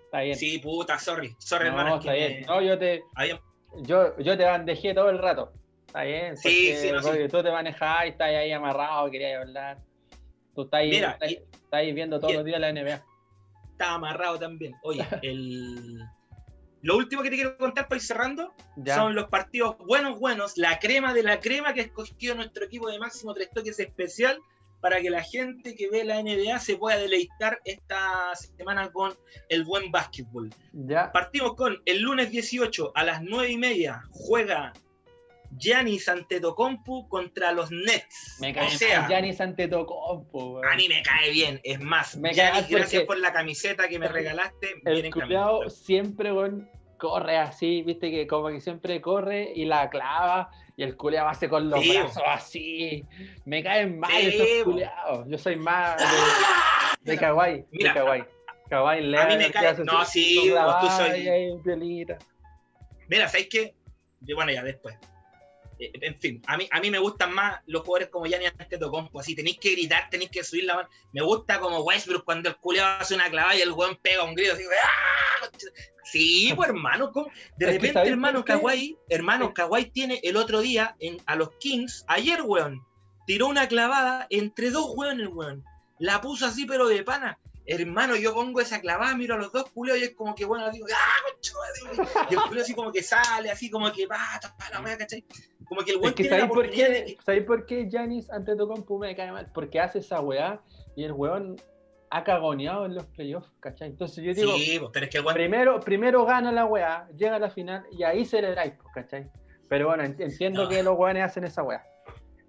Está 0.05 0.21
bien. 0.21 0.35
Sí, 0.35 0.59
puta, 0.59 0.99
sorry. 0.99 1.35
Sorry, 1.39 1.67
hermano. 1.67 1.97
Está 1.97 2.13
bien. 2.13 2.45
No, 2.45 2.61
yo 2.61 2.77
te 2.77 3.03
yo, 3.79 4.17
yo 4.19 4.37
te 4.37 4.43
bandejé 4.43 4.93
todo 4.93 5.09
el 5.09 5.17
rato. 5.17 5.53
Está 5.87 6.03
bien. 6.03 6.37
Sí, 6.37 6.75
sí, 6.75 6.91
no, 6.91 7.01
sí. 7.01 7.27
Tú 7.29 7.43
te 7.43 7.51
manejás 7.51 8.05
y 8.05 8.09
estás 8.09 8.27
ahí 8.27 8.51
amarrado, 8.51 9.09
querías 9.11 9.41
hablar. 9.41 9.77
Tú 10.55 10.63
estás 10.63 10.79
ahí, 10.79 10.89
Mira, 10.89 11.17
estás, 11.21 11.81
viendo 11.93 12.19
todos 12.19 12.33
los 12.33 12.45
días 12.45 12.59
la 12.59 12.71
NBA. 12.71 13.03
Está 13.71 13.93
amarrado 13.93 14.39
también. 14.39 14.73
Oye, 14.83 15.05
el... 15.21 15.99
lo 16.81 16.97
último 16.97 17.21
que 17.23 17.29
te 17.29 17.35
quiero 17.35 17.57
contar 17.57 17.87
para 17.87 17.97
ir 17.97 18.03
cerrando 18.03 18.53
son 18.85 19.15
los 19.15 19.27
partidos 19.29 19.77
buenos, 19.79 20.19
buenos, 20.19 20.57
la 20.57 20.79
crema 20.79 21.13
de 21.13 21.23
la 21.23 21.39
crema 21.39 21.73
que 21.73 21.81
ha 21.81 21.83
escogido 21.83 22.35
nuestro 22.35 22.65
equipo 22.65 22.89
de 22.89 22.99
máximo 22.99 23.33
tres 23.33 23.49
toques 23.51 23.79
especial 23.79 24.39
para 24.81 24.99
que 25.01 25.09
la 25.09 25.23
gente 25.23 25.75
que 25.75 25.89
ve 25.89 26.03
la 26.03 26.21
NBA 26.21 26.59
se 26.59 26.75
pueda 26.75 26.97
deleitar 26.97 27.59
esta 27.65 28.35
semana 28.35 28.91
con 28.91 29.13
el 29.49 29.63
buen 29.63 29.91
básquetbol. 29.91 30.49
Ya. 30.73 31.11
Partimos 31.11 31.55
con 31.55 31.81
el 31.85 32.01
lunes 32.01 32.31
18 32.31 32.91
a 32.95 33.03
las 33.03 33.21
9 33.21 33.51
y 33.51 33.57
media 33.57 34.03
juega 34.11 34.73
Giannis 35.57 36.07
Antetokounmpo 36.09 37.07
contra 37.09 37.51
los 37.51 37.71
Nets. 37.71 38.37
Me 38.39 38.53
cae 38.53 38.67
o 38.67 38.69
sea, 38.69 39.07
Giannis 39.07 39.41
Antetokounmpo. 39.41 40.61
A 40.65 40.75
mí 40.75 40.87
me 40.87 41.01
cae 41.03 41.31
bien, 41.31 41.59
es 41.63 41.79
más, 41.79 42.17
me 42.17 42.33
Giannis, 42.33 42.69
gracias 42.69 43.03
por 43.03 43.19
la 43.19 43.33
camiseta 43.33 43.87
que 43.87 43.99
me 43.99 44.07
regalaste. 44.07 44.75
El 44.85 45.11
cuidado 45.11 45.69
siempre 45.69 46.31
corre 46.97 47.37
así, 47.37 47.81
viste 47.81 48.11
que 48.11 48.27
como 48.27 48.49
que 48.49 48.61
siempre 48.61 49.01
corre 49.01 49.51
y 49.55 49.65
la 49.65 49.89
clava 49.89 50.51
y 50.81 50.83
el 50.83 50.97
culeado 50.97 51.29
hace 51.29 51.47
con 51.47 51.69
los 51.69 51.87
brazos 51.87 52.23
así. 52.25 53.05
Me 53.45 53.61
caen 53.61 53.99
mal 53.99 54.11
esos 54.19 54.63
culeados. 54.63 55.27
Yo 55.29 55.37
soy 55.37 55.55
más 55.55 55.95
de, 55.95 56.05
¡Ah! 56.07 56.97
de 57.01 57.17
kawaii. 57.19 57.65
Mira, 57.69 57.93
de 57.93 57.99
kawaii. 57.99 58.23
Kawaii 58.67 59.15
A 59.15 59.27
mí 59.27 59.37
me 59.37 59.51
cae. 59.51 59.75
No, 59.83 60.03
sí, 60.03 60.51
tú 60.81 60.87
soy. 60.87 61.59
Mira, 63.07 63.29
¿sabes 63.29 63.47
qué? 63.47 63.75
Bueno, 64.21 64.51
ya 64.51 64.63
después. 64.63 64.97
Eh, 65.81 65.91
en 65.99 66.19
fin, 66.19 66.41
a 66.45 66.57
mí, 66.57 66.67
a 66.69 66.79
mí 66.79 66.91
me 66.91 66.99
gustan 66.99 67.33
más 67.33 67.59
los 67.65 67.81
jugadores 67.81 68.09
como 68.09 68.27
Gianni 68.27 68.45
Antetokounmpo, 68.45 69.19
así 69.19 69.35
tenéis 69.35 69.57
que 69.57 69.71
gritar, 69.71 70.09
tenéis 70.11 70.29
que 70.29 70.43
subir 70.43 70.65
la 70.65 70.75
mano. 70.75 70.89
Me 71.11 71.23
gusta 71.23 71.59
como 71.59 71.79
Westbrook 71.79 72.23
cuando 72.23 72.49
el 72.49 72.57
culeado 72.57 73.01
hace 73.01 73.15
una 73.15 73.31
clavada 73.31 73.55
y 73.55 73.61
el 73.61 73.71
weón 73.71 73.97
pega 73.99 74.23
un 74.23 74.35
grito 74.35 74.53
así, 74.53 74.63
¡Ah! 74.63 75.49
Sí, 76.03 76.53
pues 76.55 76.69
hermano, 76.69 77.11
de 77.57 77.65
repente, 77.65 77.99
hermano 77.99 78.45
Kawhi, 78.45 78.97
hermano 79.09 79.53
Kawhi 79.53 79.85
tiene 79.85 80.19
el 80.23 80.35
otro 80.35 80.61
día 80.61 80.95
en, 80.99 81.17
a 81.25 81.35
los 81.35 81.51
Kings, 81.59 82.05
ayer, 82.07 82.41
weón, 82.43 82.85
tiró 83.25 83.47
una 83.47 83.67
clavada 83.67 84.27
entre 84.29 84.69
dos 84.69 84.91
weones, 84.95 85.29
weón. 85.31 85.63
La 85.99 86.21
puso 86.21 86.45
así, 86.45 86.65
pero 86.65 86.87
de 86.87 87.03
pana. 87.03 87.39
Hermano, 87.71 88.15
yo 88.17 88.33
pongo 88.33 88.59
esa 88.59 88.81
clavada, 88.81 89.15
miro 89.15 89.35
a 89.35 89.37
los 89.37 89.53
dos 89.53 89.69
culeos 89.69 89.97
y 89.97 90.03
es 90.03 90.15
como 90.15 90.35
que, 90.35 90.43
bueno, 90.43 90.69
digo, 90.71 90.87
¡ah, 90.93 92.27
Y 92.29 92.33
el 92.33 92.41
culeo 92.41 92.63
así 92.63 92.73
como 92.73 92.91
que 92.91 93.01
sale, 93.01 93.49
así 93.49 93.69
como 93.69 93.91
que 93.91 94.05
va, 94.07 94.17
la 94.71 94.81
wea, 94.81 94.97
¿cachai? 94.97 95.23
Como 95.65 95.81
que 95.81 95.91
el 95.91 95.97
weón 95.97 96.13
tiene 96.13 96.47
por 96.47 96.69
qué, 96.69 97.17
¿Sabes 97.25 97.45
por 97.45 97.65
qué 97.65 97.87
Janis 97.89 98.29
ante 98.29 98.55
tu 98.57 98.67
compu 98.67 98.99
me 98.99 99.15
cae 99.15 99.31
mal? 99.31 99.49
Porque 99.53 99.79
hace 99.79 99.99
esa 99.99 100.19
weá 100.19 100.61
y 100.97 101.05
el 101.05 101.13
weón 101.13 101.55
ha 102.09 102.23
cagoneado 102.25 102.85
en 102.85 102.95
los 102.95 103.05
playoffs, 103.05 103.49
¿cachai? 103.61 103.87
Entonces 103.87 104.21
yo 104.21 104.33
digo, 104.33 104.57
sí, 104.57 104.77
pues, 104.77 104.91
pero 104.93 105.05
es 105.05 105.11
que 105.11 105.23
primero, 105.23 105.79
primero 105.79 106.25
gana 106.25 106.51
la 106.51 106.65
weá, 106.65 107.07
llega 107.15 107.37
a 107.37 107.39
la 107.39 107.49
final 107.49 107.85
y 107.97 108.03
ahí 108.03 108.25
celebráis, 108.25 108.73
¿cachai? 108.93 109.29
Pero 109.69 109.87
bueno, 109.87 110.03
entiendo 110.03 110.67
que 110.67 110.83
los 110.83 110.97
weones 110.97 111.23
hacen 111.23 111.45
esa 111.45 111.63
weá. 111.63 111.85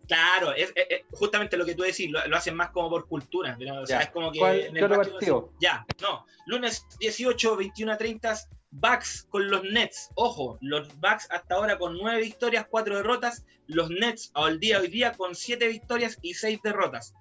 Claro, 0.07 0.53
es, 0.53 0.73
justamente 1.13 1.57
lo 1.57 1.65
que 1.65 1.75
tú 1.75 1.83
decís, 1.83 2.11
lo, 2.11 2.37
hacen 2.37 2.55
más 2.55 2.71
como 2.71 2.91
por 2.91 3.07
cultura. 3.07 3.57
O 3.81 3.87
sea, 3.87 4.01
es 4.01 4.11
como 4.11 4.33
que. 4.33 4.67
en 4.67 4.77
el 4.77 4.89
partido? 4.89 5.53
Ya, 5.61 5.87
no. 6.01 6.27
Lunes 6.47 6.87
18, 7.01 7.57
21 7.57 7.93
a 7.93 7.97
30, 7.97 8.35
Bucks 8.71 9.27
con 9.31 9.49
los 9.49 9.63
Nets. 9.65 10.11
Ojo, 10.15 10.59
los 10.61 10.89
Bucks 11.01 11.29
hasta 11.31 11.55
ahora 11.55 11.79
con 11.79 11.97
9 11.97 12.21
victorias, 12.21 12.67
4 12.69 12.97
derrotas. 12.97 13.45
Los 13.67 13.91
Nets 13.91 14.31
al 14.35 14.59
día 14.59 14.81
hoy 14.81 14.89
día 14.89 15.13
con 15.13 15.35
7 15.35 15.69
victorias 15.69 16.19
y 16.23 16.35
6 16.35 16.61
derrotas. 16.63 17.15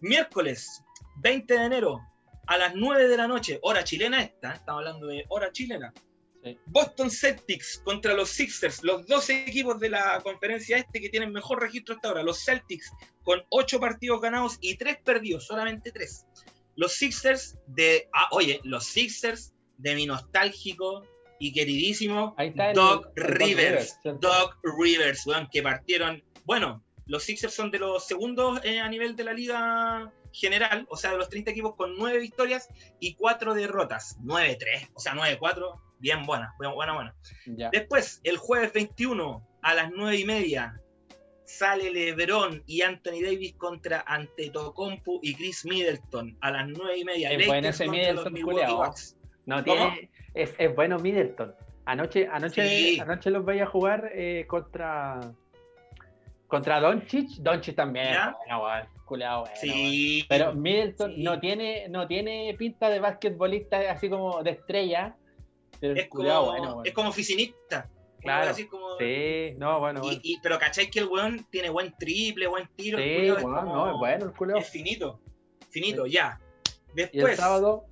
Miércoles 0.00 0.84
20 1.16 1.54
de 1.54 1.64
enero 1.64 2.00
a 2.46 2.56
las 2.56 2.74
9 2.74 3.08
de 3.08 3.16
la 3.16 3.28
noche, 3.28 3.58
hora 3.62 3.84
chilena 3.84 4.22
esta, 4.22 4.54
estamos 4.54 4.80
hablando 4.80 5.06
de 5.06 5.24
hora 5.28 5.52
chilena. 5.52 5.92
Boston 6.66 7.10
Celtics 7.10 7.80
contra 7.84 8.14
los 8.14 8.30
Sixers, 8.30 8.82
los 8.82 9.06
dos 9.06 9.28
equipos 9.30 9.78
de 9.80 9.90
la 9.90 10.20
conferencia 10.22 10.78
este 10.78 11.00
que 11.00 11.08
tienen 11.08 11.32
mejor 11.32 11.60
registro 11.60 11.94
hasta 11.94 12.08
ahora. 12.08 12.22
Los 12.22 12.44
Celtics 12.44 12.92
con 13.22 13.42
ocho 13.50 13.80
partidos 13.80 14.20
ganados 14.20 14.58
y 14.60 14.76
tres 14.76 14.98
perdidos, 15.04 15.46
solamente 15.46 15.90
tres. 15.90 16.26
Los 16.76 16.92
Sixers 16.92 17.58
de. 17.66 18.08
Ah, 18.12 18.28
oye, 18.32 18.60
los 18.64 18.84
Sixers 18.86 19.52
de 19.78 19.94
mi 19.94 20.06
nostálgico 20.06 21.04
y 21.38 21.52
queridísimo 21.52 22.34
Doc 22.74 23.12
Rivers. 23.16 23.98
Doc 24.20 24.58
Rivers, 24.62 25.24
que 25.52 25.62
partieron. 25.62 26.22
Bueno, 26.44 26.82
los 27.06 27.24
Sixers 27.24 27.54
son 27.54 27.70
de 27.70 27.78
los 27.78 28.06
segundos 28.06 28.60
eh, 28.64 28.80
a 28.80 28.88
nivel 28.88 29.16
de 29.16 29.24
la 29.24 29.32
liga 29.32 30.12
general, 30.32 30.86
o 30.90 30.96
sea, 30.96 31.12
de 31.12 31.18
los 31.18 31.28
30 31.28 31.50
equipos 31.50 31.74
con 31.74 31.96
nueve 31.96 32.18
victorias 32.18 32.68
y 33.00 33.14
cuatro 33.14 33.54
derrotas. 33.54 34.18
9-3, 34.20 34.90
o 34.94 35.00
sea, 35.00 35.14
9-4 35.14 35.80
bien 35.98 36.24
buena, 36.26 36.54
buena, 36.58 36.94
buena. 36.94 37.14
Después, 37.72 38.20
el 38.24 38.36
jueves 38.36 38.72
21 38.72 39.46
a 39.62 39.74
las 39.74 39.90
9 39.90 40.16
y 40.16 40.24
media, 40.24 40.80
sale 41.44 41.90
LeBron 41.90 42.62
y 42.66 42.82
Anthony 42.82 43.22
Davis 43.22 43.54
contra 43.54 44.04
Antetokounmpo 44.06 45.20
y 45.22 45.34
Chris 45.34 45.64
Middleton 45.64 46.36
a 46.42 46.50
las 46.50 46.68
9 46.68 46.98
y 46.98 47.04
media. 47.04 47.30
Es 47.32 47.46
bueno 47.46 47.68
ese 47.68 47.88
Middleton, 47.88 48.34
No 49.46 49.64
tiene, 49.64 50.10
es, 50.34 50.54
es, 50.58 50.74
bueno 50.74 50.98
Middleton. 50.98 51.54
Anoche, 51.86 52.28
anoche, 52.30 53.00
anoche 53.00 53.30
los 53.30 53.44
veía 53.46 53.64
jugar 53.64 54.10
eh, 54.12 54.44
contra 54.46 55.20
contra 56.46 56.80
Doncic. 56.80 57.28
Doncic 57.38 57.74
también. 57.76 58.08
Bueno, 58.48 58.60
bueno, 58.60 59.44
sí. 59.54 60.24
Pero 60.28 60.54
Middleton 60.54 61.22
no 61.22 61.40
tiene 61.40 61.88
no 61.88 62.06
tiene 62.06 62.54
pinta 62.58 62.90
de 62.90 63.00
basquetbolista 63.00 63.90
así 63.90 64.10
como 64.10 64.42
de 64.42 64.50
estrella 64.50 65.16
es, 65.80 66.08
como, 66.08 66.84
es 66.84 66.92
como 66.92 67.10
oficinista. 67.10 67.90
Claro. 68.20 68.52
sí, 68.52 68.68
no, 69.56 69.78
bueno. 69.78 70.02
pero 70.42 70.58
¿cacháis 70.58 70.90
que 70.90 70.98
el 70.98 71.06
weón 71.06 71.46
tiene 71.50 71.70
buen 71.70 71.94
triple, 71.96 72.48
buen 72.48 72.68
tiro? 72.74 72.98
Sí, 72.98 73.04
es, 73.04 73.44
no, 73.44 73.92
es 73.92 73.96
bueno 73.96 74.24
el 74.26 74.32
culo. 74.32 74.56
Es 74.56 74.68
finito, 74.68 75.20
finito, 75.70 76.06
ya. 76.06 76.40
Después. 76.94 77.24
¿Y 77.24 77.30
el 77.30 77.36
sábado? 77.36 77.86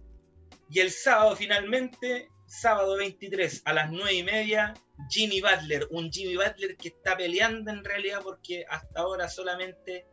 Y 0.69 0.81
el 0.81 0.91
sábado 0.91 1.37
finalmente, 1.37 2.29
sábado 2.47 2.97
23 2.97 3.63
a 3.65 3.73
las 3.73 3.91
9 3.91 4.15
y 4.15 4.23
media, 4.25 4.75
Jimmy 5.09 5.41
Butler. 5.41 5.87
Un 5.91 6.11
Jimmy 6.11 6.35
Butler 6.35 6.77
que 6.77 6.89
está 6.89 7.17
peleando 7.17 7.71
en 7.71 7.85
realidad 7.85 8.21
porque 8.25 8.65
hasta 8.69 9.01
ahora 9.01 9.29
solamente 9.29 10.07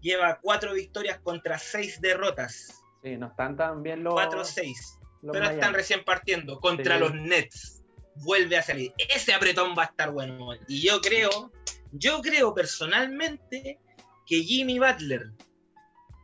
lleva 0.00 0.38
cuatro 0.40 0.74
victorias 0.74 1.18
contra 1.18 1.58
seis 1.58 2.00
derrotas. 2.00 2.80
Sí, 3.02 3.16
no 3.16 3.26
están 3.26 3.56
tan 3.56 3.82
bien 3.82 4.04
los. 4.04 4.14
4-6 4.14 4.99
pero 5.22 5.44
están 5.50 5.74
recién 5.74 6.04
partiendo 6.04 6.58
contra 6.60 6.98
los 6.98 7.14
Nets. 7.14 7.82
Vuelve 8.16 8.58
a 8.58 8.62
salir. 8.62 8.92
Ese 8.98 9.32
apretón 9.32 9.74
va 9.76 9.84
a 9.84 9.86
estar 9.86 10.10
bueno. 10.10 10.50
Y 10.68 10.82
yo 10.82 11.00
creo, 11.00 11.52
yo 11.92 12.20
creo 12.20 12.54
personalmente 12.54 13.78
que 14.26 14.42
Jimmy 14.42 14.78
Butler, 14.78 15.30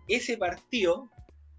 ese 0.08 0.36
partido, 0.36 1.10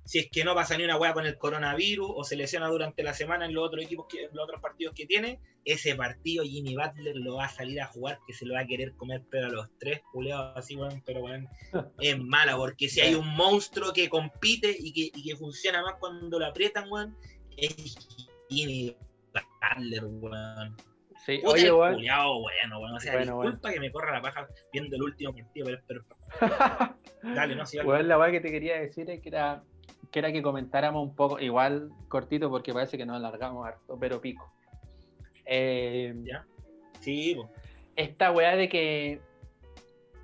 si 0.08 0.20
es 0.20 0.30
que 0.32 0.46
no 0.46 0.56
pasa 0.56 0.78
ni 0.78 0.86
una 0.86 0.98
hueá 0.98 1.14
con 1.14 1.26
el 1.26 1.38
coronavirus 1.38 2.10
o 2.16 2.24
se 2.24 2.38
lesiona 2.38 2.70
durante 2.70 3.04
la 3.04 3.14
semana 3.14 3.46
en 3.46 3.54
los 3.54 3.66
otros 3.66 3.84
equipos 3.84 4.06
que, 4.08 4.30
los 4.32 4.42
otros 4.42 4.62
partidos 4.62 4.96
que 4.96 5.06
tiene, 5.06 5.42
ese 5.66 5.96
partido 5.96 6.46
Jimmy 6.46 6.78
Butler 6.78 7.18
lo 7.18 7.36
va 7.36 7.46
a 7.46 7.50
salir 7.50 7.82
a 7.82 7.88
jugar 7.88 8.18
que 8.26 8.34
se 8.34 8.46
lo 8.46 8.54
va 8.54 8.62
a 8.62 8.66
querer 8.66 8.94
comer 8.96 9.24
pero 9.30 9.48
a 9.48 9.50
los 9.50 9.68
tres, 9.80 10.02
culeados 10.14 10.56
así, 10.56 10.78
bueno, 10.78 11.02
pero 11.06 11.20
bueno, 11.20 11.50
es 12.00 12.18
mala, 12.20 12.56
porque 12.56 12.88
si 12.88 13.02
hay 13.02 13.16
un 13.16 13.28
monstruo 13.36 13.92
que 13.92 14.08
compite 14.08 14.74
y 14.80 14.94
que, 14.94 15.20
y 15.20 15.24
que 15.28 15.36
funciona 15.36 15.82
más 15.82 15.96
cuando 16.00 16.40
lo 16.40 16.46
aprietan, 16.46 16.90
weón, 16.90 17.14
es 17.58 17.98
Jimmy 18.50 18.96
Butler, 19.34 20.06
weón. 20.06 20.78
Sí, 21.26 21.42
oye, 21.44 21.70
weón. 21.70 21.96
bueno, 21.96 22.80
bueno, 22.80 22.96
o 22.96 23.00
sea, 23.02 23.18
disculpa 23.18 23.74
que 23.74 23.80
me 23.82 23.92
corra 23.92 24.14
la 24.14 24.22
paja 24.22 24.48
viendo 24.72 24.96
el 24.96 25.02
último 25.02 25.34
partido, 25.34 25.68
pero, 25.86 26.06
Dale, 27.24 27.56
no, 27.56 27.66
sí, 27.66 27.76
la 27.76 28.18
weá 28.18 28.32
que 28.32 28.40
te 28.40 28.52
quería 28.52 28.80
decir 28.80 29.10
es 29.10 29.22
que 29.22 29.28
era 29.28 29.62
que 30.12 30.20
era 30.20 30.32
que 30.32 30.42
comentáramos 30.42 31.04
un 31.04 31.16
poco, 31.16 31.40
igual 31.40 31.90
cortito 32.08 32.50
porque 32.50 32.74
parece 32.74 32.98
que 32.98 33.06
nos 33.06 33.18
alargamos 33.18 33.68
harto, 33.68 33.98
pero 34.00 34.22
pico. 34.22 34.52
Eh, 35.46 36.14
¿Ya? 36.24 36.46
Sí. 37.00 37.38
Esta 37.96 38.32
weá 38.32 38.56
de 38.56 38.70
que, 38.70 39.22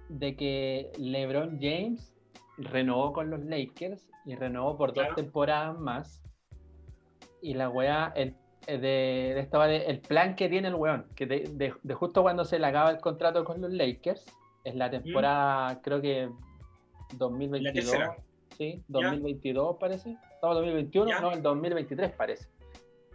de 0.10 0.36
que 0.36 0.92
LeBron 0.98 1.60
James 1.62 2.14
renovó 2.58 3.14
con 3.14 3.30
los 3.30 3.44
Lakers 3.44 4.10
y 4.26 4.36
renovó 4.36 4.78
por 4.78 4.94
dos 4.94 5.08
temporadas 5.16 5.78
más. 5.80 6.22
Y 7.42 7.56
la 7.56 7.70
weá, 7.70 8.14
el, 8.16 8.36
eh, 8.68 8.78
de, 8.78 9.40
esta 9.40 9.70
el 9.70 10.00
plan 10.00 10.36
que 10.36 10.48
tiene 10.48 10.70
el 10.70 10.76
weón, 10.76 11.06
que 11.16 11.26
de, 11.26 11.94
justo 11.94 12.22
cuando 12.22 12.46
se 12.46 12.60
le 12.60 12.68
acaba 12.68 12.92
el 12.92 13.00
contrato 13.00 13.44
con 13.44 13.62
los 13.62 13.72
Lakers, 13.72 14.26
es 14.64 14.76
la 14.76 14.90
temporada, 14.90 15.82
creo 15.82 16.02
que 16.02 16.30
2022. 17.18 17.96
Sí, 18.58 18.84
2022 18.88 19.78
parece. 19.80 20.18
No, 20.41 20.54
2021, 20.54 21.22
no, 21.22 21.32
el 21.32 21.41
2023 21.41 22.12
parece. 22.12 22.47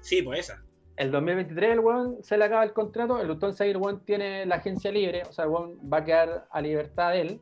Sí, 0.00 0.22
pues 0.22 0.40
esa. 0.40 0.62
El 0.96 1.12
2023 1.12 1.72
el 1.72 1.80
weón 1.80 2.22
se 2.22 2.36
le 2.36 2.44
acaba 2.44 2.64
el 2.64 2.72
contrato, 2.72 3.20
el 3.20 3.30
entonces 3.30 3.68
el 3.68 3.76
weón 3.76 4.04
tiene 4.04 4.44
la 4.46 4.56
agencia 4.56 4.90
libre, 4.90 5.22
o 5.28 5.32
sea, 5.32 5.44
el 5.44 5.50
weón 5.50 5.78
va 5.92 5.98
a 5.98 6.04
quedar 6.04 6.48
a 6.50 6.60
libertad 6.60 7.12
de 7.12 7.20
él. 7.20 7.40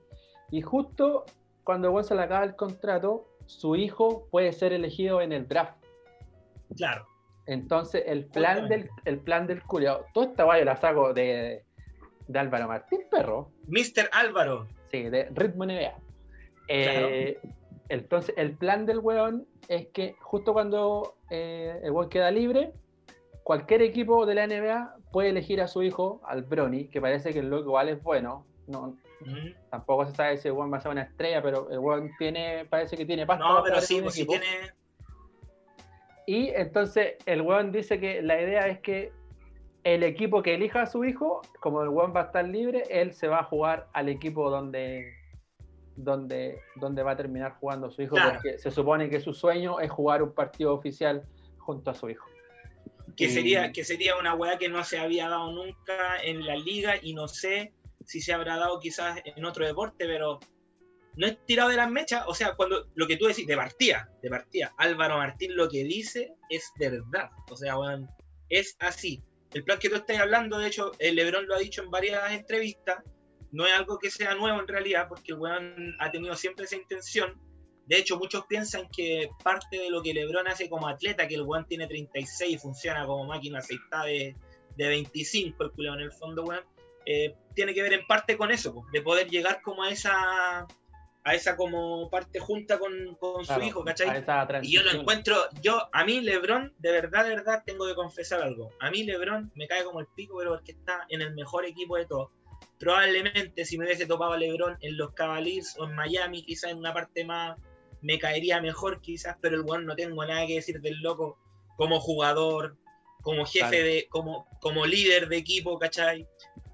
Y 0.50 0.60
justo 0.60 1.24
cuando 1.64 1.88
el 1.88 1.94
weón 1.94 2.04
se 2.04 2.14
le 2.14 2.22
acaba 2.22 2.44
el 2.44 2.54
contrato, 2.54 3.26
su 3.46 3.76
hijo 3.76 4.28
puede 4.30 4.52
ser 4.52 4.72
elegido 4.72 5.20
en 5.20 5.32
el 5.32 5.48
draft. 5.48 5.82
Claro. 6.76 7.06
Entonces, 7.46 8.02
el 8.06 8.26
plan 8.26 8.68
del, 8.68 8.90
el 9.04 9.18
plan 9.20 9.46
del 9.46 9.62
culiao, 9.62 10.04
toda 10.12 10.26
esta 10.26 10.44
guay 10.44 10.64
la 10.64 10.76
saco 10.76 11.14
de, 11.14 11.64
de 12.26 12.38
Álvaro 12.38 12.68
Martín 12.68 13.00
Perro. 13.10 13.52
Mr. 13.68 14.10
Álvaro. 14.12 14.66
Sí, 14.90 15.04
de 15.04 15.28
Ritmo 15.32 15.64
NBA. 15.64 15.94
Eh, 16.68 17.38
entonces, 17.88 18.34
el 18.36 18.56
plan 18.56 18.86
del 18.86 18.98
weón 18.98 19.46
es 19.68 19.86
que 19.88 20.16
justo 20.20 20.52
cuando 20.52 21.16
eh, 21.30 21.80
el 21.82 21.90
weón 21.90 22.08
queda 22.08 22.30
libre, 22.30 22.72
cualquier 23.42 23.82
equipo 23.82 24.26
de 24.26 24.34
la 24.34 24.46
NBA 24.46 24.96
puede 25.12 25.30
elegir 25.30 25.60
a 25.60 25.68
su 25.68 25.82
hijo, 25.82 26.20
al 26.24 26.42
Brony, 26.42 26.88
que 26.90 27.00
parece 27.00 27.32
que 27.32 27.40
el 27.40 27.50
loco 27.50 27.64
igual 27.64 27.88
es 27.88 28.02
bueno. 28.02 28.44
No, 28.66 28.96
Tampoco 29.70 30.06
se 30.06 30.14
sabe 30.14 30.36
si 30.36 30.48
el 30.48 30.54
weón 30.54 30.72
va 30.72 30.78
a 30.78 30.80
ser 30.80 30.92
una 30.92 31.02
estrella, 31.02 31.40
pero 31.42 31.70
el 31.70 31.78
weón 31.78 32.10
tiene, 32.18 32.66
parece 32.68 32.96
que 32.96 33.06
tiene 33.06 33.24
pasta. 33.26 33.46
No, 33.46 33.62
pero 33.62 33.80
sí, 33.80 34.00
pues 34.02 34.14
si 34.14 34.26
tiene. 34.26 34.46
Y 36.26 36.48
entonces 36.48 37.14
el 37.24 37.42
weón 37.42 37.70
dice 37.70 38.00
que 38.00 38.20
la 38.20 38.40
idea 38.40 38.66
es 38.66 38.80
que 38.80 39.12
el 39.84 40.02
equipo 40.02 40.42
que 40.42 40.54
elija 40.54 40.82
a 40.82 40.86
su 40.86 41.04
hijo, 41.04 41.42
como 41.60 41.82
el 41.82 41.88
weón 41.88 42.12
va 42.14 42.22
a 42.22 42.24
estar 42.24 42.44
libre, 42.44 42.82
él 42.90 43.12
se 43.12 43.28
va 43.28 43.38
a 43.38 43.44
jugar 43.44 43.88
al 43.92 44.08
equipo 44.08 44.50
donde 44.50 45.14
donde, 45.96 46.60
donde 46.76 47.02
va 47.02 47.12
a 47.12 47.16
terminar 47.16 47.52
jugando 47.58 47.90
su 47.90 48.02
hijo, 48.02 48.16
porque 48.16 48.58
se 48.58 48.70
supone 48.70 49.08
que 49.08 49.20
su 49.20 49.32
sueño 49.32 49.80
es 49.80 49.90
jugar 49.90 50.22
un 50.22 50.32
partido 50.32 50.74
oficial 50.74 51.22
junto 51.58 51.90
a 51.90 51.94
su 51.94 52.10
hijo. 52.10 52.26
Que, 53.16 53.30
sería, 53.30 53.72
que 53.72 53.84
sería 53.84 54.16
una 54.18 54.34
weá 54.34 54.58
que 54.58 54.68
no 54.68 54.84
se 54.84 54.98
había 54.98 55.28
dado 55.28 55.50
nunca 55.52 56.22
en 56.22 56.44
la 56.44 56.56
liga 56.56 56.94
y 57.00 57.14
no 57.14 57.28
sé 57.28 57.72
si 58.04 58.20
se 58.20 58.32
habrá 58.32 58.56
dado 58.56 58.78
quizás 58.78 59.20
en 59.24 59.44
otro 59.44 59.64
deporte, 59.64 60.06
pero 60.06 60.38
no 61.16 61.26
es 61.26 61.44
tirado 61.46 61.70
de 61.70 61.76
las 61.76 61.90
mechas. 61.90 62.24
O 62.26 62.34
sea, 62.34 62.54
cuando 62.54 62.86
lo 62.94 63.06
que 63.06 63.16
tú 63.16 63.26
decís, 63.26 63.46
de 63.46 63.56
partida, 63.56 64.10
de 64.22 64.28
partida, 64.28 64.74
Álvaro 64.76 65.16
Martín 65.16 65.56
lo 65.56 65.68
que 65.68 65.84
dice 65.84 66.34
es 66.50 66.70
verdad. 66.78 67.30
O 67.50 67.56
sea, 67.56 67.78
weón, 67.78 68.08
es 68.48 68.76
así. 68.80 69.22
El 69.54 69.64
plan 69.64 69.78
que 69.78 69.88
tú 69.88 69.96
estás 69.96 70.18
hablando, 70.18 70.58
de 70.58 70.68
hecho, 70.68 70.92
el 70.98 71.16
Lebron 71.16 71.46
lo 71.46 71.54
ha 71.54 71.58
dicho 71.58 71.82
en 71.82 71.90
varias 71.90 72.32
entrevistas, 72.32 73.02
no 73.56 73.64
es 73.64 73.72
algo 73.72 73.98
que 73.98 74.10
sea 74.10 74.34
nuevo 74.34 74.60
en 74.60 74.68
realidad, 74.68 75.08
porque 75.08 75.32
el 75.32 75.38
weón 75.38 75.96
ha 75.98 76.10
tenido 76.10 76.34
siempre 76.36 76.66
esa 76.66 76.76
intención. 76.76 77.40
De 77.86 77.96
hecho, 77.96 78.18
muchos 78.18 78.44
piensan 78.46 78.86
que 78.94 79.30
parte 79.42 79.78
de 79.78 79.88
lo 79.88 80.02
que 80.02 80.12
LeBron 80.12 80.46
hace 80.46 80.68
como 80.68 80.86
atleta, 80.86 81.26
que 81.26 81.36
el 81.36 81.42
weón 81.42 81.66
tiene 81.66 81.86
36 81.86 82.54
y 82.54 82.58
funciona 82.58 83.06
como 83.06 83.24
máquina 83.24 83.60
aceitada 83.60 84.04
de, 84.04 84.36
de 84.76 84.88
25, 84.88 85.64
el 85.64 85.70
culeo 85.70 85.94
en 85.94 86.00
el 86.00 86.12
fondo, 86.12 86.44
weón, 86.44 86.64
eh, 87.06 87.34
tiene 87.54 87.72
que 87.72 87.80
ver 87.80 87.94
en 87.94 88.06
parte 88.06 88.36
con 88.36 88.50
eso, 88.50 88.84
de 88.92 89.00
poder 89.00 89.30
llegar 89.30 89.62
como 89.62 89.84
a 89.84 89.90
esa, 89.90 90.66
a 91.24 91.34
esa 91.34 91.56
como 91.56 92.10
parte 92.10 92.38
junta 92.38 92.78
con, 92.78 92.92
con 93.18 93.42
su 93.42 93.58
hijo, 93.62 93.84
¿cachai? 93.84 94.08
Y 94.62 94.72
yo 94.72 94.82
lo 94.82 94.90
encuentro, 94.90 95.34
yo, 95.62 95.88
a 95.92 96.04
mí 96.04 96.20
Lebron, 96.20 96.74
de 96.78 96.92
verdad, 96.92 97.24
de 97.24 97.30
verdad, 97.30 97.62
tengo 97.64 97.86
que 97.86 97.94
confesar 97.94 98.42
algo. 98.42 98.70
A 98.80 98.90
mí 98.90 99.04
Lebron 99.04 99.50
me 99.54 99.66
cae 99.66 99.82
como 99.82 100.00
el 100.00 100.08
pico, 100.14 100.36
pero 100.36 100.50
porque 100.50 100.72
está 100.72 101.06
en 101.08 101.22
el 101.22 101.32
mejor 101.34 101.64
equipo 101.64 101.96
de 101.96 102.04
todos. 102.04 102.30
Probablemente 102.78 103.64
si 103.64 103.78
me 103.78 103.86
hubiese 103.86 104.06
topado 104.06 104.32
a 104.32 104.36
Lebron 104.36 104.76
en 104.80 104.96
los 104.96 105.12
Cavaliers 105.14 105.76
o 105.78 105.84
en 105.84 105.94
Miami, 105.94 106.42
quizás 106.44 106.70
en 106.72 106.78
una 106.78 106.92
parte 106.92 107.24
más, 107.24 107.56
me 108.02 108.18
caería 108.18 108.60
mejor 108.60 109.00
quizás, 109.00 109.36
pero 109.40 109.56
el 109.56 109.62
weón 109.62 109.86
no 109.86 109.96
tengo 109.96 110.24
nada 110.24 110.46
que 110.46 110.56
decir 110.56 110.80
del 110.80 111.00
loco 111.00 111.38
como 111.76 112.00
jugador, 112.00 112.76
como 113.22 113.44
jefe 113.44 113.68
Claro. 113.68 113.84
de, 113.84 114.06
como, 114.08 114.46
como 114.60 114.86
líder 114.86 115.28
de 115.28 115.38
equipo, 115.38 115.78
¿cachai? 115.78 116.26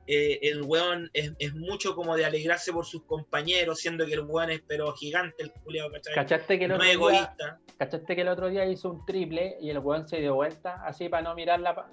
Eh, 0.08 0.40
el 0.42 0.62
weón 0.62 1.08
es, 1.12 1.32
es 1.38 1.54
mucho 1.54 1.94
como 1.94 2.16
de 2.16 2.24
alegrarse 2.24 2.72
por 2.72 2.84
sus 2.84 3.04
compañeros, 3.04 3.78
siendo 3.78 4.04
que 4.04 4.14
el 4.14 4.20
weón 4.20 4.50
es 4.50 4.60
pero 4.66 4.92
gigante 4.94 5.44
el 5.44 5.52
culiao, 5.52 5.90
¿cachai? 5.92 6.14
¿Cachaste 6.14 6.58
que, 6.58 6.64
el 6.64 6.70
No 6.70 6.74
otro 6.74 6.84
es 6.86 6.90
día, 6.90 6.98
egoísta. 6.98 7.60
¿Cachaste 7.78 8.14
que 8.16 8.20
el 8.22 8.28
otro 8.28 8.48
día 8.48 8.66
hizo 8.66 8.90
un 8.90 9.06
triple 9.06 9.56
y 9.60 9.70
el 9.70 9.78
weón 9.78 10.08
se 10.08 10.18
dio 10.18 10.34
vuelta 10.34 10.82
así 10.84 11.08
para 11.08 11.22
no 11.22 11.34
mirar 11.36 11.60
la, 11.60 11.88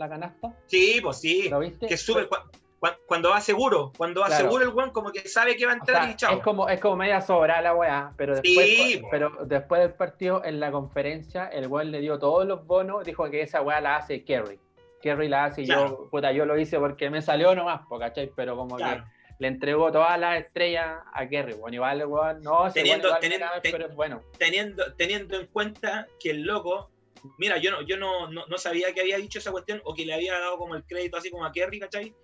la 0.00 0.08
canasta? 0.08 0.54
Sí, 0.66 0.98
pues 1.02 1.18
sí. 1.20 1.48
¿Lo 1.48 1.60
viste? 1.60 1.86
Que 1.86 1.96
sube 1.96 2.28
cua- 2.28 2.44
cua- 2.80 2.96
cuando 3.06 3.30
va 3.30 3.40
seguro, 3.40 3.92
cuando 3.96 4.22
va 4.22 4.28
Claro. 4.28 4.44
seguro 4.44 4.64
el 4.64 4.70
weón 4.70 4.90
como 4.90 5.12
que 5.12 5.28
sabe 5.28 5.56
que 5.56 5.66
va 5.66 5.72
a 5.72 5.74
O 5.76 5.78
entrar 5.78 6.02
sea, 6.04 6.10
y 6.12 6.16
chao. 6.16 6.36
es 6.38 6.42
como 6.42 6.68
es 6.68 6.80
como 6.80 6.96
media 6.96 7.20
sobra 7.20 7.60
la 7.60 7.74
weá, 7.74 8.12
pero 8.16 8.34
después, 8.34 8.66
Sí, 8.66 9.02
pero 9.10 9.30
después 9.44 9.82
del 9.82 9.92
partido 9.92 10.42
en 10.44 10.58
la 10.60 10.72
conferencia 10.72 11.46
el 11.48 11.66
weón 11.68 11.90
le 11.90 12.00
dio 12.00 12.18
todos 12.18 12.46
los 12.46 12.66
bonos, 12.66 13.04
dijo 13.04 13.30
que 13.30 13.42
esa 13.42 13.60
weá 13.62 13.80
la 13.80 13.96
hace 13.96 14.24
Kerry. 14.24 14.58
Kerry 15.02 15.28
la 15.28 15.44
hace 15.46 15.62
y 15.62 15.66
yo, 15.66 16.08
puta, 16.10 16.32
yo 16.32 16.44
lo 16.44 16.58
hice 16.58 16.78
porque 16.78 17.08
me 17.10 17.22
salió 17.22 17.54
nomás, 17.54 17.82
¿cachai? 17.98 18.30
Pero 18.36 18.56
como 18.56 18.76
Claro. 18.76 19.04
que 19.04 19.10
le 19.38 19.48
entregó 19.48 19.90
todas 19.90 20.18
las 20.20 20.38
estrellas 20.40 20.98
a 21.14 21.26
Kerry. 21.26 21.54
Bueno, 21.54 21.74
igual 21.76 22.04
weón, 22.06 22.42
no, 22.42 22.70
Teniendo- 22.70 23.06
igual 23.08 23.20
teniendo- 23.20 23.46
me 23.46 23.50
cabe, 23.50 23.60
ten- 23.62 23.72
pero 23.72 23.86
es 23.86 23.94
bueno. 23.94 24.22
Teniendo, 24.38 24.94
teniendo 24.96 25.40
en 25.40 25.46
cuenta 25.46 26.06
que 26.18 26.30
el 26.32 26.42
loco, 26.42 26.90
mira, 27.38 27.58
yo 27.58 27.70
no, 27.70 27.82
yo 27.82 27.96
no, 27.96 28.30
no, 28.30 28.46
no 28.46 28.58
sabía 28.58 28.92
que 28.92 29.00
había 29.00 29.16
dicho 29.18 29.38
esa 29.38 29.52
cuestión 29.52 29.80
o 29.84 29.94
que 29.94 30.04
le 30.06 30.14
había 30.14 30.38
dado 30.38 30.58
como 30.58 30.74
el 30.74 30.84
crédito 30.84 31.16
así 31.16 31.30
como 31.30 31.44
a 31.44 31.52
Kerry, 31.52 31.80
¿cachai? 31.80 32.14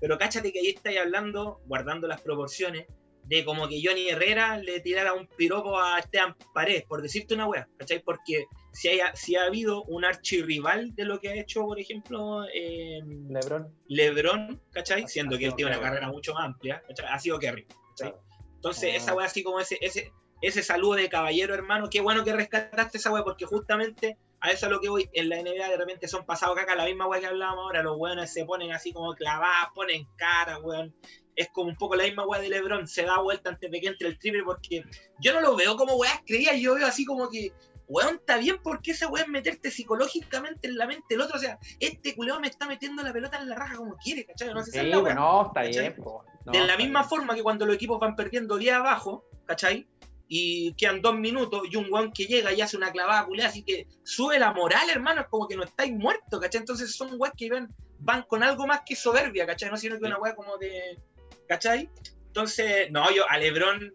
Pero 0.00 0.18
cáchate 0.18 0.52
que 0.52 0.60
ahí 0.60 0.68
estáis 0.68 0.98
hablando, 0.98 1.60
guardando 1.66 2.08
las 2.08 2.20
proporciones, 2.20 2.86
de 3.24 3.44
como 3.44 3.68
que 3.68 3.80
Johnny 3.82 4.08
Herrera 4.08 4.58
le 4.58 4.80
tirara 4.80 5.12
un 5.12 5.28
piropo 5.28 5.78
a 5.78 6.00
Esteban 6.00 6.36
Paredes, 6.52 6.84
por 6.84 7.02
decirte 7.02 7.34
una 7.34 7.46
wea, 7.46 7.68
¿cachai? 7.78 8.02
Porque 8.02 8.46
si, 8.72 8.88
haya, 8.88 9.14
si 9.14 9.36
ha 9.36 9.44
habido 9.44 9.84
un 9.84 10.04
archirrival 10.04 10.94
de 10.96 11.04
lo 11.04 11.20
que 11.20 11.28
ha 11.28 11.34
hecho, 11.34 11.62
por 11.62 11.78
ejemplo, 11.78 12.44
eh, 12.52 13.00
LeBron. 13.28 13.72
LeBron, 13.86 14.60
¿cachai? 14.72 15.06
Siendo 15.06 15.36
Ha 15.36 15.38
que 15.38 15.46
él 15.46 15.54
tiene 15.54 15.70
una 15.70 15.80
carrera 15.80 16.08
mucho 16.08 16.34
más 16.34 16.46
amplia, 16.46 16.82
¿cachai? 16.88 17.06
Ha 17.08 17.18
sido 17.20 17.38
Kerry, 17.38 17.66
¿cachai? 17.90 18.14
Entonces, 18.56 18.90
Ah. 18.92 18.96
esa 18.96 19.14
weá 19.14 19.26
así 19.26 19.42
como 19.44 19.60
ese, 19.60 19.78
ese, 19.80 20.12
ese 20.40 20.62
saludo 20.64 20.94
de 20.94 21.08
caballero, 21.08 21.54
hermano, 21.54 21.88
qué 21.88 22.00
bueno 22.00 22.24
que 22.24 22.32
rescataste 22.32 22.98
esa 22.98 23.12
weá, 23.12 23.22
porque 23.22 23.44
justamente 23.44 24.18
a 24.42 24.50
eso 24.50 24.66
es 24.66 24.72
lo 24.72 24.80
que 24.80 24.88
voy, 24.88 25.08
en 25.12 25.28
la 25.28 25.36
NBA 25.40 25.68
de 25.68 25.76
repente 25.76 26.08
son 26.08 26.26
pasados 26.26 26.56
caca, 26.56 26.74
la 26.74 26.84
misma 26.84 27.06
weá 27.06 27.20
que 27.20 27.26
hablábamos 27.26 27.62
ahora, 27.62 27.82
los 27.84 27.96
weones 27.96 28.32
se 28.32 28.44
ponen 28.44 28.72
así 28.72 28.92
como 28.92 29.14
clavadas, 29.14 29.68
ponen 29.72 30.06
cara, 30.16 30.58
weón. 30.58 30.92
Es 31.36 31.48
como 31.50 31.70
un 31.70 31.76
poco 31.76 31.94
la 31.94 32.04
misma 32.04 32.26
weá 32.26 32.40
de 32.40 32.48
Lebron, 32.48 32.88
se 32.88 33.04
da 33.04 33.20
vuelta 33.20 33.50
antes 33.50 33.70
de 33.70 33.80
que 33.80 33.86
entre 33.86 34.08
el 34.08 34.18
triple, 34.18 34.42
porque 34.42 34.84
yo 35.20 35.32
no 35.32 35.40
lo 35.40 35.54
veo 35.54 35.76
como 35.76 35.94
weá 35.94 36.20
creía, 36.26 36.56
yo 36.56 36.74
veo 36.74 36.88
así 36.88 37.04
como 37.04 37.30
que, 37.30 37.52
weón, 37.86 38.16
está 38.16 38.36
bien, 38.36 38.56
porque 38.64 38.90
esa 38.90 39.06
weá 39.06 39.22
es 39.22 39.28
meterte 39.28 39.70
psicológicamente 39.70 40.66
en 40.66 40.76
la 40.76 40.86
mente 40.88 41.06
del 41.10 41.20
otro, 41.20 41.36
o 41.36 41.40
sea, 41.40 41.60
este 41.78 42.16
culeo 42.16 42.40
me 42.40 42.48
está 42.48 42.66
metiendo 42.66 43.04
la 43.04 43.12
pelota 43.12 43.38
en 43.38 43.48
la 43.48 43.54
raja 43.54 43.76
como 43.76 43.96
quiere, 43.96 44.26
¿cachai? 44.26 44.52
No 44.52 44.64
sé 44.64 44.72
si 44.72 44.78
es 44.78 44.84
la 44.86 44.98
weá. 44.98 45.14
bueno, 45.14 45.46
está 45.46 45.62
¿cachai? 45.62 45.82
bien, 45.82 45.96
po. 46.02 46.24
No, 46.46 46.52
de 46.52 46.66
la 46.66 46.76
misma 46.76 47.00
bien. 47.02 47.08
forma 47.10 47.34
que 47.36 47.44
cuando 47.44 47.64
los 47.64 47.76
equipos 47.76 48.00
van 48.00 48.16
perdiendo 48.16 48.58
10 48.58 48.74
abajo, 48.74 49.24
¿cachai? 49.46 49.86
Y 50.34 50.72
quedan 50.76 51.02
dos 51.02 51.14
minutos 51.14 51.60
y 51.70 51.76
un 51.76 51.92
weón 51.92 52.10
que 52.10 52.24
llega 52.24 52.54
y 52.54 52.62
hace 52.62 52.78
una 52.78 52.90
clavada 52.90 53.26
culea, 53.26 53.48
así 53.48 53.62
que 53.62 53.86
sube 54.02 54.38
la 54.38 54.54
moral, 54.54 54.88
hermano, 54.88 55.20
es 55.20 55.26
como 55.26 55.46
que 55.46 55.56
no 55.56 55.62
estáis 55.62 55.92
muertos, 55.92 56.40
¿cachai? 56.40 56.60
Entonces 56.60 56.96
son 56.96 57.16
weas 57.18 57.34
que 57.36 57.50
van, 57.50 57.68
van 57.98 58.22
con 58.22 58.42
algo 58.42 58.66
más 58.66 58.80
que 58.86 58.96
soberbia, 58.96 59.44
¿cachai? 59.44 59.70
No 59.70 59.76
sino 59.76 59.98
que 59.98 60.06
una 60.06 60.18
wea 60.18 60.34
como 60.34 60.56
de. 60.56 60.98
¿cachai? 61.46 61.90
Entonces, 62.28 62.90
no, 62.90 63.14
yo 63.14 63.28
a 63.28 63.36
Lebron, 63.36 63.94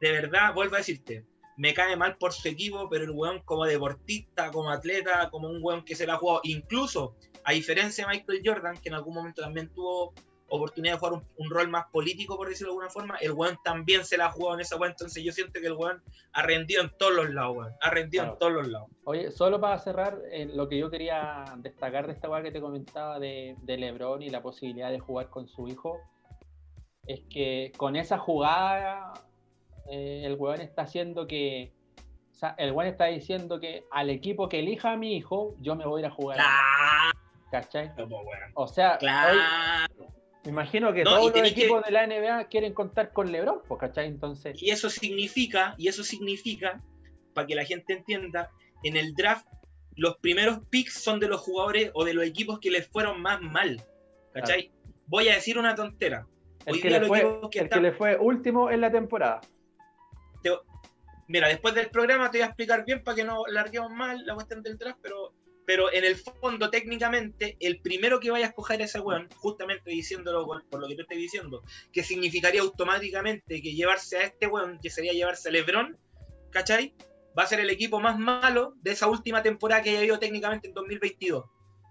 de 0.00 0.10
verdad, 0.10 0.54
vuelvo 0.54 0.76
a 0.76 0.78
decirte, 0.78 1.26
me 1.58 1.74
cae 1.74 1.96
mal 1.96 2.16
por 2.16 2.32
su 2.32 2.48
equipo, 2.48 2.88
pero 2.88 3.04
el 3.04 3.10
weón 3.10 3.42
como 3.44 3.66
deportista, 3.66 4.50
como 4.50 4.70
atleta, 4.70 5.28
como 5.28 5.48
un 5.48 5.58
weón 5.62 5.84
que 5.84 5.94
se 5.96 6.06
la 6.06 6.14
ha 6.14 6.16
jugado, 6.16 6.40
incluso 6.44 7.14
a 7.44 7.52
diferencia 7.52 8.06
de 8.06 8.12
Michael 8.14 8.40
Jordan, 8.42 8.78
que 8.78 8.88
en 8.88 8.94
algún 8.94 9.16
momento 9.16 9.42
también 9.42 9.68
tuvo 9.74 10.14
oportunidad 10.56 10.94
de 10.94 10.98
jugar 10.98 11.12
un, 11.14 11.24
un 11.38 11.50
rol 11.50 11.68
más 11.68 11.86
político, 11.92 12.36
por 12.36 12.48
decirlo 12.48 12.72
de 12.72 12.76
alguna 12.78 12.90
forma, 12.90 13.16
el 13.20 13.32
weón 13.32 13.58
también 13.64 14.04
se 14.04 14.16
la 14.16 14.26
ha 14.26 14.30
jugado 14.30 14.54
en 14.54 14.60
esa 14.60 14.76
weón, 14.76 14.92
entonces 14.92 15.22
yo 15.22 15.32
siento 15.32 15.60
que 15.60 15.66
el 15.66 15.72
weón 15.74 16.02
ha 16.32 16.42
rendido 16.42 16.82
en 16.82 16.90
todos 16.98 17.14
los 17.14 17.30
lados, 17.30 17.56
weón, 17.56 17.72
ha 17.80 17.90
rendido 17.90 18.22
Claro. 18.22 18.32
en 18.34 18.38
todos 18.38 18.52
los 18.52 18.68
lados. 18.68 18.88
Oye, 19.04 19.30
solo 19.30 19.60
para 19.60 19.78
cerrar, 19.78 20.18
eh, 20.30 20.46
lo 20.46 20.68
que 20.68 20.78
yo 20.78 20.90
quería 20.90 21.44
destacar 21.58 22.06
de 22.06 22.12
esta 22.14 22.28
weá 22.28 22.42
que 22.42 22.50
te 22.52 22.60
comentaba 22.60 23.18
de, 23.18 23.56
de 23.62 23.76
LeBron 23.76 24.22
y 24.22 24.30
la 24.30 24.42
posibilidad 24.42 24.90
de 24.90 24.98
jugar 25.00 25.28
con 25.30 25.46
su 25.48 25.68
hijo, 25.68 25.98
es 27.06 27.20
que 27.28 27.70
con 27.76 27.96
esa 27.96 28.16
jugada 28.18 29.12
eh, 29.90 30.22
el 30.24 30.34
weón 30.36 30.60
está 30.62 30.82
haciendo 30.82 31.26
que. 31.26 31.72
O 32.32 32.36
sea, 32.36 32.54
el 32.58 32.72
weón 32.72 32.90
está 32.90 33.04
diciendo 33.06 33.60
que 33.60 33.84
al 33.92 34.10
equipo 34.10 34.48
que 34.48 34.58
elija 34.60 34.92
a 34.92 34.96
mi 34.96 35.14
hijo, 35.16 35.54
yo 35.60 35.76
me 35.76 35.84
voy 35.86 36.00
a 36.00 36.06
ir 36.06 36.10
a 36.10 36.14
jugar. 36.14 36.36
Claro, 36.38 37.18
¿Cachai? 37.50 37.92
O 38.54 38.66
sea, 38.66 38.96
Claro. 38.98 39.34
hoy 39.98 40.06
me 40.44 40.50
imagino 40.50 40.92
que 40.92 41.04
No, 41.04 41.10
todos 41.16 41.24
los 41.32 41.42
que- 41.42 41.48
equipos 41.48 41.84
de 41.84 41.90
la 41.92 42.02
NBA 42.06 42.44
quieren 42.48 42.74
contar 42.74 43.12
con 43.12 43.30
LeBron, 43.32 43.62
pues, 43.66 43.80
¿cachai? 43.80 44.06
Entonces, 44.08 44.62
Y 44.62 44.70
eso 44.70 44.90
significa, 44.90 45.74
y 45.78 45.88
eso 45.88 46.04
significa, 46.04 46.82
para 47.32 47.46
que 47.46 47.54
la 47.54 47.64
gente 47.64 47.92
entienda, 47.94 48.50
en 48.82 48.96
el 48.96 49.14
draft 49.14 49.46
los 49.96 50.16
primeros 50.18 50.58
picks 50.70 50.94
son 51.02 51.20
de 51.20 51.28
los 51.28 51.40
jugadores 51.40 51.90
o 51.94 52.04
de 52.04 52.14
los 52.14 52.24
equipos 52.24 52.58
que 52.58 52.70
les 52.70 52.86
fueron 52.88 53.22
más 53.22 53.40
mal. 53.40 53.80
¿Cachai? 54.32 54.72
Voy 55.06 55.28
a 55.28 55.34
decir 55.34 55.58
una 55.58 55.74
tontera. 55.74 56.26
el 56.66 56.80
que, 56.80 56.88
día 56.88 56.98
le 56.98 57.00
los 57.00 57.08
fue, 57.08 57.18
equipos 57.20 57.50
que 57.50 57.58
el 57.58 57.62
que 57.64 57.64
están- 57.66 57.82
le 57.82 57.92
fue 57.92 58.16
último 58.16 58.70
en 58.70 58.80
la 58.80 58.90
temporada. 58.90 59.40
Mira, 61.26 61.48
después 61.48 61.74
del 61.74 61.88
programa 61.88 62.30
te 62.30 62.38
voy 62.38 62.42
a 62.42 62.46
explicar 62.48 62.84
bien 62.84 63.02
para 63.02 63.14
que 63.16 63.24
no 63.24 63.44
larguemos 63.46 63.90
mal 63.90 64.24
la 64.26 64.34
cuestión 64.34 64.62
del 64.62 64.76
draft, 64.76 64.98
pero, 65.02 65.32
pero 65.66 65.92
en 65.92 66.04
el 66.04 66.16
fondo, 66.16 66.70
técnicamente, 66.70 67.56
el 67.60 67.80
primero 67.80 68.20
que 68.20 68.30
vaya 68.30 68.46
a 68.46 68.48
escoger 68.48 68.80
a 68.80 68.84
ese 68.84 69.00
weón, 69.00 69.28
justamente 69.36 69.90
diciéndolo 69.90 70.44
por, 70.46 70.66
por 70.68 70.80
lo 70.80 70.88
que 70.88 70.96
te 70.96 71.02
estoy 71.02 71.18
diciendo, 71.18 71.62
que 71.92 72.02
significaría 72.02 72.60
automáticamente 72.60 73.62
que 73.62 73.74
llevarse 73.74 74.18
a 74.18 74.22
este 74.22 74.46
weón, 74.46 74.78
que 74.82 74.90
sería 74.90 75.12
llevarse 75.12 75.48
a 75.48 75.52
LeBron, 75.52 75.98
¿cachai? 76.50 76.94
Va 77.38 77.44
a 77.44 77.46
ser 77.46 77.60
el 77.60 77.70
equipo 77.70 78.00
más 78.00 78.18
malo 78.18 78.74
de 78.82 78.92
esa 78.92 79.08
última 79.08 79.42
temporada 79.42 79.82
que 79.82 79.90
haya 79.90 80.00
habido 80.00 80.18
técnicamente 80.18 80.68
en 80.68 80.74
2022, 80.74 81.44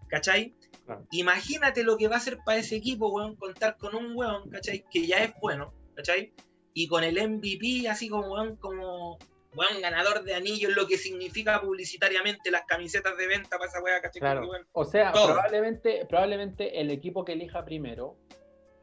¿cachai? 0.10 0.56
Claro. 0.86 1.08
Imagínate 1.12 1.84
lo 1.84 1.98
que 1.98 2.08
va 2.08 2.18
a 2.18 2.20
ser 2.20 2.38
para 2.46 2.60
ese 2.60 2.76
equipo, 2.76 3.10
weón, 3.10 3.36
contar 3.36 3.78
con 3.78 3.96
un 3.96 4.16
weón, 4.16 4.50
¿cachai? 4.50 4.86
Que 4.92 5.08
ya 5.08 5.24
es 5.24 5.34
bueno, 5.42 5.74
¿cachai? 5.96 6.34
y 6.74 6.88
con 6.88 7.04
el 7.04 7.16
MVP, 7.16 7.88
así 7.88 8.10
como, 8.10 8.34
weón, 8.34 8.56
como 8.58 9.18
weón, 9.56 9.82
ganador 9.82 10.24
de 10.24 10.34
anillos, 10.36 10.76
lo 10.76 10.88
que 10.88 10.98
significa 10.98 11.62
publicitariamente 11.62 12.52
las 12.52 12.64
camisetas 12.66 13.16
de 13.18 13.28
venta 13.28 13.58
para 13.58 13.70
esa 13.70 13.82
weá, 13.82 14.02
¿cachai? 14.02 14.20
Claro. 14.20 14.48
Weón, 14.50 14.66
O 14.74 14.86
sea, 14.86 15.12
Todo. 15.12 15.34
probablemente, 15.34 16.06
probablemente 16.08 16.80
el 16.80 16.90
equipo 16.92 17.24
que 17.26 17.34
elija 17.34 17.64
primero, 17.66 18.16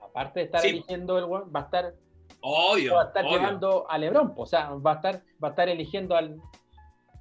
aparte 0.00 0.40
de 0.40 0.46
estar 0.46 0.60
Sí. 0.60 0.68
eligiendo 0.68 1.18
el 1.18 1.24
weón, 1.24 1.52
va 1.54 1.60
a 1.60 1.64
estar, 1.64 1.94
Obvio, 2.42 2.94
va 2.94 3.02
a 3.02 3.06
estar 3.06 3.24
obvio. 3.24 3.36
llevando 3.38 3.90
a 3.90 3.98
LeBron, 3.98 4.32
o 4.36 4.46
sea, 4.46 4.70
va 4.70 4.92
a 4.92 4.94
estar, 4.96 5.22
va 5.42 5.48
a 5.48 5.50
estar 5.50 5.68
eligiendo 5.68 6.16
al, 6.16 6.34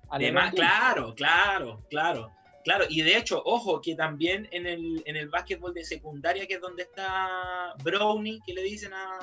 al 0.09 0.21
Además, 0.21 0.53
claro, 0.53 1.13
claro, 1.15 1.83
claro. 1.89 2.31
Claro, 2.65 2.85
y 2.89 3.01
de 3.01 3.15
hecho, 3.17 3.41
ojo, 3.45 3.79
que 3.81 3.95
también 3.95 4.47
en 4.51 4.67
el, 4.67 5.01
en 5.05 5.15
el 5.15 5.29
básquetbol 5.29 5.73
de 5.73 5.83
secundaria, 5.85 6.45
que 6.45 6.55
es 6.55 6.61
donde 6.61 6.83
está 6.83 7.73
Brownie, 7.83 8.41
que 8.45 8.53
le 8.53 8.61
dicen 8.61 8.93
a, 8.93 9.17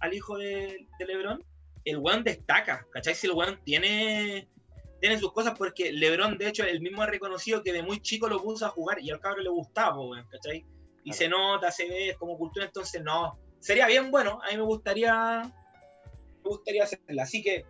al 0.00 0.12
hijo 0.12 0.36
de, 0.36 0.86
de 0.98 1.06
LeBron, 1.06 1.42
el 1.86 1.98
weón 1.98 2.22
destaca, 2.24 2.86
¿cachai? 2.90 3.14
Si 3.14 3.26
el 3.26 3.32
weón 3.32 3.58
tiene, 3.64 4.48
tiene 5.00 5.18
sus 5.18 5.32
cosas, 5.32 5.54
porque 5.56 5.92
LeBron, 5.92 6.36
de 6.36 6.48
hecho, 6.48 6.64
él 6.64 6.80
mismo 6.80 7.02
ha 7.02 7.06
reconocido 7.06 7.62
que 7.62 7.72
de 7.72 7.82
muy 7.82 8.00
chico 8.00 8.28
lo 8.28 8.42
puso 8.42 8.66
a 8.66 8.70
jugar 8.70 9.00
y 9.00 9.10
al 9.10 9.20
cabrón 9.20 9.44
le 9.44 9.50
gustaba, 9.50 9.98
weón, 9.98 10.26
¿cachai? 10.28 10.58
Y 11.04 11.10
Claro. 11.10 11.16
se 11.18 11.28
nota, 11.28 11.70
se 11.70 11.88
ve, 11.88 12.08
es 12.10 12.16
como 12.18 12.36
cultura, 12.36 12.66
entonces 12.66 13.02
no. 13.02 13.38
Sería 13.60 13.86
bien 13.86 14.10
bueno, 14.10 14.40
a 14.42 14.50
mí 14.50 14.56
me 14.56 14.64
gustaría, 14.64 15.42
me 16.42 16.48
gustaría 16.50 16.82
hacerla. 16.82 17.22
Así 17.22 17.42
que 17.42 17.64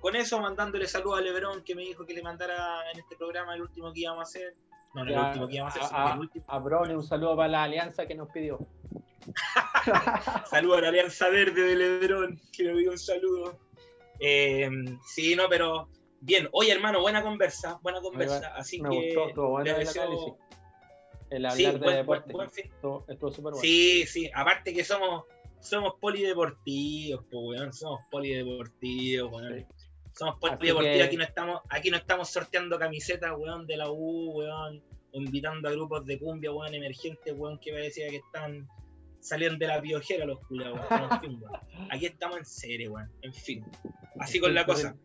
con 0.00 0.14
eso, 0.16 0.38
mandándole 0.40 0.86
saludos 0.86 1.18
a 1.18 1.22
Lebron, 1.22 1.64
que 1.64 1.74
me 1.74 1.82
dijo 1.82 2.04
que 2.04 2.12
le 2.12 2.22
mandara 2.22 2.90
en 2.92 3.00
este 3.00 3.16
programa 3.16 3.54
el 3.54 3.62
último 3.62 3.92
que 3.92 4.00
íbamos 4.00 4.20
a 4.20 4.22
hacer. 4.28 4.54
No, 4.94 5.04
no 5.04 5.10
el 5.10 5.18
último 5.18 5.48
que 5.48 5.54
íbamos 5.54 5.76
a 5.76 5.80
hacer, 5.80 5.96
a, 5.96 6.10
a, 6.10 6.14
el 6.14 6.20
último. 6.20 6.44
a 6.48 6.58
Brownie, 6.58 6.94
un 6.94 7.02
saludo 7.02 7.34
para 7.36 7.48
la 7.48 7.62
alianza 7.62 8.04
que 8.06 8.14
nos 8.14 8.28
pidió. 8.30 8.58
Saludos 10.50 10.78
a 10.78 10.80
la 10.82 10.88
Alianza 10.88 11.28
Verde 11.28 11.62
de 11.62 11.76
Lebron, 11.76 12.40
que 12.52 12.64
me 12.64 12.74
pidió 12.74 12.90
un 12.92 12.98
saludo. 12.98 13.58
Eh, 14.20 14.68
sí, 15.06 15.34
no, 15.36 15.48
pero 15.48 15.88
bien. 16.20 16.48
Oye, 16.52 16.72
hermano, 16.72 17.00
buena 17.00 17.22
conversa, 17.22 17.78
buena 17.82 18.00
conversa. 18.00 18.54
Así 18.56 18.80
Me 18.80 18.90
que 18.90 18.96
gustó, 19.06 19.28
estuvo 19.28 19.48
bueno 19.50 19.78
deseo-. 19.78 20.38
El 21.30 21.46
hablar 21.46 21.56
Sí, 21.56 21.64
de 21.64 21.78
buen- 21.78 21.96
deporte. 21.96 22.32
buen 22.32 22.50
fin. 22.50 22.66
Estuvo, 22.66 23.04
estuvo 23.08 23.30
súper 23.30 23.52
bueno. 23.52 23.56
Sí, 23.60 24.04
sí, 24.06 24.30
aparte 24.34 24.74
que 24.74 24.84
somos, 24.84 25.24
somos 25.60 25.94
polideportivos, 26.00 27.24
po, 27.30 27.40
weón. 27.48 27.72
Somos 27.72 28.00
polideportivos, 28.10 29.32
weón. 29.32 29.58
Sí. 29.60 29.66
Somos 30.14 30.36
polideportivos, 30.38 30.82
que- 30.84 31.02
aquí 31.02 31.16
no 31.16 31.24
estamos, 31.24 31.60
aquí 31.70 31.90
no 31.90 31.96
estamos 31.96 32.28
sorteando 32.28 32.78
camisetas, 32.78 33.32
weón, 33.36 33.66
de 33.66 33.76
la 33.78 33.90
U, 33.90 34.32
weón, 34.38 34.82
o 35.14 35.18
invitando 35.18 35.68
a 35.68 35.72
grupos 35.72 36.04
de 36.04 36.18
cumbia, 36.18 36.52
weón, 36.52 36.74
emergentes, 36.74 37.34
weón, 37.36 37.58
que 37.58 37.72
parecía 37.72 38.08
que 38.10 38.16
están 38.16 38.68
saliendo 39.22 39.58
de 39.58 39.68
la 39.68 39.80
piojera 39.80 40.26
los 40.26 40.40
culiados. 40.46 40.80
En 40.90 41.20
fin, 41.20 41.38
weón. 41.40 41.88
Aquí 41.90 42.06
estamos 42.06 42.36
en 42.38 42.44
serio, 42.44 42.92
weón. 42.92 43.10
En 43.22 43.32
fin. 43.32 43.64
Así 44.18 44.40
con 44.40 44.52
la 44.52 44.66
cosa. 44.66 44.96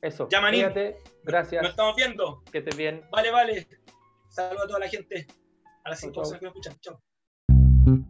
Eso. 0.00 0.28
Ya. 0.30 0.40
Cuídate. 0.40 0.98
Gracias. 1.24 1.62
Nos 1.62 1.70
estamos 1.70 1.96
viendo. 1.96 2.42
Que 2.52 2.58
estés 2.58 2.76
bien. 2.76 3.02
Vale, 3.10 3.30
vale. 3.30 3.68
Saludos 4.28 4.64
a 4.64 4.66
toda 4.66 4.78
la 4.80 4.88
gente. 4.88 5.26
A 5.84 5.90
las 5.90 6.00
Chau, 6.00 6.10
cinco 6.10 6.22
chau. 6.22 6.30
personas 6.30 6.40
que 6.40 6.46
me 6.46 6.48
escuchan. 6.50 6.78
Chao. 6.80 8.08